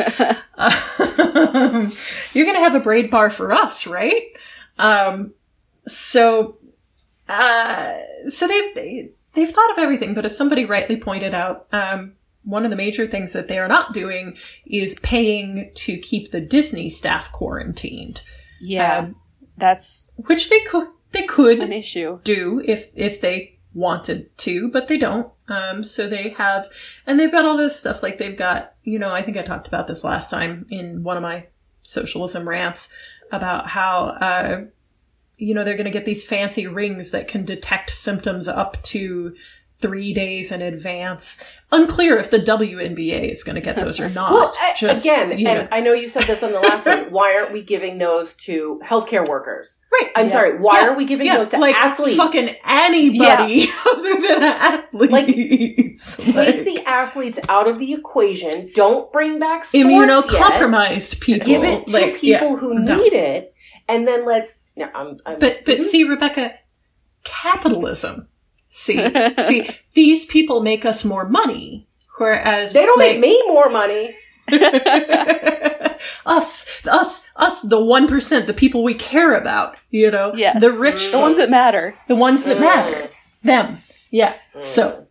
um, 0.57 1.93
you're 2.33 2.45
going 2.45 2.57
to 2.57 2.63
have 2.63 2.75
a 2.75 2.79
braid 2.79 3.09
bar 3.09 3.29
for 3.29 3.53
us, 3.53 3.87
right? 3.87 4.23
Um, 4.77 5.33
so, 5.87 6.57
uh, 7.29 7.93
so 8.27 8.47
they've 8.47 8.75
they, 8.75 9.09
they've 9.37 9.49
thought 9.49 9.71
of 9.71 9.77
everything, 9.77 10.13
but 10.13 10.25
as 10.25 10.35
somebody 10.35 10.65
rightly 10.65 10.97
pointed 10.97 11.33
out, 11.33 11.67
um, 11.71 12.13
one 12.43 12.65
of 12.65 12.71
the 12.71 12.77
major 12.77 13.07
things 13.07 13.33
that 13.33 13.47
they 13.47 13.57
are 13.59 13.67
not 13.67 13.93
doing 13.93 14.35
is 14.65 14.99
paying 15.01 15.71
to 15.75 15.97
keep 15.97 16.31
the 16.31 16.41
Disney 16.41 16.89
staff 16.89 17.31
quarantined. 17.31 18.21
Yeah, 18.59 18.97
Um, 18.99 19.15
that's 19.57 20.11
which 20.17 20.49
they 20.49 20.59
could 20.61 20.87
they 21.11 21.23
could 21.23 21.59
an 21.59 21.71
issue. 21.71 22.19
do 22.23 22.61
if 22.65 22.89
if 22.95 23.21
they 23.21 23.57
wanted 23.73 24.35
to, 24.39 24.69
but 24.69 24.87
they 24.87 24.97
don't. 24.97 25.31
Um, 25.49 25.83
so 25.83 26.07
they 26.09 26.29
have, 26.37 26.67
and 27.05 27.19
they've 27.19 27.31
got 27.31 27.45
all 27.45 27.57
this 27.57 27.79
stuff. 27.79 28.01
Like 28.03 28.17
they've 28.17 28.37
got, 28.37 28.73
you 28.83 28.97
know, 28.99 29.11
I 29.13 29.21
think 29.21 29.37
I 29.37 29.43
talked 29.43 29.67
about 29.67 29.87
this 29.87 30.03
last 30.03 30.29
time 30.31 30.65
in 30.69 31.03
one 31.03 31.15
of 31.15 31.23
my 31.23 31.45
socialism 31.83 32.49
rants 32.49 32.93
about 33.31 33.67
how, 33.67 34.07
uh, 34.19 34.61
you 35.37 35.53
know, 35.53 35.63
they're 35.63 35.75
going 35.77 35.85
to 35.85 35.91
get 35.91 36.05
these 36.05 36.25
fancy 36.25 36.67
rings 36.67 37.11
that 37.11 37.27
can 37.27 37.45
detect 37.45 37.91
symptoms 37.91 38.47
up 38.47 38.81
to 38.83 39.35
three 39.79 40.11
days 40.11 40.51
in 40.51 40.59
advance. 40.63 41.39
Unclear 41.71 42.17
if 42.17 42.31
the 42.31 42.39
WNBA 42.39 43.29
is 43.29 43.43
going 43.43 43.53
to 43.53 43.61
get 43.61 43.75
those 43.75 43.99
or 43.99 44.09
not. 44.19 44.31
Well, 44.31 44.55
Just, 44.75 45.05
again, 45.05 45.37
you 45.37 45.43
know. 45.45 45.51
and 45.51 45.69
I 45.71 45.81
know 45.81 45.93
you 45.93 46.07
said 46.07 46.23
this 46.23 46.41
on 46.41 46.51
the 46.51 46.59
last 46.59 46.87
one. 46.87 47.05
Why 47.11 47.35
aren't 47.35 47.53
we 47.53 47.61
giving 47.61 47.99
those 47.99 48.35
to 48.37 48.81
healthcare 48.83 49.27
workers? 49.27 49.77
right. 49.93 50.09
I'm 50.15 50.25
Yeah. 50.25 50.31
sorry. 50.31 50.57
Why 50.57 50.81
Yeah, 50.81 50.87
are 50.87 50.95
we 50.97 51.05
giving 51.05 51.27
yeah, 51.27 51.37
those 51.37 51.49
to 51.49 51.59
like 51.59 51.75
athletes? 51.75 52.17
Fucking 52.17 52.55
anybody 52.65 53.67
other 53.87 54.13
than 54.21 54.41
athletes. 54.43 56.17
Like, 56.25 56.25
Take 56.25 56.35
Like, 56.35 56.65
the 56.65 56.83
athletes 56.87 57.39
out 57.47 57.67
of 57.67 57.77
the 57.77 57.93
equation. 57.93 58.71
Don't 58.73 59.11
bring 59.11 59.37
back 59.37 59.63
sports 59.63 59.87
yet. 59.87 60.09
immunocompromised 60.09 61.21
people. 61.21 61.45
Give 61.45 61.63
it 61.63 61.87
to 61.87 61.93
like, 61.93 62.15
people 62.17 62.57
who 62.57 62.73
no. 62.79 62.97
need 62.97 63.13
it, 63.13 63.53
and 63.87 64.07
then 64.07 64.25
let's. 64.25 64.59
No, 64.77 64.87
I'm, 64.95 65.17
I'm, 65.25 65.39
But 65.39 65.65
but 65.65 65.79
Mhm. 65.79 65.83
see, 65.83 66.03
Rebecca, 66.05 66.53
capitalism. 67.23 68.27
See, 68.69 68.97
see, 69.43 69.69
these 69.95 70.25
people 70.25 70.61
make 70.61 70.85
us 70.85 71.03
more 71.03 71.27
money, 71.27 71.87
whereas 72.17 72.73
they 72.73 72.85
don't 72.85 72.99
make 72.99 73.19
me 73.19 73.41
more 73.47 73.69
money. 73.69 74.15
us, 76.25 76.81
us, 76.87 77.29
us, 77.35 77.61
the 77.61 77.83
one 77.83 78.07
percent, 78.07 78.47
the 78.47 78.53
people 78.53 78.83
we 78.83 78.93
care 78.93 79.33
about. 79.33 79.75
You 79.89 80.11
know, 80.11 80.33
Yes. 80.35 80.61
the 80.61 80.71
rich, 80.71 81.11
the 81.11 81.19
ones 81.19 81.37
that 81.37 81.49
matter. 81.49 81.95
the 82.07 82.15
ones 82.15 82.45
that 82.45 82.57
Mm. 82.57 82.61
matter, 82.61 83.09
them. 83.43 83.81
Yeah. 84.11 84.35
So 84.59 85.07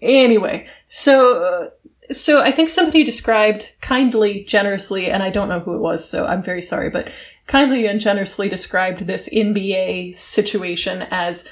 anyway, 0.00 0.66
so. 0.88 1.42
Uh, 1.44 1.68
so 2.10 2.42
I 2.42 2.50
think 2.50 2.68
somebody 2.68 3.04
described 3.04 3.72
kindly, 3.80 4.44
generously, 4.44 5.08
and 5.10 5.22
I 5.22 5.30
don't 5.30 5.48
know 5.48 5.60
who 5.60 5.74
it 5.74 5.78
was, 5.80 6.06
so 6.06 6.26
I'm 6.26 6.42
very 6.42 6.60
sorry, 6.60 6.90
but 6.90 7.08
kindly 7.46 7.86
and 7.86 8.00
generously 8.00 8.48
described 8.48 9.06
this 9.06 9.28
NBA 9.28 10.14
situation 10.14 11.02
as 11.10 11.48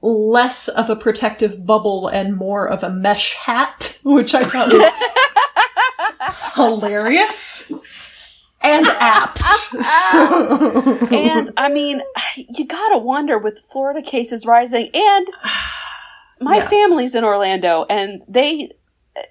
less 0.00 0.68
of 0.68 0.88
a 0.90 0.96
protective 0.96 1.64
bubble 1.66 2.08
and 2.08 2.36
more 2.36 2.66
of 2.68 2.82
a 2.82 2.90
mesh 2.90 3.34
hat, 3.34 3.98
which 4.04 4.34
I 4.34 4.44
thought 4.44 4.72
was 4.72 4.92
hilarious 6.54 7.72
and 8.60 8.86
apt. 8.86 9.38
So 10.10 10.98
And 11.12 11.50
I 11.56 11.68
mean, 11.68 12.02
you 12.36 12.66
gotta 12.66 12.98
wonder 12.98 13.38
with 13.38 13.60
Florida 13.60 14.02
cases 14.02 14.46
rising, 14.46 14.90
and 14.94 15.26
my 16.40 16.56
Yeah. 16.58 16.68
family's 16.68 17.14
in 17.14 17.24
Orlando, 17.24 17.86
and 17.88 18.22
they 18.28 18.70
uh, 19.16 19.22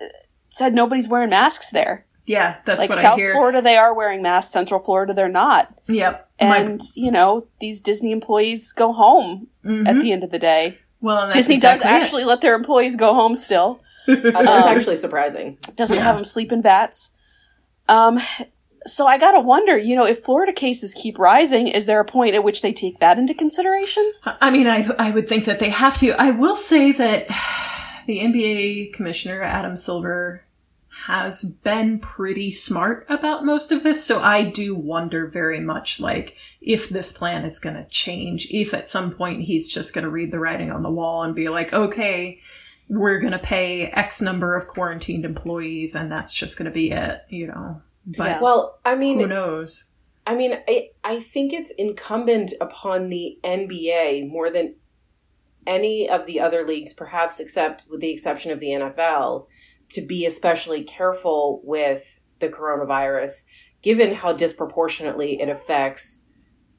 said 0.50 0.74
nobody's 0.74 1.08
wearing 1.10 1.30
masks 1.30 1.70
there. 1.72 2.06
Yeah, 2.28 2.58
that's 2.66 2.80
like 2.82 2.90
what 2.90 3.00
I 3.00 3.02
South 3.02 3.18
hear. 3.18 3.34
Florida, 3.34 3.62
they 3.64 3.78
are 3.78 3.94
wearing 3.96 4.22
masks. 4.22 4.54
Central 4.54 4.80
Florida, 4.80 5.14
they're 5.16 5.28
not. 5.28 5.74
Yep. 5.88 6.30
My- 6.40 6.58
And 6.58 6.82
you 6.96 7.10
know, 7.10 7.48
these 7.60 7.82
Disney 7.82 8.12
employees 8.12 8.72
go 8.74 8.94
home 8.94 9.48
Mhm. 9.66 9.88
at 9.88 10.00
the 10.00 10.12
end 10.12 10.24
of 10.24 10.30
the 10.30 10.38
day. 10.40 10.78
well, 11.02 11.24
and 11.26 11.34
Disney 11.34 11.56
exactly 11.56 11.84
does 11.86 11.92
it. 11.92 12.02
actually 12.02 12.24
let 12.26 12.42
their 12.42 12.54
employees 12.56 12.96
go 12.96 13.14
home 13.16 13.36
still. 13.36 13.82
Uh, 14.08 14.16
That's 14.16 14.36
Um, 14.66 14.78
actually 14.78 14.96
surprising. 14.98 15.58
doesn't 15.76 15.98
Yeah. 15.98 16.04
have 16.04 16.16
them 16.16 16.24
sleep 16.24 16.52
in 16.54 16.62
vats. 16.62 17.12
Um, 17.90 18.20
so 18.86 19.06
I 19.06 19.18
gotta 19.18 19.40
wonder, 19.42 19.78
you 19.78 19.96
know, 19.98 20.06
if 20.06 20.20
Florida 20.20 20.54
cases 20.54 20.94
keep 20.94 21.20
rising, 21.20 21.68
is 21.68 21.86
there 21.88 22.00
a 22.00 22.06
point 22.06 22.34
at 22.36 22.44
which 22.44 22.62
they 22.62 22.72
take 22.72 23.00
that 23.00 23.18
into 23.18 23.34
consideration? 23.34 24.10
I 24.26 24.50
mean, 24.50 24.68
I 24.68 24.88
I 24.98 25.12
would 25.12 25.28
think 25.28 25.44
that 25.46 25.60
they 25.60 25.70
have 25.70 25.98
to. 26.00 26.12
I 26.20 26.32
will 26.32 26.56
say 26.56 26.92
that 26.94 27.28
the 28.08 28.20
NBA 28.20 28.94
commissioner 28.94 29.42
Adam 29.44 29.76
Silver 29.76 30.44
has 31.08 31.44
been 31.44 32.00
pretty 32.00 32.52
smart 32.52 33.06
about 33.08 33.46
most 33.46 33.72
of 33.72 33.82
this, 33.82 34.04
so 34.04 34.22
I 34.22 34.44
do 34.44 34.76
wonder 34.76 35.26
very 35.26 35.62
much 35.62 36.02
like 36.02 36.36
if 36.60 36.90
this 36.90 37.14
plan 37.14 37.46
is 37.46 37.60
going 37.60 37.78
to 37.78 37.86
change. 37.86 38.46
If 38.52 38.74
at 38.74 38.90
some 38.90 39.12
point 39.12 39.44
he's 39.44 39.70
just 39.70 39.94
going 39.94 40.04
to 40.04 40.12
read 40.12 40.32
the 40.32 40.40
writing 40.40 40.70
on 40.70 40.84
the 40.84 40.92
wall 40.92 41.24
and 41.24 41.34
be 41.34 41.50
like, 41.50 41.74
okay. 41.74 42.42
We're 42.90 43.20
going 43.20 43.34
to 43.34 43.40
pay 43.40 43.88
X 43.88 44.22
number 44.22 44.56
of 44.56 44.70
quarantined 44.70 45.26
employees, 45.26 45.94
and 45.94 46.10
that's 46.10 46.32
just 46.32 46.58
going 46.58 46.68
to 46.68 46.72
be 46.72 46.92
it, 46.92 47.22
you 47.28 47.48
know. 47.48 47.82
But 48.06 48.24
Yeah. 48.24 48.42
Well, 48.42 48.80
I 48.86 48.96
mean, 48.96 49.20
who 49.20 49.28
knows? 49.28 49.92
I 50.26 50.36
mean, 50.36 50.58
I, 50.68 50.92
I 51.04 51.20
think 51.20 51.52
it's 51.52 51.72
incumbent 51.72 52.54
upon 52.62 53.10
the 53.10 53.38
NBA 53.44 54.30
more 54.30 54.50
than 54.50 54.76
any 55.66 56.10
of 56.10 56.26
the 56.26 56.40
other 56.40 56.66
leagues, 56.66 56.94
perhaps 56.94 57.42
except 57.42 57.88
with 57.92 58.00
the 58.00 58.10
exception 58.10 58.52
of 58.52 58.62
the 58.62 58.68
NFL, 58.68 59.48
to 59.90 60.02
be 60.02 60.26
especially 60.26 60.84
careful 60.84 61.62
with 61.64 62.20
the 62.40 62.50
coronavirus, 62.50 63.44
given 63.82 64.14
how 64.16 64.34
disproportionately 64.34 65.40
it 65.42 65.50
affects 65.50 66.22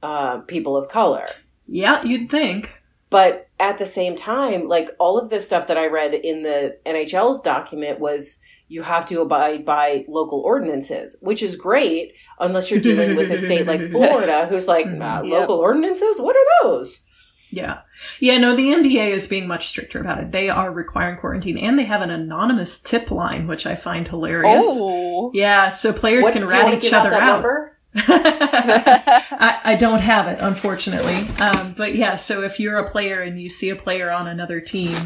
uh, 0.03 0.39
people 0.41 0.77
of 0.77 0.89
color. 0.89 1.25
Yeah, 1.67 2.03
you'd 2.05 2.31
think. 2.31 2.73
But 3.11 3.49
at 3.59 3.79
the 3.79 3.87
same 3.87 4.17
time, 4.17 4.69
like 4.69 4.91
all 4.99 5.19
of 5.19 5.31
this 5.31 5.47
stuff 5.47 5.67
that 5.69 5.79
I 5.79 5.87
read 5.87 6.13
in 6.13 6.43
the 6.43 6.79
NHL's 6.85 7.41
document 7.41 8.01
was 8.01 8.39
you 8.69 8.83
have 8.83 9.07
to 9.07 9.23
abide 9.23 9.65
by 9.65 10.05
local 10.09 10.41
ordinances, 10.41 11.17
which 11.21 11.43
is 11.43 11.57
great 11.57 12.13
unless 12.39 12.71
you're 12.71 12.81
dealing 12.81 13.17
with 13.17 13.31
a 13.33 13.39
state 13.39 13.67
like 13.67 13.81
Florida 13.91 14.47
who's 14.47 14.69
like, 14.69 14.87
uh, 14.87 15.23
Yep. 15.25 15.25
local 15.25 15.57
ordinances? 15.57 16.21
What 16.21 16.37
are 16.37 16.45
those? 16.63 17.01
Yeah. 17.51 17.81
Yeah, 18.21 18.39
no, 18.39 18.55
the 18.55 18.69
NBA 18.69 19.11
is 19.11 19.27
being 19.27 19.47
much 19.47 19.69
stricter 19.69 20.01
about 20.01 20.23
it. 20.23 20.33
They 20.33 20.49
are 20.49 20.71
requiring 20.71 21.19
quarantine 21.19 21.59
and 21.59 21.79
they 21.79 21.85
have 21.85 22.03
an 22.03 22.11
anonymous 22.11 22.81
tip 22.81 23.11
line, 23.11 23.47
which 23.47 23.67
I 23.67 23.75
find 23.75 24.07
hilarious. 24.07 24.67
Oh, 24.69 25.31
Yeah, 25.35 25.69
so 25.71 25.93
players 25.93 26.25
What's, 26.25 26.37
can 26.37 26.47
do 26.47 26.55
you 26.55 26.63
want 26.63 26.75
rat 26.75 26.85
each 26.85 26.93
out 26.93 27.07
other 27.07 27.17
out. 27.17 27.33
number? 27.33 27.79
I, 27.97 29.61
I 29.65 29.77
don't 29.77 30.01
have 30.01 30.29
it, 30.29 30.39
unfortunately. 30.41 31.17
Um, 31.41 31.75
but 31.77 31.95
yeah, 31.95 32.17
so 32.17 32.43
if 32.43 32.61
you're 32.61 32.79
a 32.79 32.91
player 32.91 33.23
and 33.23 33.41
you 33.41 33.49
see 33.49 33.71
a 33.71 33.77
player 33.77 34.11
on 34.11 34.29
another 34.29 34.61
team 34.61 34.97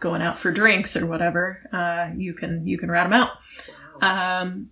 going 0.00 0.22
out 0.22 0.38
for 0.38 0.50
drinks 0.50 0.96
or 0.96 1.06
whatever, 1.06 1.60
uh, 1.72 2.10
you 2.16 2.32
can 2.32 2.66
you 2.66 2.78
can 2.78 2.90
rat 2.90 3.08
them 3.08 3.20
out. 3.22 3.30
Um, 4.02 4.70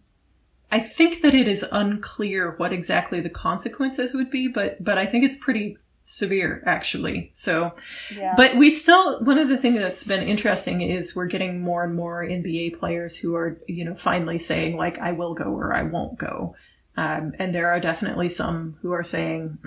I 0.73 0.81
think 0.81 1.23
that 1.23 1.35
it 1.35 1.49
is 1.49 1.65
unclear 1.71 2.55
what 2.57 2.73
exactly 2.73 3.21
the 3.21 3.31
consequences 3.31 4.15
would 4.15 4.31
be, 4.31 4.49
but 4.49 4.83
but 4.83 4.99
I 4.99 5.07
think 5.07 5.25
it's 5.25 5.37
pretty 5.37 5.77
severe 6.11 6.63
actually. 6.67 7.31
So, 7.33 7.75
yeah. 8.15 8.35
but 8.37 8.57
we 8.57 8.71
still 8.71 9.23
one 9.23 9.39
of 9.39 9.49
the 9.49 9.57
things 9.57 9.79
that's 9.79 10.05
been 10.05 10.27
interesting 10.27 10.83
is 10.83 11.15
we're 11.15 11.27
getting 11.27 11.61
more 11.61 11.85
and 11.85 11.95
more 11.95 12.25
NBA 12.25 12.79
players 12.79 13.17
who 13.17 13.37
are 13.37 13.61
you 13.69 13.85
know 13.85 13.95
finally 13.95 14.39
saying 14.39 14.77
like 14.77 14.99
I 14.99 15.13
will 15.13 15.35
go 15.35 15.45
or 15.45 15.73
I 15.73 15.83
won't 15.83 16.19
go. 16.19 16.57
Um, 16.97 17.33
and 17.39 17.55
there 17.55 17.71
are 17.71 17.81
definitely 17.81 18.29
some 18.29 18.77
who 18.83 18.93
are 18.93 19.05
saying, 19.05 19.59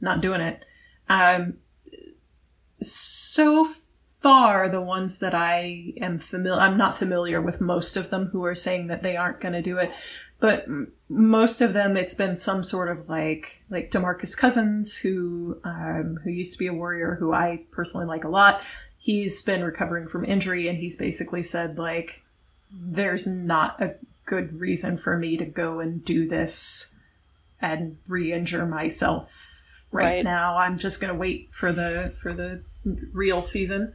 not 0.00 0.20
doing 0.20 0.40
it. 0.40 0.64
Um, 1.08 1.54
so 2.80 3.68
far, 4.22 4.68
the 4.68 4.80
ones 4.80 5.18
that 5.18 5.34
I 5.34 5.92
am 6.00 6.16
familiar, 6.18 6.60
I'm 6.60 6.78
not 6.78 6.96
familiar 6.96 7.42
with 7.42 7.60
most 7.60 7.96
of 7.96 8.10
them 8.10 8.26
who 8.26 8.44
are 8.44 8.54
saying 8.54 8.86
that 8.86 9.02
they 9.02 9.16
aren't 9.16 9.40
going 9.40 9.54
to 9.54 9.60
do 9.60 9.78
it. 9.78 9.92
But 10.40 10.64
m- 10.64 10.92
most 11.08 11.60
of 11.60 11.72
them, 11.72 11.96
it's 11.96 12.14
been 12.14 12.36
some 12.36 12.62
sort 12.62 12.88
of 12.88 13.08
like, 13.08 13.62
like 13.70 13.90
DeMarcus 13.90 14.36
Cousins, 14.36 14.96
who, 14.96 15.58
um, 15.64 16.18
who 16.22 16.30
used 16.30 16.52
to 16.52 16.58
be 16.58 16.66
a 16.68 16.72
warrior, 16.72 17.16
who 17.18 17.32
I 17.32 17.62
personally 17.72 18.06
like 18.06 18.24
a 18.24 18.28
lot. 18.28 18.60
He's 18.98 19.42
been 19.42 19.64
recovering 19.64 20.06
from 20.08 20.24
injury, 20.24 20.68
and 20.68 20.78
he's 20.78 20.96
basically 20.96 21.42
said 21.42 21.78
like, 21.78 22.22
there's 22.70 23.26
not 23.26 23.80
a 23.82 23.94
good 24.26 24.60
reason 24.60 24.96
for 24.96 25.16
me 25.16 25.36
to 25.38 25.44
go 25.46 25.80
and 25.80 26.04
do 26.04 26.28
this 26.28 26.94
and 27.60 27.96
re-injure 28.06 28.66
myself 28.66 29.86
right, 29.90 30.04
Right. 30.16 30.24
now. 30.24 30.58
I'm 30.58 30.76
just 30.76 31.00
going 31.00 31.12
to 31.12 31.18
wait 31.18 31.48
for 31.50 31.72
the 31.72 32.12
for 32.20 32.32
the 32.34 32.60
real 33.12 33.40
season. 33.42 33.94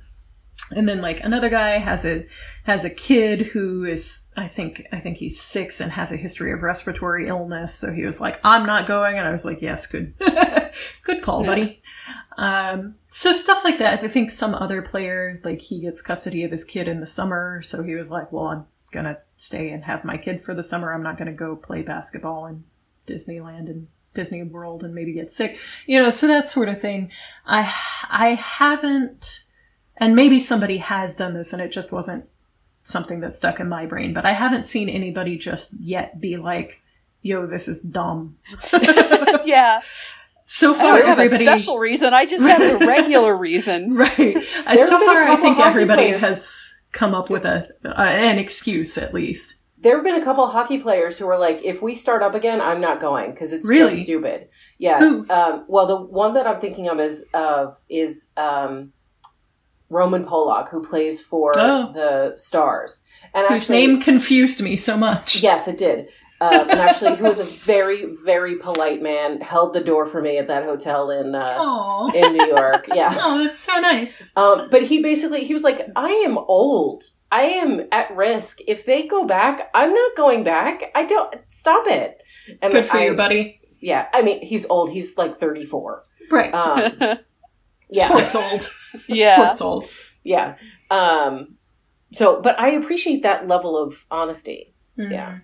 And 0.75 0.87
then 0.87 1.01
like 1.01 1.21
another 1.21 1.49
guy 1.49 1.77
has 1.77 2.05
a 2.05 2.25
has 2.63 2.85
a 2.85 2.89
kid 2.89 3.41
who 3.47 3.85
is 3.85 4.29
I 4.35 4.47
think 4.47 4.87
I 4.91 4.99
think 4.99 5.17
he's 5.17 5.41
6 5.41 5.81
and 5.81 5.91
has 5.91 6.11
a 6.11 6.17
history 6.17 6.51
of 6.51 6.61
respiratory 6.61 7.27
illness, 7.27 7.73
so 7.73 7.91
he 7.91 8.05
was 8.05 8.19
like 8.19 8.39
I'm 8.43 8.65
not 8.65 8.87
going 8.87 9.17
and 9.17 9.27
I 9.27 9.31
was 9.31 9.45
like 9.45 9.61
yes, 9.61 9.87
good. 9.87 10.13
good 11.03 11.21
call, 11.21 11.45
buddy. 11.45 11.81
Um, 12.37 12.95
so 13.09 13.31
stuff 13.31 13.63
like 13.63 13.77
that. 13.79 14.03
I 14.03 14.07
think 14.07 14.31
some 14.31 14.55
other 14.55 14.81
player, 14.81 15.39
like 15.43 15.61
he 15.61 15.81
gets 15.81 16.01
custody 16.01 16.43
of 16.43 16.51
his 16.51 16.65
kid 16.65 16.87
in 16.87 16.99
the 16.99 17.05
summer, 17.05 17.61
so 17.61 17.83
he 17.83 17.95
was 17.95 18.09
like, 18.09 18.31
"Well, 18.31 18.47
I'm 18.47 18.65
gonna 18.91 19.19
stay 19.37 19.69
and 19.69 19.83
have 19.83 20.03
my 20.03 20.17
kid 20.17 20.43
for 20.43 20.53
the 20.53 20.63
summer. 20.63 20.93
I'm 20.93 21.03
not 21.03 21.17
gonna 21.17 21.33
go 21.33 21.55
play 21.55 21.81
basketball 21.83 22.47
in 22.47 22.63
Disneyland 23.07 23.69
and 23.69 23.87
Disney 24.13 24.43
World 24.43 24.83
and 24.83 24.95
maybe 24.95 25.13
get 25.13 25.31
sick, 25.31 25.57
you 25.85 26.01
know." 26.01 26.09
So 26.09 26.27
that 26.27 26.49
sort 26.49 26.69
of 26.69 26.81
thing. 26.81 27.11
I 27.45 27.71
I 28.09 28.29
haven't, 28.29 29.45
and 29.97 30.15
maybe 30.15 30.39
somebody 30.39 30.77
has 30.77 31.15
done 31.15 31.33
this, 31.33 31.53
and 31.53 31.61
it 31.61 31.71
just 31.71 31.91
wasn't 31.91 32.25
something 32.83 33.21
that 33.21 33.33
stuck 33.33 33.59
in 33.59 33.69
my 33.69 33.85
brain. 33.85 34.13
But 34.13 34.25
I 34.25 34.31
haven't 34.31 34.65
seen 34.67 34.89
anybody 34.89 35.37
just 35.37 35.79
yet 35.79 36.19
be 36.19 36.37
like, 36.37 36.81
"Yo, 37.21 37.45
this 37.47 37.67
is 37.67 37.81
dumb." 37.81 38.37
yeah. 39.45 39.81
So 40.45 40.73
I 40.75 40.77
far, 40.77 40.97
don't 40.97 41.07
have 41.07 41.19
a 41.19 41.21
everybody 41.21 41.45
special 41.45 41.79
reason. 41.79 42.13
I 42.13 42.25
just 42.25 42.45
have 42.45 42.59
the 42.79 42.85
regular 42.85 43.35
reason. 43.49 43.93
right. 43.95 44.43
So 44.43 44.97
a 44.97 45.05
far, 45.05 45.21
I 45.23 45.37
think 45.37 45.59
everybody 45.59 46.03
players. 46.03 46.21
has 46.21 46.73
come 46.91 47.15
up 47.15 47.29
with 47.29 47.45
a 47.45 47.69
uh, 47.85 47.93
an 48.01 48.39
excuse 48.39 48.97
at 48.97 49.13
least. 49.13 49.61
There 49.79 49.95
have 49.95 50.03
been 50.05 50.15
a 50.15 50.23
couple 50.23 50.47
hockey 50.47 50.77
players 50.79 51.17
who 51.17 51.27
were 51.27 51.37
like, 51.37 51.61
"If 51.63 51.81
we 51.81 51.95
start 51.95 52.21
up 52.23 52.35
again, 52.35 52.61
I'm 52.61 52.81
not 52.81 52.99
going 52.99 53.31
because 53.31 53.51
it's 53.53 53.67
Really? 53.67 53.91
just 53.91 54.03
stupid." 54.03 54.49
Yeah. 54.79 54.97
Um, 55.29 55.65
well, 55.67 55.85
the 55.87 55.97
one 55.97 56.33
that 56.35 56.45
I'm 56.47 56.59
thinking 56.61 56.87
of 56.89 56.99
is 56.99 57.25
of 57.33 57.77
is 57.89 58.31
um, 58.37 58.91
Roman 59.93 60.25
Polak, 60.25 60.69
who 60.69 60.81
plays 60.83 61.21
for 61.21 61.51
Oh. 61.55 61.91
the 61.93 62.33
Stars, 62.37 63.01
and 63.33 63.45
Whose 63.47 63.63
actually, 63.63 63.87
name 63.87 64.01
confused 64.01 64.61
me 64.61 64.75
so 64.75 64.97
much. 64.97 65.41
Yes, 65.41 65.67
it 65.67 65.77
did. 65.77 66.09
Uh, 66.41 66.65
and 66.69 66.79
actually, 66.81 67.15
who 67.15 67.23
was 67.23 67.39
a 67.39 67.45
very, 67.45 68.05
very 68.25 68.57
polite 68.57 69.01
man, 69.01 69.39
held 69.39 69.73
the 69.73 69.79
door 69.79 70.05
for 70.05 70.21
me 70.21 70.37
at 70.37 70.47
that 70.47 70.63
hotel 70.65 71.09
in 71.09 71.33
uh, 71.35 72.07
in 72.13 72.33
New 72.37 72.47
York. 72.47 72.87
Yeah. 72.93 73.15
oh, 73.17 73.43
that's 73.43 73.59
so 73.59 73.79
nice. 73.79 74.31
Um, 74.35 74.67
but 74.69 74.83
he 74.83 75.01
basically 75.01 75.45
he 75.45 75.53
was 75.53 75.63
like, 75.63 75.79
I 75.95 76.09
am 76.27 76.37
old. 76.37 77.03
I 77.31 77.43
am 77.43 77.87
at 77.91 78.15
risk. 78.15 78.59
If 78.67 78.85
they 78.85 79.07
go 79.07 79.25
back, 79.25 79.69
I'm 79.73 79.93
not 79.93 80.11
going 80.17 80.43
back. 80.43 80.91
I 80.93 81.05
don't 81.05 81.33
stop 81.47 81.87
it. 81.87 82.21
And 82.61 82.73
Good 82.73 82.85
for 82.87 82.97
I- 82.97 83.05
you, 83.05 83.15
buddy. 83.15 83.59
Yeah, 83.79 84.07
I 84.13 84.21
mean 84.21 84.41
he's 84.41 84.65
old. 84.69 84.91
He's 84.91 85.17
like 85.17 85.35
34. 85.37 86.03
Right. 86.31 86.53
Um, 86.53 87.17
yeah, 87.93 88.07
Sports 88.07 88.35
old. 88.35 88.73
yeah. 89.07 89.35
Sports 89.35 89.61
old. 89.61 89.85
yeah. 90.23 90.55
Um, 90.89 91.55
so, 92.11 92.41
but 92.41 92.59
I 92.59 92.69
appreciate 92.69 93.23
that 93.23 93.47
level 93.47 93.77
of 93.81 94.05
honesty. 94.11 94.73
Mm. 94.97 95.11
Yeah. 95.11 95.37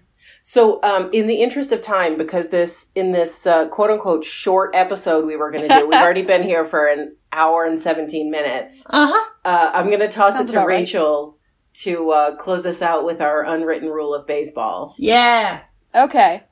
So, 0.44 0.82
um, 0.84 1.10
in 1.12 1.28
the 1.28 1.42
interest 1.42 1.72
of 1.72 1.82
time, 1.82 2.18
because 2.18 2.50
this 2.50 2.92
in 2.94 3.12
this 3.12 3.48
uh, 3.48 3.68
quote 3.70 3.90
unquote 3.90 4.24
short 4.24 4.76
episode 4.76 5.26
we 5.26 5.36
were 5.36 5.50
going 5.50 5.68
to 5.68 5.80
do, 5.80 5.90
we've 5.90 6.00
already 6.00 6.24
been 6.24 6.44
here 6.44 6.66
for 6.66 6.86
an 6.86 7.16
hour 7.32 7.66
and 7.66 7.80
17 7.80 8.30
minutes. 8.30 8.84
Uh 8.90 9.08
huh. 9.12 9.30
Uh, 9.46 9.72
I'm 9.74 9.88
going 9.88 10.00
to 10.00 10.08
toss 10.08 10.34
Sounds 10.34 10.50
it 10.50 10.54
to 10.54 10.60
about 10.60 10.68
right. 10.68 10.80
Rachel 10.80 11.38
to 11.74 12.12
uh, 12.12 12.36
close 12.36 12.66
us 12.66 12.82
out 12.82 13.06
with 13.06 13.22
our 13.22 13.46
unwritten 13.46 13.90
rule 13.90 14.14
of 14.14 14.28
baseball. 14.28 14.96
Yeah. 14.98 15.62
Okay. 15.96 16.44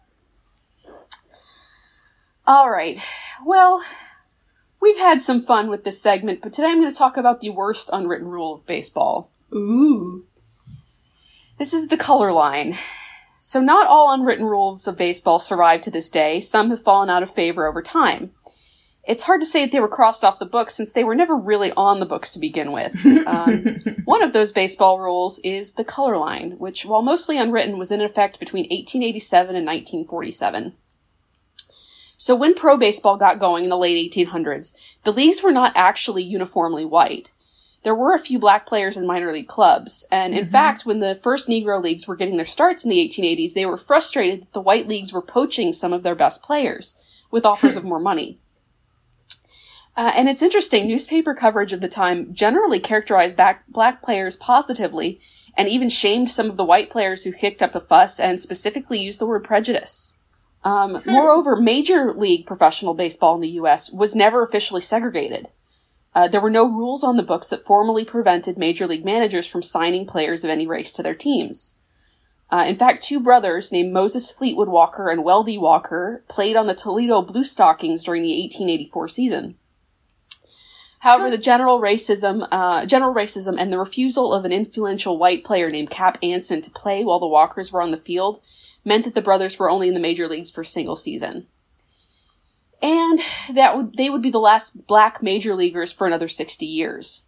All 2.45 2.69
right. 2.69 2.97
Well, 3.45 3.83
we've 4.81 4.97
had 4.97 5.21
some 5.21 5.41
fun 5.41 5.69
with 5.69 5.83
this 5.83 6.01
segment, 6.01 6.41
but 6.41 6.53
today 6.53 6.67
I'm 6.69 6.79
going 6.79 6.91
to 6.91 6.97
talk 6.97 7.17
about 7.17 7.41
the 7.41 7.49
worst 7.49 7.89
unwritten 7.91 8.27
rule 8.27 8.53
of 8.53 8.65
baseball. 8.65 9.31
Ooh. 9.53 10.25
This 11.57 11.73
is 11.73 11.87
the 11.87 11.97
color 11.97 12.31
line. 12.31 12.75
So, 13.39 13.61
not 13.61 13.87
all 13.87 14.11
unwritten 14.11 14.45
rules 14.45 14.87
of 14.87 14.97
baseball 14.97 15.39
survive 15.39 15.81
to 15.81 15.91
this 15.91 16.09
day. 16.09 16.39
Some 16.39 16.69
have 16.69 16.83
fallen 16.83 17.09
out 17.09 17.23
of 17.23 17.29
favor 17.29 17.65
over 17.65 17.81
time. 17.81 18.31
It's 19.07 19.23
hard 19.23 19.39
to 19.39 19.47
say 19.47 19.63
that 19.63 19.71
they 19.71 19.79
were 19.79 19.87
crossed 19.87 20.25
off 20.25 20.37
the 20.37 20.45
books 20.45 20.75
since 20.75 20.91
they 20.91 21.05
were 21.05 21.15
never 21.15 21.35
really 21.35 21.71
on 21.77 22.01
the 22.01 22.05
books 22.05 22.31
to 22.31 22.39
begin 22.39 22.71
with. 22.71 22.95
Um, 23.27 23.81
one 24.05 24.23
of 24.23 24.31
those 24.31 24.53
baseball 24.53 24.99
rules 24.99 25.39
is 25.39 25.73
the 25.73 25.83
color 25.83 26.17
line, 26.17 26.51
which, 26.59 26.85
while 26.85 27.01
mostly 27.01 27.37
unwritten, 27.37 27.77
was 27.77 27.91
in 27.91 28.01
effect 28.01 28.39
between 28.39 28.63
1887 28.63 29.55
and 29.55 29.65
1947. 29.65 30.73
So 32.17 32.35
when 32.35 32.55
pro 32.55 32.77
baseball 32.77 33.15
got 33.15 33.39
going 33.39 33.63
in 33.63 33.69
the 33.69 33.77
late 33.77 34.11
1800s, 34.11 34.75
the 35.03 35.13
leagues 35.13 35.43
were 35.43 35.51
not 35.51 35.71
actually 35.75 36.23
uniformly 36.23 36.83
white. 36.83 37.31
There 37.83 37.93
were 37.95 38.13
a 38.13 38.19
few 38.19 38.39
black 38.39 38.65
players 38.65 38.97
in 38.97 39.05
minor 39.05 39.31
league 39.31 39.47
clubs, 39.47 40.03
and 40.11 40.33
in 40.33 40.45
fact, 40.45 40.85
when 40.85 40.99
the 40.99 41.15
first 41.15 41.47
Negro 41.47 41.81
leagues 41.81 42.07
were 42.07 42.15
getting 42.15 42.35
their 42.35 42.45
starts 42.45 42.83
in 42.83 42.89
the 42.89 43.07
1880s, 43.07 43.53
they 43.53 43.67
were 43.67 43.77
frustrated 43.77 44.41
that 44.41 44.53
the 44.53 44.61
white 44.61 44.87
leagues 44.87 45.13
were 45.13 45.21
poaching 45.21 45.71
some 45.71 45.93
of 45.93 46.03
their 46.03 46.15
best 46.15 46.43
players 46.43 47.01
with 47.29 47.45
offers 47.45 47.75
of 47.77 47.83
more 47.83 47.99
money. 47.99 48.39
Uh, 49.95 50.11
and 50.15 50.27
it's 50.27 50.41
interesting, 50.41 50.87
newspaper 50.87 51.33
coverage 51.33 51.71
of 51.71 51.81
the 51.81 51.87
time 51.87 52.33
generally 52.33 52.79
characterized 52.79 53.35
back 53.35 53.63
black 53.67 54.01
players 54.01 54.35
positively 54.35 55.19
and 55.55 55.69
even 55.69 55.89
shamed 55.89 56.29
some 56.29 56.47
of 56.47 56.57
the 56.57 56.65
white 56.65 56.89
players 56.89 57.23
who 57.23 57.31
kicked 57.31 57.63
up 57.63 57.73
a 57.73 57.79
fuss 57.79 58.19
and 58.19 58.41
specifically 58.41 58.99
used 58.99 59.19
the 59.19 59.25
word 59.25 59.43
prejudice. 59.43 60.16
Um, 60.67 61.01
moreover, 61.05 61.55
Major 61.55 62.11
League 62.11 62.45
Professional 62.45 62.93
Baseball 62.93 63.35
in 63.35 63.39
the 63.39 63.47
U.S. 63.51 63.89
was 63.89 64.17
never 64.17 64.43
officially 64.43 64.81
segregated. 64.81 65.47
Uh, 66.13 66.27
there 66.27 66.41
were 66.41 66.49
no 66.49 66.67
rules 66.67 67.05
on 67.05 67.15
the 67.15 67.23
books 67.23 67.47
that 67.47 67.63
formally 67.63 68.03
prevented 68.03 68.57
Major 68.57 68.85
League 68.85 69.05
managers 69.05 69.47
from 69.47 69.63
signing 69.63 70.05
players 70.05 70.43
of 70.43 70.49
any 70.49 70.67
race 70.67 70.91
to 70.91 71.01
their 71.01 71.15
teams. 71.15 71.75
Uh, 72.51 72.65
in 72.67 72.75
fact, 72.75 73.01
two 73.01 73.21
brothers 73.21 73.71
named 73.71 73.93
Moses 73.93 74.29
Fleetwood 74.29 74.67
Walker 74.67 75.09
and 75.09 75.23
Weldy 75.23 75.57
Walker 75.57 76.25
played 76.27 76.57
on 76.57 76.67
the 76.67 76.75
Toledo 76.75 77.21
Blue 77.21 77.45
Stockings 77.45 78.03
during 78.03 78.21
the 78.21 78.37
1884 78.37 79.07
season. 79.07 79.55
However, 80.99 81.31
the 81.31 81.37
general 81.37 81.79
racism, 81.79 82.45
uh, 82.51 82.85
general 82.85 83.13
racism, 83.13 83.57
and 83.57 83.71
the 83.71 83.79
refusal 83.79 84.33
of 84.33 84.43
an 84.43 84.51
influential 84.51 85.17
white 85.17 85.45
player 85.45 85.69
named 85.69 85.91
Cap 85.91 86.17
Anson 86.21 86.59
to 86.59 86.71
play 86.71 87.05
while 87.05 87.19
the 87.19 87.27
Walkers 87.27 87.71
were 87.71 87.81
on 87.81 87.91
the 87.91 87.97
field 87.97 88.41
meant 88.85 89.05
that 89.05 89.15
the 89.15 89.21
brothers 89.21 89.57
were 89.59 89.69
only 89.69 89.87
in 89.87 89.93
the 89.93 89.99
major 89.99 90.27
leagues 90.27 90.51
for 90.51 90.61
a 90.61 90.65
single 90.65 90.95
season. 90.95 91.47
And 92.81 93.19
that 93.51 93.75
would 93.75 93.97
they 93.97 94.09
would 94.09 94.21
be 94.21 94.29
the 94.29 94.39
last 94.39 94.87
black 94.87 95.23
major 95.23 95.55
leaguers 95.55 95.91
for 95.91 96.05
another 96.05 96.27
60 96.27 96.65
years. 96.65 97.23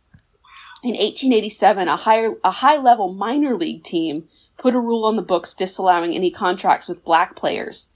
In 0.83 0.91
1887, 0.91 1.87
a 1.87 1.95
higher 1.95 2.35
a 2.43 2.51
high-level 2.51 3.13
minor 3.13 3.57
league 3.57 3.83
team 3.83 4.27
put 4.57 4.75
a 4.75 4.79
rule 4.79 5.05
on 5.05 5.15
the 5.15 5.21
books 5.21 5.53
disallowing 5.53 6.13
any 6.13 6.29
contracts 6.31 6.87
with 6.87 7.03
black 7.03 7.35
players. 7.35 7.89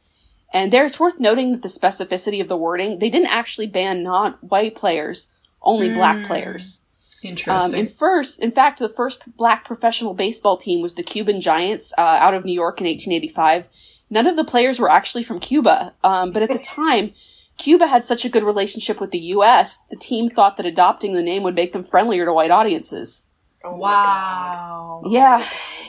And 0.52 0.72
there 0.72 0.86
it's 0.86 1.00
worth 1.00 1.20
noting 1.20 1.52
that 1.52 1.62
the 1.62 1.68
specificity 1.68 2.40
of 2.40 2.48
the 2.48 2.58
wording, 2.58 3.00
they 3.00 3.10
didn't 3.10 3.34
actually 3.34 3.68
ban 3.68 4.04
non-white 4.04 4.76
players, 4.76 5.28
only 5.62 5.90
black 5.94 6.18
hmm. 6.18 6.26
players. 6.26 6.82
Um, 7.24 7.30
Interesting. 7.30 7.80
in 7.80 7.88
first, 7.88 8.42
in 8.42 8.52
fact, 8.52 8.80
the 8.80 8.90
first 8.90 9.36
black 9.38 9.66
professional 9.66 10.14
baseball 10.14 10.58
team 10.58 10.82
was 10.82 10.96
the 10.96 11.04
Cuban 11.04 11.42
Giants 11.42 11.94
uh, 11.98 12.02
out 12.02 12.34
of 12.34 12.46
New 12.46 12.54
York 12.54 12.82
in 12.82 12.88
1885. 12.88 13.70
None 14.10 14.28
of 14.28 14.36
the 14.36 14.44
players 14.44 14.80
were 14.80 14.92
actually 14.92 15.24
from 15.24 15.40
Cuba, 15.40 15.96
um, 16.04 16.32
but 16.32 16.44
at 16.44 16.52
the 16.52 16.60
time, 16.60 17.14
Cuba 17.58 17.88
had 17.88 18.04
such 18.04 18.26
a 18.26 18.30
good 18.30 18.44
relationship 18.44 19.00
with 19.00 19.12
the 19.12 19.20
U.S. 19.20 19.78
The 19.90 19.96
team 19.96 20.30
thought 20.30 20.58
that 20.58 20.66
adopting 20.66 21.14
the 21.14 21.24
name 21.24 21.44
would 21.44 21.56
make 21.56 21.74
them 21.74 21.84
friendlier 21.84 22.26
to 22.26 22.34
white 22.34 22.52
audiences. 22.52 23.24
Oh 23.64 23.78
wow. 23.78 25.02
Yeah, 25.06 25.46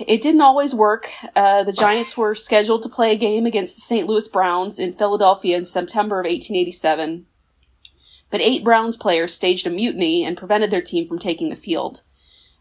it 0.07 0.21
didn't 0.21 0.43
always 0.43 0.75
work. 0.75 1.11
Uh, 1.35 1.65
the 1.65 1.73
Giants 1.73 2.17
were 2.17 2.35
scheduled 2.35 2.83
to 2.85 2.89
play 2.89 3.13
a 3.13 3.17
game 3.17 3.47
against 3.47 3.75
the 3.75 3.81
St. 3.81 4.07
Louis 4.07 4.29
Browns 4.29 4.79
in 4.79 4.93
Philadelphia 4.93 5.57
in 5.57 5.65
September 5.65 6.21
of 6.21 6.25
1887. 6.25 7.27
But 8.35 8.41
eight 8.41 8.65
Browns 8.65 8.97
players 8.97 9.33
staged 9.33 9.65
a 9.65 9.71
mutiny 9.71 10.25
and 10.25 10.37
prevented 10.37 10.73
their 10.73 10.81
team 10.81 11.07
from 11.07 11.21
taking 11.21 11.51
the 11.51 11.55
field. 11.55 12.03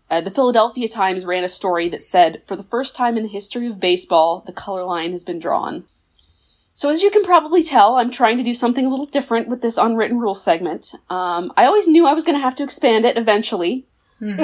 Uh, 0.07 0.21
the 0.21 0.29
Philadelphia 0.29 0.87
Times 0.87 1.25
ran 1.25 1.43
a 1.43 1.49
story 1.49 1.89
that 1.89 2.03
said, 2.03 2.43
For 2.43 2.55
the 2.55 2.61
first 2.61 2.95
time 2.95 3.17
in 3.17 3.23
the 3.23 3.29
history 3.29 3.65
of 3.65 3.79
baseball, 3.79 4.43
the 4.45 4.53
color 4.53 4.83
line 4.83 5.13
has 5.13 5.23
been 5.23 5.39
drawn. 5.39 5.85
So, 6.75 6.91
as 6.91 7.01
you 7.01 7.09
can 7.09 7.23
probably 7.23 7.63
tell, 7.63 7.95
I'm 7.95 8.11
trying 8.11 8.37
to 8.37 8.43
do 8.43 8.53
something 8.53 8.85
a 8.85 8.89
little 8.89 9.07
different 9.07 9.47
with 9.47 9.63
this 9.63 9.79
unwritten 9.79 10.19
rule 10.19 10.35
segment. 10.35 10.93
Um, 11.09 11.51
I 11.57 11.65
always 11.65 11.87
knew 11.87 12.05
I 12.05 12.13
was 12.13 12.23
going 12.23 12.37
to 12.37 12.43
have 12.43 12.53
to 12.57 12.63
expand 12.63 13.03
it 13.05 13.17
eventually. 13.17 13.87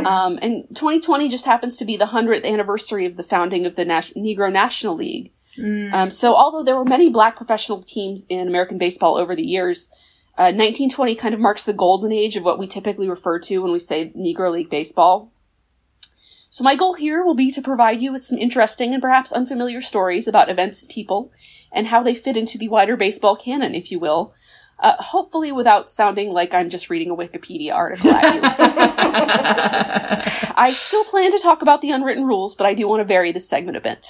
Um, 0.08 0.40
and 0.42 0.68
2020 0.70 1.30
just 1.30 1.46
happens 1.46 1.78
to 1.78 1.86
be 1.86 1.96
the 1.96 2.06
100th 2.06 2.44
anniversary 2.44 3.06
of 3.06 3.18
the 3.18 3.24
founding 3.24 3.68
of 3.68 3.76
the 3.76 3.86
Nas- 3.86 4.14
Negro 4.18 4.52
National 4.52 4.96
League. 4.96 5.32
Um, 5.94 6.10
so, 6.10 6.36
although 6.36 6.64
there 6.64 6.76
were 6.76 6.86
many 6.86 7.08
black 7.08 7.36
professional 7.36 7.84
teams 7.84 8.26
in 8.30 8.48
American 8.48 8.80
baseball 8.80 9.16
over 9.16 9.36
the 9.36 9.46
years, 9.46 9.94
uh, 10.40 10.56
1920 10.56 11.16
kind 11.16 11.34
of 11.34 11.42
marks 11.42 11.66
the 11.66 11.74
golden 11.74 12.14
age 12.14 12.38
of 12.38 12.46
what 12.46 12.58
we 12.58 12.66
typically 12.66 13.10
refer 13.10 13.40
to 13.40 13.62
when 13.62 13.74
we 13.74 13.80
say 13.80 14.10
Negro 14.12 14.50
League 14.50 14.70
baseball. 14.70 15.34
So, 16.50 16.64
my 16.64 16.76
goal 16.76 16.94
here 16.94 17.26
will 17.26 17.36
be 17.36 17.52
to 17.52 17.62
provide 17.62 18.00
you 18.00 18.14
with 18.14 18.24
some 18.24 18.38
interesting 18.38 18.94
and 18.94 19.02
perhaps 19.02 19.34
unfamiliar 19.34 19.82
stories 19.82 20.30
about 20.30 20.50
events 20.50 20.82
and 20.82 20.90
people 20.90 21.34
and 21.74 21.88
how 21.88 22.02
they 22.02 22.16
fit 22.16 22.38
into 22.38 22.58
the 22.58 22.70
wider 22.70 22.96
baseball 22.96 23.36
canon, 23.36 23.76
if 23.76 23.92
you 23.92 24.00
will. 24.00 24.34
Uh, 24.80 24.96
hopefully, 25.00 25.52
without 25.52 25.90
sounding 25.90 26.32
like 26.32 26.54
I'm 26.54 26.70
just 26.70 26.90
reading 26.90 27.12
a 27.12 27.18
Wikipedia 27.18 27.76
article 27.76 28.12
at 28.12 28.34
you. 28.34 28.40
I 30.56 30.72
still 30.72 31.04
plan 31.04 31.32
to 31.32 31.40
talk 31.40 31.62
about 31.62 31.82
the 31.82 31.92
unwritten 31.92 32.26
rules, 32.26 32.56
but 32.56 32.66
I 32.66 32.74
do 32.74 32.88
want 32.88 33.02
to 33.02 33.04
vary 33.04 33.34
this 33.34 33.50
segment 33.50 33.76
a 33.76 33.82
bit. 33.82 34.08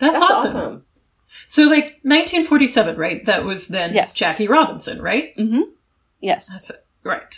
That's, 0.00 0.18
That's 0.18 0.22
awesome. 0.22 0.56
awesome. 0.56 0.84
So, 1.46 1.64
like 1.64 1.98
1947, 2.02 2.96
right? 2.96 3.24
That 3.26 3.44
was 3.44 3.68
then 3.68 3.94
Yes. 3.94 4.16
Jackie 4.16 4.48
Robinson, 4.48 5.00
right? 5.02 5.34
Yes. 6.20 6.66
That's 6.68 6.80
Right. 7.02 7.34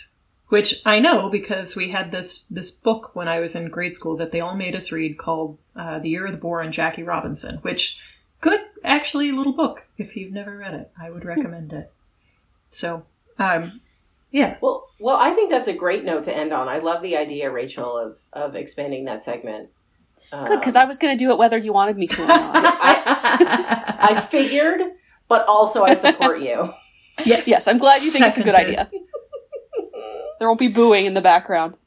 Which 0.49 0.81
I 0.85 0.99
know 0.99 1.29
because 1.29 1.75
we 1.75 1.89
had 1.89 2.11
this 2.11 2.43
this 2.49 2.71
book 2.71 3.13
when 3.15 3.27
I 3.27 3.41
was 3.41 3.53
in 3.53 3.67
grade 3.67 3.95
school 3.95 4.15
that 4.15 4.31
they 4.31 4.39
all 4.39 4.55
made 4.55 4.75
us 4.75 4.93
read 4.93 5.17
called 5.17 5.57
uh, 5.75 5.99
"The 5.99 6.07
Year 6.09 6.25
of 6.25 6.31
the 6.31 6.37
Boar" 6.37 6.61
and 6.61 6.71
Jackie 6.71 7.03
Robinson, 7.03 7.57
which 7.57 7.99
good 8.39 8.61
actually 8.81 9.33
little 9.33 9.51
book. 9.51 9.85
If 9.97 10.15
you've 10.15 10.31
never 10.31 10.55
read 10.55 10.73
it, 10.73 10.89
I 10.97 11.09
would 11.09 11.25
recommend 11.25 11.73
it. 11.73 11.91
So, 12.69 13.03
um, 13.37 13.81
yeah, 14.31 14.55
Well, 14.61 14.87
well, 14.99 15.17
I 15.17 15.31
think 15.31 15.49
that's 15.49 15.67
a 15.67 15.73
great 15.73 16.05
note 16.05 16.23
to 16.25 16.35
end 16.35 16.53
on. 16.53 16.69
I 16.69 16.79
love 16.79 17.01
the 17.01 17.17
idea, 17.17 17.51
Rachel, 17.51 17.97
of 17.97 18.17
of 18.31 18.55
expanding 18.55 19.03
that 19.03 19.23
segment. 19.23 19.69
Good, 20.31 20.59
because 20.59 20.75
I 20.75 20.85
was 20.85 20.97
going 20.97 21.17
to 21.17 21.23
do 21.23 21.31
it 21.31 21.37
whether 21.37 21.57
you 21.57 21.71
wanted 21.73 21.97
me 21.97 22.07
to 22.07 22.23
or 22.23 22.27
not. 22.27 22.51
I 22.55 24.19
figured, 24.29 24.81
but 25.27 25.45
also 25.47 25.83
I 25.83 25.93
support 25.93 26.41
you. 26.41 26.73
yes, 27.25 27.47
yes, 27.47 27.67
I'm 27.67 27.77
glad 27.77 28.01
you 28.03 28.11
think 28.11 28.25
it's 28.25 28.37
a 28.37 28.43
good 28.43 28.55
Seconded. 28.55 28.79
idea. 28.79 29.01
There 30.39 30.47
won't 30.47 30.59
be 30.59 30.67
booing 30.67 31.05
in 31.05 31.13
the 31.13 31.21
background. 31.21 31.77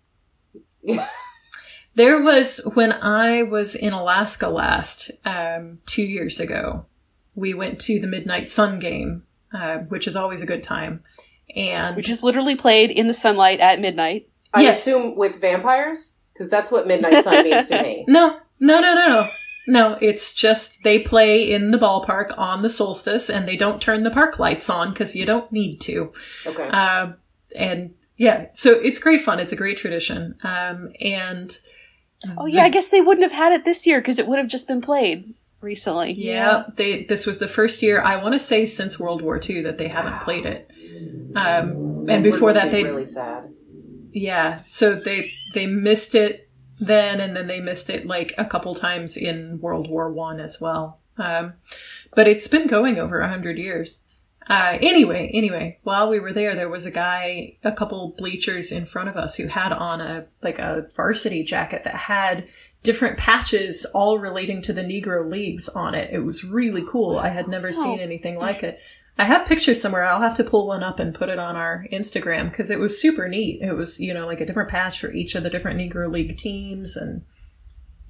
There 1.97 2.23
was 2.23 2.61
when 2.75 2.93
I 2.93 3.43
was 3.43 3.75
in 3.75 3.93
Alaska 3.93 4.49
last 4.49 5.11
um, 5.25 5.81
two 5.87 6.05
years 6.05 6.39
ago. 6.39 6.87
We 7.35 7.53
went 7.53 7.81
to 7.83 7.99
the 8.01 8.07
Midnight 8.07 8.49
Sun 8.51 8.79
game, 8.79 9.25
uh, 9.53 9.79
which 9.79 10.07
is 10.07 10.15
always 10.15 10.41
a 10.41 10.47
good 10.47 10.63
time. 10.63 11.03
And 11.55 11.97
Which 11.97 12.09
is 12.09 12.23
literally 12.23 12.55
played 12.55 12.93
in 12.93 13.09
the 13.09 13.13
sunlight 13.13 13.59
at 13.59 13.81
midnight. 13.81 14.29
I 14.55 14.63
Yes. 14.63 14.87
assume 14.87 15.17
with 15.17 15.41
vampires, 15.41 16.15
because 16.41 16.51
that's 16.51 16.71
what 16.71 16.87
Midnight 16.87 17.23
Sun 17.23 17.45
means 17.45 17.69
to 17.69 17.83
me. 17.83 18.03
no, 18.09 18.39
no, 18.61 18.81
no, 18.81 18.95
no, 18.95 19.09
no, 19.09 19.31
no. 19.67 19.99
It's 20.01 20.33
just 20.33 20.83
they 20.85 20.99
play 20.99 21.53
in 21.53 21.71
the 21.71 21.77
ballpark 21.77 22.33
on 22.39 22.63
the 22.63 22.71
solstice, 22.71 23.29
and 23.29 23.47
they 23.47 23.57
don't 23.57 23.83
turn 23.83 24.05
the 24.05 24.11
park 24.11 24.39
lights 24.39 24.71
on 24.71 24.89
because 24.89 25.15
you 25.15 25.27
don't 25.27 25.53
need 25.53 25.83
to. 25.83 26.11
Okay. 26.47 26.67
Um, 26.69 27.17
and 27.55 27.93
yeah, 28.17 28.47
so 28.55 28.71
it's 28.73 28.99
great 28.99 29.21
fun. 29.21 29.39
It's 29.39 29.53
a 29.53 29.57
great 29.57 29.77
tradition. 29.77 30.37
Um, 30.43 30.95
and 30.99 31.59
Oh 32.39 32.47
yeah, 32.47 32.63
I 32.63 32.71
guess 32.71 32.89
they 32.89 33.03
wouldn't 33.03 33.31
have 33.31 33.39
had 33.39 33.53
it 33.53 33.67
this 33.67 33.87
year 33.87 34.01
because 34.01 34.19
it 34.19 34.27
would 34.27 34.39
have 34.39 34.49
just 34.49 34.67
been 34.67 34.81
played 34.81 35.35
recently. 35.61 36.13
Yeah, 36.13 36.65
they 36.79 37.05
this 37.05 37.27
was 37.27 37.39
the 37.39 37.49
first 37.49 37.83
year 37.83 38.01
I 38.01 38.17
want 38.17 38.33
to 38.33 38.39
say 38.39 38.65
since 38.65 38.99
World 38.99 39.21
War 39.21 39.39
II 39.47 39.61
that 39.61 39.77
they 39.77 39.89
haven't 39.89 40.23
played 40.23 40.47
it. 40.47 40.71
Um, 41.37 42.09
and 42.09 42.25
before 42.25 42.55
that, 42.55 42.71
they 42.71 42.83
really 42.83 43.05
sad. 43.05 43.53
Yeah, 44.13 44.61
so 44.63 44.95
they 44.95 45.33
they 45.55 45.67
missed 45.67 46.15
it 46.15 46.49
then, 46.79 47.21
and 47.21 47.37
then 47.37 47.47
they 47.47 47.61
missed 47.61 47.91
it 47.91 48.07
like 48.07 48.35
a 48.39 48.45
couple 48.45 48.75
times 48.75 49.17
in 49.17 49.61
World 49.61 49.89
War 49.89 50.11
One 50.13 50.41
as 50.41 50.61
well. 50.61 51.01
Um, 51.19 51.55
but 52.15 52.27
it's 52.27 52.49
been 52.49 52.67
going 52.67 52.99
over 52.99 53.21
a 53.21 53.29
hundred 53.29 53.59
years. 53.59 54.01
Uh, 54.49 54.79
anyway, 54.81 55.31
anyway, 55.33 55.79
while 55.85 56.09
we 56.09 56.19
were 56.19 56.33
there, 56.33 56.57
there 56.57 56.69
was 56.69 56.87
a 56.87 56.91
guy, 56.91 57.57
a 57.63 57.71
couple 57.71 58.15
bleachers 58.19 58.73
in 58.73 58.85
front 58.85 59.09
of 59.09 59.17
us 59.17 59.37
who 59.37 59.47
had 59.47 59.73
on 59.73 60.01
a 60.01 60.27
like 60.43 60.59
a 60.59 60.89
varsity 60.97 61.45
jacket 61.45 61.85
that 61.85 61.95
had 61.95 62.49
different 62.83 63.19
patches 63.19 63.85
all 63.95 64.19
relating 64.19 64.63
to 64.63 64.73
the 64.73 64.83
Negro 64.83 65.31
Leagues 65.31 65.69
on 65.69 65.95
it. 65.95 66.11
It 66.13 66.21
was 66.21 66.45
really 66.45 66.85
cool. 66.89 67.19
I 67.19 67.29
had 67.29 67.47
never 67.47 67.73
seen 67.73 68.01
anything 68.01 68.39
like 68.39 68.63
it. 68.63 68.81
I 69.21 69.25
have 69.25 69.47
pictures 69.47 69.81
somewhere. 69.81 70.07
I'll 70.07 70.23
have 70.23 70.37
to 70.39 70.45
pull 70.45 70.67
one 70.67 70.83
up 70.83 70.99
and 70.99 71.15
put 71.15 71.29
it 71.29 71.39
on 71.39 71.55
our 71.55 71.85
Instagram 71.93 72.49
because 72.51 72.71
it 72.71 72.79
was 72.81 72.99
super 73.01 73.29
neat. 73.29 73.61
It 73.61 73.73
was, 73.75 74.01
you 74.01 74.15
know, 74.15 74.27
like 74.27 74.41
a 74.41 74.47
different 74.47 74.71
patch 74.71 74.99
for 75.01 75.11
each 75.13 75.35
of 75.35 75.43
the 75.43 75.51
different 75.51 75.79
Negro 75.79 76.11
League 76.11 76.39
teams 76.39 76.97
and 76.97 77.23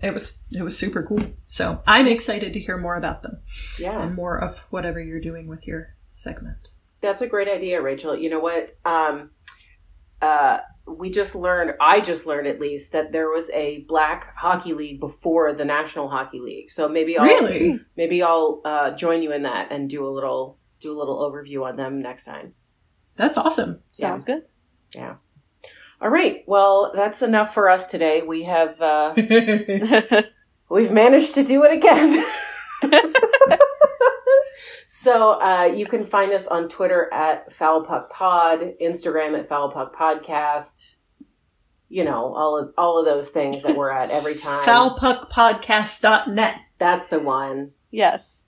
it 0.03 0.15
was 0.15 0.45
it 0.53 0.62
was 0.62 0.78
super 0.78 1.03
cool. 1.03 1.19
So 1.49 1.82
I'm 1.85 2.07
excited 2.07 2.53
to 2.53 2.61
hear 2.61 2.78
more 2.78 2.95
about 2.97 3.23
them 3.24 3.41
Yeah. 3.78 4.01
and 4.01 4.15
more 4.15 4.39
of 4.39 4.61
whatever 4.70 5.01
you're 5.01 5.20
doing 5.20 5.49
with 5.49 5.66
your 5.66 5.97
segment. 6.12 6.70
That's 7.01 7.23
a 7.23 7.27
great 7.27 7.49
idea, 7.49 7.82
Rachel. 7.82 8.16
You 8.16 8.31
know 8.31 8.39
what? 8.41 8.77
Um, 8.85 9.31
uh, 10.23 10.59
we 10.87 11.11
just 11.11 11.35
learned, 11.35 11.74
I 11.81 12.01
just 12.01 12.24
learned 12.24 12.47
at 12.47 12.61
least, 12.61 12.93
that 12.93 13.11
there 13.11 13.28
was 13.31 13.51
a 13.51 13.85
black 13.89 14.37
hockey 14.37 14.74
league 14.74 15.01
before 15.01 15.53
the 15.55 15.65
National 15.65 16.09
Hockey 16.09 16.39
League. 16.41 16.70
So 16.70 16.89
maybe 16.89 17.19
I'll 17.19 17.24
Really? 17.24 17.81
maybe 17.97 18.23
I'll 18.23 18.61
uh, 18.65 18.91
join 18.93 19.23
you 19.23 19.32
in 19.32 19.43
that 19.43 19.73
and 19.73 19.91
do 19.91 20.07
a 20.07 20.11
little 20.11 20.59
do 20.81 20.93
a 20.93 20.98
little 20.98 21.19
overview 21.19 21.65
on 21.66 21.77
them 21.77 21.98
next 21.98 22.24
time. 22.24 22.55
That's 23.16 23.36
awesome. 23.39 23.81
Sounds 23.93 24.24
good. 24.24 24.44
Yeah. 24.94 25.16
All 26.01 26.09
right. 26.09 26.43
Well, 26.47 26.93
that's 26.94 27.20
enough 27.20 27.52
for 27.52 27.69
us 27.69 27.86
today. 27.86 28.23
We 28.23 28.44
have 28.44 28.81
uh, 28.81 29.12
we've 30.70 30.90
managed 30.90 31.35
to 31.35 31.44
do 31.44 31.62
it 31.65 31.73
again. 31.74 32.24
so 34.86 35.32
uh, 35.40 35.65
you 35.65 35.85
can 35.85 36.05
find 36.05 36.32
us 36.32 36.47
on 36.47 36.69
Twitter 36.69 37.12
at 37.12 37.52
Foul 37.52 37.85
Puck 37.85 38.11
Pod, 38.11 38.61
Instagram 38.81 39.39
at 39.39 39.48
Foul 39.48 39.70
Puck 39.70 39.94
Podcast. 39.94 40.94
You 41.90 42.05
know 42.05 42.32
all 42.35 42.57
of 42.57 42.73
all 42.78 42.98
of 42.98 43.05
those 43.05 43.31
things 43.31 43.62
that 43.65 43.77
we're 43.77 43.90
at 43.90 44.11
every 44.11 44.36
time. 44.36 44.65
Foulpuckpodcast.net. 44.66 46.55
That's 46.78 47.09
the 47.09 47.19
one. 47.19 47.73
Yes. 47.90 48.44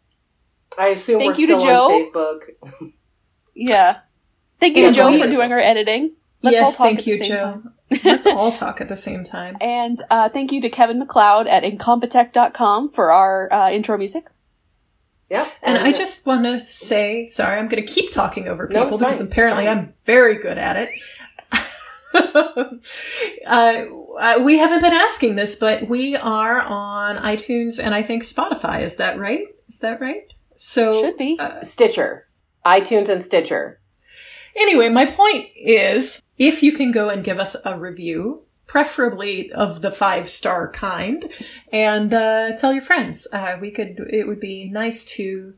I 0.79 0.89
assume 0.89 1.19
Thank 1.19 1.37
we're 1.37 1.41
you 1.41 1.47
to 1.49 1.59
Joe. 1.59 1.85
on 1.85 2.05
Facebook. 2.05 2.93
Yeah. 3.55 4.01
Thank 4.61 4.77
you 4.77 4.87
And 4.87 4.95
to 4.95 5.01
Joe 5.01 5.19
for 5.19 5.29
doing 5.29 5.53
our 5.53 5.59
editing. 5.59 6.15
Let's 6.43 6.61
all 6.61 6.69
yes, 6.69 6.77
talk 6.77 6.87
thank 6.87 6.99
at 6.99 7.05
the 7.05 7.11
you, 7.11 7.17
same 7.17 7.29
Joe. 7.29 7.39
time. 7.41 7.75
Let's 8.05 8.27
all 8.29 8.53
talk 8.53 8.81
at 8.81 8.89
the 8.89 8.97
same 8.97 9.25
time. 9.25 9.57
And 9.61 10.03
uh, 10.11 10.29
thank 10.29 10.53
you 10.53 10.61
to 10.61 10.69
Kevin 10.69 10.99
MacLeod 10.99 11.47
at 11.47 11.63
Incompetech.com 11.63 12.89
for 12.89 13.13
our 13.13 13.53
uh, 13.53 13.71
intro 13.71 13.99
music. 13.99 14.29
Yeah. 15.31 15.49
And 15.63 15.79
I 15.79 15.93
just 15.93 16.27
want 16.27 16.45
to 16.45 16.59
say, 16.59 17.27
sorry, 17.27 17.59
I'm 17.59 17.69
going 17.69 17.85
to 17.85 17.91
keep 17.91 18.11
talking 18.11 18.49
over 18.49 18.67
people 18.67 18.89
it's 18.89 19.01
because 19.01 19.21
fine. 19.21 19.29
Apparently. 19.29 19.69
I'm 19.69 19.95
very 20.05 20.37
good 20.37 20.59
at 20.59 20.77
it. 20.77 20.91
uh, 23.47 23.85
uh, 24.21 24.39
we 24.43 24.59
haven't 24.59 24.83
been 24.83 24.93
asking 24.93 25.37
this, 25.37 25.57
but 25.57 25.89
we 25.89 26.17
are 26.17 26.61
on 26.61 27.17
iTunes 27.17 27.83
and 27.83 27.95
I 27.95 28.03
think 28.03 28.25
Spotify. 28.25 28.83
Is 28.83 28.97
that 28.97 29.19
right? 29.19 29.47
Is 29.69 29.81
that 29.81 30.01
right? 30.01 30.25
So 30.65 31.01
Should 31.03 31.17
be. 31.19 31.37
uh, 31.41 31.61
Stitcher, 31.63 32.29
iTunes, 32.65 33.09
and 33.09 33.21
Stitcher. 33.21 33.81
Anyway, 34.57 34.89
my 34.89 35.07
point 35.07 35.49
is 35.57 36.23
if 36.39 36.63
you 36.63 36.71
can 36.73 36.93
go 36.93 37.09
and 37.09 37.25
give 37.25 37.41
us 37.41 37.57
a 37.65 37.77
review, 37.77 38.43
preferably 38.69 39.51
of 39.51 39.83
the 39.83 39.91
five 39.91 40.31
star 40.31 40.71
kind, 40.71 41.29
and 41.73 42.15
uh, 42.15 42.55
tell 42.57 42.73
your 42.73 42.81
friends. 42.83 43.27
Uh, 43.33 43.57
we 43.61 43.73
could. 43.73 43.99
It 44.09 44.29
would 44.29 44.39
be 44.39 44.69
nice 44.69 45.05
to 45.17 45.55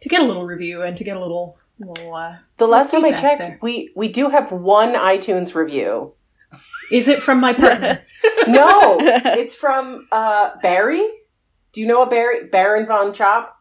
to 0.00 0.08
get 0.08 0.22
a 0.22 0.24
little 0.24 0.46
review 0.46 0.80
and 0.80 0.96
to 0.96 1.04
get 1.04 1.16
a 1.16 1.20
little. 1.20 1.58
little 1.78 2.14
uh, 2.14 2.36
The 2.56 2.66
last 2.66 2.92
time 2.92 3.04
I 3.04 3.12
checked, 3.12 3.44
there. 3.44 3.58
we 3.60 3.90
we 3.94 4.08
do 4.08 4.30
have 4.30 4.52
one 4.52 4.94
iTunes 4.94 5.54
review. 5.54 6.14
is 6.90 7.08
it 7.08 7.22
from 7.22 7.40
my 7.40 7.52
partner? 7.52 8.02
No, 8.48 8.96
it's 9.00 9.54
from 9.54 10.06
uh, 10.10 10.50
Barry. 10.62 11.04
Do 11.72 11.80
you 11.82 11.86
know 11.86 12.02
a 12.02 12.06
Barry 12.08 12.46
Baron 12.46 12.86
von 12.86 13.12
Chop? 13.12 13.55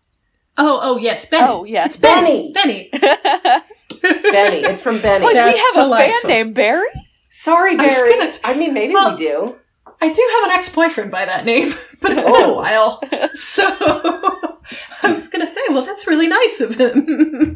Oh, 0.57 0.79
oh 0.81 0.97
yes, 0.97 1.25
Benny. 1.25 1.45
Oh, 1.47 1.63
yeah. 1.63 1.85
it's 1.85 1.97
Benny. 1.97 2.51
Benny. 2.53 2.89
Benny. 2.91 3.21
Benny. 4.01 4.57
It's 4.63 4.81
from 4.81 4.99
Benny. 5.01 5.23
like, 5.23 5.33
we 5.33 5.39
That's 5.39 5.75
have 5.77 5.87
a 5.91 5.95
fan 5.95 6.13
named 6.25 6.55
Barry? 6.55 6.87
Sorry, 7.29 7.73
I 7.73 7.77
Barry. 7.77 8.13
gonna- 8.17 8.33
I 8.43 8.53
mean, 8.57 8.73
maybe 8.73 8.93
Well- 8.93 9.11
we 9.11 9.17
do. 9.17 9.55
I 10.01 10.09
do 10.11 10.29
have 10.35 10.51
an 10.51 10.57
ex-boyfriend 10.57 11.09
by 11.09 11.23
that 11.25 11.45
name, 11.45 11.73
but 12.01 12.11
it's 12.11 12.27
oh. 12.27 12.33
been 12.33 12.43
a 12.49 12.53
Oh. 12.53 12.55
while. 12.55 13.01
So 13.35 13.63
I 15.03 15.11
was 15.13 15.27
gonna 15.29 15.47
say, 15.47 15.61
well, 15.69 15.83
that's 15.85 16.05
really 16.07 16.27
nice 16.27 16.59
of 16.61 16.75
him. 16.75 17.55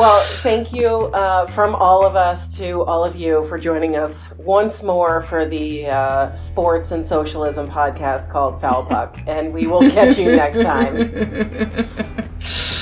Well, 0.00 0.22
thank 0.40 0.72
you 0.72 0.88
uh, 1.12 1.44
from 1.48 1.74
all 1.74 2.06
of 2.06 2.16
us 2.16 2.56
to 2.56 2.84
all 2.84 3.04
of 3.04 3.16
you 3.16 3.44
for 3.44 3.58
joining 3.58 3.96
us 3.96 4.32
once 4.38 4.82
more 4.82 5.20
for 5.20 5.44
the 5.44 5.88
uh, 5.88 6.32
sports 6.32 6.92
and 6.92 7.04
socialism 7.04 7.70
podcast 7.70 8.30
called 8.30 8.58
Foul 8.62 8.86
Puck, 8.86 9.18
and 9.26 9.52
we 9.52 9.66
will 9.66 9.90
catch 9.90 10.16
you 10.16 10.34
next 10.34 10.62
time. 10.62 11.86